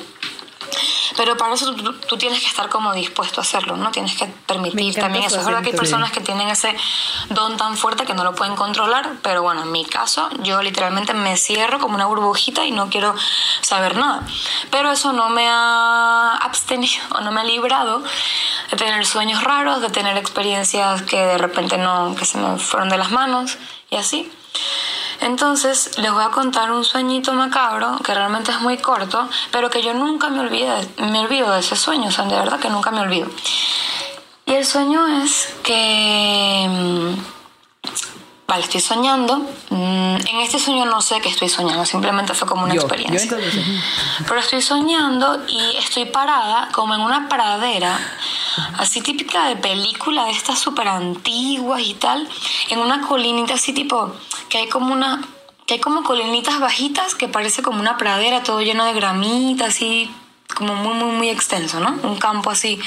Pero 1.16 1.36
para 1.36 1.54
eso 1.54 1.74
tú, 1.74 1.92
tú 1.92 2.16
tienes 2.16 2.40
que 2.40 2.46
estar 2.46 2.68
como 2.68 2.92
dispuesto 2.92 3.40
a 3.40 3.42
hacerlo, 3.42 3.76
¿no? 3.76 3.90
Tienes 3.90 4.16
que 4.16 4.26
permitir 4.46 4.94
también 4.94 5.24
eso. 5.24 5.38
Es 5.38 5.46
verdad 5.46 5.62
que 5.62 5.70
hay 5.70 5.76
personas 5.76 6.12
que 6.12 6.20
tienen 6.20 6.48
ese 6.48 6.74
don 7.30 7.56
tan 7.56 7.76
fuerte 7.76 8.04
que 8.04 8.14
no 8.14 8.24
lo 8.24 8.34
pueden 8.34 8.56
controlar, 8.56 9.14
pero 9.22 9.42
bueno, 9.42 9.62
en 9.62 9.72
mi 9.72 9.84
caso, 9.84 10.28
yo 10.42 10.62
literalmente 10.62 11.14
me 11.14 11.36
cierro 11.36 11.78
como 11.78 11.94
una 11.94 12.06
burbujita 12.06 12.64
y 12.64 12.72
no 12.72 12.88
quiero 12.88 13.14
saber 13.60 13.96
nada. 13.96 14.26
Pero 14.70 14.90
eso 14.90 15.12
no 15.12 15.28
me 15.30 15.46
ha 15.48 16.36
abstenido 16.36 17.02
o 17.16 17.20
no 17.22 17.32
me 17.32 17.40
ha 17.40 17.44
librado 17.44 18.02
de 18.70 18.76
tener 18.76 19.06
sueños 19.06 19.42
raros, 19.42 19.80
de 19.80 19.90
tener 19.90 20.16
experiencias 20.16 21.02
que 21.02 21.18
de 21.18 21.38
repente 21.38 21.78
no, 21.78 22.14
que 22.16 22.24
se 22.24 22.38
me 22.38 22.58
fueron 22.58 22.88
de 22.88 22.98
las 22.98 23.10
manos 23.10 23.56
y 23.90 23.96
así. 23.96 24.30
Entonces 25.20 25.98
les 25.98 26.12
voy 26.12 26.24
a 26.24 26.28
contar 26.30 26.70
un 26.72 26.84
sueñito 26.84 27.32
macabro 27.32 27.98
que 28.04 28.14
realmente 28.14 28.50
es 28.52 28.60
muy 28.60 28.78
corto, 28.78 29.28
pero 29.50 29.70
que 29.70 29.82
yo 29.82 29.94
nunca 29.94 30.28
me 30.28 30.40
olvido, 30.40 30.74
me 30.98 31.20
olvido 31.20 31.52
de 31.52 31.60
ese 31.60 31.76
sueño, 31.76 32.08
o 32.08 32.12
sea, 32.12 32.24
de 32.24 32.36
verdad 32.36 32.58
que 32.60 32.68
nunca 32.70 32.90
me 32.90 33.00
olvido. 33.00 33.28
Y 34.46 34.52
el 34.52 34.66
sueño 34.66 35.06
es 35.24 35.54
que... 35.62 36.66
mm, 36.68 37.34
Vale, 38.46 38.62
estoy 38.62 38.82
soñando. 38.82 39.38
Mm, 39.70 40.16
En 40.16 40.40
este 40.42 40.58
sueño 40.58 40.84
no 40.84 41.00
sé 41.00 41.18
que 41.22 41.30
estoy 41.30 41.48
soñando, 41.48 41.84
simplemente 41.86 42.34
fue 42.34 42.46
como 42.46 42.64
una 42.64 42.74
Yo, 42.74 42.82
yo 42.82 42.86
experiencia. 42.86 43.22
entonces. 43.38 43.64
Pero 44.28 44.38
estoy 44.38 44.60
soñando 44.60 45.40
y 45.48 45.76
estoy 45.78 46.04
parada 46.04 46.68
como 46.72 46.94
en 46.94 47.00
una 47.00 47.26
pradera, 47.28 47.98
así 48.78 49.00
típica 49.00 49.46
de 49.48 49.56
película 49.56 50.26
de 50.26 50.32
estas 50.32 50.58
súper 50.58 50.88
antiguas 50.88 51.80
y 51.82 51.94
tal, 51.94 52.28
en 52.68 52.78
una 52.80 53.00
colinita 53.00 53.54
así 53.54 53.72
tipo, 53.72 54.12
que 54.55 54.59
hay 54.59 54.68
como 54.68 54.94
una, 54.94 55.20
que 55.66 55.74
hay 55.74 55.80
como 55.80 56.05
colinitas 56.05 56.61
bajitas 56.61 57.16
que 57.16 57.26
parece 57.26 57.61
como 57.61 57.80
una 57.80 57.96
pradera, 57.96 58.44
todo 58.44 58.62
lleno 58.62 58.84
de 58.84 58.92
gramita, 58.92 59.64
así 59.64 60.09
como 60.55 60.76
muy, 60.76 60.94
muy, 60.94 61.11
muy 61.11 61.28
extenso, 61.28 61.80
¿no? 61.80 61.88
Un 62.09 62.18
campo 62.18 62.50
así 62.50 62.78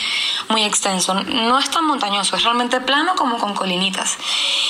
muy 0.48 0.64
extenso. 0.64 1.14
No 1.14 1.60
es 1.60 1.70
tan 1.70 1.84
montañoso, 1.84 2.38
es 2.38 2.44
realmente 2.46 2.80
plano 2.80 3.16
como 3.18 3.38
con 3.38 3.54
colinitas. 3.54 4.16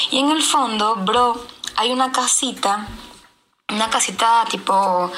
Y 0.09 0.17
en 0.17 0.31
el 0.31 0.41
fondo, 0.41 0.95
bro, 0.95 1.39
hay 1.75 1.91
una 1.91 2.11
casita, 2.11 2.87
una 3.69 3.91
casita 3.91 4.43
tipo 4.49 5.11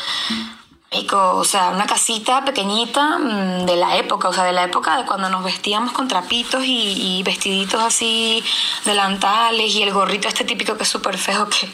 Rico, 0.91 1.35
o 1.35 1.43
sea, 1.43 1.69
una 1.69 1.85
casita 1.85 2.43
pequeñita 2.43 3.19
mm, 3.19 3.65
de 3.67 3.75
la 3.75 3.97
época, 3.97 4.29
o 4.29 4.33
sea, 4.33 4.43
de 4.43 4.53
la 4.53 4.63
época 4.63 4.97
de 4.97 5.05
cuando 5.05 5.29
nos 5.29 5.43
vestíamos 5.43 5.91
con 5.91 6.07
trapitos 6.07 6.63
y, 6.65 7.19
y 7.19 7.23
vestiditos 7.23 7.79
así, 7.79 8.43
delantales 8.85 9.71
y 9.75 9.83
el 9.83 9.93
gorrito 9.93 10.27
este 10.27 10.45
típico 10.45 10.75
que 10.77 10.83
es 10.83 10.89
súper 10.89 11.19
feo 11.19 11.47
que, 11.47 11.71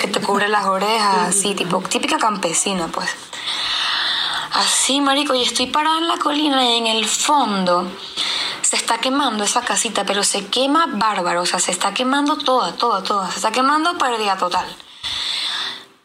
que 0.00 0.08
te 0.08 0.20
cubre 0.20 0.48
las 0.48 0.66
orejas, 0.66 1.16
así, 1.28 1.54
tipo, 1.54 1.80
típica 1.82 2.18
campesina, 2.18 2.88
pues. 2.88 3.08
Así, 4.52 5.00
marico, 5.00 5.32
y 5.34 5.42
estoy 5.42 5.66
parada 5.66 5.98
en 5.98 6.08
la 6.08 6.16
colina 6.16 6.64
y 6.64 6.78
en 6.78 6.86
el 6.88 7.04
fondo 7.04 7.88
se 8.62 8.74
está 8.74 8.98
quemando 8.98 9.44
esa 9.44 9.60
casita, 9.60 10.04
pero 10.04 10.24
se 10.24 10.46
quema 10.46 10.86
bárbaro, 10.88 11.42
o 11.42 11.46
sea, 11.46 11.60
se 11.60 11.70
está 11.70 11.94
quemando 11.94 12.36
toda, 12.36 12.72
toda, 12.72 13.04
toda, 13.04 13.30
se 13.30 13.36
está 13.36 13.52
quemando 13.52 13.96
pérdida 13.96 14.36
total 14.36 14.66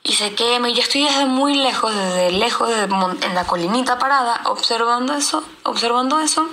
y 0.04 0.14
se 0.14 0.34
quema 0.34 0.70
y 0.70 0.74
yo 0.74 0.82
estoy 0.82 1.04
desde 1.04 1.26
muy 1.26 1.56
lejos, 1.56 1.94
desde 1.94 2.32
lejos, 2.32 2.70
desde 2.70 2.86
en 2.86 3.36
la 3.36 3.46
colinita 3.46 4.00
parada, 4.00 4.42
observando 4.46 5.14
eso, 5.14 5.44
observando 5.64 6.20
eso. 6.20 6.48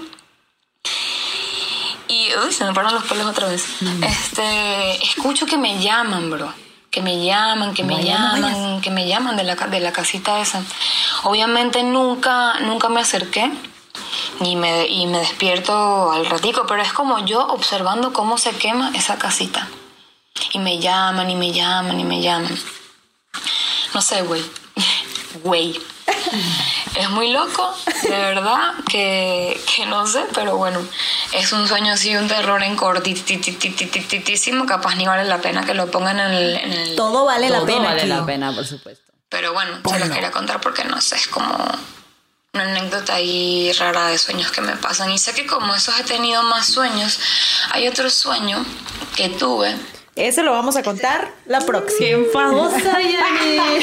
Y 2.08 2.28
uy, 2.44 2.52
se 2.52 2.64
me 2.64 2.72
paran 2.72 2.94
los 2.94 3.04
pelos 3.04 3.26
otra 3.26 3.48
vez. 3.48 3.66
Este, 4.02 5.02
escucho 5.04 5.46
que 5.46 5.58
me 5.58 5.78
llaman, 5.78 6.30
bro. 6.30 6.52
Que 6.90 7.02
me 7.02 7.22
llaman, 7.22 7.74
que 7.74 7.84
me 7.84 8.02
llaman, 8.02 8.80
que 8.80 8.90
me 8.90 9.06
llaman 9.06 9.36
de 9.36 9.44
la, 9.44 9.54
de 9.54 9.80
la 9.80 9.92
casita 9.92 10.40
esa. 10.40 10.62
Obviamente 11.24 11.82
nunca, 11.82 12.60
nunca 12.60 12.88
me 12.88 13.00
acerqué 13.00 13.52
y 14.40 14.56
me, 14.56 14.86
y 14.86 15.06
me 15.06 15.18
despierto 15.18 16.10
al 16.10 16.24
ratico, 16.24 16.64
pero 16.66 16.80
es 16.80 16.92
como 16.92 17.18
yo 17.26 17.46
observando 17.46 18.14
cómo 18.14 18.38
se 18.38 18.52
quema 18.52 18.90
esa 18.94 19.18
casita. 19.18 19.68
Y 20.52 20.58
me 20.60 20.78
llaman, 20.78 21.28
y 21.28 21.36
me 21.36 21.52
llaman, 21.52 22.00
y 22.00 22.04
me 22.04 22.22
llaman. 22.22 22.56
No 23.94 24.02
sé, 24.02 24.22
güey. 24.22 24.42
Güey. 25.42 25.80
Es 26.94 27.10
muy 27.10 27.30
loco, 27.32 27.74
de 28.02 28.08
verdad, 28.10 28.72
que, 28.88 29.60
que 29.76 29.86
no 29.86 30.06
sé, 30.06 30.24
pero 30.34 30.56
bueno, 30.56 30.80
es 31.32 31.52
un 31.52 31.68
sueño 31.68 31.92
así, 31.92 32.16
un 32.16 32.28
terror 32.28 32.62
encorditísimo, 32.62 34.66
capaz 34.66 34.94
ni 34.96 35.06
vale 35.06 35.24
la 35.24 35.38
pena 35.38 35.64
que 35.64 35.74
lo 35.74 35.90
pongan 35.90 36.18
en 36.18 36.32
el... 36.32 36.56
En 36.56 36.72
el 36.72 36.96
Todo 36.96 37.24
vale 37.24 37.48
la 37.50 37.58
Todo 37.58 37.66
pena. 37.66 37.84
vale 37.90 38.06
la 38.06 38.26
pena, 38.26 38.52
por 38.52 38.66
supuesto. 38.66 39.12
pero 39.28 39.52
bueno, 39.52 39.80
se 39.88 39.98
los 39.98 40.08
quería 40.10 40.30
contar 40.30 40.60
porque 40.60 40.84
no 40.84 41.00
sé, 41.00 41.16
es 41.16 41.28
como 41.28 41.54
una 42.54 42.64
anécdota 42.64 43.14
ahí 43.14 43.70
rara 43.78 44.08
de 44.08 44.18
sueños 44.18 44.50
que 44.50 44.60
me 44.62 44.76
pasan. 44.76 45.10
Y 45.12 45.18
sé 45.18 45.34
que 45.34 45.46
como 45.46 45.74
esos 45.74 45.98
he 46.00 46.04
tenido 46.04 46.42
más 46.44 46.66
sueños, 46.66 47.20
hay 47.70 47.86
otro 47.86 48.08
sueño 48.10 48.64
que 49.14 49.28
tuve. 49.28 49.76
Ese 50.18 50.42
lo 50.42 50.52
vamos 50.52 50.76
a 50.76 50.82
contar 50.82 51.28
la 51.46 51.60
próxima. 51.60 51.98
¡Qué 52.00 52.12
enfadosa, 52.12 52.98
Yani! 53.00 53.58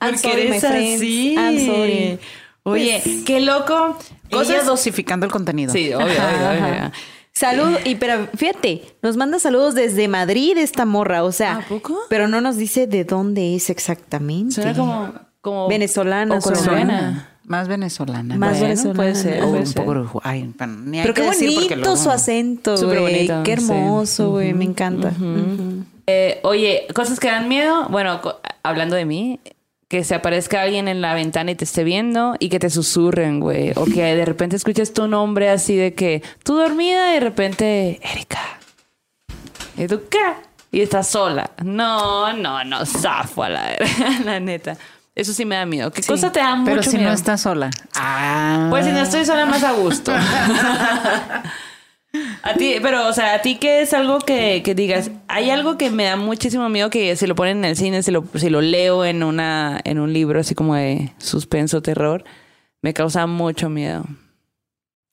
I'm 0.00 0.08
¿Por 0.10 0.10
qué 0.12 0.18
sorry, 0.18 0.40
eres 0.42 0.64
así? 0.64 1.34
I'm 1.36 1.66
sorry. 1.66 2.18
Oye, 2.62 3.02
qué 3.26 3.40
loco. 3.40 3.98
Ella 4.30 4.38
Cosas... 4.38 4.66
dosificando 4.66 5.26
el 5.26 5.32
contenido. 5.32 5.72
Sí, 5.72 5.92
obvio, 5.92 6.06
obvio, 6.06 6.66
obvio. 6.68 6.92
Salud, 7.32 7.78
y 7.84 7.94
pero 7.94 8.26
fíjate, 8.36 8.96
nos 9.00 9.16
manda 9.16 9.38
saludos 9.38 9.76
desde 9.76 10.08
Madrid 10.08 10.58
esta 10.58 10.84
morra, 10.84 11.22
o 11.22 11.30
sea, 11.30 11.58
¿A 11.58 11.68
poco? 11.68 11.96
pero 12.08 12.26
no 12.26 12.40
nos 12.40 12.56
dice 12.56 12.88
de 12.88 13.04
dónde 13.04 13.54
es 13.54 13.70
exactamente. 13.70 14.56
Suena 14.56 14.74
como... 14.74 15.12
como 15.40 15.68
Venezolana, 15.68 16.36
o 16.36 16.40
colombiana. 16.40 17.37
Más 17.48 17.66
venezolana. 17.68 18.36
Más 18.36 18.50
Bueno, 18.50 18.64
venezolana. 18.64 18.96
puede 18.96 19.14
ser, 19.14 19.42
O 19.42 19.48
puede 19.48 19.60
un 19.60 19.66
ser. 19.66 19.74
poco 19.76 19.90
uruguay. 19.90 20.42
ni 20.84 20.98
hay 20.98 21.02
Pero 21.02 21.14
que 21.14 21.22
qué 21.22 21.26
bonito 21.26 21.76
luego- 21.76 21.96
su 21.96 22.10
acento, 22.10 22.76
Súper 22.76 23.00
bonito, 23.00 23.42
Qué 23.42 23.56
sí. 23.56 23.62
hermoso, 23.64 24.30
güey. 24.30 24.52
Me 24.54 24.64
encanta. 24.64 25.12
Eh, 26.06 26.40
oye, 26.42 26.86
cosas 26.94 27.18
que 27.20 27.28
dan 27.28 27.48
miedo. 27.48 27.86
Bueno, 27.90 28.20
hablando 28.62 28.96
de 28.96 29.04
mí, 29.04 29.40
que 29.88 30.04
se 30.04 30.14
aparezca 30.14 30.60
alguien 30.62 30.86
en 30.88 31.00
la 31.00 31.14
ventana 31.14 31.50
y 31.50 31.54
te 31.54 31.64
esté 31.64 31.82
viendo 31.84 32.36
y 32.38 32.50
que 32.50 32.58
te 32.58 32.68
susurren, 32.70 33.40
güey. 33.40 33.72
O 33.76 33.84
que 33.86 34.02
de 34.14 34.24
repente 34.26 34.56
escuches 34.56 34.92
tu 34.92 35.08
nombre 35.08 35.48
así 35.48 35.76
de 35.76 35.94
que 35.94 36.22
tú 36.44 36.56
dormida 36.56 37.10
y 37.10 37.14
de 37.14 37.20
repente, 37.20 37.98
Erika. 38.02 38.40
¿Y 39.76 39.86
tú 39.86 40.02
qué? 40.10 40.18
Y 40.70 40.82
estás 40.82 41.08
sola. 41.08 41.50
No, 41.64 42.32
no, 42.34 42.62
no, 42.64 42.84
zafo 42.84 43.44
a 43.44 43.48
la, 43.48 43.76
la 44.24 44.40
neta. 44.40 44.76
Eso 45.18 45.32
sí 45.32 45.44
me 45.44 45.56
da 45.56 45.66
miedo. 45.66 45.90
¿Qué 45.90 46.00
cosa 46.00 46.30
te 46.30 46.38
da 46.38 46.54
mucho 46.54 46.70
Pero 46.70 46.84
si 46.84 46.96
miedo? 46.96 47.08
no 47.08 47.14
estás 47.14 47.40
sola. 47.40 47.70
Ah. 47.96 48.68
Pues 48.70 48.86
si 48.86 48.92
no 48.92 49.00
estoy 49.00 49.24
sola, 49.24 49.46
más 49.46 49.64
a 49.64 49.72
gusto. 49.72 50.12
a 50.14 51.42
ti, 52.56 52.76
pero, 52.80 53.08
o 53.08 53.12
sea, 53.12 53.34
a 53.34 53.42
ti 53.42 53.56
que 53.56 53.82
es 53.82 53.92
algo 53.94 54.20
que, 54.20 54.62
que 54.64 54.76
digas, 54.76 55.10
hay 55.26 55.50
algo 55.50 55.76
que 55.76 55.90
me 55.90 56.04
da 56.04 56.14
muchísimo 56.14 56.68
miedo 56.68 56.88
que 56.88 57.16
si 57.16 57.26
lo 57.26 57.34
ponen 57.34 57.58
en 57.58 57.64
el 57.64 57.76
cine, 57.76 58.04
si 58.04 58.12
lo, 58.12 58.24
si 58.36 58.48
lo 58.48 58.60
leo 58.60 59.04
en 59.04 59.24
una, 59.24 59.80
en 59.82 59.98
un 59.98 60.12
libro 60.12 60.38
así 60.38 60.54
como 60.54 60.76
de 60.76 61.12
suspenso, 61.18 61.82
terror, 61.82 62.22
me 62.80 62.94
causa 62.94 63.26
mucho 63.26 63.68
miedo. 63.68 64.04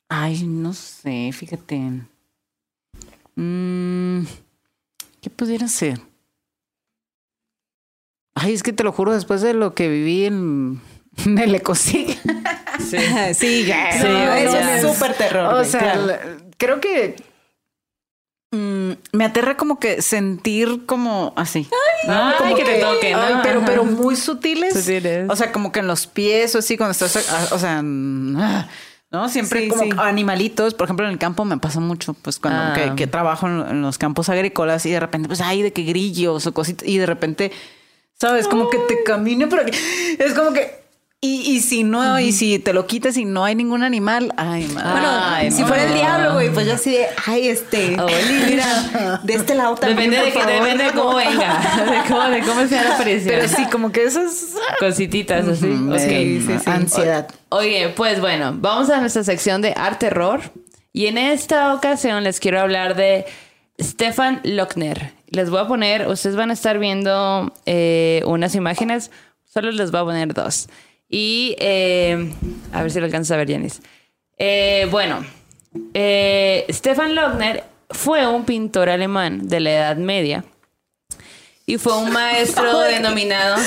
Ay, 0.08 0.43
no 0.43 0.74
sé, 0.74 1.32
fíjate. 1.34 1.82
Mm, 3.34 4.26
¿Qué 5.20 5.32
pudiera 5.32 5.68
ser? 5.68 5.99
Ay, 8.36 8.53
es 8.53 8.63
que 8.63 8.73
te 8.73 8.83
lo 8.83 8.91
juro, 8.91 9.13
después 9.13 9.41
de 9.41 9.53
lo 9.53 9.73
que 9.73 9.88
viví 9.89 10.25
en, 10.25 10.81
en 11.25 11.38
el 11.39 11.55
Ecosic. 11.55 12.17
Sí. 12.79 12.97
Sí, 13.33 13.65
ya. 13.65 13.91
Sí, 13.93 14.03
No, 14.07 14.33
eso 14.33 14.57
es 14.57 14.81
súper 14.81 15.13
terror. 15.15 15.53
o 15.53 15.63
sea, 15.63 15.79
claro. 15.79 16.05
la- 16.07 16.19
creo 16.57 16.81
que 16.81 17.15
mm, 18.51 18.91
me 19.13 19.25
aterra 19.25 19.57
como 19.57 19.79
que 19.79 20.01
sentir 20.01 20.86
como 20.86 21.33
así. 21.38 21.67
Ay, 22.07 22.33
Como 22.38 22.55
que 22.55 22.63
te 22.65 22.79
toquen, 22.79 23.13
¿no? 23.13 23.21
ay, 23.21 23.36
pero, 23.43 23.63
pero 23.65 23.83
muy 23.86 24.15
sutiles. 24.15 24.73
Sutiles. 24.73 25.29
O 25.29 25.36
sea, 25.36 25.51
como 25.51 25.71
que 25.71 25.79
en 25.79 25.88
los 25.88 26.07
pies 26.07 26.53
o 26.55 26.59
así, 26.59 26.77
cuando 26.77 26.91
estás, 26.91 27.15
o 27.51 27.59
sea, 27.59 27.81
ah, 27.81 28.67
¿no? 29.11 29.29
Siempre 29.29 29.61
Sí, 29.63 29.67
como 29.69 29.83
sí. 29.83 29.89
animalitos. 29.97 30.73
Por 30.73 30.86
ejemplo, 30.86 31.05
en 31.05 31.13
el 31.13 31.17
campo 31.19 31.45
me 31.45 31.57
pasa 31.57 31.79
mucho, 31.79 32.13
pues 32.13 32.39
cuando 32.39 32.59
Ah. 32.61 32.73
que, 32.73 32.95
que 32.95 33.07
trabajo 33.07 33.47
en, 33.47 33.61
en 33.69 33.81
los 33.81 33.97
campos 33.97 34.27
agrícolas 34.29 34.86
y 34.86 34.91
de 34.91 34.99
repente, 34.99 35.27
pues 35.29 35.41
hay 35.41 35.61
de 35.61 35.71
que 35.73 35.83
grillos 35.83 36.45
o 36.45 36.53
cositas 36.53 36.88
y 36.88 36.97
de 36.97 37.05
repente, 37.05 37.51
¿sabes? 38.28 38.47
Como 38.47 38.69
que 38.69 38.78
te 38.80 39.03
camina 39.03 39.47
por 39.47 39.59
aquí. 39.61 39.71
Es 40.19 40.34
como 40.34 40.51
que. 40.53 40.84
Y, 41.21 41.41
y 41.55 41.61
si 41.61 41.84
no, 41.84 42.19
y 42.19 42.32
si 42.34 42.59
te 42.59 42.71
lo 42.71 42.86
quitas 42.86 43.17
y 43.17 43.26
no 43.26 43.45
hay 43.45 43.55
ningún 43.55 43.84
animal, 43.84 44.32
ay, 44.38 44.67
madre. 44.67 44.91
Bueno, 44.91 45.07
Ay, 45.09 45.49
si 45.49 45.61
no. 45.61 45.67
fuera 45.67 45.86
el 45.86 45.93
diablo, 45.95 46.34
güey, 46.34 46.51
pues 46.51 46.67
yo 46.67 46.73
así 46.73 46.91
de, 46.91 47.07
ay, 47.26 47.47
este, 47.47 47.99
Oli. 47.99 48.43
mira, 48.47 49.21
de 49.23 49.34
este 49.34 49.55
lado 49.55 49.73
también. 49.73 50.11
Depende 50.11 50.17
de, 50.17 50.23
por 50.23 50.34
que, 50.34 50.39
favor. 50.39 50.63
depende 50.65 50.84
de 50.84 50.91
cómo 50.91 51.15
venga, 51.15 51.59
de 51.91 52.07
cómo, 52.07 52.30
de 52.30 52.39
cómo 52.41 52.67
sea 52.67 52.84
la 52.84 52.93
aparición. 52.95 53.34
Pero 53.39 53.47
sí, 53.47 53.65
como 53.71 53.91
que 53.91 54.03
eso 54.03 54.21
es. 54.21 54.55
Cosititas 54.80 55.47
así. 55.47 55.65
Ok. 55.67 55.97
sí, 55.97 56.43
sí, 56.45 56.59
sí. 56.63 56.69
Ansiedad. 56.69 57.28
Oye, 57.49 57.89
pues 57.95 58.19
bueno, 58.19 58.53
vamos 58.55 58.91
a 58.91 58.99
nuestra 58.99 59.23
sección 59.23 59.61
de 59.63 59.73
arte 59.76 60.07
terror. 60.09 60.41
Y 60.93 61.07
en 61.07 61.17
esta 61.17 61.73
ocasión 61.73 62.23
les 62.23 62.39
quiero 62.39 62.59
hablar 62.61 62.95
de 62.95 63.26
Stefan 63.82 64.41
Lochner. 64.43 65.13
Les 65.36 65.49
voy 65.49 65.59
a 65.59 65.67
poner, 65.67 66.07
ustedes 66.07 66.38
van 66.38 66.49
a 66.49 66.53
estar 66.53 66.79
viendo 66.79 67.51
eh, 67.65 68.21
unas 68.25 68.55
imágenes, 68.55 69.11
solo 69.43 69.69
les 69.71 69.91
voy 69.91 69.99
a 69.99 70.03
poner 70.05 70.33
dos. 70.33 70.69
Y 71.09 71.57
eh, 71.59 72.31
a 72.71 72.81
ver 72.81 72.89
si 72.89 72.99
lo 73.01 73.05
alcanzas 73.05 73.36
a 73.36 73.38
ver, 73.38 73.51
Janis. 73.51 73.81
Eh, 74.38 74.88
bueno, 74.89 75.25
Stefan 76.71 77.15
Lochner 77.15 77.65
fue 77.89 78.25
un 78.25 78.45
pintor 78.45 78.88
alemán 78.88 79.49
de 79.49 79.59
la 79.59 79.71
Edad 79.71 79.97
Media 79.97 80.45
y 81.65 81.77
fue 81.79 81.97
un 81.97 82.13
maestro 82.13 82.79
denominado. 82.83 83.57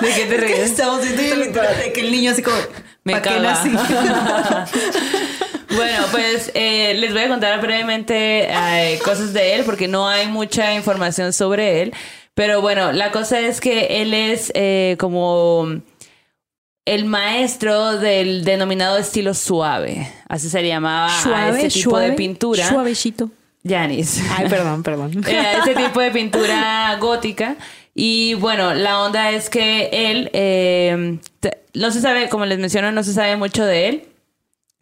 ¿De 0.00 0.14
qué 0.14 0.26
te 0.26 0.36
ríes? 0.36 0.70
Estamos 0.70 1.04
literal 1.04 1.52
de 1.78 1.92
que 1.92 2.00
el 2.00 2.12
niño 2.12 2.30
así 2.30 2.42
como, 2.44 2.56
Me 3.02 3.14
¿pa' 3.14 3.22
qué 3.22 3.30
caga. 3.30 4.68
Bueno, 5.76 6.04
pues 6.10 6.50
eh, 6.54 6.94
les 6.94 7.12
voy 7.12 7.22
a 7.22 7.28
contar 7.28 7.60
brevemente 7.60 8.48
eh, 8.50 8.98
cosas 9.04 9.32
de 9.32 9.54
él 9.54 9.62
porque 9.64 9.88
no 9.88 10.08
hay 10.08 10.26
mucha 10.26 10.74
información 10.74 11.32
sobre 11.32 11.82
él. 11.82 11.94
Pero 12.34 12.60
bueno, 12.60 12.92
la 12.92 13.10
cosa 13.10 13.40
es 13.40 13.60
que 13.60 14.02
él 14.02 14.14
es 14.14 14.50
eh, 14.54 14.96
como 14.98 15.80
el 16.84 17.04
maestro 17.04 17.98
del 17.98 18.44
denominado 18.44 18.98
estilo 18.98 19.34
suave. 19.34 20.10
Así 20.28 20.48
se 20.48 20.66
llamaba 20.66 21.06
a 21.06 21.22
Suave, 21.22 21.66
este 21.66 21.68
tipo 21.68 21.90
suave, 21.90 22.10
de 22.10 22.12
pintura. 22.12 22.68
Suavecito. 22.68 23.30
Yanis. 23.62 24.22
Ay, 24.36 24.48
perdón, 24.48 24.82
perdón. 24.82 25.22
Era 25.28 25.58
ese 25.58 25.74
tipo 25.74 26.00
de 26.00 26.10
pintura 26.10 26.96
gótica. 27.00 27.56
Y 27.94 28.34
bueno, 28.34 28.72
la 28.72 29.02
onda 29.02 29.30
es 29.30 29.50
que 29.50 29.90
él, 29.92 30.30
eh, 30.32 31.18
no 31.74 31.90
se 31.90 32.00
sabe, 32.00 32.28
como 32.28 32.46
les 32.46 32.58
menciono, 32.58 32.90
no 32.92 33.02
se 33.02 33.12
sabe 33.12 33.36
mucho 33.36 33.64
de 33.64 33.88
él. 33.88 34.04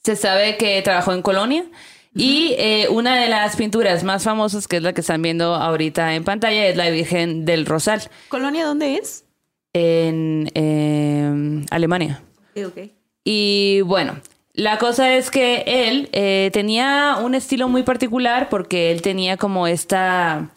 Se 0.08 0.16
sabe 0.16 0.56
que 0.56 0.80
trabajó 0.80 1.12
en 1.12 1.20
Colonia. 1.20 1.66
Y 2.14 2.54
eh, 2.56 2.86
una 2.88 3.20
de 3.20 3.28
las 3.28 3.56
pinturas 3.56 4.04
más 4.04 4.24
famosas, 4.24 4.66
que 4.66 4.78
es 4.78 4.82
la 4.82 4.94
que 4.94 5.02
están 5.02 5.20
viendo 5.20 5.54
ahorita 5.54 6.14
en 6.14 6.24
pantalla, 6.24 6.64
es 6.64 6.78
la 6.78 6.88
Virgen 6.88 7.44
del 7.44 7.66
Rosal 7.66 8.00
¿Colonia 8.30 8.64
dónde 8.64 8.94
es? 8.94 9.26
en 9.74 10.50
eh, 10.54 11.62
Alemania. 11.68 12.22
ok. 12.56 12.88
Y 13.22 13.82
bueno, 13.82 14.18
la 14.54 14.78
cosa 14.78 15.14
es 15.14 15.30
que 15.30 15.64
él 15.66 16.08
eh, 16.12 16.48
tenía 16.54 17.18
un 17.22 17.34
estilo 17.34 17.68
muy 17.68 17.82
particular 17.82 18.48
porque 18.48 18.90
él 18.90 19.02
tenía 19.02 19.36
como 19.36 19.66
esta, 19.66 20.48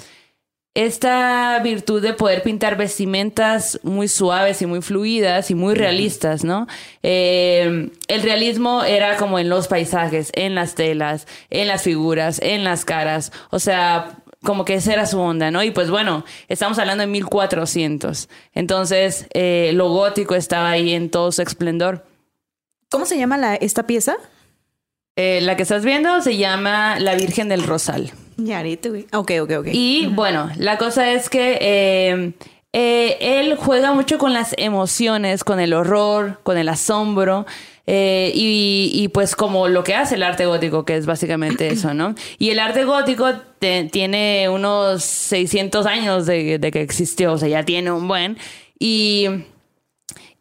esta 0.73 1.59
virtud 1.59 2.01
de 2.01 2.13
poder 2.13 2.43
pintar 2.43 2.77
vestimentas 2.77 3.79
muy 3.83 4.07
suaves 4.07 4.61
y 4.61 4.65
muy 4.65 4.81
fluidas 4.81 5.51
y 5.51 5.55
muy 5.55 5.75
realistas, 5.75 6.45
¿no? 6.45 6.67
Eh, 7.03 7.89
el 8.07 8.21
realismo 8.23 8.83
era 8.83 9.17
como 9.17 9.37
en 9.37 9.49
los 9.49 9.67
paisajes, 9.67 10.31
en 10.33 10.55
las 10.55 10.75
telas, 10.75 11.27
en 11.49 11.67
las 11.67 11.83
figuras, 11.83 12.39
en 12.41 12.63
las 12.63 12.85
caras, 12.85 13.31
o 13.49 13.59
sea... 13.59 14.17
Como 14.43 14.65
que 14.65 14.73
esa 14.73 14.91
era 14.91 15.05
su 15.05 15.19
onda, 15.19 15.51
¿no? 15.51 15.61
Y 15.61 15.69
pues 15.69 15.91
bueno, 15.91 16.25
estamos 16.47 16.79
hablando 16.79 17.03
de 17.03 17.07
1400. 17.07 18.27
Entonces, 18.55 19.27
eh, 19.35 19.69
lo 19.75 19.89
gótico 19.89 20.33
estaba 20.33 20.71
ahí 20.71 20.93
en 20.93 21.11
todo 21.11 21.31
su 21.31 21.43
esplendor. 21.43 22.07
¿Cómo 22.89 23.05
se 23.05 23.19
llama 23.19 23.37
la, 23.37 23.53
esta 23.53 23.85
pieza? 23.85 24.15
Eh, 25.15 25.41
la 25.41 25.55
que 25.55 25.61
estás 25.61 25.85
viendo 25.85 26.21
se 26.21 26.37
llama 26.37 26.99
La 26.99 27.13
Virgen 27.13 27.49
del 27.49 27.61
Rosal. 27.61 28.13
Yarito, 28.45 28.89
güey. 28.89 29.07
Ok, 29.13 29.31
ok, 29.41 29.51
ok. 29.59 29.67
Y 29.71 30.07
bueno, 30.07 30.49
la 30.57 30.77
cosa 30.77 31.11
es 31.11 31.29
que 31.29 31.57
eh, 31.61 32.33
eh, 32.73 33.17
él 33.19 33.55
juega 33.57 33.93
mucho 33.93 34.17
con 34.17 34.33
las 34.33 34.53
emociones, 34.57 35.43
con 35.43 35.59
el 35.59 35.73
horror, 35.73 36.39
con 36.43 36.57
el 36.57 36.69
asombro. 36.69 37.45
eh, 37.87 38.31
y, 38.35 38.91
y, 38.93 39.07
pues 39.09 39.35
como 39.35 39.67
lo 39.67 39.83
que 39.83 39.95
hace 39.95 40.15
el 40.15 40.23
arte 40.23 40.45
gótico, 40.45 40.85
que 40.85 40.95
es 40.95 41.05
básicamente 41.07 41.67
eso, 41.67 41.93
¿no? 41.93 42.13
Y 42.37 42.51
el 42.51 42.59
arte 42.59 42.85
gótico 42.85 43.25
te- 43.59 43.85
tiene 43.91 44.47
unos 44.49 45.03
600 45.03 45.85
años 45.87 46.25
de, 46.27 46.59
de 46.59 46.71
que 46.71 46.81
existió, 46.81 47.33
o 47.33 47.37
sea, 47.37 47.49
ya 47.49 47.63
tiene 47.65 47.91
un 47.91 48.07
buen. 48.07 48.37
Y 48.79 49.27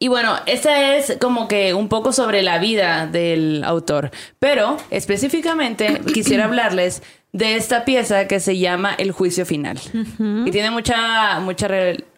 y 0.03 0.09
bueno, 0.09 0.35
esta 0.47 0.97
es 0.97 1.17
como 1.21 1.47
que 1.47 1.75
un 1.75 1.89
poco 1.91 2.13
sobre 2.13 2.43
la 2.43 2.59
vida 2.59 3.07
del 3.07 3.63
autor, 3.65 4.11
pero 4.39 4.79
específicamente 4.91 6.01
quisiera 6.15 6.45
hablarles 6.47 7.03
de 7.33 7.57
esta 7.57 7.85
pieza 7.85 8.27
que 8.27 8.41
se 8.41 8.59
llama 8.59 8.95
El 8.95 9.13
juicio 9.13 9.47
final. 9.47 9.79
Y 10.47 10.51
tiene 10.51 10.71
mucha, 10.71 11.39
mucha, 11.41 11.69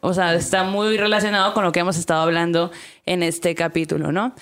o 0.00 0.14
sea, 0.14 0.34
está 0.34 0.64
muy 0.64 0.96
relacionado 0.96 1.52
con 1.54 1.64
lo 1.64 1.72
que 1.72 1.80
hemos 1.80 1.96
estado 1.98 2.22
hablando 2.22 2.70
en 3.04 3.22
este 3.22 3.54
capítulo, 3.54 4.10
¿no? 4.12 4.34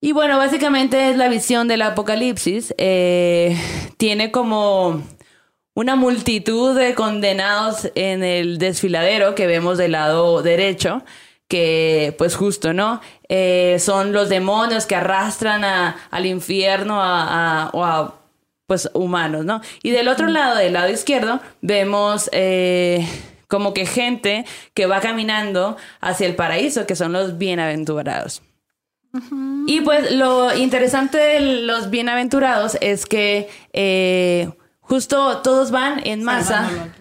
Y 0.00 0.12
bueno, 0.12 0.38
básicamente 0.38 1.10
es 1.10 1.16
la 1.16 1.28
visión 1.28 1.68
del 1.68 1.82
apocalipsis. 1.82 2.72
Eh, 2.78 3.56
tiene 3.96 4.30
como 4.30 5.02
una 5.74 5.96
multitud 5.96 6.76
de 6.78 6.94
condenados 6.94 7.90
en 7.94 8.22
el 8.24 8.58
desfiladero 8.58 9.34
que 9.34 9.46
vemos 9.46 9.76
del 9.76 9.92
lado 9.92 10.40
derecho, 10.42 11.02
que 11.48 12.14
pues 12.18 12.34
justo, 12.36 12.72
¿no? 12.72 13.00
Eh, 13.28 13.76
son 13.80 14.12
los 14.12 14.28
demonios 14.28 14.86
que 14.86 14.94
arrastran 14.96 15.64
a- 15.64 15.96
al 16.10 16.26
infierno 16.26 17.02
a, 17.02 17.64
a- 17.66 17.70
o 17.72 17.84
a 17.84 18.14
pues 18.68 18.90
humanos, 18.92 19.46
¿no? 19.46 19.62
Y 19.82 19.92
del 19.92 20.08
otro 20.08 20.26
lado, 20.26 20.54
del 20.56 20.74
lado 20.74 20.90
izquierdo, 20.90 21.40
vemos 21.62 22.28
eh, 22.32 23.08
como 23.48 23.72
que 23.72 23.86
gente 23.86 24.44
que 24.74 24.84
va 24.84 25.00
caminando 25.00 25.78
hacia 26.02 26.26
el 26.26 26.36
paraíso, 26.36 26.86
que 26.86 26.94
son 26.94 27.14
los 27.14 27.38
bienaventurados. 27.38 28.42
Y 29.66 29.80
pues 29.80 30.12
lo 30.12 30.54
interesante 30.54 31.16
de 31.16 31.62
los 31.62 31.88
bienaventurados 31.88 32.76
es 32.82 33.06
que 33.06 33.48
eh, 33.72 34.50
justo 34.80 35.38
todos 35.38 35.70
van 35.70 36.06
en 36.06 36.22
masa, 36.22 36.92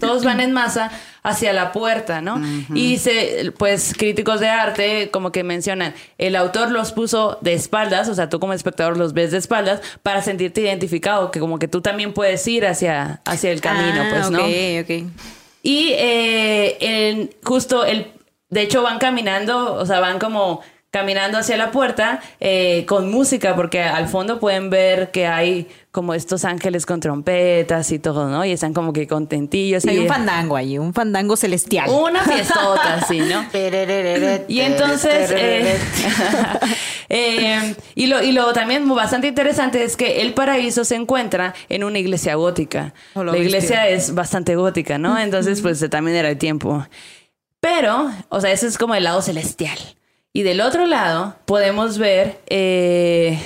todos 0.00 0.24
van 0.24 0.40
en 0.40 0.52
masa 0.52 0.90
hacia 1.22 1.52
la 1.52 1.70
puerta, 1.72 2.20
¿no? 2.20 2.40
Y 2.74 2.98
se, 2.98 3.52
pues 3.56 3.94
críticos 3.96 4.40
de 4.40 4.48
arte 4.48 5.10
como 5.12 5.30
que 5.32 5.44
mencionan, 5.44 5.94
el 6.18 6.34
autor 6.36 6.70
los 6.70 6.92
puso 6.92 7.38
de 7.40 7.54
espaldas, 7.54 8.08
o 8.08 8.14
sea, 8.14 8.28
tú 8.28 8.40
como 8.40 8.52
espectador 8.52 8.96
los 8.96 9.12
ves 9.12 9.30
de 9.30 9.38
espaldas 9.38 9.80
para 10.02 10.20
sentirte 10.22 10.62
identificado, 10.62 11.30
que 11.30 11.38
como 11.40 11.58
que 11.58 11.68
tú 11.68 11.80
también 11.80 12.12
puedes 12.12 12.46
ir 12.48 12.66
hacia, 12.66 13.20
hacia 13.24 13.50
el 13.52 13.60
camino, 13.60 14.02
Ah, 14.02 14.08
pues, 14.10 14.30
¿no? 14.30 14.40
ok, 14.40 14.82
ok. 14.82 15.12
Y 15.62 15.92
eh, 15.96 16.76
en- 16.80 17.30
justo 17.44 17.84
el, 17.84 18.08
de 18.50 18.62
hecho 18.62 18.82
van 18.82 18.98
caminando, 18.98 19.74
o 19.74 19.86
sea, 19.86 20.00
van 20.00 20.18
como 20.18 20.60
caminando 20.92 21.38
hacia 21.38 21.56
la 21.56 21.70
puerta 21.70 22.20
eh, 22.38 22.84
con 22.86 23.10
música, 23.10 23.56
porque 23.56 23.82
al 23.82 24.08
fondo 24.08 24.38
pueden 24.38 24.68
ver 24.68 25.10
que 25.10 25.26
hay 25.26 25.66
como 25.90 26.12
estos 26.12 26.44
ángeles 26.44 26.84
con 26.84 27.00
trompetas 27.00 27.90
y 27.92 27.98
todo, 27.98 28.28
¿no? 28.28 28.44
Y 28.44 28.52
están 28.52 28.74
como 28.74 28.92
que 28.92 29.06
contentillos. 29.06 29.86
Hay 29.86 29.96
y 29.96 29.98
un 30.00 30.06
fandango 30.06 30.54
ahí, 30.54 30.78
un 30.78 30.92
fandango 30.92 31.34
celestial. 31.36 31.88
Una 31.88 32.22
fiestota, 32.22 32.94
así, 33.00 33.20
¿no? 33.20 33.42
Y 34.48 34.60
entonces, 34.60 35.30
eh, 35.30 35.78
eh, 37.08 37.74
y, 37.94 38.06
lo, 38.06 38.22
y 38.22 38.32
lo 38.32 38.52
también 38.52 38.86
bastante 38.94 39.28
interesante 39.28 39.84
es 39.84 39.96
que 39.96 40.20
el 40.20 40.34
paraíso 40.34 40.84
se 40.84 40.96
encuentra 40.96 41.54
en 41.70 41.84
una 41.84 42.00
iglesia 42.00 42.34
gótica. 42.34 42.92
Oh, 43.14 43.24
la 43.24 43.38
iglesia 43.38 43.88
es 43.88 44.14
bastante 44.14 44.56
gótica, 44.56 44.98
¿no? 44.98 45.18
Entonces, 45.18 45.62
pues 45.62 45.88
también 45.88 46.18
era 46.18 46.28
el 46.28 46.36
tiempo. 46.36 46.86
Pero, 47.60 48.10
o 48.28 48.42
sea, 48.42 48.52
ese 48.52 48.66
es 48.66 48.76
como 48.76 48.94
el 48.94 49.04
lado 49.04 49.22
celestial. 49.22 49.78
Y 50.32 50.42
del 50.42 50.62
otro 50.62 50.86
lado 50.86 51.36
podemos 51.44 51.98
ver, 51.98 52.40
eh, 52.46 53.38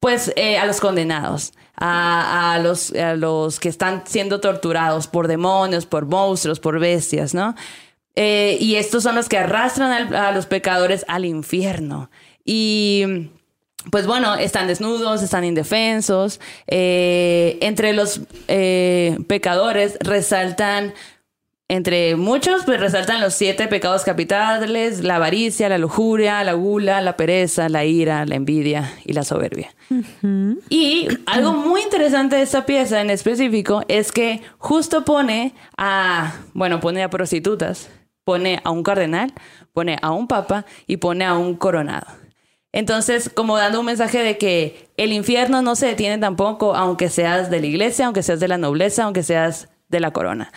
pues, 0.00 0.32
eh, 0.36 0.58
a 0.58 0.66
los 0.66 0.80
condenados, 0.80 1.54
a, 1.74 2.52
a 2.52 2.58
los, 2.58 2.92
a 2.92 3.14
los 3.14 3.58
que 3.58 3.70
están 3.70 4.02
siendo 4.06 4.40
torturados 4.40 5.06
por 5.06 5.28
demonios, 5.28 5.86
por 5.86 6.04
monstruos, 6.04 6.60
por 6.60 6.78
bestias, 6.78 7.32
¿no? 7.32 7.54
Eh, 8.14 8.58
y 8.60 8.76
estos 8.76 9.02
son 9.02 9.14
los 9.14 9.28
que 9.28 9.38
arrastran 9.38 10.14
a 10.14 10.32
los 10.32 10.46
pecadores 10.46 11.04
al 11.08 11.24
infierno. 11.24 12.10
Y 12.44 13.30
pues 13.90 14.06
bueno, 14.06 14.34
están 14.34 14.66
desnudos, 14.66 15.22
están 15.22 15.44
indefensos. 15.44 16.40
Entre 16.66 17.92
los 17.92 18.20
pecadores 19.26 19.98
resaltan, 20.00 20.94
entre 21.68 22.14
muchos, 22.14 22.64
pues 22.64 22.78
resaltan 22.78 23.20
los 23.20 23.34
siete 23.34 23.66
pecados 23.66 24.04
capitales, 24.04 25.02
la 25.02 25.16
avaricia, 25.16 25.68
la 25.68 25.78
lujuria, 25.78 26.44
la 26.44 26.52
gula, 26.52 27.00
la 27.00 27.16
pereza, 27.16 27.68
la 27.68 27.84
ira, 27.84 28.24
la 28.24 28.36
envidia 28.36 28.92
y 29.04 29.14
la 29.14 29.24
soberbia. 29.24 29.74
Y 30.70 31.08
algo 31.26 31.54
muy 31.54 31.82
interesante 31.82 32.36
de 32.36 32.42
esta 32.42 32.66
pieza 32.66 33.00
en 33.00 33.10
específico 33.10 33.82
es 33.88 34.12
que 34.12 34.42
justo 34.58 35.04
pone 35.04 35.54
a, 35.76 36.34
bueno, 36.54 36.78
pone 36.78 37.02
a 37.02 37.10
prostitutas, 37.10 37.90
pone 38.24 38.60
a 38.62 38.70
un 38.70 38.84
cardenal, 38.84 39.32
pone 39.72 39.98
a 40.00 40.12
un 40.12 40.28
papa 40.28 40.66
y 40.86 40.98
pone 40.98 41.24
a 41.24 41.34
un 41.34 41.56
coronado. 41.56 42.06
Entonces, 42.70 43.28
como 43.28 43.56
dando 43.56 43.80
un 43.80 43.86
mensaje 43.86 44.18
de 44.22 44.38
que 44.38 44.88
el 44.96 45.12
infierno 45.12 45.62
no 45.62 45.74
se 45.74 45.86
detiene 45.86 46.18
tampoco, 46.18 46.76
aunque 46.76 47.08
seas 47.08 47.50
de 47.50 47.58
la 47.60 47.66
iglesia, 47.66 48.06
aunque 48.06 48.22
seas 48.22 48.38
de 48.38 48.48
la 48.48 48.58
nobleza, 48.58 49.04
aunque 49.04 49.24
seas 49.24 49.68
de 49.88 49.98
la 49.98 50.12
corona. 50.12 50.52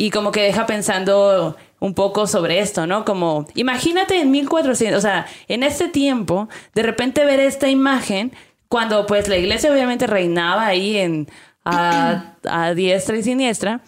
Y 0.00 0.08
como 0.08 0.32
que 0.32 0.40
deja 0.40 0.64
pensando 0.64 1.58
un 1.78 1.92
poco 1.92 2.26
sobre 2.26 2.60
esto, 2.60 2.86
¿no? 2.86 3.04
Como, 3.04 3.46
imagínate 3.54 4.18
en 4.18 4.30
1400, 4.30 4.96
o 4.96 5.00
sea, 5.02 5.26
en 5.46 5.62
este 5.62 5.88
tiempo, 5.88 6.48
de 6.74 6.82
repente 6.82 7.22
ver 7.26 7.38
esta 7.38 7.68
imagen, 7.68 8.32
cuando 8.68 9.04
pues 9.04 9.28
la 9.28 9.36
iglesia 9.36 9.70
obviamente 9.70 10.06
reinaba 10.06 10.66
ahí 10.66 10.96
en, 10.96 11.28
a, 11.66 12.32
a 12.48 12.72
diestra 12.72 13.18
y 13.18 13.22
siniestra, 13.22 13.82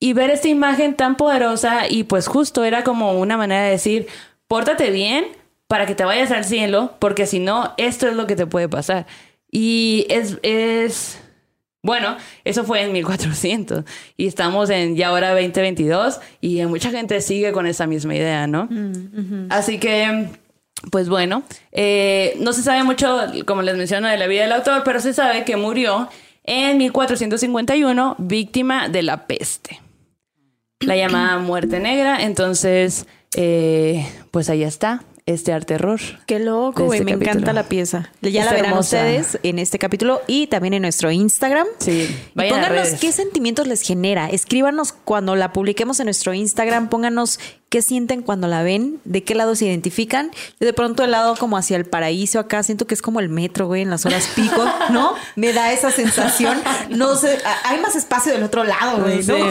y 0.00 0.14
ver 0.14 0.30
esta 0.30 0.48
imagen 0.48 0.94
tan 0.94 1.18
poderosa 1.18 1.86
y 1.86 2.04
pues 2.04 2.28
justo 2.28 2.64
era 2.64 2.82
como 2.82 3.12
una 3.20 3.36
manera 3.36 3.64
de 3.64 3.72
decir, 3.72 4.06
pórtate 4.46 4.90
bien 4.90 5.26
para 5.66 5.84
que 5.84 5.94
te 5.94 6.06
vayas 6.06 6.30
al 6.30 6.46
cielo, 6.46 6.94
porque 6.98 7.26
si 7.26 7.40
no, 7.40 7.74
esto 7.76 8.08
es 8.08 8.16
lo 8.16 8.26
que 8.26 8.36
te 8.36 8.46
puede 8.46 8.70
pasar. 8.70 9.06
Y 9.50 10.06
es, 10.08 10.38
es, 10.42 11.20
bueno, 11.82 12.16
eso 12.44 12.64
fue 12.64 12.82
en 12.82 12.92
1400 12.92 13.84
y 14.16 14.26
estamos 14.26 14.68
en 14.70 14.96
ya 14.96 15.08
ahora 15.08 15.30
2022 15.30 16.20
y 16.40 16.64
mucha 16.66 16.90
gente 16.90 17.20
sigue 17.20 17.52
con 17.52 17.66
esa 17.66 17.86
misma 17.86 18.14
idea, 18.16 18.46
¿no? 18.46 18.68
Así 19.48 19.78
que, 19.78 20.28
pues 20.90 21.08
bueno, 21.08 21.44
eh, 21.70 22.36
no 22.40 22.52
se 22.52 22.62
sabe 22.62 22.82
mucho, 22.82 23.20
como 23.46 23.62
les 23.62 23.76
menciono, 23.76 24.08
de 24.08 24.16
la 24.16 24.26
vida 24.26 24.42
del 24.42 24.52
autor, 24.52 24.82
pero 24.84 25.00
se 25.00 25.14
sabe 25.14 25.44
que 25.44 25.56
murió 25.56 26.08
en 26.42 26.78
1451 26.78 28.16
víctima 28.18 28.88
de 28.88 29.02
la 29.02 29.26
peste. 29.26 29.80
La 30.80 30.96
llamada 30.96 31.38
muerte 31.38 31.78
negra, 31.78 32.22
entonces, 32.22 33.06
eh, 33.36 34.06
pues 34.30 34.48
ahí 34.50 34.62
está, 34.62 35.04
este 35.34 35.52
arte 35.52 35.68
terror. 35.74 36.00
Qué 36.26 36.38
loco, 36.38 36.84
güey. 36.86 37.00
este 37.00 37.04
me 37.04 37.12
capítulo. 37.12 37.30
encanta 37.32 37.52
la 37.52 37.62
pieza. 37.64 38.10
Ya 38.22 38.28
Está 38.40 38.44
la 38.46 38.52
verán 38.52 38.70
hermosa. 38.70 38.96
ustedes 38.96 39.38
en 39.42 39.58
este 39.58 39.78
capítulo 39.78 40.22
y 40.26 40.46
también 40.46 40.72
en 40.74 40.82
nuestro 40.82 41.10
Instagram. 41.10 41.66
Sí, 41.78 42.08
a 42.34 42.42
pónganos 42.42 42.68
redes. 42.70 43.00
qué 43.00 43.12
sentimientos 43.12 43.66
les 43.66 43.82
genera. 43.82 44.28
Escríbanos 44.30 44.92
cuando 44.92 45.36
la 45.36 45.52
publiquemos 45.52 46.00
en 46.00 46.06
nuestro 46.06 46.32
Instagram. 46.32 46.88
Pónganos 46.88 47.38
qué 47.68 47.82
sienten 47.82 48.22
cuando 48.22 48.46
la 48.48 48.62
ven, 48.62 48.98
de 49.04 49.22
qué 49.24 49.34
lado 49.34 49.54
se 49.54 49.66
identifican. 49.66 50.30
Yo 50.58 50.66
de 50.66 50.72
pronto 50.72 51.04
el 51.04 51.10
lado 51.10 51.36
como 51.36 51.58
hacia 51.58 51.76
el 51.76 51.84
paraíso 51.84 52.38
acá 52.38 52.62
siento 52.62 52.86
que 52.86 52.94
es 52.94 53.02
como 53.02 53.20
el 53.20 53.28
metro, 53.28 53.66
güey, 53.66 53.82
en 53.82 53.90
las 53.90 54.06
horas 54.06 54.26
pico, 54.34 54.64
¿no? 54.90 55.12
Me 55.36 55.52
da 55.52 55.70
esa 55.72 55.90
sensación. 55.90 56.58
No 56.88 57.14
sé, 57.16 57.38
hay 57.64 57.78
más 57.80 57.94
espacio 57.94 58.32
del 58.32 58.42
otro 58.42 58.64
lado, 58.64 59.02
güey, 59.02 59.16
¿no? 59.18 59.36
Sí. 59.36 59.42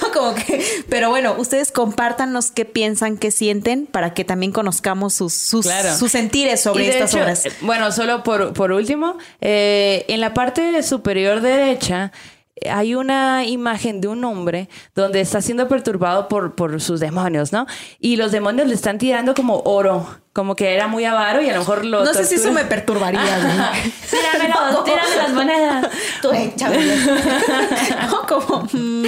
como 0.14 0.34
que, 0.34 0.64
pero 0.88 1.10
bueno, 1.10 1.34
ustedes 1.38 1.72
compártanos 1.72 2.50
qué 2.50 2.64
piensan, 2.64 3.16
qué 3.16 3.30
sienten 3.30 3.86
para 3.86 4.14
que 4.14 4.24
también 4.24 4.52
conozcamos 4.52 5.14
sus, 5.14 5.32
sus, 5.34 5.66
Claro. 5.66 5.94
sus 5.96 6.12
sentires 6.12 6.60
sobre 6.60 6.88
estas 6.88 7.12
hecho, 7.14 7.22
obras. 7.22 7.46
eh, 7.46 7.52
Bueno, 7.60 7.92
solo 7.92 8.22
por, 8.22 8.52
por 8.52 8.72
último, 8.72 9.16
eh, 9.40 10.04
en 10.08 10.20
la 10.20 10.34
parte 10.34 10.82
superior 10.82 11.40
derecha 11.40 12.12
eh, 12.56 12.68
hay 12.70 12.94
una 12.94 13.44
imagen 13.46 14.00
de 14.00 14.08
un 14.08 14.24
hombre 14.24 14.68
donde 14.94 15.20
está 15.20 15.40
siendo 15.40 15.68
perturbado 15.68 16.28
por, 16.28 16.54
por 16.54 16.80
sus 16.80 17.00
demonios, 17.00 17.52
¿no? 17.52 17.66
Y 17.98 18.16
los 18.16 18.32
demonios 18.32 18.68
le 18.68 18.74
están 18.74 18.98
tirando 18.98 19.34
como 19.34 19.60
oro, 19.64 20.06
como 20.32 20.54
que 20.54 20.74
era 20.74 20.86
muy 20.86 21.04
avaro 21.04 21.42
y 21.42 21.48
a 21.50 21.52
lo 21.54 21.58
mejor 21.58 21.84
lo 21.84 22.04
No 22.04 22.14
sé 22.14 22.24
si 22.24 22.36
eso 22.36 22.52
me 22.52 22.64
perturbaría, 22.64 23.20
güey. 23.20 23.92
Tíramelo, 24.10 24.84
tírame 24.84 25.16
las 25.16 25.30
monedas. 25.30 25.88
Tú 26.22 26.30
échamelo. 26.32 26.94
no, 28.10 28.26
como. 28.26 28.68
mm, 28.72 29.04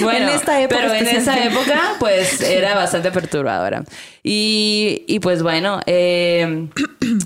Bueno, 0.00 0.28
en 0.28 0.34
esta 0.36 0.60
época. 0.60 0.80
pero 0.80 0.94
en 0.94 1.08
esa 1.08 1.42
época, 1.44 1.80
pues 1.98 2.40
era 2.40 2.74
bastante 2.74 3.10
perturbadora. 3.10 3.82
Y, 4.22 5.04
y 5.06 5.20
pues 5.20 5.42
bueno, 5.42 5.80
eh, 5.86 6.68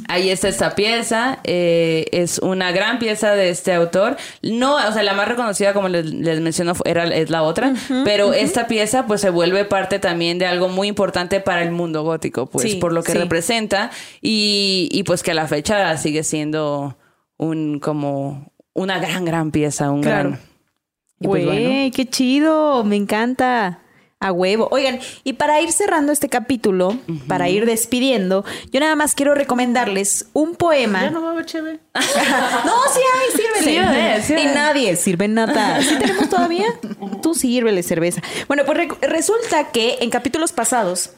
ahí 0.08 0.30
está 0.30 0.48
esta 0.48 0.74
pieza. 0.74 1.38
eh, 1.44 2.06
es 2.12 2.38
una 2.38 2.70
gran 2.72 2.98
pieza 2.98 3.34
de 3.34 3.50
este 3.50 3.72
autor. 3.74 4.16
No, 4.42 4.76
o 4.76 4.92
sea, 4.92 5.02
la 5.02 5.12
más 5.14 5.26
reconocida, 5.28 5.72
como 5.72 5.88
les, 5.88 6.06
les 6.06 6.40
menciono, 6.40 6.74
era, 6.84 7.04
es 7.04 7.28
la 7.30 7.42
otra. 7.42 7.72
pero 8.04 8.32
esta 8.32 8.66
pieza, 8.68 9.06
pues 9.06 9.20
se 9.20 9.30
vuelve 9.30 9.64
parte 9.64 9.98
también 9.98 10.38
de 10.38 10.46
algo 10.46 10.68
muy 10.68 10.88
importante 10.88 11.40
para 11.40 11.62
el 11.62 11.72
mundo 11.72 12.02
gótico, 12.04 12.46
pues 12.46 12.70
Sí, 12.70 12.76
por 12.76 12.92
lo 12.92 13.01
que 13.02 13.12
sí. 13.12 13.18
representa. 13.18 13.90
Y, 14.20 14.88
y 14.92 15.02
pues 15.04 15.22
que 15.22 15.30
a 15.32 15.34
la 15.34 15.46
fecha 15.48 15.96
sigue 15.98 16.24
siendo 16.24 16.96
un 17.36 17.78
como 17.80 18.52
una 18.74 18.98
gran, 18.98 19.24
gran 19.24 19.50
pieza, 19.50 19.90
un 19.90 20.02
Claro. 20.02 20.30
gran. 20.30 20.40
y 21.20 21.26
pues 21.28 21.44
Güey, 21.44 21.66
bueno. 21.66 21.92
qué 21.94 22.06
chido, 22.08 22.84
me 22.84 22.96
encanta. 22.96 23.78
A 24.24 24.30
huevo. 24.30 24.68
Oigan, 24.70 25.00
y 25.24 25.32
para 25.32 25.60
ir 25.60 25.72
cerrando 25.72 26.12
este 26.12 26.28
capítulo, 26.28 26.96
para 27.26 27.48
ir 27.48 27.66
despidiendo, 27.66 28.44
yo 28.70 28.78
nada 28.78 28.94
más 28.94 29.16
quiero 29.16 29.34
recomendarles 29.34 30.26
un 30.32 30.54
poema. 30.54 31.10
no 31.10 31.22
va 31.22 31.30
a 31.30 31.32
haber 31.32 31.44
chévere. 31.44 31.80
no, 31.94 32.72
sí 32.94 33.00
hay, 33.14 33.36
sírvele. 33.36 33.64
Sí, 33.64 33.78
bebé, 33.80 34.22
sí, 34.22 34.32
y 34.32 34.36
bebé. 34.36 34.54
nadie 34.54 34.94
sirve 34.96 35.26
nada. 35.26 35.82
¿Sí 35.82 35.96
tenemos 35.98 36.28
todavía? 36.28 36.66
Tú 37.20 37.34
sírvele 37.34 37.82
cerveza. 37.82 38.22
Bueno, 38.46 38.62
pues 38.64 38.78
re- 38.78 39.08
resulta 39.08 39.72
que 39.72 39.96
en 40.02 40.10
capítulos 40.10 40.52
pasados 40.52 41.10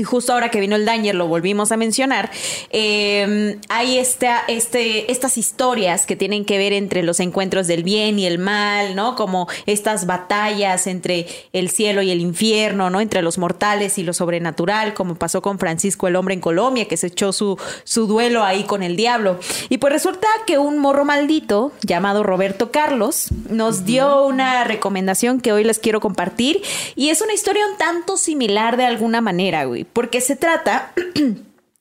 y 0.00 0.02
justo 0.02 0.32
ahora 0.32 0.50
que 0.50 0.60
vino 0.60 0.76
el 0.76 0.86
Danger 0.86 1.14
lo 1.14 1.28
volvimos 1.28 1.72
a 1.72 1.76
mencionar. 1.76 2.30
eh, 2.70 3.58
hay 3.68 3.98
esta, 3.98 4.42
este, 4.48 5.12
estas 5.12 5.36
historias 5.36 6.06
que 6.06 6.16
tienen 6.16 6.44
que 6.44 6.56
ver 6.56 6.72
entre 6.72 7.02
los 7.02 7.20
encuentros 7.20 7.66
del 7.66 7.82
bien 7.82 8.18
y 8.18 8.26
el 8.26 8.38
mal, 8.38 8.96
¿no? 8.96 9.14
Como 9.14 9.48
estas 9.66 10.06
batallas 10.06 10.86
entre 10.86 11.26
el 11.52 11.68
cielo 11.70 12.00
y 12.00 12.10
el 12.10 12.20
infierno, 12.20 12.88
¿no? 12.88 13.00
Entre 13.00 13.20
los 13.20 13.36
mortales 13.36 13.98
y 13.98 14.02
lo 14.02 14.14
sobrenatural, 14.14 14.94
como 14.94 15.16
pasó 15.16 15.42
con 15.42 15.58
Francisco 15.58 16.08
el 16.08 16.16
hombre 16.16 16.34
en 16.34 16.40
Colombia, 16.40 16.88
que 16.88 16.96
se 16.96 17.08
echó 17.08 17.32
su, 17.32 17.58
su 17.84 18.06
duelo 18.06 18.42
ahí 18.42 18.64
con 18.64 18.82
el 18.82 18.96
diablo. 18.96 19.38
Y 19.68 19.78
pues 19.78 19.92
resulta 19.92 20.26
que 20.46 20.58
un 20.58 20.78
morro 20.78 21.04
maldito 21.04 21.72
llamado 21.82 22.22
Roberto 22.22 22.70
Carlos 22.70 23.28
nos 23.50 23.84
dio 23.84 24.24
una 24.24 24.64
recomendación 24.64 25.40
que 25.40 25.52
hoy 25.52 25.64
les 25.64 25.78
quiero 25.78 26.00
compartir. 26.00 26.62
Y 26.96 27.10
es 27.10 27.20
una 27.20 27.34
historia 27.34 27.66
un 27.66 27.76
tanto 27.76 28.16
similar 28.16 28.76
de 28.76 28.86
alguna 28.86 29.20
manera, 29.20 29.64
güey, 29.64 29.84
porque 29.92 30.20
se 30.20 30.36
trata 30.36 30.92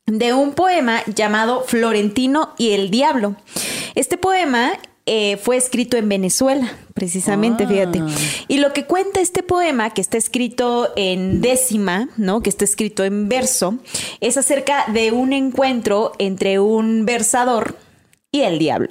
de 0.05 0.33
un 0.33 0.53
poema 0.53 1.03
llamado 1.05 1.63
Florentino 1.63 2.53
y 2.57 2.71
el 2.71 2.89
Diablo. 2.89 3.35
Este 3.95 4.17
poema 4.17 4.73
eh, 5.05 5.37
fue 5.37 5.57
escrito 5.57 5.97
en 5.97 6.07
Venezuela, 6.07 6.71
precisamente, 6.93 7.65
fíjate. 7.65 8.01
Y 8.47 8.59
lo 8.59 8.73
que 8.73 8.85
cuenta 8.85 9.21
este 9.21 9.41
poema, 9.41 9.89
que 9.89 10.01
está 10.01 10.17
escrito 10.17 10.89
en 10.95 11.41
décima, 11.41 12.09
¿no? 12.17 12.41
Que 12.41 12.49
está 12.49 12.63
escrito 12.63 13.03
en 13.03 13.27
verso, 13.27 13.79
es 14.21 14.37
acerca 14.37 14.85
de 14.87 15.11
un 15.11 15.33
encuentro 15.33 16.11
entre 16.19 16.59
un 16.59 17.05
versador 17.05 17.75
y 18.31 18.41
el 18.41 18.59
diablo. 18.59 18.89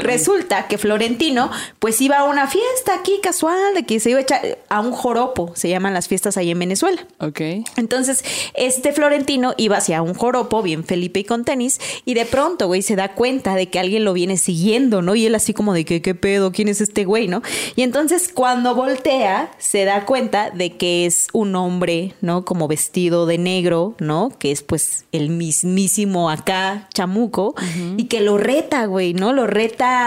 Resulta 0.00 0.66
que 0.66 0.78
Florentino 0.78 1.50
pues 1.78 2.00
iba 2.00 2.18
a 2.18 2.24
una 2.24 2.46
fiesta 2.46 2.94
aquí 2.94 3.20
casual, 3.22 3.74
de 3.74 3.84
que 3.84 4.00
se 4.00 4.10
iba 4.10 4.18
a 4.18 4.22
echar 4.22 4.58
a 4.68 4.80
un 4.80 4.92
joropo, 4.92 5.52
se 5.54 5.68
llaman 5.68 5.92
las 5.92 6.08
fiestas 6.08 6.36
ahí 6.36 6.50
en 6.50 6.58
Venezuela. 6.58 7.06
Ok. 7.20 7.40
Entonces, 7.76 8.24
este 8.54 8.92
Florentino 8.92 9.54
iba 9.58 9.76
hacia 9.76 10.00
un 10.00 10.14
joropo, 10.14 10.62
bien 10.62 10.84
Felipe 10.84 11.20
y 11.20 11.24
con 11.24 11.44
tenis, 11.44 11.80
y 12.04 12.14
de 12.14 12.24
pronto, 12.24 12.66
güey, 12.66 12.80
se 12.82 12.96
da 12.96 13.14
cuenta 13.14 13.54
de 13.54 13.68
que 13.68 13.78
alguien 13.78 14.04
lo 14.04 14.14
viene 14.14 14.38
siguiendo, 14.38 15.02
¿no? 15.02 15.14
Y 15.14 15.26
él 15.26 15.34
así 15.34 15.52
como 15.52 15.74
de 15.74 15.84
que, 15.84 16.00
¿qué 16.00 16.14
pedo? 16.14 16.50
¿Quién 16.50 16.68
es 16.68 16.80
este 16.80 17.04
güey, 17.04 17.28
no? 17.28 17.42
Y 17.76 17.82
entonces, 17.82 18.30
cuando 18.32 18.74
voltea, 18.74 19.50
se 19.58 19.84
da 19.84 20.06
cuenta 20.06 20.50
de 20.50 20.76
que 20.76 21.04
es 21.04 21.26
un 21.32 21.54
hombre, 21.54 22.14
¿no? 22.22 22.44
Como 22.46 22.68
vestido 22.68 23.26
de 23.26 23.36
negro, 23.36 23.94
¿no? 23.98 24.32
Que 24.38 24.50
es 24.50 24.62
pues 24.62 25.04
el 25.12 25.28
mismísimo 25.28 26.30
acá, 26.30 26.88
chamuco, 26.94 27.54
y 27.96 28.04
que 28.04 28.22
lo 28.22 28.38
reta, 28.38 28.86
güey, 28.86 29.12
¿no? 29.12 29.32
Lo 29.32 29.46
reta 29.46 29.57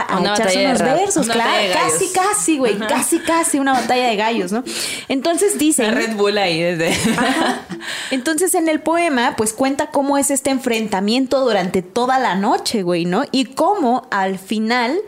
a 0.07 0.19
Una 0.19 0.33
echarse 0.33 0.65
unos 0.65 0.81
versos, 0.81 1.27
claro, 1.27 1.73
casi, 1.73 2.11
casi, 2.11 2.57
güey, 2.57 2.77
casi, 2.77 3.19
casi 3.19 3.59
una 3.59 3.73
batalla 3.73 4.07
de 4.07 4.15
gallos, 4.15 4.51
¿no? 4.51 4.63
Entonces 5.07 5.57
dicen... 5.57 5.93
Red 5.93 6.15
Bull 6.15 6.37
ahí 6.37 6.61
desde. 6.61 6.91
Ajá. 7.17 7.65
Entonces 8.11 8.55
en 8.55 8.69
el 8.69 8.81
poema 8.81 9.35
pues 9.35 9.53
cuenta 9.53 9.87
cómo 9.87 10.17
es 10.17 10.31
este 10.31 10.49
enfrentamiento 10.49 11.39
durante 11.41 11.81
toda 11.81 12.19
la 12.19 12.35
noche, 12.35 12.83
güey, 12.83 13.05
¿no? 13.05 13.23
Y 13.31 13.45
cómo 13.45 14.07
al 14.11 14.39
final 14.39 14.99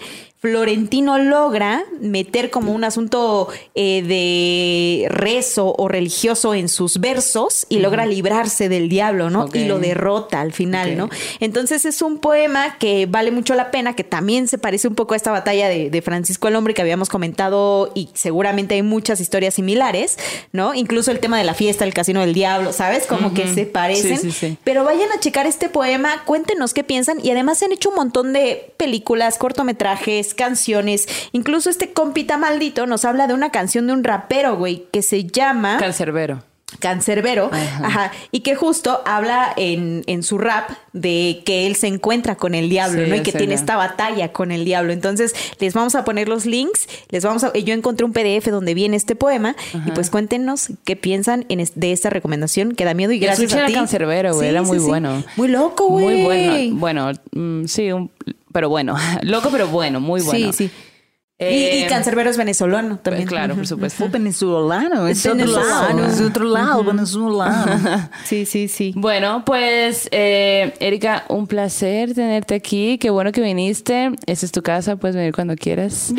Florentino 0.43 1.19
logra 1.19 1.85
meter 2.01 2.49
como 2.49 2.73
un 2.73 2.83
asunto 2.83 3.47
eh, 3.75 4.01
de 4.01 5.07
rezo 5.07 5.73
o 5.77 5.87
religioso 5.87 6.53
en 6.53 6.67
sus 6.67 6.99
versos 6.99 7.65
y 7.69 7.79
logra 7.79 8.05
librarse 8.05 8.67
del 8.67 8.89
diablo, 8.89 9.29
¿no? 9.29 9.47
Y 9.53 9.63
lo 9.63 9.79
derrota 9.79 10.41
al 10.41 10.51
final. 10.51 10.97
¿no? 10.97 11.09
Entonces 11.39 11.85
es 11.85 12.01
un 12.01 12.17
poema 12.17 12.77
que 12.77 13.05
vale 13.05 13.31
mucho 13.31 13.55
la 13.55 13.71
pena, 13.71 13.95
que 13.95 14.03
también 14.03 14.49
se 14.49 14.57
parece 14.57 14.89
un 14.89 14.95
poco 14.95 15.13
a 15.13 15.15
esta 15.15 15.31
batalla 15.31 15.69
de, 15.69 15.89
de 15.89 16.01
Francisco 16.01 16.49
el 16.49 16.57
Hombre 16.57 16.73
que 16.73 16.81
habíamos 16.81 17.07
comentado 17.07 17.93
y 17.95 18.09
seguramente 18.13 18.75
hay 18.75 18.81
muchas 18.81 19.21
historias 19.21 19.53
similares, 19.53 20.19
¿no? 20.51 20.73
Incluso 20.73 21.11
el 21.11 21.21
tema 21.21 21.37
de 21.37 21.45
la 21.45 21.53
fiesta, 21.53 21.85
el 21.85 21.93
casino 21.93 22.19
del 22.19 22.33
diablo, 22.33 22.73
¿sabes? 22.73 23.07
Como 23.07 23.33
que 23.33 23.47
se 23.47 23.65
parecen. 23.65 24.17
Sí, 24.17 24.31
sí, 24.31 24.47
sí. 24.47 24.57
Pero 24.65 24.83
vayan 24.83 25.09
a 25.15 25.21
checar 25.21 25.47
este 25.47 25.69
poema, 25.69 26.25
cuéntenos 26.25 26.73
qué 26.73 26.83
piensan 26.83 27.25
y 27.25 27.31
además 27.31 27.59
se 27.59 27.63
han 27.63 27.71
hecho 27.71 27.91
un 27.91 27.95
montón 27.95 28.33
de 28.33 28.73
películas, 28.75 29.37
cortometrajes, 29.37 30.32
canciones. 30.33 31.07
Incluso 31.31 31.69
este 31.69 31.93
compita 31.93 32.37
maldito 32.37 32.85
nos 32.85 33.05
habla 33.05 33.27
de 33.27 33.33
una 33.33 33.51
canción 33.51 33.87
de 33.87 33.93
un 33.93 34.03
rapero, 34.03 34.55
güey, 34.57 34.85
que 34.91 35.01
se 35.01 35.25
llama... 35.25 35.77
Cancerbero. 35.79 36.43
Cancerbero, 36.79 37.51
ajá. 37.53 38.11
y 38.31 38.39
que 38.39 38.55
justo 38.55 39.03
habla 39.05 39.53
en, 39.57 40.03
en 40.07 40.23
su 40.23 40.39
rap 40.39 40.71
de 40.91 41.43
que 41.45 41.67
él 41.67 41.75
se 41.75 41.85
encuentra 41.85 42.35
con 42.35 42.55
el 42.55 42.67
diablo, 42.67 43.03
Sí, 43.03 43.09
¿no? 43.11 43.15
Y 43.15 43.21
que 43.21 43.31
tiene 43.31 43.53
esta 43.53 43.75
batalla 43.75 44.31
con 44.33 44.51
el 44.51 44.65
diablo. 44.65 44.91
Entonces, 44.91 45.35
les 45.59 45.75
vamos 45.75 45.93
a 45.93 46.03
poner 46.03 46.27
los 46.27 46.47
links, 46.47 46.87
les 47.09 47.23
vamos 47.23 47.43
a, 47.43 47.53
yo 47.53 47.75
encontré 47.75 48.05
un 48.05 48.11
PDF 48.11 48.47
donde 48.49 48.73
viene 48.73 48.97
este 48.97 49.15
poema 49.15 49.55
y 49.85 49.91
pues 49.91 50.09
cuéntenos 50.09 50.69
qué 50.83 50.95
piensan 50.95 51.45
en 51.49 51.59
es- 51.59 51.73
de 51.79 51.91
esta 51.91 52.09
recomendación 52.09 52.73
que 52.73 52.85
da 52.85 52.95
miedo 52.95 53.11
y 53.11 53.19
gracias 53.19 53.53
a 53.53 53.67
ti. 53.67 53.73
Cancerbero, 53.73 54.33
güey, 54.33 54.49
era 54.49 54.63
muy 54.63 54.79
bueno. 54.79 55.23
Muy 55.37 55.49
loco, 55.49 55.87
güey. 55.89 56.05
Muy 56.05 56.23
bueno. 56.23 56.79
Bueno, 56.79 57.11
mm, 57.33 57.65
sí, 57.67 57.91
un- 57.91 58.11
pero 58.53 58.69
bueno. 58.69 58.95
Loco, 59.23 59.49
pero 59.51 59.67
bueno, 59.67 59.99
muy 59.99 60.21
bueno. 60.21 60.53
Sí, 60.53 60.69
sí. 60.69 60.71
Y- 61.39 61.45
Eh, 61.45 61.83
y, 61.83 61.89
Cancerbero 61.89 62.29
es 62.29 62.37
venezolano 62.37 62.99
también. 62.99 63.27
Claro, 63.27 63.55
por 63.55 63.67
supuesto. 63.67 64.07
venezolano, 64.07 65.07
Es 65.07 65.25
otro 65.25 65.45
lado, 65.47 66.05
es 66.05 66.21
otro 66.21 66.45
lado, 66.45 66.83
venezolano. 66.85 68.09
Sí, 68.23 68.45
sí, 68.45 68.67
sí. 68.69 68.93
Bueno, 68.95 69.43
pues, 69.43 70.07
eh, 70.11 70.73
Erika, 70.79 71.25
un 71.27 71.47
placer 71.47 72.13
tenerte 72.13 72.55
aquí. 72.55 72.97
Qué 72.97 73.09
bueno 73.09 73.31
que 73.33 73.41
viniste. 73.41 74.11
Esta 74.27 74.45
es 74.45 74.51
tu 74.53 74.61
casa, 74.61 74.95
puedes 74.95 75.17
venir 75.17 75.33
cuando 75.33 75.55
quieras. 75.55 76.13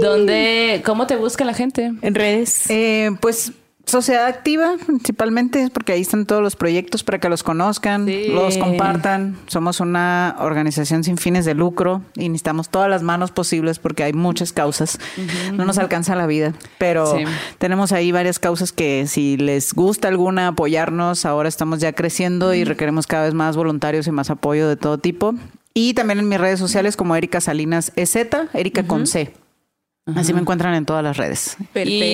¿Dónde, 0.00 0.82
cómo 0.86 1.06
te 1.06 1.16
busca 1.16 1.44
la 1.44 1.52
gente? 1.52 1.92
En 2.00 2.14
redes. 2.14 2.70
Eh, 2.70 3.10
pues 3.20 3.52
Sociedad 3.90 4.26
Activa, 4.26 4.76
principalmente, 4.86 5.68
porque 5.72 5.92
ahí 5.92 6.00
están 6.02 6.24
todos 6.24 6.42
los 6.42 6.54
proyectos 6.54 7.02
para 7.02 7.18
que 7.18 7.28
los 7.28 7.42
conozcan, 7.42 8.06
Sí. 8.06 8.28
los 8.28 8.56
compartan. 8.56 9.36
Somos 9.48 9.80
una 9.80 10.36
organización 10.38 11.02
sin 11.02 11.16
fines 11.16 11.44
de 11.44 11.54
lucro 11.54 12.02
y 12.14 12.28
necesitamos 12.28 12.68
todas 12.68 12.88
las 12.88 13.02
manos 13.02 13.32
posibles 13.32 13.78
porque 13.80 14.04
hay 14.04 14.12
muchas 14.12 14.52
causas. 14.52 14.98
No 15.54 15.64
nos 15.64 15.78
alcanza 15.78 16.14
la 16.14 16.26
vida, 16.26 16.54
pero 16.78 17.06
Sí. 17.16 17.24
tenemos 17.58 17.90
ahí 17.92 18.12
varias 18.12 18.38
causas 18.38 18.72
que 18.72 19.06
si 19.08 19.36
les 19.36 19.74
gusta 19.74 20.08
alguna 20.08 20.46
apoyarnos, 20.48 21.26
ahora 21.26 21.48
estamos 21.48 21.80
ya 21.80 21.92
creciendo 21.92 22.54
y 22.54 22.62
requeremos 22.64 23.06
cada 23.08 23.24
vez 23.24 23.34
más 23.34 23.56
voluntarios 23.56 24.06
y 24.06 24.12
más 24.12 24.30
apoyo 24.30 24.68
de 24.68 24.76
todo 24.76 24.98
tipo. 24.98 25.34
Y 25.74 25.94
también 25.94 26.18
en 26.20 26.28
mis 26.28 26.40
redes 26.40 26.58
sociales 26.60 26.96
como 26.96 27.16
Erika 27.16 27.40
Salinas 27.40 27.92
EZ, 27.96 28.16
Erika 28.54 28.84
con 28.86 29.06
C. 29.06 29.32
Así 30.16 30.32
me 30.32 30.40
encuentran 30.40 30.74
en 30.74 30.86
todas 30.86 31.04
las 31.04 31.16
redes. 31.16 31.56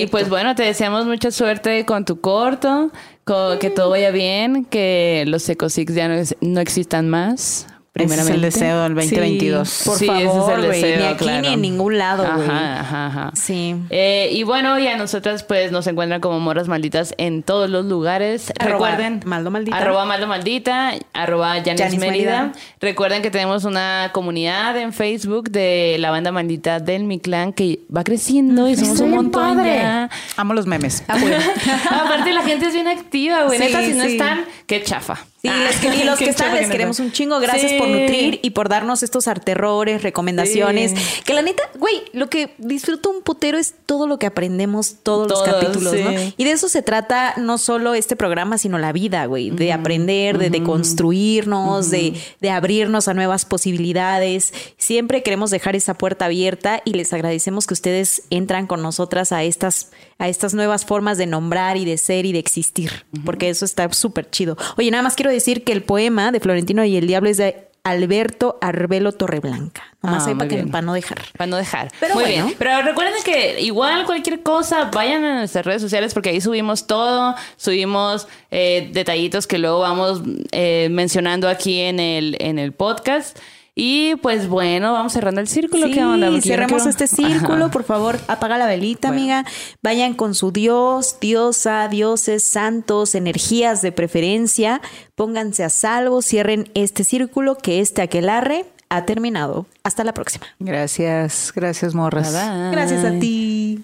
Y 0.03 0.07
pues 0.07 0.29
bueno, 0.29 0.53
te 0.55 0.63
deseamos 0.63 1.05
mucha 1.05 1.31
suerte 1.31 1.83
con 1.85 2.05
tu 2.05 2.21
corto, 2.21 2.91
co- 3.23 3.57
que 3.59 3.69
todo 3.69 3.89
vaya 3.89 4.11
bien, 4.11 4.65
que 4.65 5.23
los 5.27 5.47
Ecosix 5.49 5.93
ya 5.95 6.07
no, 6.07 6.13
es- 6.15 6.35
no 6.41 6.59
existan 6.59 7.09
más. 7.09 7.65
Ese 7.97 8.05
es 8.05 8.21
Primeramente. 8.21 8.33
el 8.47 8.53
deseo 8.53 8.83
del 8.83 8.95
2022. 8.95 9.69
Sí, 9.69 9.85
por 9.89 9.97
Sí, 9.97 10.05
ese 10.05 10.15
es 10.15 10.21
el 10.21 10.27
favor, 10.27 10.61
deseo, 10.61 10.97
Ni 10.99 11.05
aquí 11.05 11.15
claro. 11.25 11.41
ni 11.41 11.47
en 11.53 11.61
ningún 11.61 11.97
lado, 11.97 12.23
güey. 12.35 12.47
Ajá, 12.47 12.79
ajá, 12.79 13.05
ajá. 13.07 13.31
Sí. 13.35 13.75
Eh, 13.89 14.29
y 14.31 14.43
bueno, 14.43 14.77
y 14.79 14.87
a 14.87 14.97
nosotras 14.97 15.43
pues 15.43 15.71
nos 15.71 15.87
encuentran 15.87 16.21
como 16.21 16.39
Morras 16.39 16.67
Malditas 16.67 17.13
en 17.17 17.43
todos 17.43 17.69
los 17.69 17.85
lugares. 17.85 18.51
Arroba 18.59 18.89
Recuerden. 18.91 19.21
Maldo 19.25 19.51
Maldita. 19.51 19.77
Arroba 19.77 20.05
Maldo 20.05 20.27
Maldita. 20.27 20.91
Arroba 21.13 21.53
Janis 21.63 21.81
Janis 21.81 21.99
Mérida. 21.99 22.41
Mérida. 22.43 22.51
Recuerden 22.79 23.21
que 23.21 23.31
tenemos 23.31 23.63
una 23.65 24.11
comunidad 24.13 24.77
en 24.77 24.93
Facebook 24.93 25.49
de 25.49 25.97
la 25.99 26.11
banda 26.11 26.31
maldita 26.31 26.79
del 26.79 27.03
Mi 27.05 27.19
Clan 27.19 27.53
que 27.53 27.79
va 27.95 28.03
creciendo 28.03 28.67
y 28.69 28.75
somos 28.75 28.99
un 28.99 29.11
montón 29.11 29.55
padre. 29.57 29.75
ya. 29.75 30.09
Amo 30.37 30.53
los 30.53 30.65
memes. 30.67 31.03
Aparte 31.07 32.33
la 32.33 32.43
gente 32.43 32.67
es 32.67 32.73
bien 32.73 32.87
activa, 32.87 33.43
güey. 33.43 33.57
Sí, 33.59 33.65
Neta, 33.65 33.81
si 33.81 33.93
no 33.93 34.03
sí. 34.05 34.11
están, 34.13 34.45
qué 34.65 34.83
chafa. 34.83 35.17
Sí, 35.47 35.53
Ah, 35.53 35.63
les 35.67 35.75
que- 35.77 35.95
y 35.95 36.03
los 36.03 36.17
que 36.19 36.29
están 36.29 36.53
les 36.55 36.69
queremos 36.69 36.99
un 36.99 37.11
chingo. 37.11 37.39
Gracias 37.39 37.73
por 37.73 37.87
nutrir 37.87 38.39
y 38.43 38.49
por 38.51 38.69
darnos 38.69 39.03
estos 39.03 39.27
arterrores, 39.27 40.03
recomendaciones. 40.03 40.91
Sí. 40.91 41.21
Que 41.23 41.33
la 41.33 41.41
neta, 41.41 41.63
güey, 41.79 42.03
lo 42.13 42.29
que 42.29 42.53
disfruto 42.57 43.09
un 43.09 43.21
putero 43.21 43.57
es 43.57 43.73
todo 43.85 44.07
lo 44.07 44.19
que 44.19 44.25
aprendemos, 44.25 44.95
todos 45.03 45.29
los 45.29 45.41
capítulos, 45.43 45.93
¿no? 45.93 46.11
Y 46.37 46.43
de 46.43 46.51
eso 46.51 46.69
se 46.69 46.81
trata 46.81 47.33
no 47.37 47.57
solo 47.57 47.93
este 47.93 48.15
programa, 48.15 48.57
sino 48.57 48.77
la 48.77 48.91
vida, 48.91 49.25
güey. 49.25 49.49
De 49.51 49.71
aprender, 49.73 50.37
de, 50.37 50.49
de 50.49 50.61
construirnos, 50.63 51.89
de, 51.89 52.13
de 52.41 52.49
abrirnos 52.49 53.07
a 53.07 53.13
nuevas 53.13 53.45
posibilidades. 53.45 54.53
Siempre 54.87 55.21
queremos 55.21 55.49
dejar 55.49 55.75
esa 55.75 55.95
puerta 55.95 56.23
abierta 56.27 56.81
y 56.85 56.93
les 56.93 57.11
agradecemos 57.11 57.67
que 57.67 57.73
ustedes 57.73 58.23
entran 58.29 58.67
con 58.67 58.81
nosotras 58.81 59.33
a 59.33 59.43
estas, 59.43 59.91
a 60.17 60.29
estas 60.29 60.53
nuevas 60.53 60.85
formas 60.85 61.17
de 61.17 61.25
nombrar 61.25 61.75
y 61.75 61.83
de 61.83 61.97
ser 61.97 62.25
y 62.25 62.31
de 62.31 62.39
existir. 62.39 63.05
Porque 63.25 63.49
eso 63.49 63.65
está 63.65 63.91
súper 63.91 64.29
chido. 64.29 64.55
Oye, 64.77 64.89
nada 64.89 65.03
más 65.03 65.15
quiero 65.15 65.29
decir 65.29 65.65
que 65.65 65.73
el 65.73 65.83
poema 65.83 66.31
de 66.31 66.39
Florentino 66.39 66.85
y 66.85 66.95
el 66.95 67.05
Diablo 67.05 67.29
es 67.29 67.35
de 67.35 67.67
Alberto 67.83 68.57
Arbelo 68.61 69.11
Torreblanca. 69.11 69.83
Nomás 70.01 70.25
Ah, 70.25 70.35
ahí 70.39 70.47
que, 70.47 70.63
para 70.67 70.85
no 70.85 70.93
dejar. 70.93 71.17
Para 71.37 71.47
no 71.47 71.57
dejar. 71.57 71.91
Pero 71.99 72.13
Muy 72.13 72.23
bueno. 72.23 72.45
bien. 72.45 72.55
Pero 72.57 72.81
recuerden 72.81 73.21
que 73.25 73.59
igual 73.59 74.05
cualquier 74.05 74.41
cosa, 74.41 74.85
vayan 74.93 75.25
a 75.25 75.39
nuestras 75.39 75.65
redes 75.65 75.81
sociales 75.81 76.13
porque 76.13 76.29
ahí 76.29 76.39
subimos 76.39 76.87
todo. 76.87 77.35
Subimos 77.57 78.29
eh, 78.51 78.89
detallitos 78.93 79.47
que 79.47 79.57
luego 79.57 79.79
vamos 79.79 80.21
eh, 80.53 80.87
mencionando 80.91 81.49
aquí 81.49 81.81
en 81.81 81.99
el, 81.99 82.37
en 82.39 82.57
el 82.57 82.71
podcast. 82.71 83.37
Y 83.79 84.15
pues 84.15 84.47
bueno, 84.47 84.91
vamos 84.91 85.13
cerrando 85.13 85.39
el 85.39 85.47
círculo. 85.47 85.85
Sí, 85.85 85.93
¿Qué 85.93 86.03
onda? 86.03 86.31
Porque 86.31 86.41
yo 86.49 86.57
no 86.57 86.63
cerremos 86.63 86.87
este 86.87 87.05
círculo, 87.05 87.69
por 87.69 87.83
favor, 87.83 88.19
apaga 88.27 88.57
la 88.57 88.65
velita, 88.65 89.09
Bueno. 89.09 89.21
amiga. 89.21 89.45
Vayan 89.83 90.15
con 90.15 90.33
su 90.33 90.51
dios, 90.51 91.17
diosa, 91.21 91.87
dioses, 91.87 92.43
santos, 92.43 93.13
energías 93.13 93.83
de 93.83 93.91
preferencia. 93.91 94.81
Pónganse 95.13 95.63
a 95.63 95.69
salvo, 95.69 96.23
cierren 96.23 96.71
este 96.73 97.03
círculo 97.03 97.55
que 97.59 97.79
este 97.79 98.01
aquelarre 98.01 98.65
ha 98.89 99.05
terminado. 99.05 99.67
Hasta 99.83 100.03
la 100.03 100.13
próxima. 100.15 100.47
Gracias, 100.57 101.53
gracias, 101.55 101.93
morras. 101.93 102.33
Bye, 102.33 102.59
bye. 102.61 102.71
Gracias 102.71 103.05
a 103.05 103.19
ti. 103.19 103.83